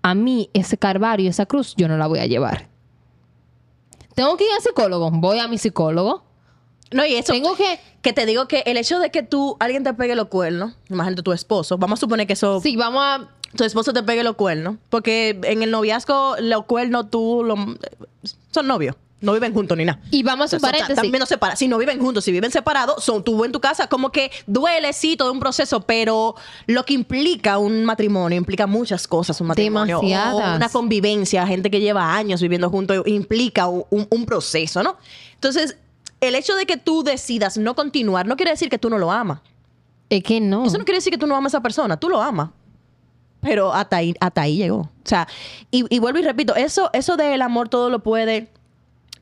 a 0.02 0.16
mí 0.16 0.50
ese 0.54 0.78
carvario, 0.78 1.30
esa 1.30 1.46
cruz, 1.46 1.74
yo 1.78 1.88
no 1.88 1.98
la 1.98 2.08
voy 2.08 2.20
a 2.20 2.26
llevar. 2.26 2.68
Tengo 4.16 4.36
que 4.38 4.46
ir 4.46 4.52
al 4.52 4.62
psicólogo, 4.62 5.10
voy 5.12 5.40
a 5.40 5.48
mi 5.48 5.58
psicólogo. 5.58 6.24
No, 6.92 7.06
y 7.06 7.16
eso. 7.16 7.34
Tengo 7.34 7.56
que... 7.56 7.80
Que 8.02 8.14
te 8.14 8.26
digo 8.26 8.48
que 8.48 8.64
el 8.66 8.78
hecho 8.78 9.00
de 9.00 9.12
que 9.12 9.22
tú, 9.22 9.58
alguien 9.60 9.84
te 9.84 9.94
pegue 9.94 10.16
los 10.16 10.28
cuernos, 10.28 10.74
imagínate 10.90 11.22
tu 11.22 11.32
esposo, 11.32 11.78
vamos 11.78 12.00
a 12.00 12.02
suponer 12.02 12.26
que 12.26 12.34
eso. 12.34 12.60
Sí, 12.60 12.76
vamos 12.76 13.02
a... 13.04 13.30
Tu 13.56 13.64
esposo 13.64 13.94
te 13.94 14.02
pegue 14.02 14.24
los 14.24 14.36
cuernos. 14.36 14.78
Porque 14.90 15.40
en 15.44 15.62
el 15.62 15.72
noviazgo, 15.72 16.36
los 16.40 16.66
cuernos 16.66 17.10
tú. 17.10 17.44
Lo, 17.44 17.56
son 18.52 18.68
novios. 18.68 18.96
No 19.22 19.34
viven 19.34 19.54
juntos 19.54 19.78
ni 19.78 19.86
nada. 19.86 20.00
Y 20.10 20.24
vamos 20.24 20.52
a 20.54 20.60
paréntesis. 20.60 20.96
También 20.96 21.20
no 21.20 21.26
separa. 21.28 21.56
Si 21.56 21.68
no 21.68 21.78
viven 21.78 22.00
juntos, 22.00 22.24
si 22.26 22.32
viven 22.32 22.52
separados, 22.52 23.04
son 23.04 23.24
tú 23.24 23.46
en 23.46 23.52
tu 23.52 23.60
casa. 23.62 23.88
Como 23.88 24.12
que 24.12 24.32
duele, 24.48 24.92
sí, 24.94 25.16
todo 25.16 25.32
un 25.32 25.40
proceso, 25.40 25.82
pero 25.82 26.36
lo 26.66 26.84
que 26.86 26.94
implica 26.94 27.60
un 27.60 27.86
matrimonio 27.86 28.38
implica 28.38 28.66
muchas 28.66 29.08
cosas. 29.08 29.40
Un 29.40 29.48
matrimonio. 29.48 30.00
O 30.00 30.38
una 30.56 30.70
convivencia, 30.70 31.46
gente 31.46 31.70
que 31.70 31.80
lleva 31.80 32.16
años 32.16 32.42
viviendo 32.42 32.70
juntos, 32.70 33.04
implica 33.06 33.68
un, 33.68 33.86
un- 33.92 34.08
un 34.10 34.26
proceso, 34.26 34.82
¿no? 34.82 34.98
Entonces, 35.36 35.78
el 36.20 36.34
hecho 36.36 36.56
de 36.56 36.66
que 36.66 36.78
tú 36.78 37.04
decidas 37.04 37.58
no 37.58 37.76
continuar 37.76 38.26
no 38.26 38.36
quiere 38.36 38.52
decir 38.52 38.70
que 38.70 38.80
tú 38.80 38.90
no 38.90 38.98
lo 38.98 39.12
amas. 39.12 39.40
Es 40.10 40.24
que 40.24 40.42
no. 40.42 40.66
Eso 40.66 40.78
no 40.80 40.84
quiere 40.84 40.98
decir 40.98 41.12
que 41.14 41.18
tú 41.20 41.28
no 41.28 41.36
amas 41.36 41.54
a 41.54 41.58
esa 41.58 41.64
persona, 41.64 41.96
tú 41.98 42.10
lo 42.10 42.22
amas. 42.22 42.50
Pero 43.40 43.74
hasta 43.74 43.98
ahí, 43.98 44.14
hasta 44.20 44.42
ahí 44.42 44.58
llegó. 44.58 44.78
O 44.80 44.90
sea, 45.04 45.28
y, 45.72 45.86
y 45.94 46.00
vuelvo 46.00 46.20
y 46.20 46.24
repito, 46.24 46.56
eso, 46.56 46.90
eso 46.94 47.18
del 47.18 47.42
amor 47.42 47.70
todo 47.70 47.90
lo 47.90 48.00
puede 48.04 48.50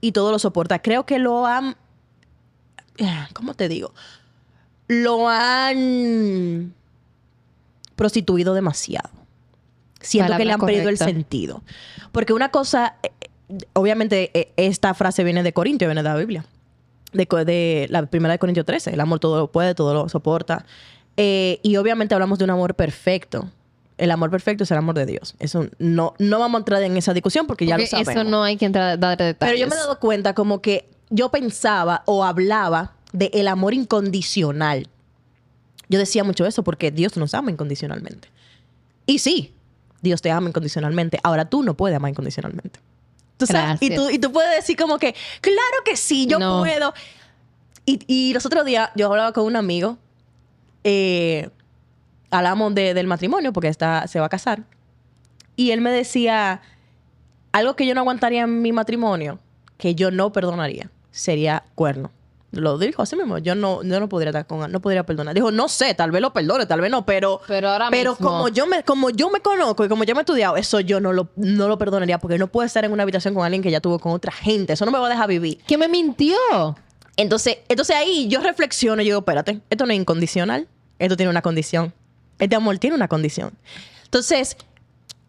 y 0.02 0.12
todo 0.12 0.32
lo 0.32 0.40
soporta. 0.40 0.80
Creo 0.80 1.06
que 1.06 1.20
lo 1.20 1.46
han. 1.46 1.76
¿Cómo 3.34 3.54
te 3.54 3.68
digo? 3.70 3.94
Lo 4.88 5.30
han 5.30 6.74
prostituido 7.96 8.54
demasiado. 8.54 9.10
Siento 10.02 10.38
que 10.38 10.46
le 10.46 10.54
han 10.54 10.60
perdido 10.60 10.90
el 10.90 10.98
sentido. 10.98 11.62
Porque 12.12 12.34
una 12.34 12.50
cosa, 12.50 12.96
obviamente, 13.74 14.32
eh, 14.34 14.54
esta 14.56 14.94
frase 14.94 15.24
viene 15.24 15.44
de 15.44 15.54
Corintio, 15.54 15.88
viene 15.88 16.02
de 16.02 16.10
la 16.10 16.16
Biblia 16.16 16.46
de, 17.14 17.26
de 17.46 17.88
la 17.90 18.06
primera 18.06 18.34
de 18.34 18.40
Corintios 18.40 18.66
13. 18.66 18.92
El 18.94 19.00
amor 19.00 19.20
todo 19.20 19.38
lo 19.40 19.52
puede, 19.52 19.76
todo 19.76 19.94
lo 19.94 20.10
soporta. 20.10 20.66
Eh, 21.18 21.60
y 21.64 21.76
obviamente 21.78 22.14
hablamos 22.14 22.40
de 22.40 22.46
un 22.46 22.52
amor 22.52 22.76
perfecto. 22.76 23.50
El 24.00 24.12
amor 24.12 24.32
perfecto 24.32 24.64
es 24.64 24.72
el 24.72 24.78
amor 24.78 24.96
de 24.96 25.06
Dios. 25.06 25.36
Eso 25.40 25.68
no, 25.78 26.14
no 26.18 26.40
vamos 26.40 26.58
a 26.58 26.62
entrar 26.62 26.82
en 26.84 26.98
esa 26.98 27.14
discusión 27.14 27.46
porque, 27.48 27.66
ya 27.66 27.76
lo 27.78 27.82
Porque 27.84 27.90
sabemos. 27.90 28.14
eso 28.16 28.24
no 28.24 28.44
hay 28.44 28.58
que 28.58 28.66
entrar 28.66 28.90
a 28.90 28.98
dar 28.98 29.18
detalles. 29.18 29.36
Pero 29.40 29.58
yo 29.58 29.68
me 29.68 29.76
he 29.76 29.78
dado 29.78 30.00
cuenta 30.00 30.34
como 30.34 30.62
que 30.62 30.90
yo 31.10 31.30
pensaba 31.30 32.04
o 32.06 32.24
hablaba 32.24 32.94
de 33.12 33.30
el 33.34 33.48
amor 33.48 33.74
incondicional. 33.74 34.88
Yo 35.90 36.00
decía 36.00 36.24
mucho 36.24 36.46
eso 36.46 36.64
porque 36.64 36.92
Dios 36.92 37.18
nos 37.18 37.34
ama 37.34 37.52
incondicionalmente. 37.52 38.30
Y 39.06 39.20
sí, 39.20 39.54
Dios 40.02 40.22
te 40.22 40.32
ama 40.32 40.50
incondicionalmente. 40.50 41.20
Ahora 41.24 41.50
tú 41.50 41.64
no 41.64 41.74
puedes 41.76 41.96
amar 41.98 42.12
incondicionalmente. 42.12 42.80
¿Tú 43.38 43.46
sabes? 43.48 43.82
Y 43.82 43.96
tú, 43.96 44.10
y 44.10 44.20
tú 44.20 44.32
puedes 44.32 44.56
decir 44.56 44.76
como 44.78 45.00
que, 45.00 45.16
claro 45.42 45.78
que 45.86 45.96
sí, 45.98 46.28
yo 46.28 46.40
No. 46.40 46.60
puedo. 46.60 46.94
Y, 47.86 48.00
y 48.06 48.34
los 48.34 48.46
otros 48.46 48.66
días 48.66 48.92
yo 48.96 49.08
hablaba 49.08 49.32
con 49.34 49.46
un 49.46 49.56
amigo, 49.56 49.98
eh, 50.84 51.50
hablamos 52.32 52.74
de- 52.76 52.94
del 52.94 53.08
matrimonio 53.08 53.54
porque 53.54 53.68
está, 53.70 54.08
se 54.08 54.20
va 54.20 54.26
a 54.28 54.30
casar. 54.30 54.64
Y 55.56 55.72
él 55.72 55.82
me 55.82 55.92
decía, 55.92 56.62
algo 57.52 57.76
que 57.76 57.86
yo 57.86 57.94
no 57.96 58.02
aguantaría 58.02 58.44
en 58.44 58.62
mi 58.62 58.72
matrimonio, 58.72 59.40
que 59.78 59.96
yo 59.96 60.12
no 60.12 60.32
perdonaría, 60.32 60.90
sería 61.12 61.64
cuerno. 61.76 62.12
Lo 62.52 62.80
dijo 62.80 63.04
así 63.04 63.16
mismo, 63.16 63.38
yo 63.38 63.54
no, 63.54 63.84
yo 63.84 64.00
no 64.00 64.10
podría 64.10 64.32
estar 64.32 64.48
con 64.48 64.72
no 64.72 64.80
podría 64.80 65.04
perdonar. 65.06 65.36
Dijo, 65.36 65.52
no 65.52 65.68
sé, 65.68 65.94
tal 65.94 66.10
vez 66.10 66.20
lo 66.20 66.34
perdone, 66.34 66.66
tal 66.66 66.82
vez 66.82 66.90
no, 66.90 67.06
pero 67.06 67.42
Pero 67.48 67.70
ahora 67.70 67.90
pero 67.92 68.14
mismo- 68.14 68.28
como 68.28 68.48
yo 68.50 68.66
me 68.66 68.84
como 68.84 69.12
yo 69.12 69.30
me 69.30 69.40
conozco 69.40 69.86
y 69.86 69.88
como 69.88 70.04
yo 70.04 70.16
me 70.16 70.22
he 70.22 70.24
estudiado, 70.24 70.58
eso 70.58 70.80
yo 70.80 71.00
no 71.00 71.14
lo, 71.14 71.30
no 71.36 71.68
lo 71.68 71.78
perdonaría 71.78 72.18
porque 72.18 72.40
no 72.40 72.48
puedo 72.48 72.66
estar 72.66 72.84
en 72.86 72.92
una 72.92 73.04
habitación 73.04 73.36
con 73.36 73.46
alguien 73.46 73.62
que 73.62 73.70
ya 73.70 73.82
tuvo 73.82 74.00
con 74.00 74.14
otra 74.14 74.32
gente, 74.32 74.74
eso 74.74 74.84
no 74.86 74.92
me 74.92 74.98
va 74.98 75.06
a 75.06 75.10
dejar 75.12 75.30
vivir. 75.30 75.60
Que 75.68 75.78
me 75.78 75.88
mintió. 75.88 76.36
Entonces, 77.18 77.58
entonces 77.68 77.96
ahí 77.96 78.28
yo 78.30 78.42
reflexiono 78.42 79.02
y 79.04 79.06
digo, 79.06 79.20
espérate, 79.20 79.60
esto 79.70 79.86
no 79.86 79.92
es 79.94 80.00
incondicional, 80.00 80.68
esto 80.98 81.16
tiene 81.18 81.30
una 81.30 81.44
condición. 81.44 81.94
Este 82.40 82.56
amor 82.56 82.78
tiene 82.80 82.96
una 82.96 83.08
condición. 83.08 83.54
Entonces, 84.06 84.58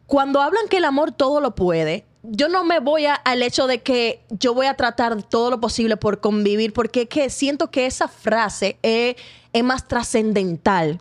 cuando 0.06 0.40
hablan 0.40 0.68
que 0.68 0.78
el 0.78 0.84
amor 0.84 1.12
todo 1.12 1.40
lo 1.40 1.54
puede, 1.54 2.04
yo 2.22 2.48
no 2.48 2.64
me 2.64 2.80
voy 2.80 3.06
a- 3.06 3.14
al 3.14 3.42
hecho 3.42 3.66
de 3.66 3.82
que 3.82 4.22
yo 4.30 4.54
voy 4.54 4.66
a 4.66 4.74
tratar 4.74 5.22
todo 5.22 5.50
lo 5.50 5.60
posible 5.60 5.96
por 5.96 6.20
convivir, 6.20 6.72
porque 6.72 7.02
es 7.02 7.08
que 7.08 7.30
siento 7.30 7.70
que 7.70 7.86
esa 7.86 8.08
frase 8.08 8.78
es, 8.82 9.16
es 9.52 9.64
más 9.64 9.86
trascendental 9.88 11.00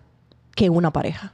que 0.55 0.69
una 0.69 0.91
pareja. 0.91 1.33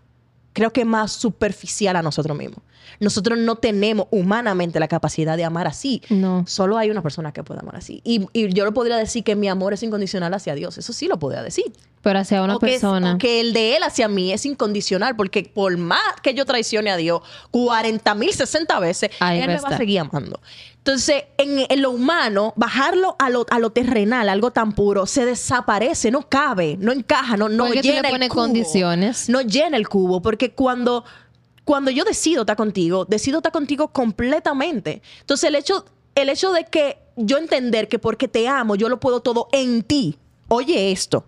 Creo 0.53 0.71
que 0.71 0.81
es 0.81 0.87
más 0.87 1.11
superficial 1.11 1.95
a 1.97 2.01
nosotros 2.01 2.37
mismos. 2.37 2.59
Nosotros 2.99 3.37
no 3.37 3.55
tenemos 3.57 4.07
humanamente 4.11 4.79
la 4.79 4.87
capacidad 4.87 5.35
de 5.35 5.43
amar 5.43 5.67
así. 5.67 6.01
No. 6.09 6.45
Solo 6.47 6.77
hay 6.77 6.89
una 6.89 7.01
persona 7.01 7.33
que 7.33 7.43
puede 7.43 7.59
amar 7.59 7.75
así. 7.75 7.99
Y, 8.05 8.27
y 8.31 8.53
yo 8.53 8.63
lo 8.63 8.73
podría 8.73 8.95
decir 8.95 9.23
que 9.23 9.35
mi 9.35 9.49
amor 9.49 9.73
es 9.73 9.83
incondicional 9.83 10.33
hacia 10.33 10.55
Dios. 10.55 10.77
Eso 10.77 10.93
sí 10.93 11.07
lo 11.07 11.19
podría 11.19 11.41
decir. 11.43 11.65
Pero 12.05 12.19
hacia 12.19 12.43
una 12.43 12.57
o 12.57 12.59
que, 12.59 12.67
persona. 12.67 13.15
o 13.15 13.17
que 13.17 13.39
el 13.39 13.51
de 13.51 13.77
él 13.77 13.81
hacia 13.81 14.07
mí 14.07 14.31
es 14.31 14.45
incondicional, 14.45 15.15
porque 15.15 15.41
por 15.51 15.75
más 15.75 15.99
que 16.21 16.35
yo 16.35 16.45
traicione 16.45 16.91
a 16.91 16.97
Dios 16.97 17.21
40 17.49 18.13
mil, 18.13 18.31
60 18.31 18.79
veces, 18.79 19.09
Ahí 19.19 19.41
él 19.41 19.47
me 19.47 19.57
va 19.57 19.69
a 19.69 19.77
seguir 19.77 20.01
amando. 20.01 20.39
Entonces, 20.77 21.23
en, 21.39 21.65
en 21.67 21.81
lo 21.81 21.89
humano, 21.89 22.53
bajarlo 22.57 23.15
a 23.17 23.31
lo, 23.31 23.47
a 23.49 23.57
lo 23.57 23.71
terrenal, 23.71 24.29
algo 24.29 24.51
tan 24.51 24.73
puro, 24.73 25.07
se 25.07 25.25
desaparece, 25.25 26.11
no 26.11 26.29
cabe, 26.29 26.77
no 26.79 26.91
encaja, 26.91 27.37
no, 27.37 27.49
no 27.49 27.65
Porque 27.65 27.81
tú 27.81 27.87
le 27.87 27.93
llena 27.95 28.09
el 28.09 28.29
cubo. 28.29 28.41
condiciones. 28.43 29.27
No 29.27 29.41
llena 29.41 29.75
el 29.75 29.89
cubo, 29.89 30.21
porque 30.21 30.51
cuando, 30.51 31.05
cuando 31.63 31.89
yo 31.89 32.03
decido 32.03 32.41
estar 32.43 32.55
contigo, 32.55 33.05
decido 33.05 33.39
estar 33.39 33.51
contigo 33.51 33.87
completamente. 33.87 35.01
Entonces, 35.21 35.49
el 35.49 35.55
hecho, 35.55 35.85
el 36.13 36.29
hecho 36.29 36.51
de 36.51 36.65
que 36.65 36.99
yo 37.15 37.39
entender 37.39 37.87
que 37.87 37.97
porque 37.97 38.27
te 38.27 38.47
amo, 38.47 38.75
yo 38.75 38.89
lo 38.89 38.99
puedo 38.99 39.21
todo 39.21 39.47
en 39.53 39.81
ti. 39.81 40.19
Oye 40.49 40.91
esto. 40.91 41.25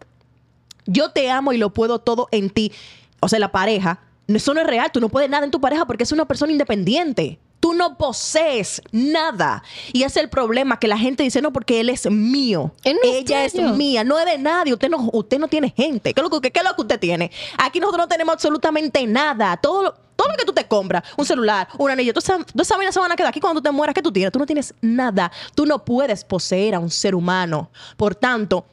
Yo 0.88 1.12
te 1.12 1.30
amo 1.30 1.54
y 1.54 1.58
lo 1.58 1.74
puedo 1.74 2.00
todo 2.00 2.28
en 2.32 2.50
ti. 2.50 2.72
O 3.20 3.30
sea, 3.30 3.40
la 3.40 3.52
pareja. 3.52 4.00
Eso 4.28 4.54
no 4.54 4.62
es 4.62 4.68
real. 4.68 4.92
Tú 4.92 5.00
no 5.00 5.10
puedes 5.10 5.30
nada 5.30 5.46
en 5.46 5.52
tu 5.52 5.62
pareja 5.62 5.86
porque 5.86 6.04
es 6.04 6.12
una 6.12 6.26
persona 6.26 6.52
independiente. 6.52 7.40
Tú 7.60 7.74
no 7.74 7.98
posees 7.98 8.82
nada. 8.92 9.64
Y 9.92 10.04
ese 10.04 10.20
es 10.20 10.24
el 10.24 10.30
problema, 10.30 10.80
que 10.80 10.88
la 10.88 10.98
gente 10.98 11.24
dice, 11.24 11.42
no, 11.42 11.52
porque 11.52 11.80
él 11.80 11.90
es 11.90 12.10
mío. 12.10 12.72
Él 12.84 12.98
no 13.04 13.10
Ella 13.10 13.46
es 13.46 13.56
mía, 13.56 14.04
no 14.04 14.20
es 14.20 14.26
de 14.26 14.38
nadie. 14.38 14.74
Usted 14.74 14.90
no, 14.90 15.10
usted 15.12 15.40
no 15.40 15.48
tiene 15.48 15.74
gente. 15.76 16.14
¿Qué 16.14 16.22
es, 16.22 16.24
lo 16.30 16.42
que, 16.42 16.52
qué 16.52 16.60
es 16.60 16.66
lo 16.66 16.76
que 16.76 16.82
usted 16.82 17.00
tiene? 17.00 17.32
Aquí 17.58 17.80
nosotros 17.80 18.06
no 18.06 18.08
tenemos 18.08 18.34
absolutamente 18.34 19.06
nada. 19.08 19.58
Todo 19.58 19.84
lo, 19.84 19.96
todo 20.16 20.28
lo 20.30 20.36
que 20.36 20.46
tú 20.46 20.54
te 20.54 20.68
compras, 20.68 21.04
un 21.16 21.26
celular, 21.26 21.68
un 21.78 21.90
anillo, 21.90 22.14
todas 22.14 22.30
esas 22.30 22.46
esas 22.54 22.78
vainas 22.78 22.94
se 22.94 23.00
van 23.00 23.12
a 23.12 23.16
quedar 23.16 23.30
aquí 23.30 23.40
cuando 23.40 23.60
tú 23.60 23.64
te 23.64 23.72
mueras. 23.72 23.94
¿Qué 23.94 24.02
tú 24.02 24.12
tienes? 24.12 24.32
Tú 24.32 24.40
no 24.40 24.46
tienes 24.46 24.76
nada. 24.82 25.32
Tú 25.56 25.66
no 25.66 25.84
puedes 25.84 26.24
poseer 26.24 26.76
a 26.76 26.80
un 26.80 26.92
ser 26.92 27.16
humano. 27.16 27.72
Por 27.98 28.14
tanto, 28.14 28.66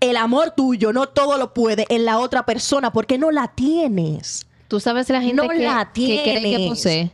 el 0.00 0.16
amor 0.16 0.52
tuyo 0.56 0.92
no 0.92 1.08
todo 1.08 1.38
lo 1.38 1.54
puede 1.54 1.86
en 1.88 2.04
la 2.04 2.18
otra 2.18 2.44
persona 2.46 2.92
porque 2.92 3.18
no 3.18 3.30
la 3.30 3.48
tienes. 3.48 4.46
Tú 4.68 4.80
sabes 4.80 5.08
la 5.10 5.20
gente 5.20 5.36
No 5.36 5.48
que, 5.48 5.58
la 5.58 5.90
que 5.92 6.22
cree 6.22 6.56
que 6.56 6.68
posee. 6.68 7.10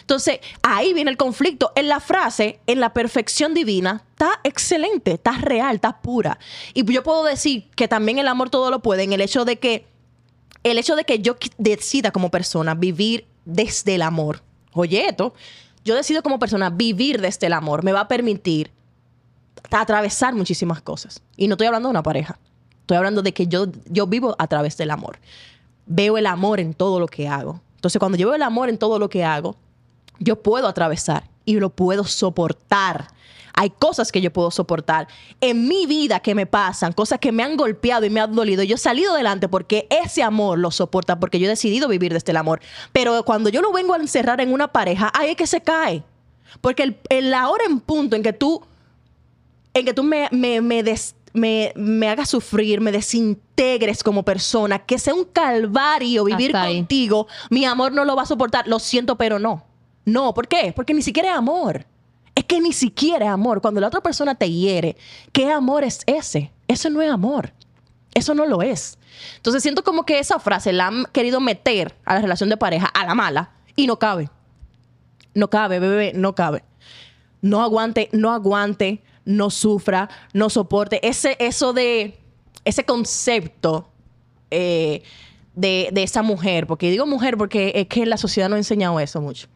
Entonces, 0.00 0.40
ahí 0.62 0.94
viene 0.94 1.10
el 1.10 1.16
conflicto. 1.16 1.72
En 1.76 1.88
la 1.88 2.00
frase, 2.00 2.60
en 2.66 2.80
la 2.80 2.92
perfección 2.92 3.54
divina, 3.54 4.04
está 4.10 4.40
excelente, 4.44 5.12
está 5.12 5.32
real, 5.32 5.76
está 5.76 6.00
pura. 6.00 6.38
Y 6.74 6.84
yo 6.92 7.02
puedo 7.02 7.24
decir 7.24 7.70
que 7.76 7.88
también 7.88 8.18
el 8.18 8.28
amor 8.28 8.50
todo 8.50 8.70
lo 8.70 8.82
puede 8.82 9.04
en 9.04 9.12
el 9.12 9.20
hecho 9.20 9.44
de 9.44 9.58
que, 9.58 9.86
el 10.64 10.78
hecho 10.78 10.96
de 10.96 11.04
que 11.04 11.20
yo 11.20 11.36
decida 11.58 12.10
como 12.10 12.30
persona 12.30 12.74
vivir 12.74 13.26
desde 13.44 13.94
el 13.94 14.02
amor. 14.02 14.42
Oye, 14.72 15.06
esto, 15.08 15.34
yo 15.84 15.94
decido 15.94 16.22
como 16.22 16.38
persona 16.38 16.70
vivir 16.70 17.20
desde 17.20 17.46
el 17.46 17.52
amor. 17.52 17.84
Me 17.84 17.92
va 17.92 18.00
a 18.00 18.08
permitir 18.08 18.70
atravesar 19.70 20.34
muchísimas 20.34 20.82
cosas. 20.82 21.22
Y 21.36 21.48
no 21.48 21.54
estoy 21.54 21.66
hablando 21.66 21.88
de 21.88 21.92
una 21.92 22.02
pareja. 22.02 22.38
Estoy 22.80 22.96
hablando 22.96 23.22
de 23.22 23.32
que 23.32 23.46
yo, 23.46 23.66
yo 23.86 24.06
vivo 24.06 24.34
a 24.38 24.46
través 24.48 24.76
del 24.76 24.90
amor. 24.90 25.18
Veo 25.86 26.18
el 26.18 26.26
amor 26.26 26.60
en 26.60 26.74
todo 26.74 27.00
lo 27.00 27.06
que 27.06 27.28
hago. 27.28 27.60
Entonces, 27.76 27.98
cuando 27.98 28.18
yo 28.18 28.26
veo 28.28 28.36
el 28.36 28.42
amor 28.42 28.68
en 28.68 28.78
todo 28.78 28.98
lo 28.98 29.08
que 29.08 29.24
hago, 29.24 29.56
yo 30.18 30.42
puedo 30.42 30.68
atravesar 30.68 31.24
y 31.44 31.58
lo 31.58 31.70
puedo 31.70 32.04
soportar. 32.04 33.08
Hay 33.54 33.70
cosas 33.70 34.12
que 34.12 34.20
yo 34.20 34.32
puedo 34.32 34.50
soportar 34.50 35.08
en 35.40 35.68
mi 35.68 35.86
vida 35.86 36.20
que 36.20 36.34
me 36.34 36.46
pasan, 36.46 36.92
cosas 36.92 37.18
que 37.18 37.32
me 37.32 37.42
han 37.42 37.56
golpeado 37.56 38.06
y 38.06 38.10
me 38.10 38.20
han 38.20 38.34
dolido. 38.34 38.62
Yo 38.62 38.76
he 38.76 38.78
salido 38.78 39.12
adelante 39.12 39.48
porque 39.48 39.86
ese 39.90 40.22
amor 40.22 40.58
lo 40.58 40.70
soporta, 40.70 41.20
porque 41.20 41.38
yo 41.38 41.46
he 41.46 41.50
decidido 41.50 41.88
vivir 41.88 42.12
desde 42.12 42.30
el 42.30 42.38
amor. 42.38 42.60
Pero 42.92 43.24
cuando 43.24 43.50
yo 43.50 43.60
lo 43.60 43.72
vengo 43.72 43.92
a 43.94 43.98
encerrar 43.98 44.40
en 44.40 44.52
una 44.52 44.68
pareja, 44.68 45.10
ahí 45.14 45.30
es 45.30 45.36
que 45.36 45.46
se 45.46 45.60
cae. 45.60 46.02
Porque 46.60 46.82
el, 46.82 46.96
el- 47.10 47.30
la 47.30 47.48
hora 47.50 47.64
en 47.68 47.80
punto 47.80 48.16
en 48.16 48.22
que 48.22 48.32
tú, 48.32 48.62
en 49.74 49.84
que 49.84 49.94
tú 49.94 50.02
me, 50.02 50.28
me, 50.32 50.60
me, 50.60 50.82
des- 50.82 51.14
me, 51.32 51.72
me 51.76 52.08
hagas 52.08 52.28
sufrir, 52.28 52.80
me 52.80 52.92
desintegres 52.92 54.02
como 54.02 54.22
persona, 54.22 54.80
que 54.80 54.98
sea 54.98 55.14
un 55.14 55.24
calvario 55.24 56.24
vivir 56.24 56.48
Hasta 56.54 56.62
ahí. 56.68 56.76
contigo, 56.78 57.26
mi 57.50 57.64
amor 57.64 57.92
no 57.92 58.04
lo 58.04 58.14
va 58.16 58.22
a 58.22 58.26
soportar. 58.26 58.68
Lo 58.68 58.78
siento, 58.78 59.16
pero 59.16 59.38
no. 59.38 59.64
No, 60.04 60.34
¿por 60.34 60.48
qué? 60.48 60.72
Porque 60.74 60.94
ni 60.94 61.02
siquiera 61.02 61.30
es 61.30 61.36
amor. 61.36 61.86
Es 62.34 62.44
que 62.44 62.60
ni 62.60 62.72
siquiera 62.72 63.26
es 63.26 63.30
amor. 63.30 63.60
Cuando 63.60 63.80
la 63.80 63.86
otra 63.88 64.00
persona 64.02 64.34
te 64.34 64.50
hiere, 64.50 64.96
¿qué 65.32 65.50
amor 65.50 65.84
es 65.84 66.00
ese? 66.06 66.50
Eso 66.68 66.90
no 66.90 67.00
es 67.02 67.10
amor. 67.10 67.52
Eso 68.14 68.34
no 68.34 68.44
lo 68.46 68.62
es. 68.62 68.98
Entonces 69.36 69.62
siento 69.62 69.84
como 69.84 70.04
que 70.04 70.18
esa 70.18 70.38
frase 70.38 70.72
la 70.72 70.88
han 70.88 71.04
querido 71.12 71.40
meter 71.40 71.94
a 72.04 72.14
la 72.14 72.20
relación 72.20 72.48
de 72.48 72.56
pareja 72.56 72.86
a 72.86 73.06
la 73.06 73.14
mala 73.14 73.52
y 73.76 73.86
no 73.86 73.98
cabe. 73.98 74.28
No 75.34 75.48
cabe, 75.48 75.78
bebé, 75.78 76.12
no 76.14 76.34
cabe. 76.34 76.64
No 77.40 77.62
aguante, 77.62 78.08
no 78.12 78.32
aguante, 78.32 79.02
no 79.24 79.50
sufra, 79.50 80.08
no 80.32 80.50
soporte. 80.50 81.06
Ese, 81.06 81.36
eso 81.38 81.72
de, 81.72 82.18
ese 82.64 82.84
concepto 82.84 83.88
eh, 84.50 85.02
de, 85.54 85.90
de 85.92 86.02
esa 86.02 86.22
mujer, 86.22 86.66
porque 86.66 86.90
digo 86.90 87.06
mujer 87.06 87.36
porque 87.36 87.72
es 87.74 87.86
que 87.86 88.06
la 88.06 88.16
sociedad 88.16 88.48
no 88.48 88.54
ha 88.56 88.58
enseñado 88.58 88.98
eso 89.00 89.20
mucho. 89.20 89.48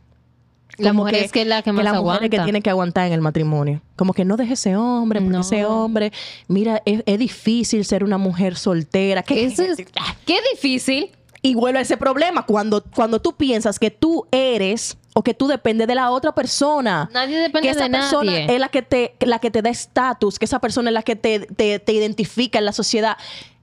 La 0.79 0.93
mujer 0.93 1.15
es 1.15 1.33
que 1.33 1.41
es 1.41 1.47
la 1.47 1.63
que 1.63 1.73
más 1.73 1.85
la 1.85 1.95
mujer 2.01 2.25
es 2.25 2.31
que 2.31 2.39
tiene 2.41 2.61
que 2.61 2.69
aguantar 2.69 3.07
en 3.07 3.15
el 3.15 3.23
matrimonio. 3.23 3.81
Como 3.97 4.13
que 4.13 4.27
no 4.27 4.37
deje 4.37 4.53
ese 4.55 4.77
hombre, 4.77 5.21
porque 5.21 5.33
No. 5.33 5.41
ese 5.41 5.65
hombre, 5.65 6.13
mira, 6.49 6.83
es, 6.85 7.03
es 7.07 7.19
difícil 7.19 7.83
ser 7.87 8.05
una 8.05 8.19
mujer 8.19 8.57
soltera. 8.57 9.23
¿Qué 9.23 9.47
Eso 9.47 9.63
es, 9.63 9.79
qué 10.27 10.39
difícil. 10.53 11.11
y 11.41 11.55
vuelve 11.55 11.79
a 11.79 11.83
ese 11.83 11.97
problema 11.97 12.45
cuando, 12.45 12.85
cuando 12.95 13.23
tú 13.23 13.33
piensas 13.37 13.79
que 13.79 13.91
tú 13.91 14.27
eres 14.31 14.99
o 15.19 15.23
que 15.23 15.33
tú 15.33 15.47
dependes 15.49 15.87
de 15.89 15.95
la 15.95 16.11
otra 16.11 16.35
persona. 16.35 17.09
Nadie 17.11 17.39
depende 17.39 17.69
que 17.69 17.71
esa 17.71 17.85
de 17.85 17.91
persona 17.91 18.31
nadie. 18.33 18.55
es 18.55 18.61
la 18.61 18.69
que 18.69 18.83
te, 18.83 19.17
la 19.21 19.39
que 19.39 19.51
te 19.51 19.63
da 19.63 19.71
estatus, 19.71 20.39
que 20.39 20.45
esa 20.45 20.59
persona 20.59 20.91
es 20.91 20.95
la 20.95 21.03
que 21.03 21.17
te, 21.17 21.41
te- 21.41 21.79
te 21.79 21.93
identifica 21.95 22.59
en 22.59 22.67
la 22.67 22.73
sociedad. 22.73 23.17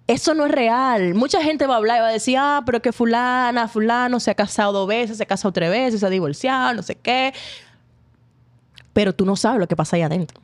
Eso 0.07 0.33
no 0.33 0.47
es 0.47 0.51
real. 0.51 1.13
Mucha 1.13 1.43
gente 1.43 1.67
va 1.67 1.75
a 1.75 1.77
hablar 1.77 1.97
y 1.97 2.01
va 2.01 2.07
a 2.07 2.11
decir, 2.11 2.37
ah, 2.39 2.63
pero 2.65 2.81
que 2.81 2.91
fulana, 2.91 3.67
fulano 3.67 4.19
se 4.19 4.31
ha 4.31 4.35
casado 4.35 4.71
dos 4.73 4.87
veces, 4.87 5.17
se 5.17 5.23
ha 5.23 5.27
casado 5.27 5.51
tres 5.51 5.69
veces, 5.69 5.99
se 5.99 6.05
ha 6.07 6.09
divorciado, 6.09 6.73
no 6.73 6.81
sé 6.81 6.95
qué. 6.95 7.33
Pero 8.93 9.13
tú 9.13 9.25
no 9.25 9.35
sabes 9.35 9.59
lo 9.59 9.67
que 9.67 9.75
pasa 9.75 9.95
ahí 9.95 10.01
adentro. 10.01 10.41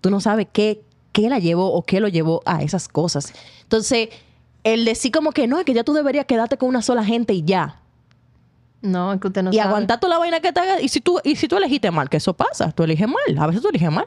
Tú 0.00 0.10
no 0.10 0.20
sabes 0.20 0.46
qué, 0.52 0.82
qué 1.12 1.28
la 1.28 1.38
llevó 1.38 1.72
o 1.72 1.82
qué 1.82 2.00
lo 2.00 2.08
llevó 2.08 2.42
a 2.46 2.62
esas 2.62 2.88
cosas. 2.88 3.32
Entonces, 3.62 4.08
el 4.64 4.84
decir 4.84 5.12
como 5.12 5.32
que 5.32 5.46
no, 5.46 5.58
es 5.58 5.64
que 5.64 5.74
ya 5.74 5.84
tú 5.84 5.92
deberías 5.92 6.26
quedarte 6.26 6.56
con 6.56 6.68
una 6.68 6.82
sola 6.82 7.04
gente 7.04 7.32
y 7.34 7.42
ya. 7.42 7.80
No, 8.82 9.12
es 9.12 9.20
que 9.20 9.28
usted 9.28 9.42
no 9.42 9.50
y 9.52 9.56
sabe. 9.56 9.68
aguantar 9.68 9.98
toda 10.00 10.14
la 10.14 10.18
vaina 10.18 10.40
que 10.40 10.52
te 10.52 10.60
haga. 10.60 10.80
Y 10.80 10.88
si 10.88 11.00
tú, 11.00 11.20
y 11.24 11.36
si 11.36 11.46
tú 11.48 11.56
elegiste 11.56 11.90
mal, 11.90 12.10
que 12.10 12.16
eso 12.18 12.34
pasa, 12.34 12.72
tú 12.72 12.82
eliges 12.82 13.06
mal. 13.08 13.38
A 13.38 13.46
veces 13.46 13.62
tú 13.62 13.68
eliges 13.68 13.90
mal. 13.90 14.06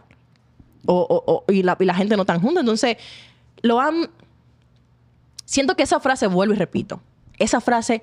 O, 0.85 0.95
o- 0.99 1.33
o- 1.47 1.51
y, 1.51 1.63
la, 1.63 1.75
y 1.79 1.85
la 1.85 1.95
gente 1.95 2.15
no 2.17 2.25
tan 2.25 2.41
junta. 2.41 2.59
Entonces, 2.59 2.97
lo 3.61 3.79
han. 3.79 4.09
Siento 5.45 5.75
que 5.75 5.83
esa 5.83 5.99
frase, 5.99 6.27
vuelvo 6.27 6.53
y 6.53 6.57
repito, 6.57 7.01
esa 7.37 7.61
frase 7.61 8.01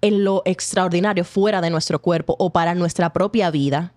en 0.00 0.24
lo 0.24 0.42
extraordinario 0.44 1.24
fuera 1.24 1.60
de 1.60 1.70
nuestro 1.70 2.00
cuerpo 2.02 2.34
o 2.38 2.50
para 2.50 2.74
nuestra 2.74 3.12
propia 3.12 3.50
vida 3.50 3.92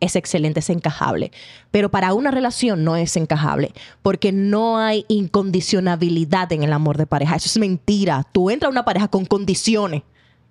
es 0.00 0.16
excelente, 0.16 0.60
es 0.60 0.68
encajable. 0.68 1.30
Pero 1.70 1.90
para 1.90 2.12
una 2.12 2.30
relación 2.30 2.84
no 2.84 2.96
es 2.96 3.16
encajable 3.16 3.72
porque 4.02 4.32
no 4.32 4.78
hay 4.78 5.06
incondicionabilidad 5.08 6.52
en 6.52 6.62
el 6.64 6.72
amor 6.72 6.98
de 6.98 7.06
pareja. 7.06 7.36
Eso 7.36 7.48
es 7.48 7.56
mentira. 7.58 8.26
Tú 8.32 8.50
entras 8.50 8.68
a 8.68 8.72
una 8.72 8.84
pareja 8.84 9.08
con 9.08 9.24
condiciones. 9.24 10.02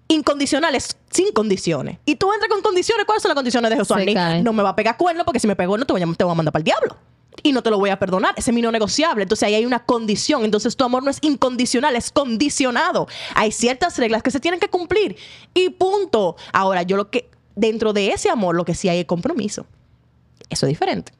Incondicionales, 0.08 0.97
sin 1.10 1.32
condiciones. 1.32 1.97
Y 2.06 2.16
tú 2.16 2.32
entras 2.34 2.49
con 2.49 2.62
condiciones. 2.62 3.06
¿Cuáles 3.06 3.24
son 3.24 3.30
las 3.30 3.36
condiciones 3.36 3.72
de 3.72 4.14
cae. 4.14 4.43
No 4.43 4.54
me 4.54 4.64
va 4.64 4.70
a 4.70 4.76
pegar 4.76 4.97
cuerno 4.97 5.26
porque 5.26 5.39
si 5.39 5.47
me 5.47 5.56
pegó 5.56 5.78
no 5.78 5.86
te 5.86 5.93
voy, 5.93 6.01
a, 6.01 6.14
te 6.14 6.24
voy 6.24 6.32
a 6.32 6.36
mandar 6.36 6.51
para 6.51 6.60
el 6.60 6.66
diablo. 6.66 6.97
Y 7.41 7.51
no 7.51 7.64
te 7.64 7.70
lo 7.70 7.80
voy 7.80 7.89
a 7.89 7.97
perdonar. 7.97 8.34
Ese 8.38 8.51
es 8.51 8.56
mi 8.56 8.62
no 8.62 8.72
negociable. 8.72 9.24
Entonces 9.24 9.47
ahí 9.47 9.56
hay 9.56 9.66
una 9.66 9.86
condición. 9.86 10.45
Entonces 10.45 10.76
tu 10.76 10.84
amor 10.84 11.04
no 11.04 11.10
es 11.10 11.18
incondicional, 11.22 11.95
es 11.95 12.12
condicionado. 12.12 13.08
Hay 13.34 13.51
ciertas 13.51 13.97
reglas 13.97 14.22
que 14.22 14.32
se 14.32 14.39
tienen 14.39 14.60
que 14.60 14.70
cumplir. 14.70 15.16
Y 15.54 15.70
punto. 15.70 16.36
Ahora, 16.51 16.84
yo 16.84 16.95
lo 16.95 17.10
que, 17.10 17.30
dentro 17.56 17.93
de 17.93 18.12
ese 18.12 18.30
amor, 18.30 18.56
lo 18.56 18.66
que 18.66 18.76
sí 18.76 18.89
hay 18.89 18.99
es 18.99 19.06
compromiso. 19.06 19.66
Eso 20.49 20.66
es 20.66 20.70
diferente. 20.70 21.14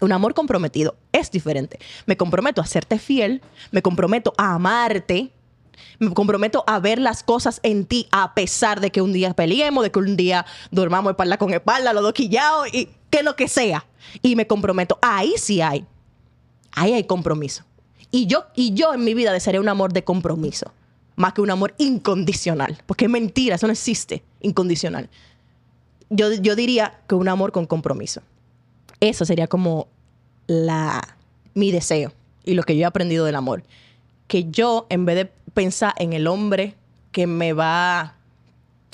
Un 0.00 0.12
amor 0.12 0.34
comprometido 0.34 0.96
es 1.12 1.30
diferente. 1.30 1.78
Me 2.06 2.16
comprometo 2.16 2.60
a 2.60 2.66
serte 2.66 2.98
fiel, 2.98 3.42
me 3.70 3.82
comprometo 3.82 4.32
a 4.38 4.54
amarte, 4.54 5.30
me 5.98 6.12
comprometo 6.12 6.64
a 6.66 6.78
ver 6.78 6.98
las 6.98 7.22
cosas 7.22 7.60
en 7.62 7.84
ti 7.84 8.08
a 8.10 8.34
pesar 8.34 8.80
de 8.80 8.90
que 8.90 9.02
un 9.02 9.12
día 9.12 9.32
peleemos, 9.34 9.84
de 9.84 9.90
que 9.90 9.98
un 9.98 10.16
día 10.16 10.46
dormamos 10.70 11.10
espalda 11.12 11.38
con 11.38 11.52
espalda, 11.52 11.92
los 11.92 12.02
dos 12.02 12.12
quillados 12.12 12.72
y 12.72 12.88
que 13.10 13.22
lo 13.22 13.36
que 13.36 13.48
sea. 13.48 13.86
Y 14.22 14.36
me 14.36 14.46
comprometo. 14.46 14.98
Ahí 15.02 15.34
sí 15.36 15.60
hay. 15.60 15.84
Ahí 16.72 16.92
hay 16.92 17.04
compromiso. 17.04 17.64
Y 18.10 18.26
yo, 18.26 18.46
y 18.54 18.74
yo 18.74 18.94
en 18.94 19.04
mi 19.04 19.14
vida 19.14 19.32
desearía 19.32 19.60
un 19.60 19.68
amor 19.68 19.92
de 19.92 20.02
compromiso, 20.02 20.72
más 21.16 21.32
que 21.32 21.40
un 21.40 21.50
amor 21.50 21.74
incondicional. 21.78 22.78
Porque 22.86 23.04
es 23.04 23.10
mentira, 23.10 23.54
eso 23.54 23.66
no 23.66 23.72
existe, 23.72 24.22
incondicional. 24.40 25.08
Yo, 26.08 26.32
yo 26.32 26.56
diría 26.56 27.00
que 27.08 27.14
un 27.14 27.28
amor 27.28 27.52
con 27.52 27.66
compromiso. 27.66 28.22
Eso 29.00 29.24
sería 29.24 29.46
como 29.46 29.86
la, 30.46 31.16
mi 31.54 31.70
deseo 31.70 32.12
y 32.44 32.54
lo 32.54 32.64
que 32.64 32.76
yo 32.76 32.82
he 32.82 32.86
aprendido 32.86 33.24
del 33.24 33.36
amor. 33.36 33.62
Que 34.26 34.50
yo, 34.50 34.86
en 34.90 35.04
vez 35.04 35.16
de 35.16 35.32
pensar 35.54 35.94
en 35.96 36.12
el 36.12 36.26
hombre 36.26 36.74
que 37.12 37.26
me 37.26 37.52
va 37.52 38.14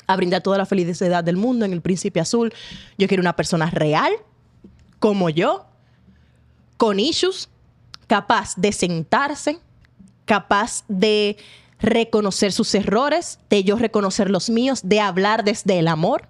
a 0.07 0.15
brindar 0.15 0.41
toda 0.41 0.57
la 0.57 0.65
felicidad 0.65 1.23
del 1.23 1.35
mundo, 1.35 1.65
en 1.65 1.73
el 1.73 1.81
príncipe 1.81 2.19
azul, 2.19 2.53
yo 2.97 3.07
quiero 3.07 3.21
una 3.21 3.35
persona 3.35 3.69
real, 3.69 4.11
como 4.99 5.29
yo, 5.29 5.65
con 6.77 6.99
issues, 6.99 7.49
capaz 8.07 8.55
de 8.55 8.71
sentarse, 8.71 9.59
capaz 10.25 10.83
de 10.87 11.37
reconocer 11.79 12.53
sus 12.53 12.73
errores, 12.73 13.39
de 13.49 13.63
yo 13.63 13.75
reconocer 13.75 14.29
los 14.29 14.49
míos, 14.49 14.81
de 14.83 15.01
hablar 15.01 15.43
desde 15.43 15.79
el 15.79 15.87
amor, 15.87 16.27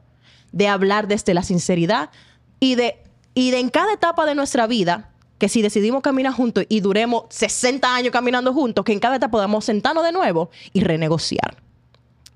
de 0.51 0.67
hablar 0.67 1.07
desde 1.07 1.34
la 1.34 1.43
sinceridad 1.43 2.09
y 2.59 2.75
de, 2.75 2.97
y 3.34 3.51
de 3.51 3.59
en 3.59 3.69
cada 3.69 3.93
etapa 3.93 4.25
de 4.25 4.36
nuestra 4.36 4.67
vida, 4.67 5.11
que 5.38 5.49
si 5.49 5.61
decidimos 5.61 6.01
caminar 6.01 6.33
juntos 6.33 6.65
y 6.69 6.79
duremos 6.79 7.23
60 7.29 7.95
años 7.95 8.11
caminando 8.11 8.53
juntos, 8.53 8.83
que 8.85 8.93
en 8.93 8.99
cada 8.99 9.17
etapa 9.17 9.31
podamos 9.31 9.65
sentarnos 9.65 10.03
de 10.03 10.11
nuevo 10.11 10.49
y 10.73 10.81
renegociar 10.81 11.57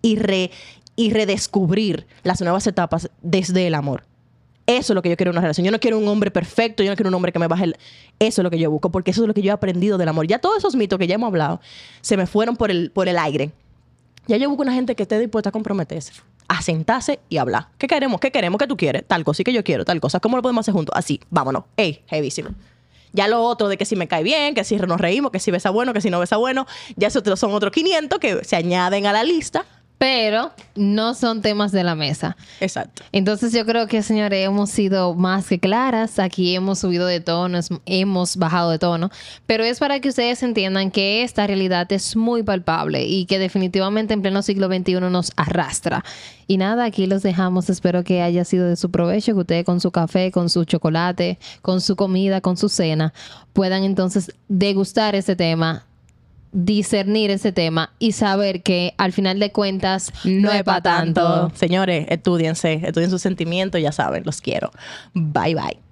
y, 0.02 0.18
re- 0.18 0.52
y 0.95 1.12
redescubrir 1.12 2.06
las 2.24 2.41
nuevas 2.41 2.68
etapas 2.68 3.10
desde 3.22 3.68
el 3.68 3.76
amor. 3.76 4.04
Eso 4.68 4.93
es 4.93 4.95
lo 4.95 5.02
que 5.02 5.10
yo 5.10 5.18
quiero 5.18 5.32
en 5.32 5.36
una 5.38 5.41
relación. 5.41 5.66
Yo 5.66 5.72
no 5.72 5.80
quiero 5.80 5.97
un 5.97 6.08
hombre 6.08 6.32
perfecto, 6.32 6.84
yo 6.84 6.91
no 6.91 6.95
quiero 6.95 7.10
un 7.10 7.16
hombre 7.16 7.32
que 7.32 7.39
me 7.39 7.47
baje 7.47 7.66
el... 7.66 7.78
Eso 8.20 8.41
es 8.41 8.43
lo 8.43 8.52
que 8.52 8.60
yo 8.60 8.70
busco, 8.70 8.91
porque 8.91 9.12
eso 9.12 9.24
es 9.24 9.28
lo 9.28 9.34
que 9.34 9.41
yo 9.41 9.49
he 9.49 9.52
aprendido 9.54 9.97
del 9.97 10.08
amor. 10.08 10.28
Ya 10.28 10.39
todos 10.39 10.58
esos 10.60 10.76
mitos 10.76 10.99
que 10.99 11.08
ya 11.08 11.16
hemos 11.16 11.28
hablado 11.28 11.60
se 12.02 12.16
me 12.16 12.28
fueron 12.28 12.56
por 12.56 12.70
el, 12.72 12.91
por 12.91 13.10
el 13.10 13.18
aire. 13.18 13.52
Ya 14.28 14.38
yo 14.38 14.47
busco 14.47 14.62
una 14.62 14.74
gente 14.74 14.95
que 14.95 15.04
esté 15.04 15.20
dispuesta 15.20 15.49
a 15.49 15.52
comprometerse, 15.52 16.14
a 16.47 16.62
sentarse 16.62 17.20
y 17.28 17.38
hablar. 17.38 17.70
¿Qué 17.80 17.88
queremos? 17.88 18.20
¿Qué 18.22 18.32
queremos? 18.32 18.60
¿Qué 18.60 18.68
tú 18.68 18.78
quieres? 18.78 19.04
Tal 19.08 19.24
cosa, 19.24 19.38
sí 19.38 19.43
que 19.43 19.52
yo 19.52 19.64
quiero, 19.64 19.84
tal 19.84 19.99
cosa. 19.99 20.20
¿Cómo 20.20 20.38
lo 20.38 20.43
podemos 20.43 20.64
hacer 20.64 20.76
juntos? 20.76 20.93
Así, 20.95 21.20
vámonos. 21.32 21.64
Ey, 21.76 22.04
heavísimo. 22.08 22.49
Ya 23.14 23.28
lo 23.28 23.43
otro 23.43 23.68
de 23.68 23.78
que 23.78 23.86
si 23.86 23.95
me 23.95 24.07
cae 24.07 24.24
bien, 24.24 24.55
que 24.55 24.64
si 24.64 24.76
nos 24.78 24.99
reímos, 24.99 25.32
que 25.32 25.39
si 25.39 25.51
besa 25.51 25.70
bueno, 25.70 25.93
que 25.93 26.01
si 26.01 26.09
no 26.09 26.20
besa 26.20 26.38
bueno, 26.38 26.66
ya 26.95 27.09
son 27.09 27.53
otros 27.53 27.72
500 27.72 28.20
que 28.20 28.43
se 28.43 28.55
añaden 28.55 29.05
a 29.05 29.14
la 29.14 29.24
lista. 29.24 29.66
Pero 30.02 30.49
no 30.74 31.14
son 31.14 31.43
temas 31.43 31.72
de 31.72 31.84
la 31.84 31.93
mesa. 31.93 32.36
Exacto. 32.60 33.04
Entonces 33.12 33.54
yo 33.54 33.68
creo 33.68 33.86
que, 33.86 34.02
señores, 34.02 34.43
hemos 34.43 34.72
sido 34.72 35.14
más 35.14 35.45
que 35.45 35.60
claras. 35.60 36.18
Aquí 36.18 36.56
hemos 36.56 36.80
subido 36.80 37.06
de 37.06 37.20
tono, 37.20 37.60
hemos 37.86 38.36
bajado 38.36 38.72
de 38.72 38.80
tono. 38.80 39.12
Pero 39.45 39.64
es 39.64 39.78
para 39.78 39.99
que 39.99 40.10
ustedes 40.10 40.41
entiendan 40.41 40.89
que 40.89 41.22
esta 41.22 41.45
realidad 41.45 41.86
es 41.91 42.16
muy 42.16 42.41
palpable 42.41 43.06
y 43.06 43.26
que 43.26 43.38
definitivamente 43.38 44.16
en 44.16 44.24
pleno 44.24 44.41
siglo 44.41 44.70
XXI 44.70 45.02
nos 45.02 45.34
arrastra. 45.36 46.04
Y 46.47 46.58
nada, 46.58 46.86
aquí 46.86 47.06
los 47.06 47.22
dejamos. 47.22 47.70
Espero 47.70 48.04
que 48.04 48.24
haya 48.24 48.43
sido 48.43 48.68
de 48.68 48.78
su 48.78 48.89
provecho, 48.89 49.34
que 49.34 49.41
ustedes 49.41 49.66
con 49.66 49.80
su 49.82 49.91
café, 49.91 50.32
con 50.32 50.49
su 50.49 50.66
chocolate, 50.66 51.38
con 51.62 51.80
su 51.80 51.95
comida, 51.95 52.41
con 52.41 52.58
su 52.58 52.70
cena, 52.70 53.14
puedan 53.54 53.84
entonces 53.84 54.32
degustar 54.47 55.14
este 55.14 55.36
tema 55.36 55.86
discernir 56.52 57.32
ese 57.32 57.52
tema 57.52 57.93
y 57.99 58.12
saber 58.12 58.62
que 58.62 58.93
al 58.97 59.14
final 59.14 59.39
de 59.39 59.52
cuentas 59.52 60.12
no, 60.24 60.52
es 60.52 60.64
para 60.64 60.82
tanto. 60.82 61.52
Señores, 61.56 62.08
estudiense, 62.10 62.82
estudien 62.84 63.10
sus 63.10 63.22
sentimientos, 63.22 63.82
ya 63.82 63.91
saben, 63.91 64.24
los 64.26 64.41
quiero. 64.41 64.72
Bye 65.14 65.56
bye. 65.56 65.91